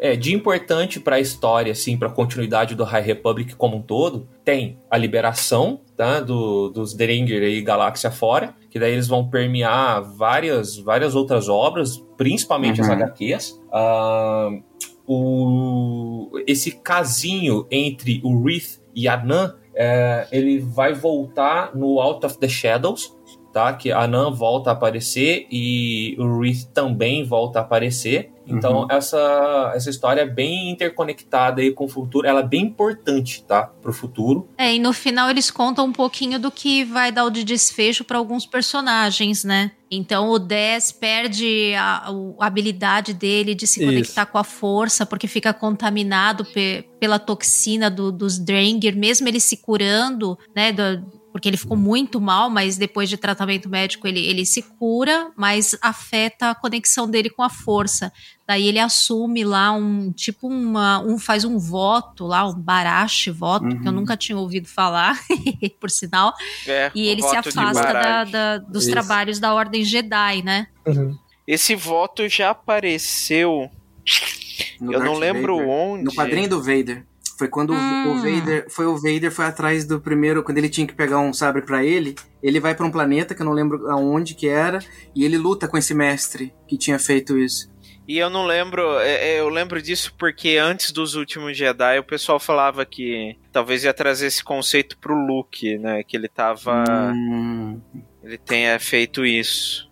É, 0.00 0.16
de 0.16 0.34
importante 0.34 0.98
para 0.98 1.16
a 1.16 1.20
história, 1.20 1.72
assim, 1.72 1.98
para 1.98 2.08
a 2.08 2.10
continuidade 2.10 2.74
do 2.74 2.84
High 2.84 3.02
Republic 3.02 3.54
como 3.54 3.76
um 3.76 3.82
todo, 3.82 4.26
tem 4.42 4.78
a 4.90 4.96
liberação 4.96 5.82
tá, 5.94 6.20
do, 6.20 6.70
dos 6.70 6.94
Drengir 6.94 7.42
e 7.42 7.60
Galáxia 7.60 8.10
fora, 8.10 8.54
que 8.70 8.78
daí 8.78 8.92
eles 8.94 9.08
vão 9.08 9.28
permear 9.28 10.02
várias, 10.16 10.78
várias 10.78 11.14
outras 11.14 11.50
obras, 11.50 12.02
principalmente 12.16 12.80
as 12.80 12.88
Uhum. 12.88 12.94
HQs. 12.94 13.60
Ah, 13.70 14.48
o, 15.08 16.30
esse 16.46 16.72
casinho 16.72 17.66
entre 17.70 18.20
o 18.22 18.42
Wreath 18.42 18.78
e 18.94 19.08
a 19.08 19.16
Nan, 19.16 19.56
é, 19.74 20.28
ele 20.30 20.58
vai 20.58 20.92
voltar 20.92 21.74
no 21.74 21.98
Out 21.98 22.26
of 22.26 22.38
the 22.38 22.48
Shadows, 22.48 23.16
tá? 23.58 23.72
Que 23.72 23.90
a 23.90 24.06
Nan 24.06 24.30
volta 24.30 24.70
a 24.70 24.72
aparecer 24.72 25.46
e 25.50 26.14
o 26.16 26.24
Wreath 26.38 26.66
também 26.72 27.24
volta 27.24 27.58
a 27.58 27.62
aparecer. 27.62 28.30
Então, 28.50 28.82
Uhum. 28.82 28.86
essa, 28.90 29.72
essa 29.74 29.90
história 29.90 30.22
é 30.22 30.26
bem 30.26 30.70
interconectada 30.70 31.60
aí 31.60 31.70
com 31.70 31.84
o 31.84 31.88
futuro. 31.88 32.26
Ela 32.26 32.40
é 32.40 32.46
bem 32.46 32.62
importante, 32.62 33.42
tá? 33.42 33.64
Pro 33.82 33.92
futuro. 33.92 34.48
É, 34.56 34.74
e 34.74 34.78
no 34.78 34.92
final 34.94 35.28
eles 35.28 35.50
contam 35.50 35.84
um 35.86 35.92
pouquinho 35.92 36.38
do 36.38 36.50
que 36.50 36.82
vai 36.84 37.12
dar 37.12 37.24
o 37.24 37.30
de 37.30 37.44
desfecho 37.44 38.04
para 38.04 38.16
alguns 38.16 38.46
personagens, 38.46 39.44
né? 39.44 39.72
Então 39.90 40.30
o 40.30 40.38
10 40.38 40.92
perde 40.92 41.74
a, 41.74 42.08
a 42.40 42.46
habilidade 42.46 43.12
dele 43.12 43.54
de 43.54 43.66
se 43.66 43.80
Isso. 43.80 43.88
conectar 43.90 44.24
com 44.26 44.38
a 44.38 44.44
força, 44.44 45.04
porque 45.04 45.26
fica 45.26 45.52
contaminado 45.52 46.44
pe- 46.44 46.84
pela 47.00 47.18
toxina 47.18 47.90
do- 47.90 48.12
dos 48.12 48.38
Drengir, 48.38 48.96
mesmo 48.96 49.26
ele 49.28 49.40
se 49.40 49.56
curando, 49.58 50.38
né? 50.54 50.72
do- 50.72 51.17
porque 51.32 51.48
ele 51.48 51.56
ficou 51.56 51.76
muito 51.76 52.20
mal, 52.20 52.48
mas 52.50 52.76
depois 52.76 53.08
de 53.08 53.16
tratamento 53.16 53.68
médico 53.68 54.06
ele, 54.08 54.24
ele 54.26 54.44
se 54.46 54.62
cura, 54.62 55.30
mas 55.36 55.76
afeta 55.82 56.50
a 56.50 56.54
conexão 56.54 57.08
dele 57.08 57.28
com 57.30 57.42
a 57.42 57.50
força. 57.50 58.12
Daí 58.46 58.66
ele 58.66 58.78
assume 58.78 59.44
lá 59.44 59.72
um 59.72 60.10
tipo 60.10 60.48
uma, 60.48 61.00
um 61.00 61.18
faz 61.18 61.44
um 61.44 61.58
voto 61.58 62.26
lá, 62.26 62.46
um 62.48 62.54
barache 62.58 63.30
voto, 63.30 63.68
que 63.68 63.74
eu 63.76 63.92
Uhum. 63.92 63.92
nunca 63.92 64.16
tinha 64.16 64.38
ouvido 64.38 64.66
falar, 64.66 65.18
por 65.78 65.90
sinal. 65.90 66.32
É, 66.66 66.90
E 66.94 67.06
ele 67.08 67.22
se 67.22 67.36
afasta 67.36 67.92
da- 67.92 68.24
da- 68.24 68.58
dos 68.58 68.84
Isso. 68.84 68.92
trabalhos 68.92 69.38
da 69.38 69.52
Ordem 69.54 69.84
Jedi, 69.84 70.42
né? 70.42 70.66
Esse 71.46 71.74
voto 71.76 72.28
já 72.28 72.50
apareceu. 72.50 73.70
No 74.80 74.92
eu 74.92 74.98
não 75.00 75.06
Darth 75.12 75.18
lembro 75.20 75.56
Vader. 75.56 75.70
onde. 75.70 76.04
No 76.04 76.14
quadrinho 76.14 76.48
do 76.48 76.62
Vader. 76.62 77.06
Foi 77.38 77.46
quando 77.48 77.70
o- 77.70 77.76
Hum. 77.76 78.12
o 78.12 78.14
Vader 78.16 78.66
foi 78.68 78.86
o 78.86 78.96
Vader 78.96 79.30
foi 79.30 79.44
atrás 79.44 79.84
do 79.86 80.00
primeiro, 80.00 80.42
quando 80.42 80.58
ele 80.58 80.68
tinha 80.68 80.86
que 80.86 80.94
pegar 80.94 81.20
um 81.20 81.32
sabre 81.32 81.62
pra 81.62 81.84
ele, 81.84 82.16
ele 82.42 82.58
vai 82.58 82.74
pra 82.74 82.84
um 82.84 82.90
planeta 82.90 83.34
que 83.34 83.40
eu 83.42 83.46
não 83.46 83.52
lembro 83.52 83.88
aonde 83.88 84.34
que 84.34 84.48
era, 84.48 84.80
e 85.14 85.24
ele 85.24 85.38
luta 85.38 85.68
com 85.68 85.78
esse 85.78 85.94
mestre 85.94 86.52
que 86.66 86.76
tinha 86.76 86.98
feito 86.98 87.38
isso. 87.38 87.70
E 88.08 88.18
eu 88.18 88.30
não 88.30 88.46
lembro, 88.46 88.98
é, 89.00 89.34
é, 89.34 89.40
eu 89.40 89.50
lembro 89.50 89.80
disso 89.82 90.14
porque 90.18 90.56
antes 90.56 90.90
dos 90.92 91.14
últimos 91.14 91.56
Jedi 91.56 91.98
o 91.98 92.04
pessoal 92.04 92.40
falava 92.40 92.84
que 92.86 93.36
talvez 93.52 93.84
ia 93.84 93.92
trazer 93.92 94.26
esse 94.28 94.42
conceito 94.42 94.96
pro 94.98 95.14
Luke, 95.14 95.76
né? 95.78 96.02
Que 96.02 96.16
ele 96.16 96.26
tava. 96.26 96.84
Hum. 97.14 97.78
Ele 98.24 98.38
tenha 98.38 98.78
feito 98.80 99.26
isso. 99.26 99.87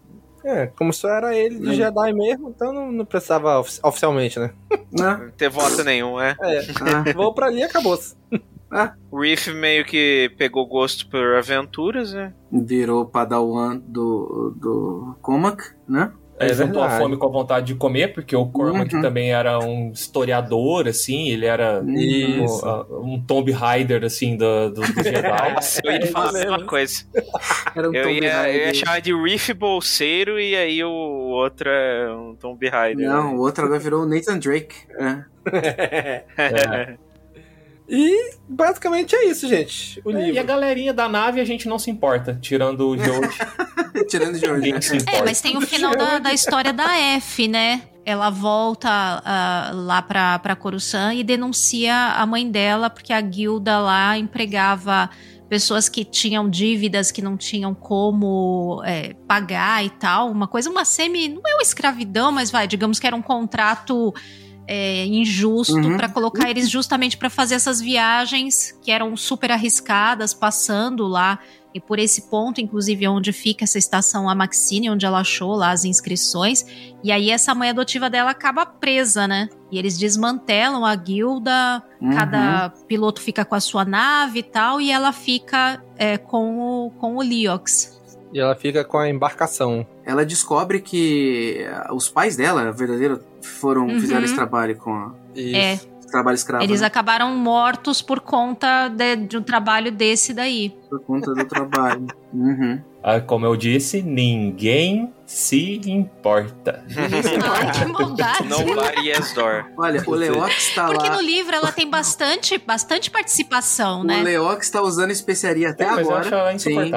É, 0.49 0.69
como 0.69 0.93
só 0.93 1.09
era 1.09 1.35
ele 1.37 1.59
de 1.59 1.69
Hum. 1.71 1.73
Jedi 1.75 2.13
mesmo, 2.13 2.51
então 2.51 2.73
não, 2.73 2.93
não 2.93 3.05
precisava 3.05 3.59
ofi- 3.59 3.81
oficialmente, 3.83 4.39
né? 4.39 4.51
Não 4.93 5.29
ter 5.33 5.49
voto 5.51 5.83
nenhum, 5.83 6.21
é. 6.21 6.37
É, 6.41 6.61
Ah, 6.81 7.13
vou 7.13 7.35
pra 7.35 7.47
ali 7.47 7.59
e 7.59 7.65
acabou-se. 7.65 8.15
O 9.11 9.21
Reef 9.21 9.49
meio 9.49 9.85
que 9.85 10.33
pegou 10.39 10.67
gosto 10.67 11.09
por 11.09 11.35
aventuras, 11.37 12.13
né? 12.13 12.33
virou 12.53 13.05
padawan 13.07 13.77
do, 13.79 14.55
do 14.57 15.17
Comac, 15.23 15.63
né? 15.89 16.13
É, 16.39 16.53
juntou 16.53 16.83
a 16.83 16.91
fome 16.91 17.17
com 17.17 17.27
a 17.27 17.31
vontade 17.31 17.67
de 17.67 17.75
comer, 17.75 18.13
porque 18.13 18.37
o 18.37 18.47
Cormac 18.47 18.95
Uhum. 18.95 19.01
também 19.01 19.33
era 19.33 19.59
um 19.59 19.91
historiador, 19.91 20.87
assim, 20.87 21.29
ele 21.31 21.47
era 21.47 21.83
um, 21.83 23.15
um 23.15 23.23
Tomb 23.27 23.51
Raider, 23.53 24.05
assim, 24.05 24.37
do, 24.37 24.71
do, 24.71 24.81
do 24.83 25.03
Jedi. 25.03 25.53
Nossa, 25.55 25.81
eu 25.85 25.93
ia 25.93 26.07
falar 26.09 26.29
a 26.29 26.33
mesma 26.33 26.65
coisa. 26.65 27.05
Era 27.75 27.89
um 27.91 27.95
Eu 27.95 28.05
Tomb 28.05 28.21
ia, 28.21 28.53
eu 28.53 28.67
ia 28.67 28.75
chamar 28.75 29.01
de 29.01 29.15
Reef 29.15 29.51
Bolseiro 29.55 30.39
e 30.39 30.55
aí 30.55 30.85
o 30.85 30.91
outro 30.91 31.69
é 31.71 32.13
um 32.13 32.35
Tomb 32.35 32.69
Raider. 32.69 33.09
Não, 33.09 33.37
o 33.37 33.41
outro 33.41 33.65
agora 33.65 33.81
virou 33.81 34.03
o 34.03 34.07
Nathan 34.07 34.39
Drake. 34.39 34.77
É. 35.49 36.25
É. 36.37 36.97
E 37.89 38.35
basicamente 38.49 39.15
é 39.15 39.27
isso, 39.27 39.49
gente. 39.49 40.01
O 40.05 40.11
É, 40.11 40.15
E 40.15 40.17
a 40.17 40.27
livro. 40.27 40.45
galerinha 40.45 40.93
da 40.93 41.09
nave 41.09 41.41
a 41.41 41.45
gente 41.45 41.69
não 41.69 41.79
se 41.79 41.91
importa, 41.91 42.39
tirando 42.41 42.89
o 42.89 42.99
George. 42.99 43.39
Tirando 44.09 44.35
hoje, 44.35 44.53
Ninguém 44.53 44.75
né? 44.75 44.81
se 44.83 44.99
É, 45.07 45.23
mas 45.25 45.41
tem 45.41 45.57
o 45.57 45.61
final 45.63 45.97
da, 45.97 46.19
da 46.19 46.33
história 46.33 46.71
da 46.71 46.97
F, 47.17 47.49
né? 47.49 47.83
Ela 48.05 48.29
volta 48.29 48.89
ah, 48.91 49.71
lá 49.75 50.03
pra, 50.03 50.39
pra 50.39 50.55
Coruscant 50.55 51.17
e 51.17 51.25
denuncia 51.25 51.95
a 51.95 52.27
mãe 52.27 52.49
dela, 52.49 52.91
porque 52.91 53.13
a 53.13 53.21
guilda 53.21 53.79
lá 53.79 54.19
empregava 54.19 55.09
pessoas 55.49 55.89
que 55.89 56.05
tinham 56.05 56.49
dívidas 56.49 57.11
que 57.11 57.23
não 57.23 57.37
tinham 57.37 57.75
como 57.75 58.83
é, 58.85 59.15
pagar 59.27 59.85
e 59.85 59.91
tal. 59.91 60.31
Uma 60.31 60.47
coisa, 60.47 60.69
uma 60.71 60.85
semi. 60.85 61.29
Não 61.29 61.43
é 61.47 61.55
uma 61.55 61.63
escravidão, 61.63 62.31
mas 62.31 62.51
vai, 62.51 62.69
digamos 62.69 63.01
que 63.01 63.07
era 63.07 63.17
um 63.17 63.23
contrato 63.23 64.13
é, 64.67 65.05
injusto 65.07 65.75
Uhum. 65.77 65.97
pra 65.97 66.09
colocar 66.09 66.51
eles 66.51 66.69
justamente 66.69 67.17
pra 67.17 67.31
fazer 67.31 67.55
essas 67.55 67.81
viagens 67.81 68.77
que 68.83 68.91
eram 68.91 69.17
super 69.17 69.51
arriscadas, 69.53 70.35
passando 70.35 71.07
lá 71.07 71.39
e 71.75 71.81
por 71.81 71.99
esse 71.99 72.23
ponto, 72.31 72.59
inclusive, 72.59 73.07
onde 73.07 73.33
fica 73.35 73.65
essa 73.65 73.79
estação 73.79 74.31
a 74.31 74.35
Maxine, 74.35 74.89
onde 74.89 75.05
ela 75.05 75.21
achou 75.21 75.55
lá 75.55 75.73
as 75.73 75.85
inscrições. 75.85 76.65
E 77.05 77.13
aí 77.13 77.31
essa 77.31 77.55
mãe 77.55 77.69
adotiva 77.69 78.09
dela 78.09 78.31
acaba 78.31 78.65
presa, 78.65 79.29
né? 79.29 79.51
E 79.71 79.79
eles 79.79 79.99
desmantelam 79.99 80.87
a 80.87 80.95
guilda, 80.97 81.83
Uhum. 82.01 82.15
cada 82.15 82.71
piloto 82.89 83.21
fica 83.21 83.45
com 83.45 83.55
a 83.55 83.61
sua 83.61 83.85
nave 83.85 84.39
e 84.39 84.43
tal, 84.43 84.81
e 84.81 84.91
ela 84.91 85.13
fica 85.13 85.83
é, 85.99 86.17
com, 86.17 86.59
o, 86.59 86.91
com 86.99 87.17
o 87.17 87.21
Leox. 87.23 87.96
E 88.33 88.41
ela 88.41 88.55
fica 88.55 88.85
com 88.85 88.99
a 88.99 89.09
embarcação. 89.09 89.87
Ela 90.05 90.25
descobre 90.25 90.81
que 90.81 91.65
ah, 91.71 91.93
os 91.95 92.09
pais 92.09 92.37
dela, 92.37 92.71
verdadeiro, 92.73 93.21
foram 93.41 93.87
Uhum. 93.87 94.01
fizeram 94.01 94.25
esse 94.25 94.35
trabalho 94.35 94.77
com 94.77 94.93
a, 94.93 95.13
Isso. 95.35 95.57
É, 95.57 95.73
esse 95.75 96.11
trabalho 96.11 96.35
escravo. 96.35 96.65
eles 96.65 96.81
né? 96.81 96.87
acabaram 96.87 97.35
mortos 97.37 98.03
por 98.03 98.21
conta 98.21 98.89
de, 98.89 99.17
de 99.17 99.37
um 99.39 99.43
trabalho 99.43 99.91
desse 99.93 100.35
daí. 100.35 100.75
Por 100.91 101.01
conta 101.01 101.33
do 101.35 101.45
trabalho. 101.45 102.07
Uhum. 102.37 102.79
Ah, 103.03 103.19
como 103.19 103.47
eu 103.47 103.57
disse, 103.57 104.03
ninguém 104.03 105.11
se 105.25 105.81
importa. 105.87 106.85
Ai, 106.95 107.71
que 107.73 107.85
maldade. 107.91 108.47
Nobody 108.49 109.13
has 109.13 109.33
door. 109.33 109.65
Olha, 109.79 110.03
o 110.07 110.11
Leox 110.15 110.75
tá 110.75 110.87
Porque 110.89 111.09
lá. 111.09 111.15
no 111.15 111.23
livro 111.23 111.55
ela 111.55 111.73
tem 111.73 111.89
bastante, 111.89 112.59
bastante 112.59 113.11
participação, 113.11 114.01
O 114.01 114.05
né? 114.05 114.23
Leox 114.23 114.69
tá 114.69 114.83
usando 114.83 115.13
especiaria 115.13 115.71
até 115.71 115.85
É, 115.85 115.91
mas 115.93 115.99
eu 116.07 116.15
agora. 116.15 116.21
acho 116.21 116.35
ela 116.35 116.59
Sim. 116.59 116.91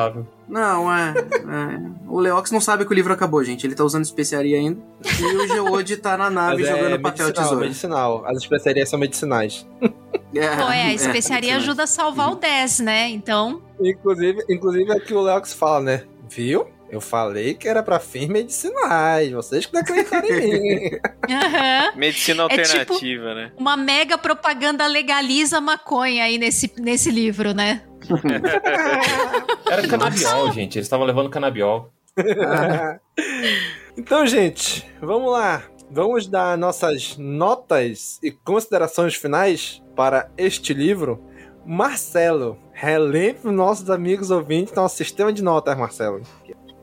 Não, 0.50 0.92
é, 0.92 1.14
é. 1.14 1.92
O 2.08 2.20
Leox 2.20 2.50
não 2.50 2.60
sabe 2.60 2.84
que 2.84 2.92
o 2.92 2.96
livro 2.96 3.14
acabou, 3.14 3.44
gente. 3.44 3.68
Ele 3.68 3.76
tá 3.76 3.84
usando 3.84 4.04
especiaria 4.04 4.58
ainda. 4.58 4.82
E 5.20 5.24
o 5.24 5.48
Geode 5.48 5.98
tá 5.98 6.18
na 6.18 6.30
nave 6.30 6.64
Mas 6.64 6.72
é 6.72 6.76
jogando 6.76 7.02
papel 7.02 7.26
medicinal, 7.28 7.34
tesoura. 7.34 7.66
medicinal. 7.66 8.26
As 8.26 8.38
especiarias 8.38 8.90
são 8.90 8.98
medicinais. 8.98 9.68
Pô, 9.80 10.72
é, 10.72 10.84
a 10.86 10.94
especiaria 10.94 11.54
é, 11.54 11.56
ajuda 11.56 11.84
a 11.84 11.88
salvar 11.88 12.32
o 12.32 12.36
10, 12.36 12.80
né? 12.80 13.10
Então, 13.10 13.62
Inclusive, 13.80 14.44
inclusive 14.50 14.92
é 14.92 14.96
o 14.96 15.02
que 15.02 15.14
o 15.14 15.22
Leox 15.22 15.54
fala, 15.54 15.82
né? 15.82 16.04
Viu? 16.30 16.68
Eu 16.92 17.00
falei 17.00 17.54
que 17.54 17.68
era 17.68 17.84
pra 17.84 18.00
fins 18.00 18.28
medicinais. 18.28 19.32
Vocês 19.32 19.66
que 19.66 19.74
não 19.74 19.82
acreditaram 19.82 20.28
em 20.28 20.60
mim. 20.62 20.90
aham. 21.30 21.96
Medicina 21.96 22.44
É 22.46 22.48
tipo- 22.48 22.62
alternativa, 22.62 23.36
né? 23.36 23.52
uma 23.58 23.78
mega 23.78 24.18
propaganda 24.18 24.88
legaliza 24.88 25.62
maconha 25.62 26.24
aí 26.24 26.38
nesse, 26.38 26.72
nesse 26.78 27.12
livro, 27.12 27.54
né? 27.54 27.84
Era 29.70 29.88
canabiol, 29.88 30.52
gente. 30.52 30.78
Eles 30.78 30.86
estavam 30.86 31.06
levando 31.06 31.30
canabiol. 31.30 31.92
então, 33.98 34.26
gente, 34.26 34.90
vamos 35.02 35.32
lá. 35.32 35.64
Vamos 35.92 36.28
dar 36.28 36.58
nossas 36.58 37.18
notas 37.18 38.20
e 38.24 38.32
considerações 38.32 39.16
finais 39.16 39.82
para 39.96 40.30
este 40.38 40.74
livro. 40.74 41.24
Marcelo, 41.66 42.58
relembre 42.74 43.42
os 43.44 43.54
nossos 43.54 43.90
amigos 43.90 44.32
ouvintes 44.32 44.74
nosso 44.74 44.96
sistema 44.98 45.32
de 45.34 45.44
notas, 45.44 45.78
Marcelo. 45.78 46.22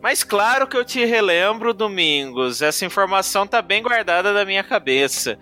Mas 0.06 0.22
claro 0.22 0.68
que 0.68 0.76
eu 0.76 0.84
te 0.84 1.04
relembro, 1.04 1.74
Domingos. 1.74 2.62
Essa 2.62 2.84
informação 2.84 3.44
tá 3.44 3.60
bem 3.60 3.82
guardada 3.82 4.32
da 4.32 4.44
minha 4.44 4.62
cabeça. 4.62 5.36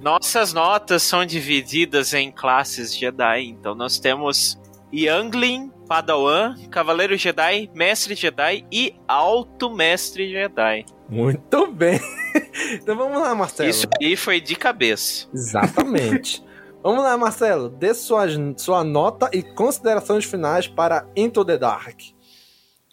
Nossas 0.00 0.52
notas 0.52 1.02
são 1.02 1.26
divididas 1.26 2.14
em 2.14 2.30
classes 2.30 2.96
Jedi. 2.96 3.46
Então 3.46 3.74
nós 3.74 3.98
temos 3.98 4.56
Youngling, 4.92 5.68
Padawan, 5.88 6.54
Cavaleiro 6.70 7.16
Jedi, 7.16 7.68
Mestre 7.74 8.14
Jedi 8.14 8.64
e 8.70 8.94
Alto 9.08 9.68
Mestre 9.68 10.30
Jedi. 10.30 10.84
Muito 11.08 11.66
bem. 11.72 11.98
então 12.72 12.94
vamos 12.94 13.20
lá, 13.20 13.34
Marcelo. 13.34 13.68
Isso 13.68 13.88
aí 14.00 14.14
foi 14.14 14.40
de 14.40 14.54
cabeça. 14.54 15.26
Exatamente. 15.34 16.40
vamos 16.80 17.02
lá, 17.02 17.18
Marcelo. 17.18 17.68
Dê 17.68 17.92
sua, 17.92 18.26
sua 18.56 18.84
nota 18.84 19.28
e 19.32 19.42
considerações 19.42 20.24
finais 20.24 20.68
para 20.68 21.04
Into 21.16 21.44
the 21.44 21.58
Dark. 21.58 22.14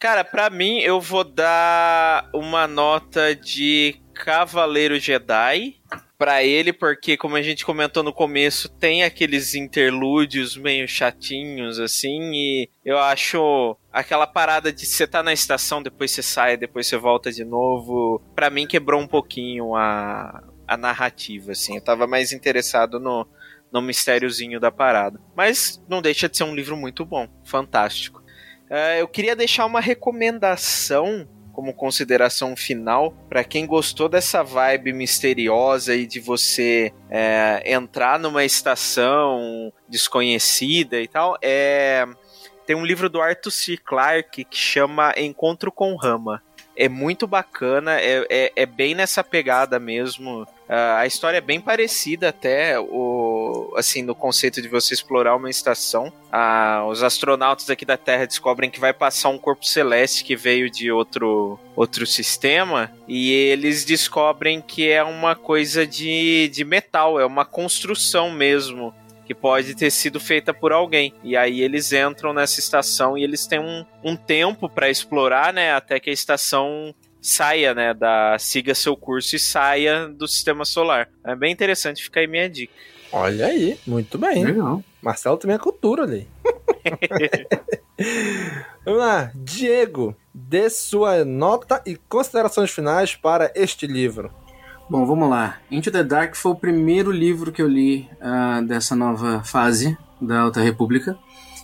Cara, 0.02 0.24
para 0.24 0.50
mim 0.50 0.80
eu 0.80 1.00
vou 1.00 1.24
dar 1.24 2.28
uma 2.34 2.68
nota 2.68 3.36
de 3.36 4.02
Cavaleiro 4.16 4.98
Jedi 4.98 5.76
para 6.18 6.44
ele, 6.44 6.74
porque 6.74 7.16
como 7.16 7.36
a 7.36 7.42
gente 7.44 7.64
comentou 7.64 8.02
no 8.02 8.12
começo, 8.12 8.68
tem 8.68 9.04
aqueles 9.04 9.54
interlúdios 9.54 10.58
meio 10.58 10.88
chatinhos 10.88 11.80
assim, 11.80 12.32
e 12.34 12.70
eu 12.84 12.98
acho 12.98 13.78
aquela 13.94 14.26
parada 14.26 14.74
de 14.74 14.88
você 14.88 15.06
tá 15.06 15.22
na 15.22 15.34
estação, 15.34 15.84
depois 15.84 16.10
você 16.10 16.24
sai, 16.24 16.58
depois 16.58 16.88
você 16.88 16.98
volta 16.98 17.32
de 17.32 17.46
novo, 17.46 18.24
para 18.34 18.50
mim 18.50 18.66
quebrou 18.66 19.00
um 19.00 19.08
pouquinho 19.08 19.76
a, 19.76 20.44
a 20.68 20.78
narrativa 20.78 21.52
assim. 21.52 21.76
Eu 21.76 21.84
tava 21.84 22.08
mais 22.08 22.34
interessado 22.34 23.00
no 23.00 23.28
no 23.72 23.82
mistériozinho 23.82 24.60
da 24.60 24.70
parada. 24.70 25.20
Mas 25.36 25.82
não 25.88 26.02
deixa 26.02 26.28
de 26.28 26.36
ser 26.36 26.44
um 26.44 26.54
livro 26.54 26.76
muito 26.76 27.06
bom, 27.06 27.28
fantástico. 27.46 28.21
Uh, 28.72 29.00
eu 29.00 29.08
queria 29.08 29.36
deixar 29.36 29.66
uma 29.66 29.82
recomendação 29.82 31.28
como 31.52 31.74
consideração 31.74 32.56
final 32.56 33.12
para 33.28 33.44
quem 33.44 33.68
gostou 33.68 34.08
dessa 34.08 34.42
vibe 34.42 34.94
misteriosa 34.94 35.94
e 35.94 36.08
de 36.08 36.22
você 36.22 36.94
é, 37.10 37.62
entrar 37.66 38.18
numa 38.18 38.46
estação 38.46 39.72
desconhecida 39.90 41.02
e 41.02 41.08
tal, 41.10 41.38
é 41.42 42.08
tem 42.66 42.76
um 42.78 42.86
livro 42.86 43.10
do 43.10 43.20
Arthur 43.20 43.52
C. 43.52 43.76
Clarke 43.76 44.46
que 44.46 44.56
chama 44.56 45.14
Encontro 45.18 45.72
com 45.72 45.96
Rama. 45.98 46.42
É 46.76 46.88
muito 46.88 47.28
bacana, 47.28 48.00
é, 48.00 48.26
é, 48.30 48.52
é 48.56 48.66
bem 48.66 48.96
nessa 48.96 49.24
pegada 49.24 49.80
mesmo 49.80 50.48
Uh, 50.72 50.96
a 51.00 51.06
história 51.06 51.40
é 51.40 51.42
bem 51.42 51.60
parecida 51.60 52.30
até 52.30 52.80
o 52.80 53.74
assim 53.76 54.02
no 54.02 54.16
conceito 54.16 54.62
de 54.62 54.70
você 54.70 54.94
explorar 54.94 55.36
uma 55.36 55.50
estação. 55.50 56.08
Uh, 56.32 56.88
os 56.88 57.04
astronautas 57.04 57.70
aqui 57.70 57.84
da 57.84 57.98
Terra 57.98 58.26
descobrem 58.26 58.70
que 58.70 58.80
vai 58.80 58.94
passar 58.94 59.28
um 59.28 59.38
corpo 59.38 59.66
celeste 59.66 60.24
que 60.24 60.34
veio 60.34 60.72
de 60.72 60.90
outro 60.90 61.60
outro 61.76 62.08
sistema 62.08 62.90
e 63.06 63.34
eles 63.34 63.84
descobrem 63.84 64.62
que 64.62 64.90
é 64.90 65.04
uma 65.04 65.36
coisa 65.36 65.86
de, 65.86 66.48
de 66.48 66.64
metal, 66.64 67.20
é 67.20 67.26
uma 67.26 67.44
construção 67.44 68.32
mesmo 68.32 68.94
que 69.32 69.36
pode 69.36 69.76
ter 69.76 69.90
sido 69.90 70.20
feita 70.20 70.54
por 70.54 70.74
alguém. 70.74 71.14
E 71.24 71.38
aí 71.38 71.62
eles 71.62 71.94
entram 71.94 72.34
nessa 72.34 72.60
estação 72.60 73.18
e 73.18 73.24
eles 73.24 73.48
têm 73.48 73.60
um, 73.60 73.86
um 74.04 74.18
tempo 74.18 74.68
para 74.68 74.90
explorar, 74.90 75.54
né? 75.54 75.72
Até 75.72 76.02
que 76.02 76.10
a 76.10 76.14
estação 76.14 76.94
saia, 77.22 77.74
né, 77.74 77.94
da 77.94 78.36
siga 78.40 78.76
seu 78.76 78.98
curso 78.98 79.36
e 79.36 79.40
saia 79.40 80.10
do 80.10 80.28
sistema 80.28 80.66
solar. 80.66 81.08
É 81.24 81.36
bem 81.36 81.52
interessante, 81.52 82.04
fica 82.04 82.20
aí 82.20 82.28
minha 82.28 82.50
dica. 82.50 82.74
Olha 83.12 83.46
aí, 83.46 83.80
muito 83.88 84.18
bem. 84.18 84.44
Legal. 84.44 84.84
Marcelo 85.02 85.38
também 85.38 85.56
é 85.56 85.60
cultura 85.60 86.04
ali. 86.04 86.28
Vamos 88.84 89.00
lá, 89.00 89.32
Diego, 89.36 90.16
dê 90.34 90.70
sua 90.70 91.24
nota 91.24 91.82
e 91.86 91.96
considerações 91.96 92.72
finais 92.72 93.16
para 93.16 93.52
este 93.56 93.88
livro. 93.88 94.34
Bom, 94.92 95.06
vamos 95.06 95.30
lá. 95.30 95.58
Into 95.72 95.90
the 95.90 96.04
Dark 96.04 96.36
foi 96.36 96.52
o 96.52 96.56
primeiro 96.56 97.14
livro 97.14 97.50
que 97.50 97.62
eu 97.62 97.68
li 97.70 98.10
uh, 98.20 98.62
dessa 98.62 98.94
nova 98.94 99.42
fase 99.42 99.98
da 100.20 100.42
Alta 100.42 100.60
República. 100.60 101.18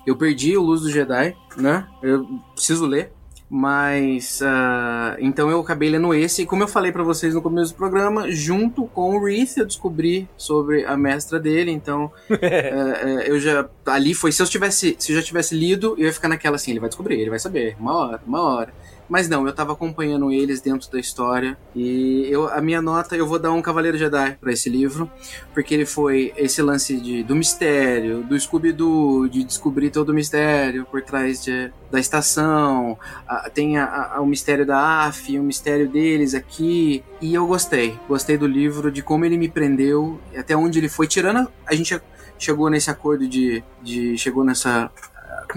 Eu 0.05 0.15
perdi 0.15 0.55
o 0.55 0.61
Luz 0.61 0.83
do 0.83 0.89
Jedi, 0.89 1.35
né? 1.57 1.85
Eu 2.01 2.25
preciso 2.55 2.85
ler. 2.85 3.11
Mas 3.49 4.39
uh, 4.39 5.17
então 5.19 5.49
eu 5.49 5.59
acabei 5.59 5.89
lendo 5.89 6.13
esse, 6.13 6.41
e 6.41 6.45
como 6.45 6.63
eu 6.63 6.67
falei 6.69 6.91
para 6.91 7.03
vocês 7.03 7.33
no 7.33 7.41
começo 7.41 7.73
do 7.73 7.77
programa, 7.77 8.31
junto 8.31 8.85
com 8.87 9.17
o 9.17 9.23
Reith 9.23 9.57
eu 9.57 9.65
descobri 9.65 10.27
sobre 10.37 10.85
a 10.85 10.97
mestra 10.97 11.39
dele, 11.39 11.71
então 11.71 12.11
uh, 12.29 13.19
eu 13.25 13.39
já 13.39 13.65
ali 13.85 14.13
foi 14.13 14.33
se 14.33 14.41
eu 14.41 14.45
tivesse, 14.47 14.97
se 14.99 15.13
eu 15.13 15.15
já 15.15 15.23
tivesse 15.23 15.55
lido, 15.55 15.95
eu 15.97 16.07
ia 16.07 16.13
ficar 16.13 16.27
naquela 16.27 16.57
assim, 16.57 16.71
ele 16.71 16.81
vai 16.81 16.89
descobrir, 16.89 17.21
ele 17.21 17.29
vai 17.29 17.39
saber, 17.39 17.77
uma 17.79 17.95
hora, 17.95 18.21
uma 18.27 18.41
hora. 18.41 18.73
Mas 19.09 19.29
não, 19.29 19.45
eu 19.47 19.53
tava 19.53 19.73
acompanhando 19.73 20.31
eles 20.31 20.61
dentro 20.61 20.91
da 20.91 20.99
história. 20.99 21.57
E 21.75 22.27
eu, 22.29 22.47
a 22.49 22.61
minha 22.61 22.81
nota, 22.81 23.15
eu 23.15 23.25
vou 23.25 23.39
dar 23.39 23.51
um 23.51 23.61
Cavaleiro 23.61 23.97
Jedi 23.97 24.37
para 24.39 24.51
esse 24.51 24.69
livro. 24.69 25.09
Porque 25.53 25.73
ele 25.73 25.85
foi 25.85 26.33
esse 26.35 26.61
lance 26.61 26.97
de, 26.97 27.23
do 27.23 27.35
mistério, 27.35 28.23
do 28.23 28.39
Scooby-Doo, 28.39 29.29
de 29.29 29.43
descobrir 29.43 29.89
todo 29.89 30.09
o 30.09 30.13
mistério 30.13 30.85
por 30.85 31.01
trás 31.01 31.43
de, 31.43 31.71
da 31.89 31.99
estação. 31.99 32.97
A, 33.27 33.49
tem 33.49 33.77
a, 33.77 34.13
a, 34.15 34.21
o 34.21 34.25
mistério 34.25 34.65
da 34.65 35.05
AF, 35.05 35.37
o 35.39 35.43
mistério 35.43 35.87
deles 35.87 36.33
aqui. 36.33 37.03
E 37.21 37.33
eu 37.33 37.47
gostei. 37.47 37.97
Gostei 38.07 38.37
do 38.37 38.47
livro, 38.47 38.91
de 38.91 39.01
como 39.01 39.25
ele 39.25 39.37
me 39.37 39.47
prendeu, 39.47 40.19
até 40.35 40.55
onde 40.55 40.79
ele 40.79 40.89
foi. 40.89 41.07
Tirando. 41.07 41.49
A 41.65 41.73
gente 41.73 41.99
chegou 42.37 42.69
nesse 42.69 42.89
acordo 42.89 43.27
de. 43.27 43.63
de 43.81 44.17
chegou 44.17 44.43
nessa 44.43 44.91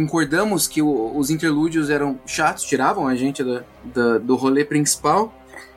concordamos 0.01 0.67
que 0.67 0.81
o, 0.81 1.17
os 1.17 1.31
interlúdios 1.31 1.91
eram 1.91 2.19
chatos, 2.25 2.65
tiravam 2.65 3.07
a 3.07 3.15
gente 3.15 3.45
do, 3.45 3.63
do, 3.85 4.21
do 4.21 4.37
rolê 4.37 4.65
principal, 4.65 5.35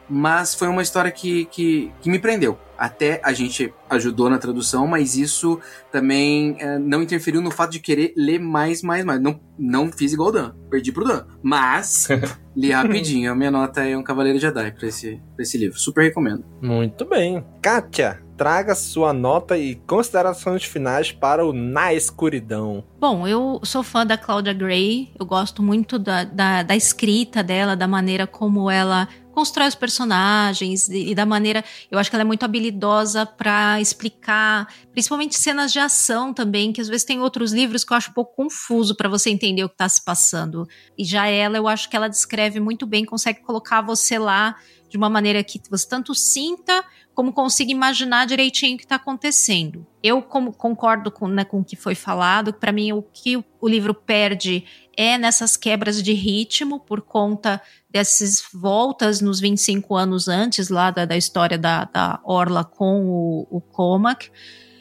mas 0.09 0.55
foi 0.55 0.67
uma 0.67 0.81
história 0.81 1.11
que, 1.11 1.45
que, 1.45 1.91
que, 2.01 2.09
me 2.09 2.19
prendeu. 2.19 2.57
Até 2.77 3.21
a 3.23 3.33
gente 3.33 3.73
ajudou 3.89 4.29
na 4.29 4.37
tradução, 4.37 4.85
mas 4.85 5.15
isso 5.15 5.59
também 5.91 6.55
é, 6.59 6.77
não 6.77 7.01
interferiu 7.01 7.41
no 7.41 7.51
fato 7.51 7.71
de 7.71 7.79
querer 7.79 8.13
ler 8.15 8.39
mais, 8.39 8.81
mais, 8.81 9.05
mais. 9.05 9.21
Não, 9.21 9.39
não 9.57 9.91
fiz 9.91 10.13
igual 10.13 10.29
o 10.29 10.31
Dan, 10.31 10.53
perdi 10.69 10.91
pro 10.91 11.05
Dan. 11.05 11.25
Mas 11.41 12.07
li 12.55 12.71
rapidinho. 12.71 13.31
A 13.31 13.35
minha 13.35 13.51
nota 13.51 13.83
é 13.83 13.97
um 13.97 14.03
Cavaleiro 14.03 14.39
Jedi 14.39 14.71
pra 14.71 14.87
esse, 14.87 15.21
pra 15.35 15.43
esse 15.43 15.57
livro. 15.57 15.79
Super 15.79 16.03
recomendo. 16.03 16.43
Muito 16.61 17.05
bem. 17.05 17.43
Kátia, 17.61 18.21
traga 18.43 18.75
sua 18.75 19.13
nota 19.13 19.57
e 19.57 19.75
considerações 19.87 20.65
finais 20.65 21.13
para 21.13 21.45
o 21.45 21.53
Na 21.53 21.93
Escuridão. 21.93 22.83
Bom, 22.99 23.25
eu 23.25 23.61
sou 23.63 23.81
fã 23.81 24.05
da 24.05 24.17
Claudia 24.17 24.51
Gray, 24.51 25.13
eu 25.17 25.25
gosto 25.25 25.63
muito 25.63 25.97
da, 25.97 26.25
da, 26.25 26.61
da 26.61 26.75
escrita 26.75 27.41
dela, 27.41 27.73
da 27.73 27.87
maneira 27.87 28.27
como 28.27 28.69
ela 28.69 29.07
constrói 29.33 29.69
os 29.69 29.75
personagens 29.75 30.89
e 30.89 31.15
da 31.15 31.25
maneira. 31.25 31.63
Eu 31.89 31.97
acho 31.97 32.09
que 32.09 32.17
ela 32.17 32.23
é 32.23 32.25
muito 32.25 32.43
habilidosa 32.43 33.25
para 33.25 33.79
explicar, 33.79 34.67
principalmente 34.91 35.35
cenas 35.35 35.71
de 35.71 35.79
ação 35.79 36.33
também, 36.33 36.73
que 36.73 36.81
às 36.81 36.89
vezes 36.89 37.05
tem 37.05 37.21
outros 37.21 37.53
livros 37.53 37.85
que 37.85 37.93
eu 37.93 37.97
acho 37.97 38.11
um 38.11 38.13
pouco 38.13 38.35
confuso 38.35 38.93
para 38.93 39.07
você 39.07 39.29
entender 39.29 39.63
o 39.63 39.69
que 39.69 39.75
está 39.75 39.87
se 39.87 40.03
passando. 40.03 40.67
E 40.97 41.05
já 41.05 41.27
ela, 41.27 41.55
eu 41.55 41.65
acho 41.65 41.89
que 41.89 41.95
ela 41.95 42.09
descreve 42.09 42.59
muito 42.59 42.85
bem, 42.85 43.05
consegue 43.05 43.39
colocar 43.39 43.81
você 43.81 44.19
lá 44.19 44.57
de 44.93 44.97
uma 44.97 45.09
maneira 45.09 45.43
que 45.43 45.59
você 45.71 45.89
tanto 45.89 46.13
sinta 46.13 46.85
como 47.15 47.33
consiga 47.33 47.71
imaginar 47.71 48.27
direitinho 48.27 48.75
o 48.75 48.77
que 48.77 48.83
está 48.83 48.97
acontecendo. 48.97 49.87
Eu 50.03 50.21
como, 50.21 50.53
concordo 50.53 51.09
com, 51.09 51.27
né, 51.27 51.43
com 51.43 51.61
o 51.61 51.63
que 51.63 51.75
foi 51.75 51.95
falado, 51.95 52.53
para 52.53 52.71
mim 52.71 52.91
o 52.91 53.01
que 53.01 53.35
o, 53.37 53.67
livro 53.67 53.91
perde 53.95 54.65
é 54.95 55.17
nessas 55.17 55.57
quebras 55.57 56.03
de 56.03 56.13
ritmo 56.13 56.79
por 56.79 57.01
conta 57.01 57.59
dessas 57.89 58.43
voltas 58.53 59.19
nos 59.19 59.39
25 59.39 59.95
anos 59.95 60.27
antes 60.27 60.69
lá 60.69 60.91
da, 60.91 61.05
da 61.05 61.17
história 61.17 61.57
da, 61.57 61.85
da 61.85 62.19
Orla 62.23 62.63
com 62.63 63.03
o, 63.03 63.47
o 63.49 63.59
Comac. 63.59 64.29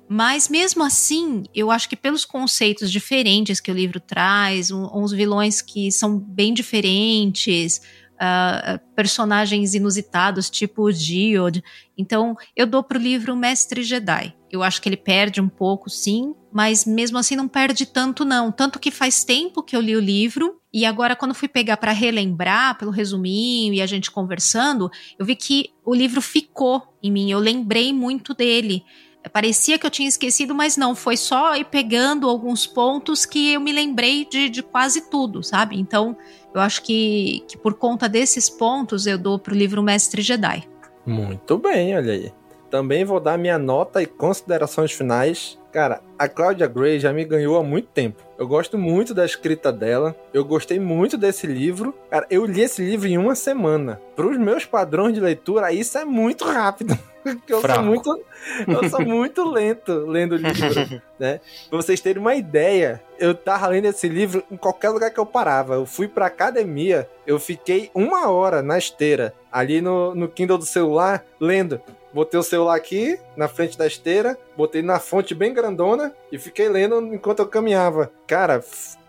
Mas 0.07 0.51
mesmo 0.51 0.85
assim, 0.85 1.45
eu 1.55 1.71
acho 1.71 1.89
que 1.89 1.97
pelos 1.97 2.27
conceitos 2.27 2.93
diferentes 2.93 3.61
que 3.61 3.71
o 3.71 3.75
livro 3.75 3.99
traz, 3.99 4.71
um, 4.71 4.85
uns 4.95 5.11
vilões 5.11 5.63
que 5.63 5.91
são 5.91 6.19
bem 6.19 6.53
diferentes, 6.53 7.81
uh, 8.23 8.79
personagens 8.95 9.75
inusitados, 9.75 10.49
tipo 10.49 10.83
o 10.83 10.93
Geode. 10.93 11.65
Então, 11.99 12.37
eu 12.55 12.67
dou 12.67 12.83
pro 12.83 12.99
livro 12.99 13.37
Mestre 13.37 13.83
Jedi. 13.83 14.35
Eu 14.51 14.63
acho 14.63 14.81
que 14.81 14.89
ele 14.89 14.97
perde 14.97 15.41
um 15.41 15.49
pouco, 15.49 15.91
sim, 15.91 16.35
mas 16.53 16.85
mesmo 16.85 17.19
assim 17.19 17.35
não 17.35 17.49
perde 17.49 17.87
tanto, 17.87 18.25
não. 18.25 18.53
Tanto 18.53 18.79
que 18.79 18.91
faz 18.91 19.25
tempo 19.25 19.63
que 19.63 19.75
eu 19.75 19.81
li 19.81 19.97
o 19.97 20.01
livro, 20.01 20.61
e 20.73 20.87
agora, 20.87 21.15
quando 21.15 21.35
fui 21.35 21.49
pegar 21.49 21.77
para 21.77 21.93
relembrar, 21.93 22.79
pelo 22.79 22.91
resuminho 22.91 23.75
e 23.75 23.83
a 23.83 23.87
gente 23.87 24.11
conversando, 24.11 24.91
eu 25.19 25.27
vi 25.27 25.37
que 25.37 25.71
o 25.85 25.95
livro 25.95 26.23
ficou 26.23 26.83
em 27.03 27.11
mim, 27.11 27.31
eu 27.31 27.39
lembrei 27.39 27.93
muito 27.93 28.33
dele. 28.33 28.83
Parecia 29.31 29.79
que 29.79 29.87
eu 29.87 29.91
tinha 29.91 30.09
esquecido, 30.09 30.55
mas 30.55 30.77
não, 30.77 30.95
foi 30.95 31.17
só 31.17 31.55
ir 31.55 31.65
pegando 31.65 32.29
alguns 32.29 32.67
pontos 32.67 33.25
que 33.25 33.53
eu 33.53 33.61
me 33.61 33.73
lembrei 33.73 34.25
de, 34.25 34.49
de 34.49 34.63
quase 34.63 35.03
tudo, 35.11 35.43
sabe? 35.43 35.79
Então, 35.79 36.17
eu 36.55 36.61
acho 36.61 36.83
que, 36.83 37.45
que 37.49 37.57
por 37.57 37.75
conta 37.75 38.09
desses 38.09 38.51
pontos 38.51 39.07
eu 39.07 39.17
dou 39.17 39.39
pro 39.39 39.55
livro 39.55 39.83
Mestre 39.83 40.23
Jedi. 40.23 40.69
Muito 41.07 41.57
bem, 41.57 41.97
olha 41.97 42.13
aí. 42.13 42.33
Também 42.71 43.05
vou 43.05 43.21
dar 43.21 43.39
minha 43.39 43.59
nota 43.59 44.03
e 44.03 44.07
considerações 44.07 44.93
finais 44.93 45.59
Cara, 45.73 46.03
a 46.19 46.29
Claudia 46.29 46.67
Gray 46.67 47.01
já 47.01 47.13
me 47.15 47.25
ganhou 47.25 47.57
há 47.57 47.63
muito 47.63 47.89
tempo. 47.89 48.23
Eu 48.39 48.47
gosto 48.47 48.77
muito 48.77 49.15
da 49.15 49.25
escrita 49.25 49.73
dela. 49.73 50.15
Eu 50.33 50.45
gostei 50.45 50.79
muito 50.79 51.17
desse 51.17 51.47
livro. 51.47 51.95
Cara, 52.11 52.27
eu 52.29 52.45
li 52.45 52.61
esse 52.61 52.85
livro 52.85 53.09
em 53.09 53.17
uma 53.17 53.35
semana. 53.35 53.99
Para 54.15 54.27
os 54.27 54.37
meus 54.37 54.67
padrões 54.67 55.15
de 55.15 55.21
leitura, 55.21 55.73
isso 55.73 55.97
é 55.97 56.05
muito 56.05 56.45
rápido. 56.45 56.97
Porque 57.23 57.55
eu 57.55 57.61
Fraco. 57.61 57.79
sou 57.79 57.85
muito, 57.85 58.21
eu 58.67 58.91
sou 58.91 59.01
muito 59.01 59.45
lento 59.45 59.93
lendo 60.07 60.37
livro, 60.37 61.01
né? 61.19 61.41
Pra 61.71 61.77
vocês 61.77 62.01
terem 62.01 62.21
uma 62.21 62.35
ideia, 62.35 63.01
eu 63.17 63.33
tava 63.33 63.69
lendo 63.69 63.85
esse 63.85 64.09
livro 64.09 64.43
em 64.51 64.57
qualquer 64.57 64.91
lugar 64.91 65.09
que 65.11 65.21
eu 65.21 65.25
parava. 65.25 65.75
Eu 65.75 65.87
fui 65.87 66.09
pra 66.09 66.27
academia, 66.27 67.09
eu 67.25 67.39
fiquei 67.39 67.93
uma 67.95 68.29
hora 68.29 68.61
na 68.61 68.77
esteira, 68.77 69.33
ali 69.53 69.81
no, 69.81 70.17
no 70.17 70.29
Kindle 70.29 70.59
do 70.59 70.67
celular, 70.67 71.25
lendo. 71.41 71.81
Botei 72.13 72.39
o 72.39 72.43
celular 72.43 72.77
aqui, 72.77 73.19
na 73.37 73.49
frente 73.49 73.79
da 73.79 73.87
esteira, 73.87 74.39
botei 74.57 74.83
na 74.83 74.99
fonte 74.99 75.35
bem 75.35 75.55
grandona 75.55 76.15
e 76.31 76.39
fiquei 76.39 76.69
lendo 76.69 77.01
enquanto 77.15 77.39
eu 77.39 77.47
caminhava. 77.47 78.13
Cara, 78.27 78.63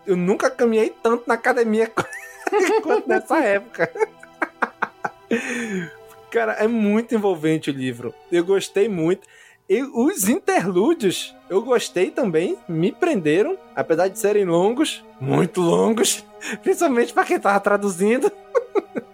eu 0.06 0.16
nunca 0.16 0.50
caminhei 0.50 0.94
tanto 1.02 1.24
na 1.26 1.34
academia 1.34 1.90
quanto 2.82 3.08
nessa 3.08 3.38
época. 3.40 3.90
Cara, 6.30 6.52
é 6.54 6.66
muito 6.66 7.14
envolvente 7.14 7.70
o 7.70 7.72
livro. 7.72 8.14
Eu 8.32 8.44
gostei 8.44 8.88
muito. 8.88 9.26
E 9.68 9.82
os 9.82 10.28
interlúdios, 10.28 11.34
eu 11.48 11.62
gostei 11.62 12.10
também, 12.10 12.58
me 12.68 12.92
prenderam, 12.92 13.56
apesar 13.74 14.08
de 14.08 14.18
serem 14.18 14.44
longos, 14.44 15.02
muito 15.18 15.60
longos, 15.60 16.24
principalmente 16.62 17.12
para 17.12 17.24
quem 17.24 17.38
tava 17.38 17.60
traduzindo. 17.60 18.30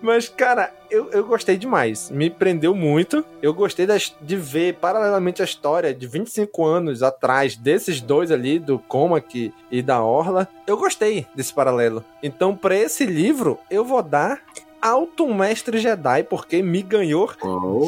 Mas, 0.00 0.28
cara, 0.28 0.72
eu, 0.90 1.10
eu 1.10 1.24
gostei 1.24 1.56
demais. 1.56 2.10
Me 2.10 2.28
prendeu 2.30 2.74
muito. 2.74 3.24
Eu 3.42 3.54
gostei 3.54 3.86
das, 3.86 4.14
de 4.20 4.36
ver 4.36 4.74
paralelamente 4.74 5.42
a 5.42 5.44
história 5.44 5.94
de 5.94 6.06
25 6.06 6.64
anos 6.64 7.02
atrás 7.02 7.56
desses 7.56 8.00
dois 8.00 8.30
ali, 8.30 8.58
do 8.58 8.78
Comac 8.78 9.52
e 9.70 9.82
da 9.82 10.02
Orla. 10.02 10.48
Eu 10.66 10.76
gostei 10.76 11.26
desse 11.34 11.52
paralelo. 11.52 12.04
Então, 12.22 12.56
pra 12.56 12.74
esse 12.76 13.04
livro, 13.04 13.58
eu 13.70 13.84
vou 13.84 14.02
dar 14.02 14.42
Alto 14.80 15.32
Mestre 15.32 15.78
Jedi, 15.78 16.22
porque 16.24 16.62
me 16.62 16.80
ganhou 16.82 17.30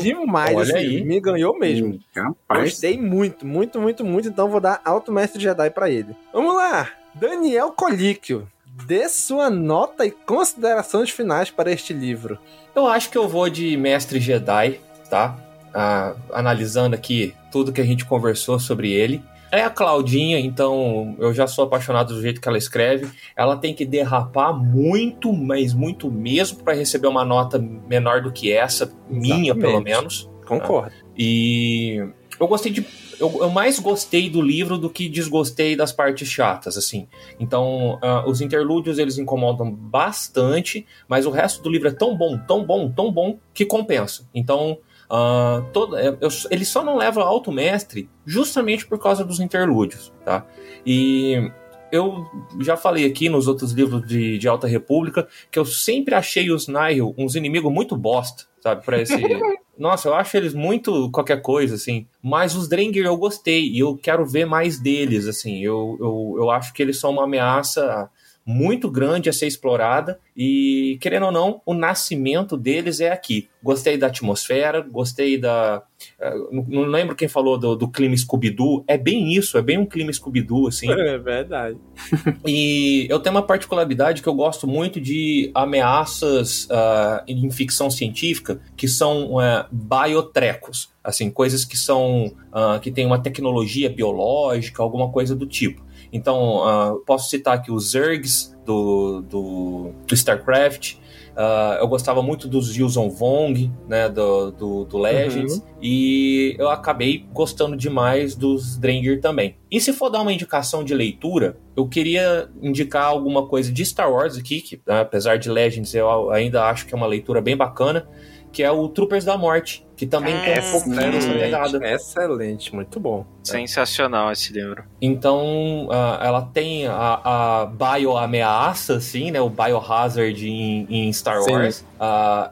demais. 0.02 0.54
olha 0.54 0.62
esse 0.64 0.76
aí. 0.76 1.04
Me 1.04 1.20
ganhou 1.20 1.58
mesmo. 1.58 1.98
Hum. 2.16 2.34
Gostei 2.48 3.00
muito, 3.00 3.46
muito, 3.46 3.80
muito, 3.80 4.04
muito. 4.04 4.28
Então 4.28 4.50
vou 4.50 4.60
dar 4.60 4.80
Alto 4.84 5.10
Mestre 5.10 5.42
Jedi 5.42 5.70
pra 5.70 5.88
ele. 5.90 6.14
Vamos 6.32 6.54
lá! 6.54 6.88
Daniel 7.14 7.72
Colíquio. 7.72 8.46
Dê 8.86 9.08
sua 9.08 9.50
nota 9.50 10.06
e 10.06 10.10
considerações 10.10 11.10
finais 11.10 11.50
para 11.50 11.70
este 11.70 11.92
livro. 11.92 12.38
Eu 12.74 12.86
acho 12.86 13.10
que 13.10 13.18
eu 13.18 13.28
vou 13.28 13.48
de 13.48 13.76
Mestre 13.76 14.18
Jedi, 14.18 14.80
tá? 15.10 15.36
Ah, 15.74 16.14
analisando 16.32 16.94
aqui 16.94 17.34
tudo 17.50 17.72
que 17.72 17.80
a 17.80 17.84
gente 17.84 18.04
conversou 18.04 18.58
sobre 18.58 18.90
ele. 18.90 19.22
É 19.50 19.62
a 19.62 19.68
Claudinha, 19.68 20.40
então 20.40 21.14
eu 21.18 21.34
já 21.34 21.46
sou 21.46 21.64
apaixonado 21.66 22.14
do 22.14 22.22
jeito 22.22 22.40
que 22.40 22.48
ela 22.48 22.56
escreve. 22.56 23.10
Ela 23.36 23.54
tem 23.54 23.74
que 23.74 23.84
derrapar 23.84 24.54
muito, 24.54 25.30
mas 25.30 25.74
muito 25.74 26.10
mesmo 26.10 26.64
para 26.64 26.72
receber 26.72 27.06
uma 27.06 27.22
nota 27.22 27.58
menor 27.58 28.22
do 28.22 28.32
que 28.32 28.50
essa, 28.50 28.90
minha 29.10 29.52
Exatamente. 29.52 29.60
pelo 29.60 29.82
menos. 29.82 30.30
Concordo. 30.46 30.92
E 31.16 32.02
eu 32.40 32.48
gostei 32.48 32.72
de. 32.72 32.86
Eu, 33.22 33.38
eu 33.40 33.50
mais 33.50 33.78
gostei 33.78 34.28
do 34.28 34.42
livro 34.42 34.76
do 34.76 34.90
que 34.90 35.08
desgostei 35.08 35.76
das 35.76 35.92
partes 35.92 36.28
chatas, 36.28 36.76
assim. 36.76 37.06
Então, 37.38 37.98
ah, 38.02 38.24
os 38.28 38.40
interlúdios 38.40 38.98
eles 38.98 39.16
incomodam 39.16 39.70
bastante, 39.72 40.84
mas 41.06 41.24
o 41.24 41.30
resto 41.30 41.62
do 41.62 41.70
livro 41.70 41.86
é 41.88 41.92
tão 41.92 42.16
bom, 42.16 42.36
tão 42.36 42.64
bom, 42.64 42.90
tão 42.90 43.12
bom 43.12 43.38
que 43.54 43.64
compensa. 43.64 44.28
Então, 44.34 44.78
ah, 45.08 45.62
todo, 45.72 45.96
eu- 45.96 46.18
eu- 46.20 46.28
ele 46.50 46.64
só 46.64 46.82
não 46.84 46.96
leva 46.96 47.22
alto 47.22 47.52
mestre 47.52 48.08
justamente 48.26 48.86
por 48.86 48.98
causa 48.98 49.24
dos 49.24 49.38
interlúdios, 49.40 50.12
tá? 50.24 50.44
E 50.84 51.50
eu 51.92 52.26
já 52.58 52.74
falei 52.74 53.04
aqui 53.04 53.28
nos 53.28 53.46
outros 53.46 53.72
livros 53.72 54.04
de, 54.06 54.38
de 54.38 54.48
Alta 54.48 54.66
República 54.66 55.28
que 55.50 55.58
eu 55.58 55.66
sempre 55.66 56.14
achei 56.14 56.50
os 56.50 56.66
Nihil 56.66 57.14
uns 57.18 57.36
inimigos 57.36 57.70
muito 57.70 57.94
bosta, 57.94 58.44
sabe? 58.60 58.82
Pra 58.82 59.00
esse. 59.00 59.14
Nossa, 59.78 60.08
eu 60.08 60.14
acho 60.14 60.36
eles 60.36 60.54
muito 60.54 61.10
qualquer 61.10 61.42
coisa, 61.42 61.74
assim. 61.74 62.06
Mas 62.22 62.54
os 62.54 62.68
Drengir 62.68 63.04
eu 63.04 63.16
gostei 63.16 63.68
e 63.68 63.78
eu 63.78 63.96
quero 63.96 64.24
ver 64.24 64.46
mais 64.46 64.78
deles, 64.78 65.26
assim. 65.26 65.62
Eu, 65.62 65.96
eu, 66.00 66.34
eu 66.38 66.50
acho 66.50 66.72
que 66.72 66.82
eles 66.82 66.98
são 66.98 67.10
uma 67.10 67.24
ameaça 67.24 68.08
muito 68.44 68.90
grande 68.90 69.28
a 69.28 69.32
ser 69.32 69.46
explorada 69.46 70.18
e, 70.36 70.98
querendo 71.00 71.26
ou 71.26 71.32
não, 71.32 71.60
o 71.64 71.74
nascimento 71.74 72.56
deles 72.56 73.00
é 73.00 73.10
aqui. 73.12 73.48
Gostei 73.62 73.96
da 73.96 74.08
atmosfera, 74.08 74.80
gostei 74.80 75.38
da. 75.38 75.82
eh, 76.18 76.34
Não, 76.50 76.82
lembro 76.82 77.14
quem 77.14 77.28
falou 77.28 77.56
do, 77.56 77.76
do 77.76 77.88
clima 77.88 78.16
Scooby-Doo. 78.16 78.82
É 78.88 78.98
bem 78.98 79.32
isso, 79.34 79.56
é 79.56 79.62
bem 79.62 79.78
um 79.78 79.86
clima 79.86 80.12
Scooby-Doo, 80.12 80.66
assim. 80.66 80.90
É 80.90 81.16
verdade. 81.18 81.76
E 82.44 83.06
eu 83.08 83.20
tenho 83.20 83.36
uma 83.36 83.42
particularidade 83.46 84.20
que 84.22 84.28
eu 84.28 84.34
gosto 84.34 84.66
muito 84.66 85.00
de 85.00 85.50
ameaças 85.54 86.66
ah, 86.70 87.22
em 87.28 87.48
ficção 87.50 87.90
científica 87.90 88.60
que 88.76 88.88
são 88.88 89.38
ah, 89.38 89.68
biotrecos, 89.70 90.90
assim, 91.04 91.30
coisas 91.30 91.64
que 91.64 91.76
são 91.76 92.34
ah, 92.52 92.78
que 92.82 92.90
têm 92.90 93.06
uma 93.06 93.18
tecnologia 93.22 93.88
biológica, 93.88 94.82
alguma 94.82 95.10
coisa 95.10 95.34
do 95.36 95.46
tipo. 95.46 95.84
Então, 96.12 96.62
ah, 96.64 96.96
posso 97.06 97.30
citar 97.30 97.54
aqui 97.54 97.72
os 97.72 97.90
Zergs 97.92 98.54
do, 98.64 99.22
do, 99.22 99.92
do 100.06 100.14
StarCraft. 100.14 100.96
ah, 101.34 101.78
eu 101.80 101.88
gostava 101.88 102.22
muito 102.22 102.46
dos 102.46 102.76
Yuuzhan 102.76 103.08
Vong, 103.08 103.72
né, 103.88 104.08
do, 104.08 104.50
do, 104.50 104.84
do 104.84 104.98
Legends. 104.98 105.54
Uhum. 105.54 105.62
E 105.80 106.54
eu 106.58 106.68
acabei 106.68 107.26
gostando 107.32 107.76
demais 107.76 108.34
dos 108.34 108.76
Drengir 108.76 109.20
também. 109.20 109.56
E 109.70 109.80
se 109.80 109.92
for 109.92 110.10
dar 110.10 110.20
uma 110.20 110.32
indicação 110.32 110.84
de 110.84 110.94
leitura, 110.94 111.56
eu 111.74 111.88
queria 111.88 112.50
indicar 112.60 113.06
alguma 113.06 113.46
coisa 113.46 113.72
de 113.72 113.84
Star 113.84 114.12
Wars 114.12 114.36
aqui, 114.36 114.60
que 114.60 114.80
né, 114.86 115.00
apesar 115.00 115.38
de 115.38 115.48
Legends 115.48 115.94
eu 115.94 116.30
ainda 116.30 116.64
acho 116.64 116.86
que 116.86 116.94
é 116.94 116.96
uma 116.96 117.06
leitura 117.06 117.40
bem 117.40 117.56
bacana, 117.56 118.06
que 118.52 118.62
é 118.62 118.70
o 118.70 118.86
Troopers 118.88 119.24
da 119.24 119.38
Morte, 119.38 119.84
que 119.96 120.06
também 120.06 120.38
tem 120.42 120.58
um 120.58 120.70
pouco 120.70 120.90
dessa 120.90 121.32
pegada. 121.32 121.90
Excelente, 121.90 122.74
muito 122.74 123.00
bom. 123.00 123.24
Sensacional 123.42 124.30
esse 124.30 124.52
livro. 124.52 124.84
Então, 125.00 125.88
ah, 125.90 126.20
ela 126.22 126.42
tem 126.42 126.86
a, 126.86 127.20
a 127.24 127.66
bioameaça, 127.66 128.96
assim, 128.96 129.30
né? 129.30 129.40
O 129.40 129.48
biohazard 129.48 130.46
em, 130.46 130.86
em 130.90 131.12
Star 131.12 131.40
Sim. 131.42 131.52
Wars. 131.52 131.84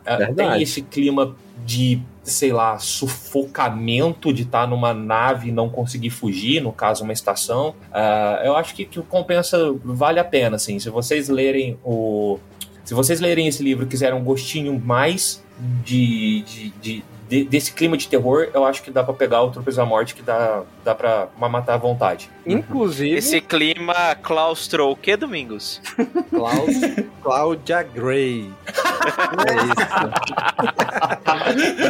Verdade. 0.07 0.35
tem 0.35 0.63
esse 0.63 0.81
clima 0.81 1.37
de, 1.67 2.01
sei 2.23 2.53
lá, 2.53 2.79
sufocamento 2.79 4.33
de 4.33 4.43
estar 4.43 4.67
numa 4.67 4.95
nave 4.95 5.51
e 5.51 5.53
não 5.53 5.69
conseguir 5.69 6.11
fugir, 6.11 6.63
no 6.63 6.73
caso, 6.73 7.05
uma 7.05 7.13
estação. 7.13 7.75
Ah, 7.93 8.41
eu 8.43 8.57
acho 8.57 8.75
que, 8.75 8.87
que 8.87 9.03
compensa, 9.03 9.59
vale 9.85 10.19
a 10.19 10.25
pena, 10.25 10.57
assim. 10.57 10.79
Se 10.79 10.89
vocês 10.89 11.29
lerem 11.29 11.79
o... 11.85 12.39
Se 12.85 12.95
vocês 12.95 13.21
lerem 13.21 13.47
esse 13.47 13.63
livro 13.63 13.85
e 13.85 13.89
quiserem 13.89 14.19
um 14.19 14.25
gostinho 14.25 14.81
mais 14.81 15.45
de, 15.85 16.43
de, 16.43 16.71
de- 16.81 17.05
de- 17.29 17.45
desse 17.45 17.73
clima 17.73 17.97
de 17.97 18.09
terror, 18.09 18.49
eu 18.53 18.65
acho 18.65 18.83
que 18.83 18.91
dá 18.91 19.05
pra 19.05 19.15
pegar 19.15 19.43
o 19.43 19.51
Tropas 19.53 19.77
da 19.77 19.85
Morte, 19.87 20.15
que 20.17 20.23
dá, 20.23 20.63
dá 20.85 20.95
pra 20.97 21.29
matar 21.37 21.75
à 21.75 21.77
vontade. 21.77 22.29
Inclusive, 22.45 23.17
Esse 23.17 23.41
clima 23.41 24.17
claustro 24.21 24.91
o 24.91 24.97
que, 24.97 25.17
Domingos? 25.17 25.81
Klaus, 26.31 26.75
Cláudia 27.23 27.83
Gray. 27.85 28.51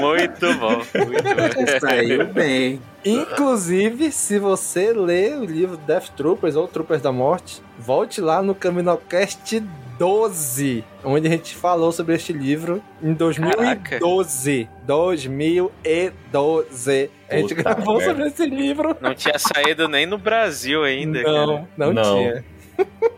Muito 0.01 0.55
bom. 0.59 0.83
Muito 1.05 1.23
bom. 1.23 1.79
Saiu 1.81 2.27
bem. 2.27 2.81
Inclusive, 3.05 4.13
se 4.13 4.39
você 4.39 4.93
ler 4.93 5.37
o 5.39 5.45
livro 5.45 5.77
Death 5.77 6.11
Troopers 6.17 6.55
ou 6.57 6.69
Troopers 6.69 7.03
da 7.03 7.11
Morte, 7.11 7.61
volte 7.79 8.21
lá 8.21 8.41
no 8.43 8.55
Caminocast 8.55 9.61
12, 9.99 10.85
onde 11.05 11.29
a 11.29 11.31
gente 11.31 11.55
falou 11.55 11.93
sobre 11.93 12.15
este 12.15 12.33
livro 12.33 12.83
em 13.03 13.13
2012. 13.13 14.69
2012. 14.87 17.11
A 17.29 17.37
gente 17.37 17.55
Puta 17.55 17.75
gravou 17.75 17.99
merda. 17.99 18.11
sobre 18.13 18.27
esse 18.29 18.47
livro. 18.47 18.97
Não 19.01 19.15
tinha 19.15 19.39
saído 19.39 19.89
nem 19.89 20.07
no 20.07 20.17
Brasil 20.19 20.83
ainda, 20.83 21.23
Não, 21.23 21.67
cara. 21.77 21.79
não, 21.93 21.95
tinha. 22.17 22.45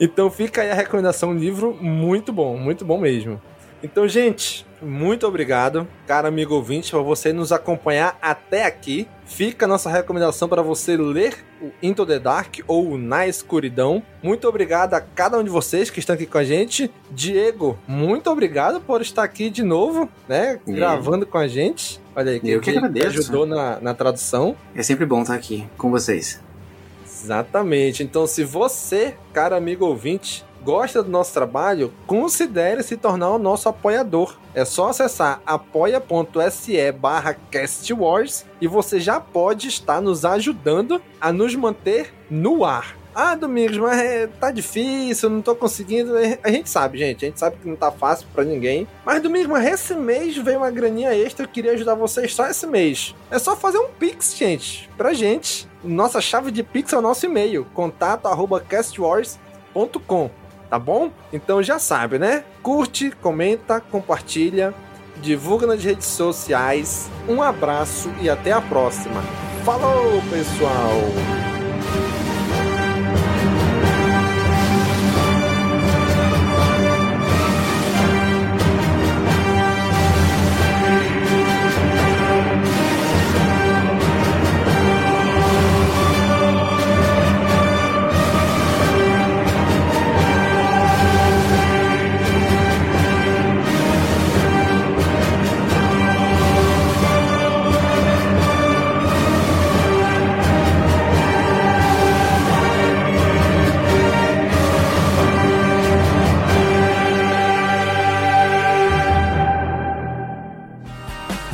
então 0.00 0.30
fica 0.30 0.62
aí 0.62 0.70
a 0.70 0.74
recomendação, 0.74 1.30
um 1.30 1.36
livro 1.38 1.76
muito 1.80 2.32
bom, 2.32 2.56
muito 2.56 2.84
bom 2.84 2.98
mesmo. 2.98 3.40
Então, 3.82 4.08
gente, 4.08 4.66
muito 4.80 5.26
obrigado, 5.26 5.86
cara 6.06 6.28
amigo 6.28 6.54
ouvinte, 6.54 6.90
por 6.90 7.02
você 7.02 7.32
nos 7.32 7.52
acompanhar 7.52 8.18
até 8.22 8.64
aqui. 8.64 9.08
Fica 9.26 9.66
a 9.66 9.68
nossa 9.68 9.90
recomendação 9.90 10.48
para 10.48 10.62
você 10.62 10.96
ler 10.96 11.34
o 11.60 11.70
Into 11.82 12.06
the 12.06 12.18
Dark 12.18 12.56
ou 12.66 12.96
Na 12.96 13.26
Escuridão. 13.26 14.02
Muito 14.22 14.48
obrigado 14.48 14.94
a 14.94 15.00
cada 15.00 15.38
um 15.38 15.44
de 15.44 15.50
vocês 15.50 15.90
que 15.90 15.98
estão 15.98 16.14
aqui 16.14 16.26
com 16.26 16.38
a 16.38 16.44
gente. 16.44 16.90
Diego, 17.10 17.78
muito 17.86 18.30
obrigado 18.30 18.80
por 18.80 19.02
estar 19.02 19.24
aqui 19.24 19.50
de 19.50 19.62
novo, 19.62 20.08
né? 20.28 20.58
É. 20.66 20.72
Gravando 20.72 21.26
com 21.26 21.38
a 21.38 21.46
gente. 21.48 22.00
Olha 22.16 22.32
aí, 22.32 22.40
Eu 22.44 22.60
que 22.60 22.70
ele 22.70 22.78
agradeço. 22.78 23.06
ajudou 23.08 23.44
na, 23.46 23.78
na 23.80 23.94
tradução. 23.94 24.56
É 24.74 24.82
sempre 24.82 25.04
bom 25.04 25.22
estar 25.22 25.34
aqui 25.34 25.66
com 25.76 25.90
vocês. 25.90 26.40
Exatamente. 27.04 28.02
Então, 28.02 28.26
se 28.26 28.44
você, 28.44 29.14
cara 29.32 29.56
amigo 29.56 29.84
ouvinte, 29.84 30.44
gosta 30.62 31.02
do 31.02 31.10
nosso 31.10 31.32
trabalho, 31.32 31.92
considere 32.06 32.82
se 32.82 32.96
tornar 32.96 33.30
o 33.30 33.38
nosso 33.38 33.68
apoiador. 33.68 34.36
É 34.54 34.64
só 34.64 34.88
acessar 34.88 35.40
apoia.se 35.46 36.92
barra 36.92 37.36
castwars 37.50 38.44
e 38.60 38.66
você 38.66 39.00
já 39.00 39.20
pode 39.20 39.68
estar 39.68 40.00
nos 40.00 40.24
ajudando 40.24 41.00
a 41.20 41.32
nos 41.32 41.54
manter 41.54 42.12
no 42.30 42.64
ar. 42.64 42.98
Ah, 43.20 43.34
Domingos, 43.34 43.76
mas 43.78 43.98
é, 43.98 44.28
tá 44.28 44.52
difícil, 44.52 45.28
não 45.28 45.42
tô 45.42 45.52
conseguindo. 45.56 46.16
É, 46.16 46.38
a 46.40 46.52
gente 46.52 46.70
sabe, 46.70 46.98
gente. 46.98 47.24
A 47.24 47.28
gente 47.28 47.40
sabe 47.40 47.56
que 47.56 47.68
não 47.68 47.74
tá 47.74 47.90
fácil 47.90 48.28
para 48.32 48.44
ninguém. 48.44 48.86
Mas, 49.04 49.20
Domingos, 49.20 49.48
mas 49.48 49.66
esse 49.66 49.92
mês 49.92 50.36
veio 50.36 50.58
uma 50.58 50.70
graninha 50.70 51.12
extra. 51.12 51.44
Eu 51.44 51.48
queria 51.48 51.72
ajudar 51.72 51.96
vocês 51.96 52.32
só 52.32 52.46
esse 52.46 52.64
mês. 52.64 53.16
É 53.28 53.36
só 53.40 53.56
fazer 53.56 53.78
um 53.78 53.88
pix, 53.88 54.36
gente. 54.36 54.88
Pra 54.96 55.12
gente. 55.14 55.66
Nossa 55.82 56.20
chave 56.20 56.52
de 56.52 56.62
pix 56.62 56.92
é 56.92 56.98
o 56.98 57.02
nosso 57.02 57.26
e-mail. 57.26 57.66
Contato 57.74 58.26
arroba 58.26 58.60
castwars.com 58.60 60.30
tá 60.68 60.78
bom? 60.78 61.10
Então 61.32 61.62
já 61.62 61.78
sabe, 61.78 62.18
né? 62.18 62.44
Curte, 62.62 63.10
comenta, 63.22 63.80
compartilha, 63.80 64.74
divulga 65.16 65.66
nas 65.66 65.82
redes 65.82 66.06
sociais. 66.06 67.10
Um 67.28 67.42
abraço 67.42 68.10
e 68.20 68.28
até 68.28 68.52
a 68.52 68.60
próxima. 68.60 69.22
Falou, 69.64 70.22
pessoal! 70.30 72.27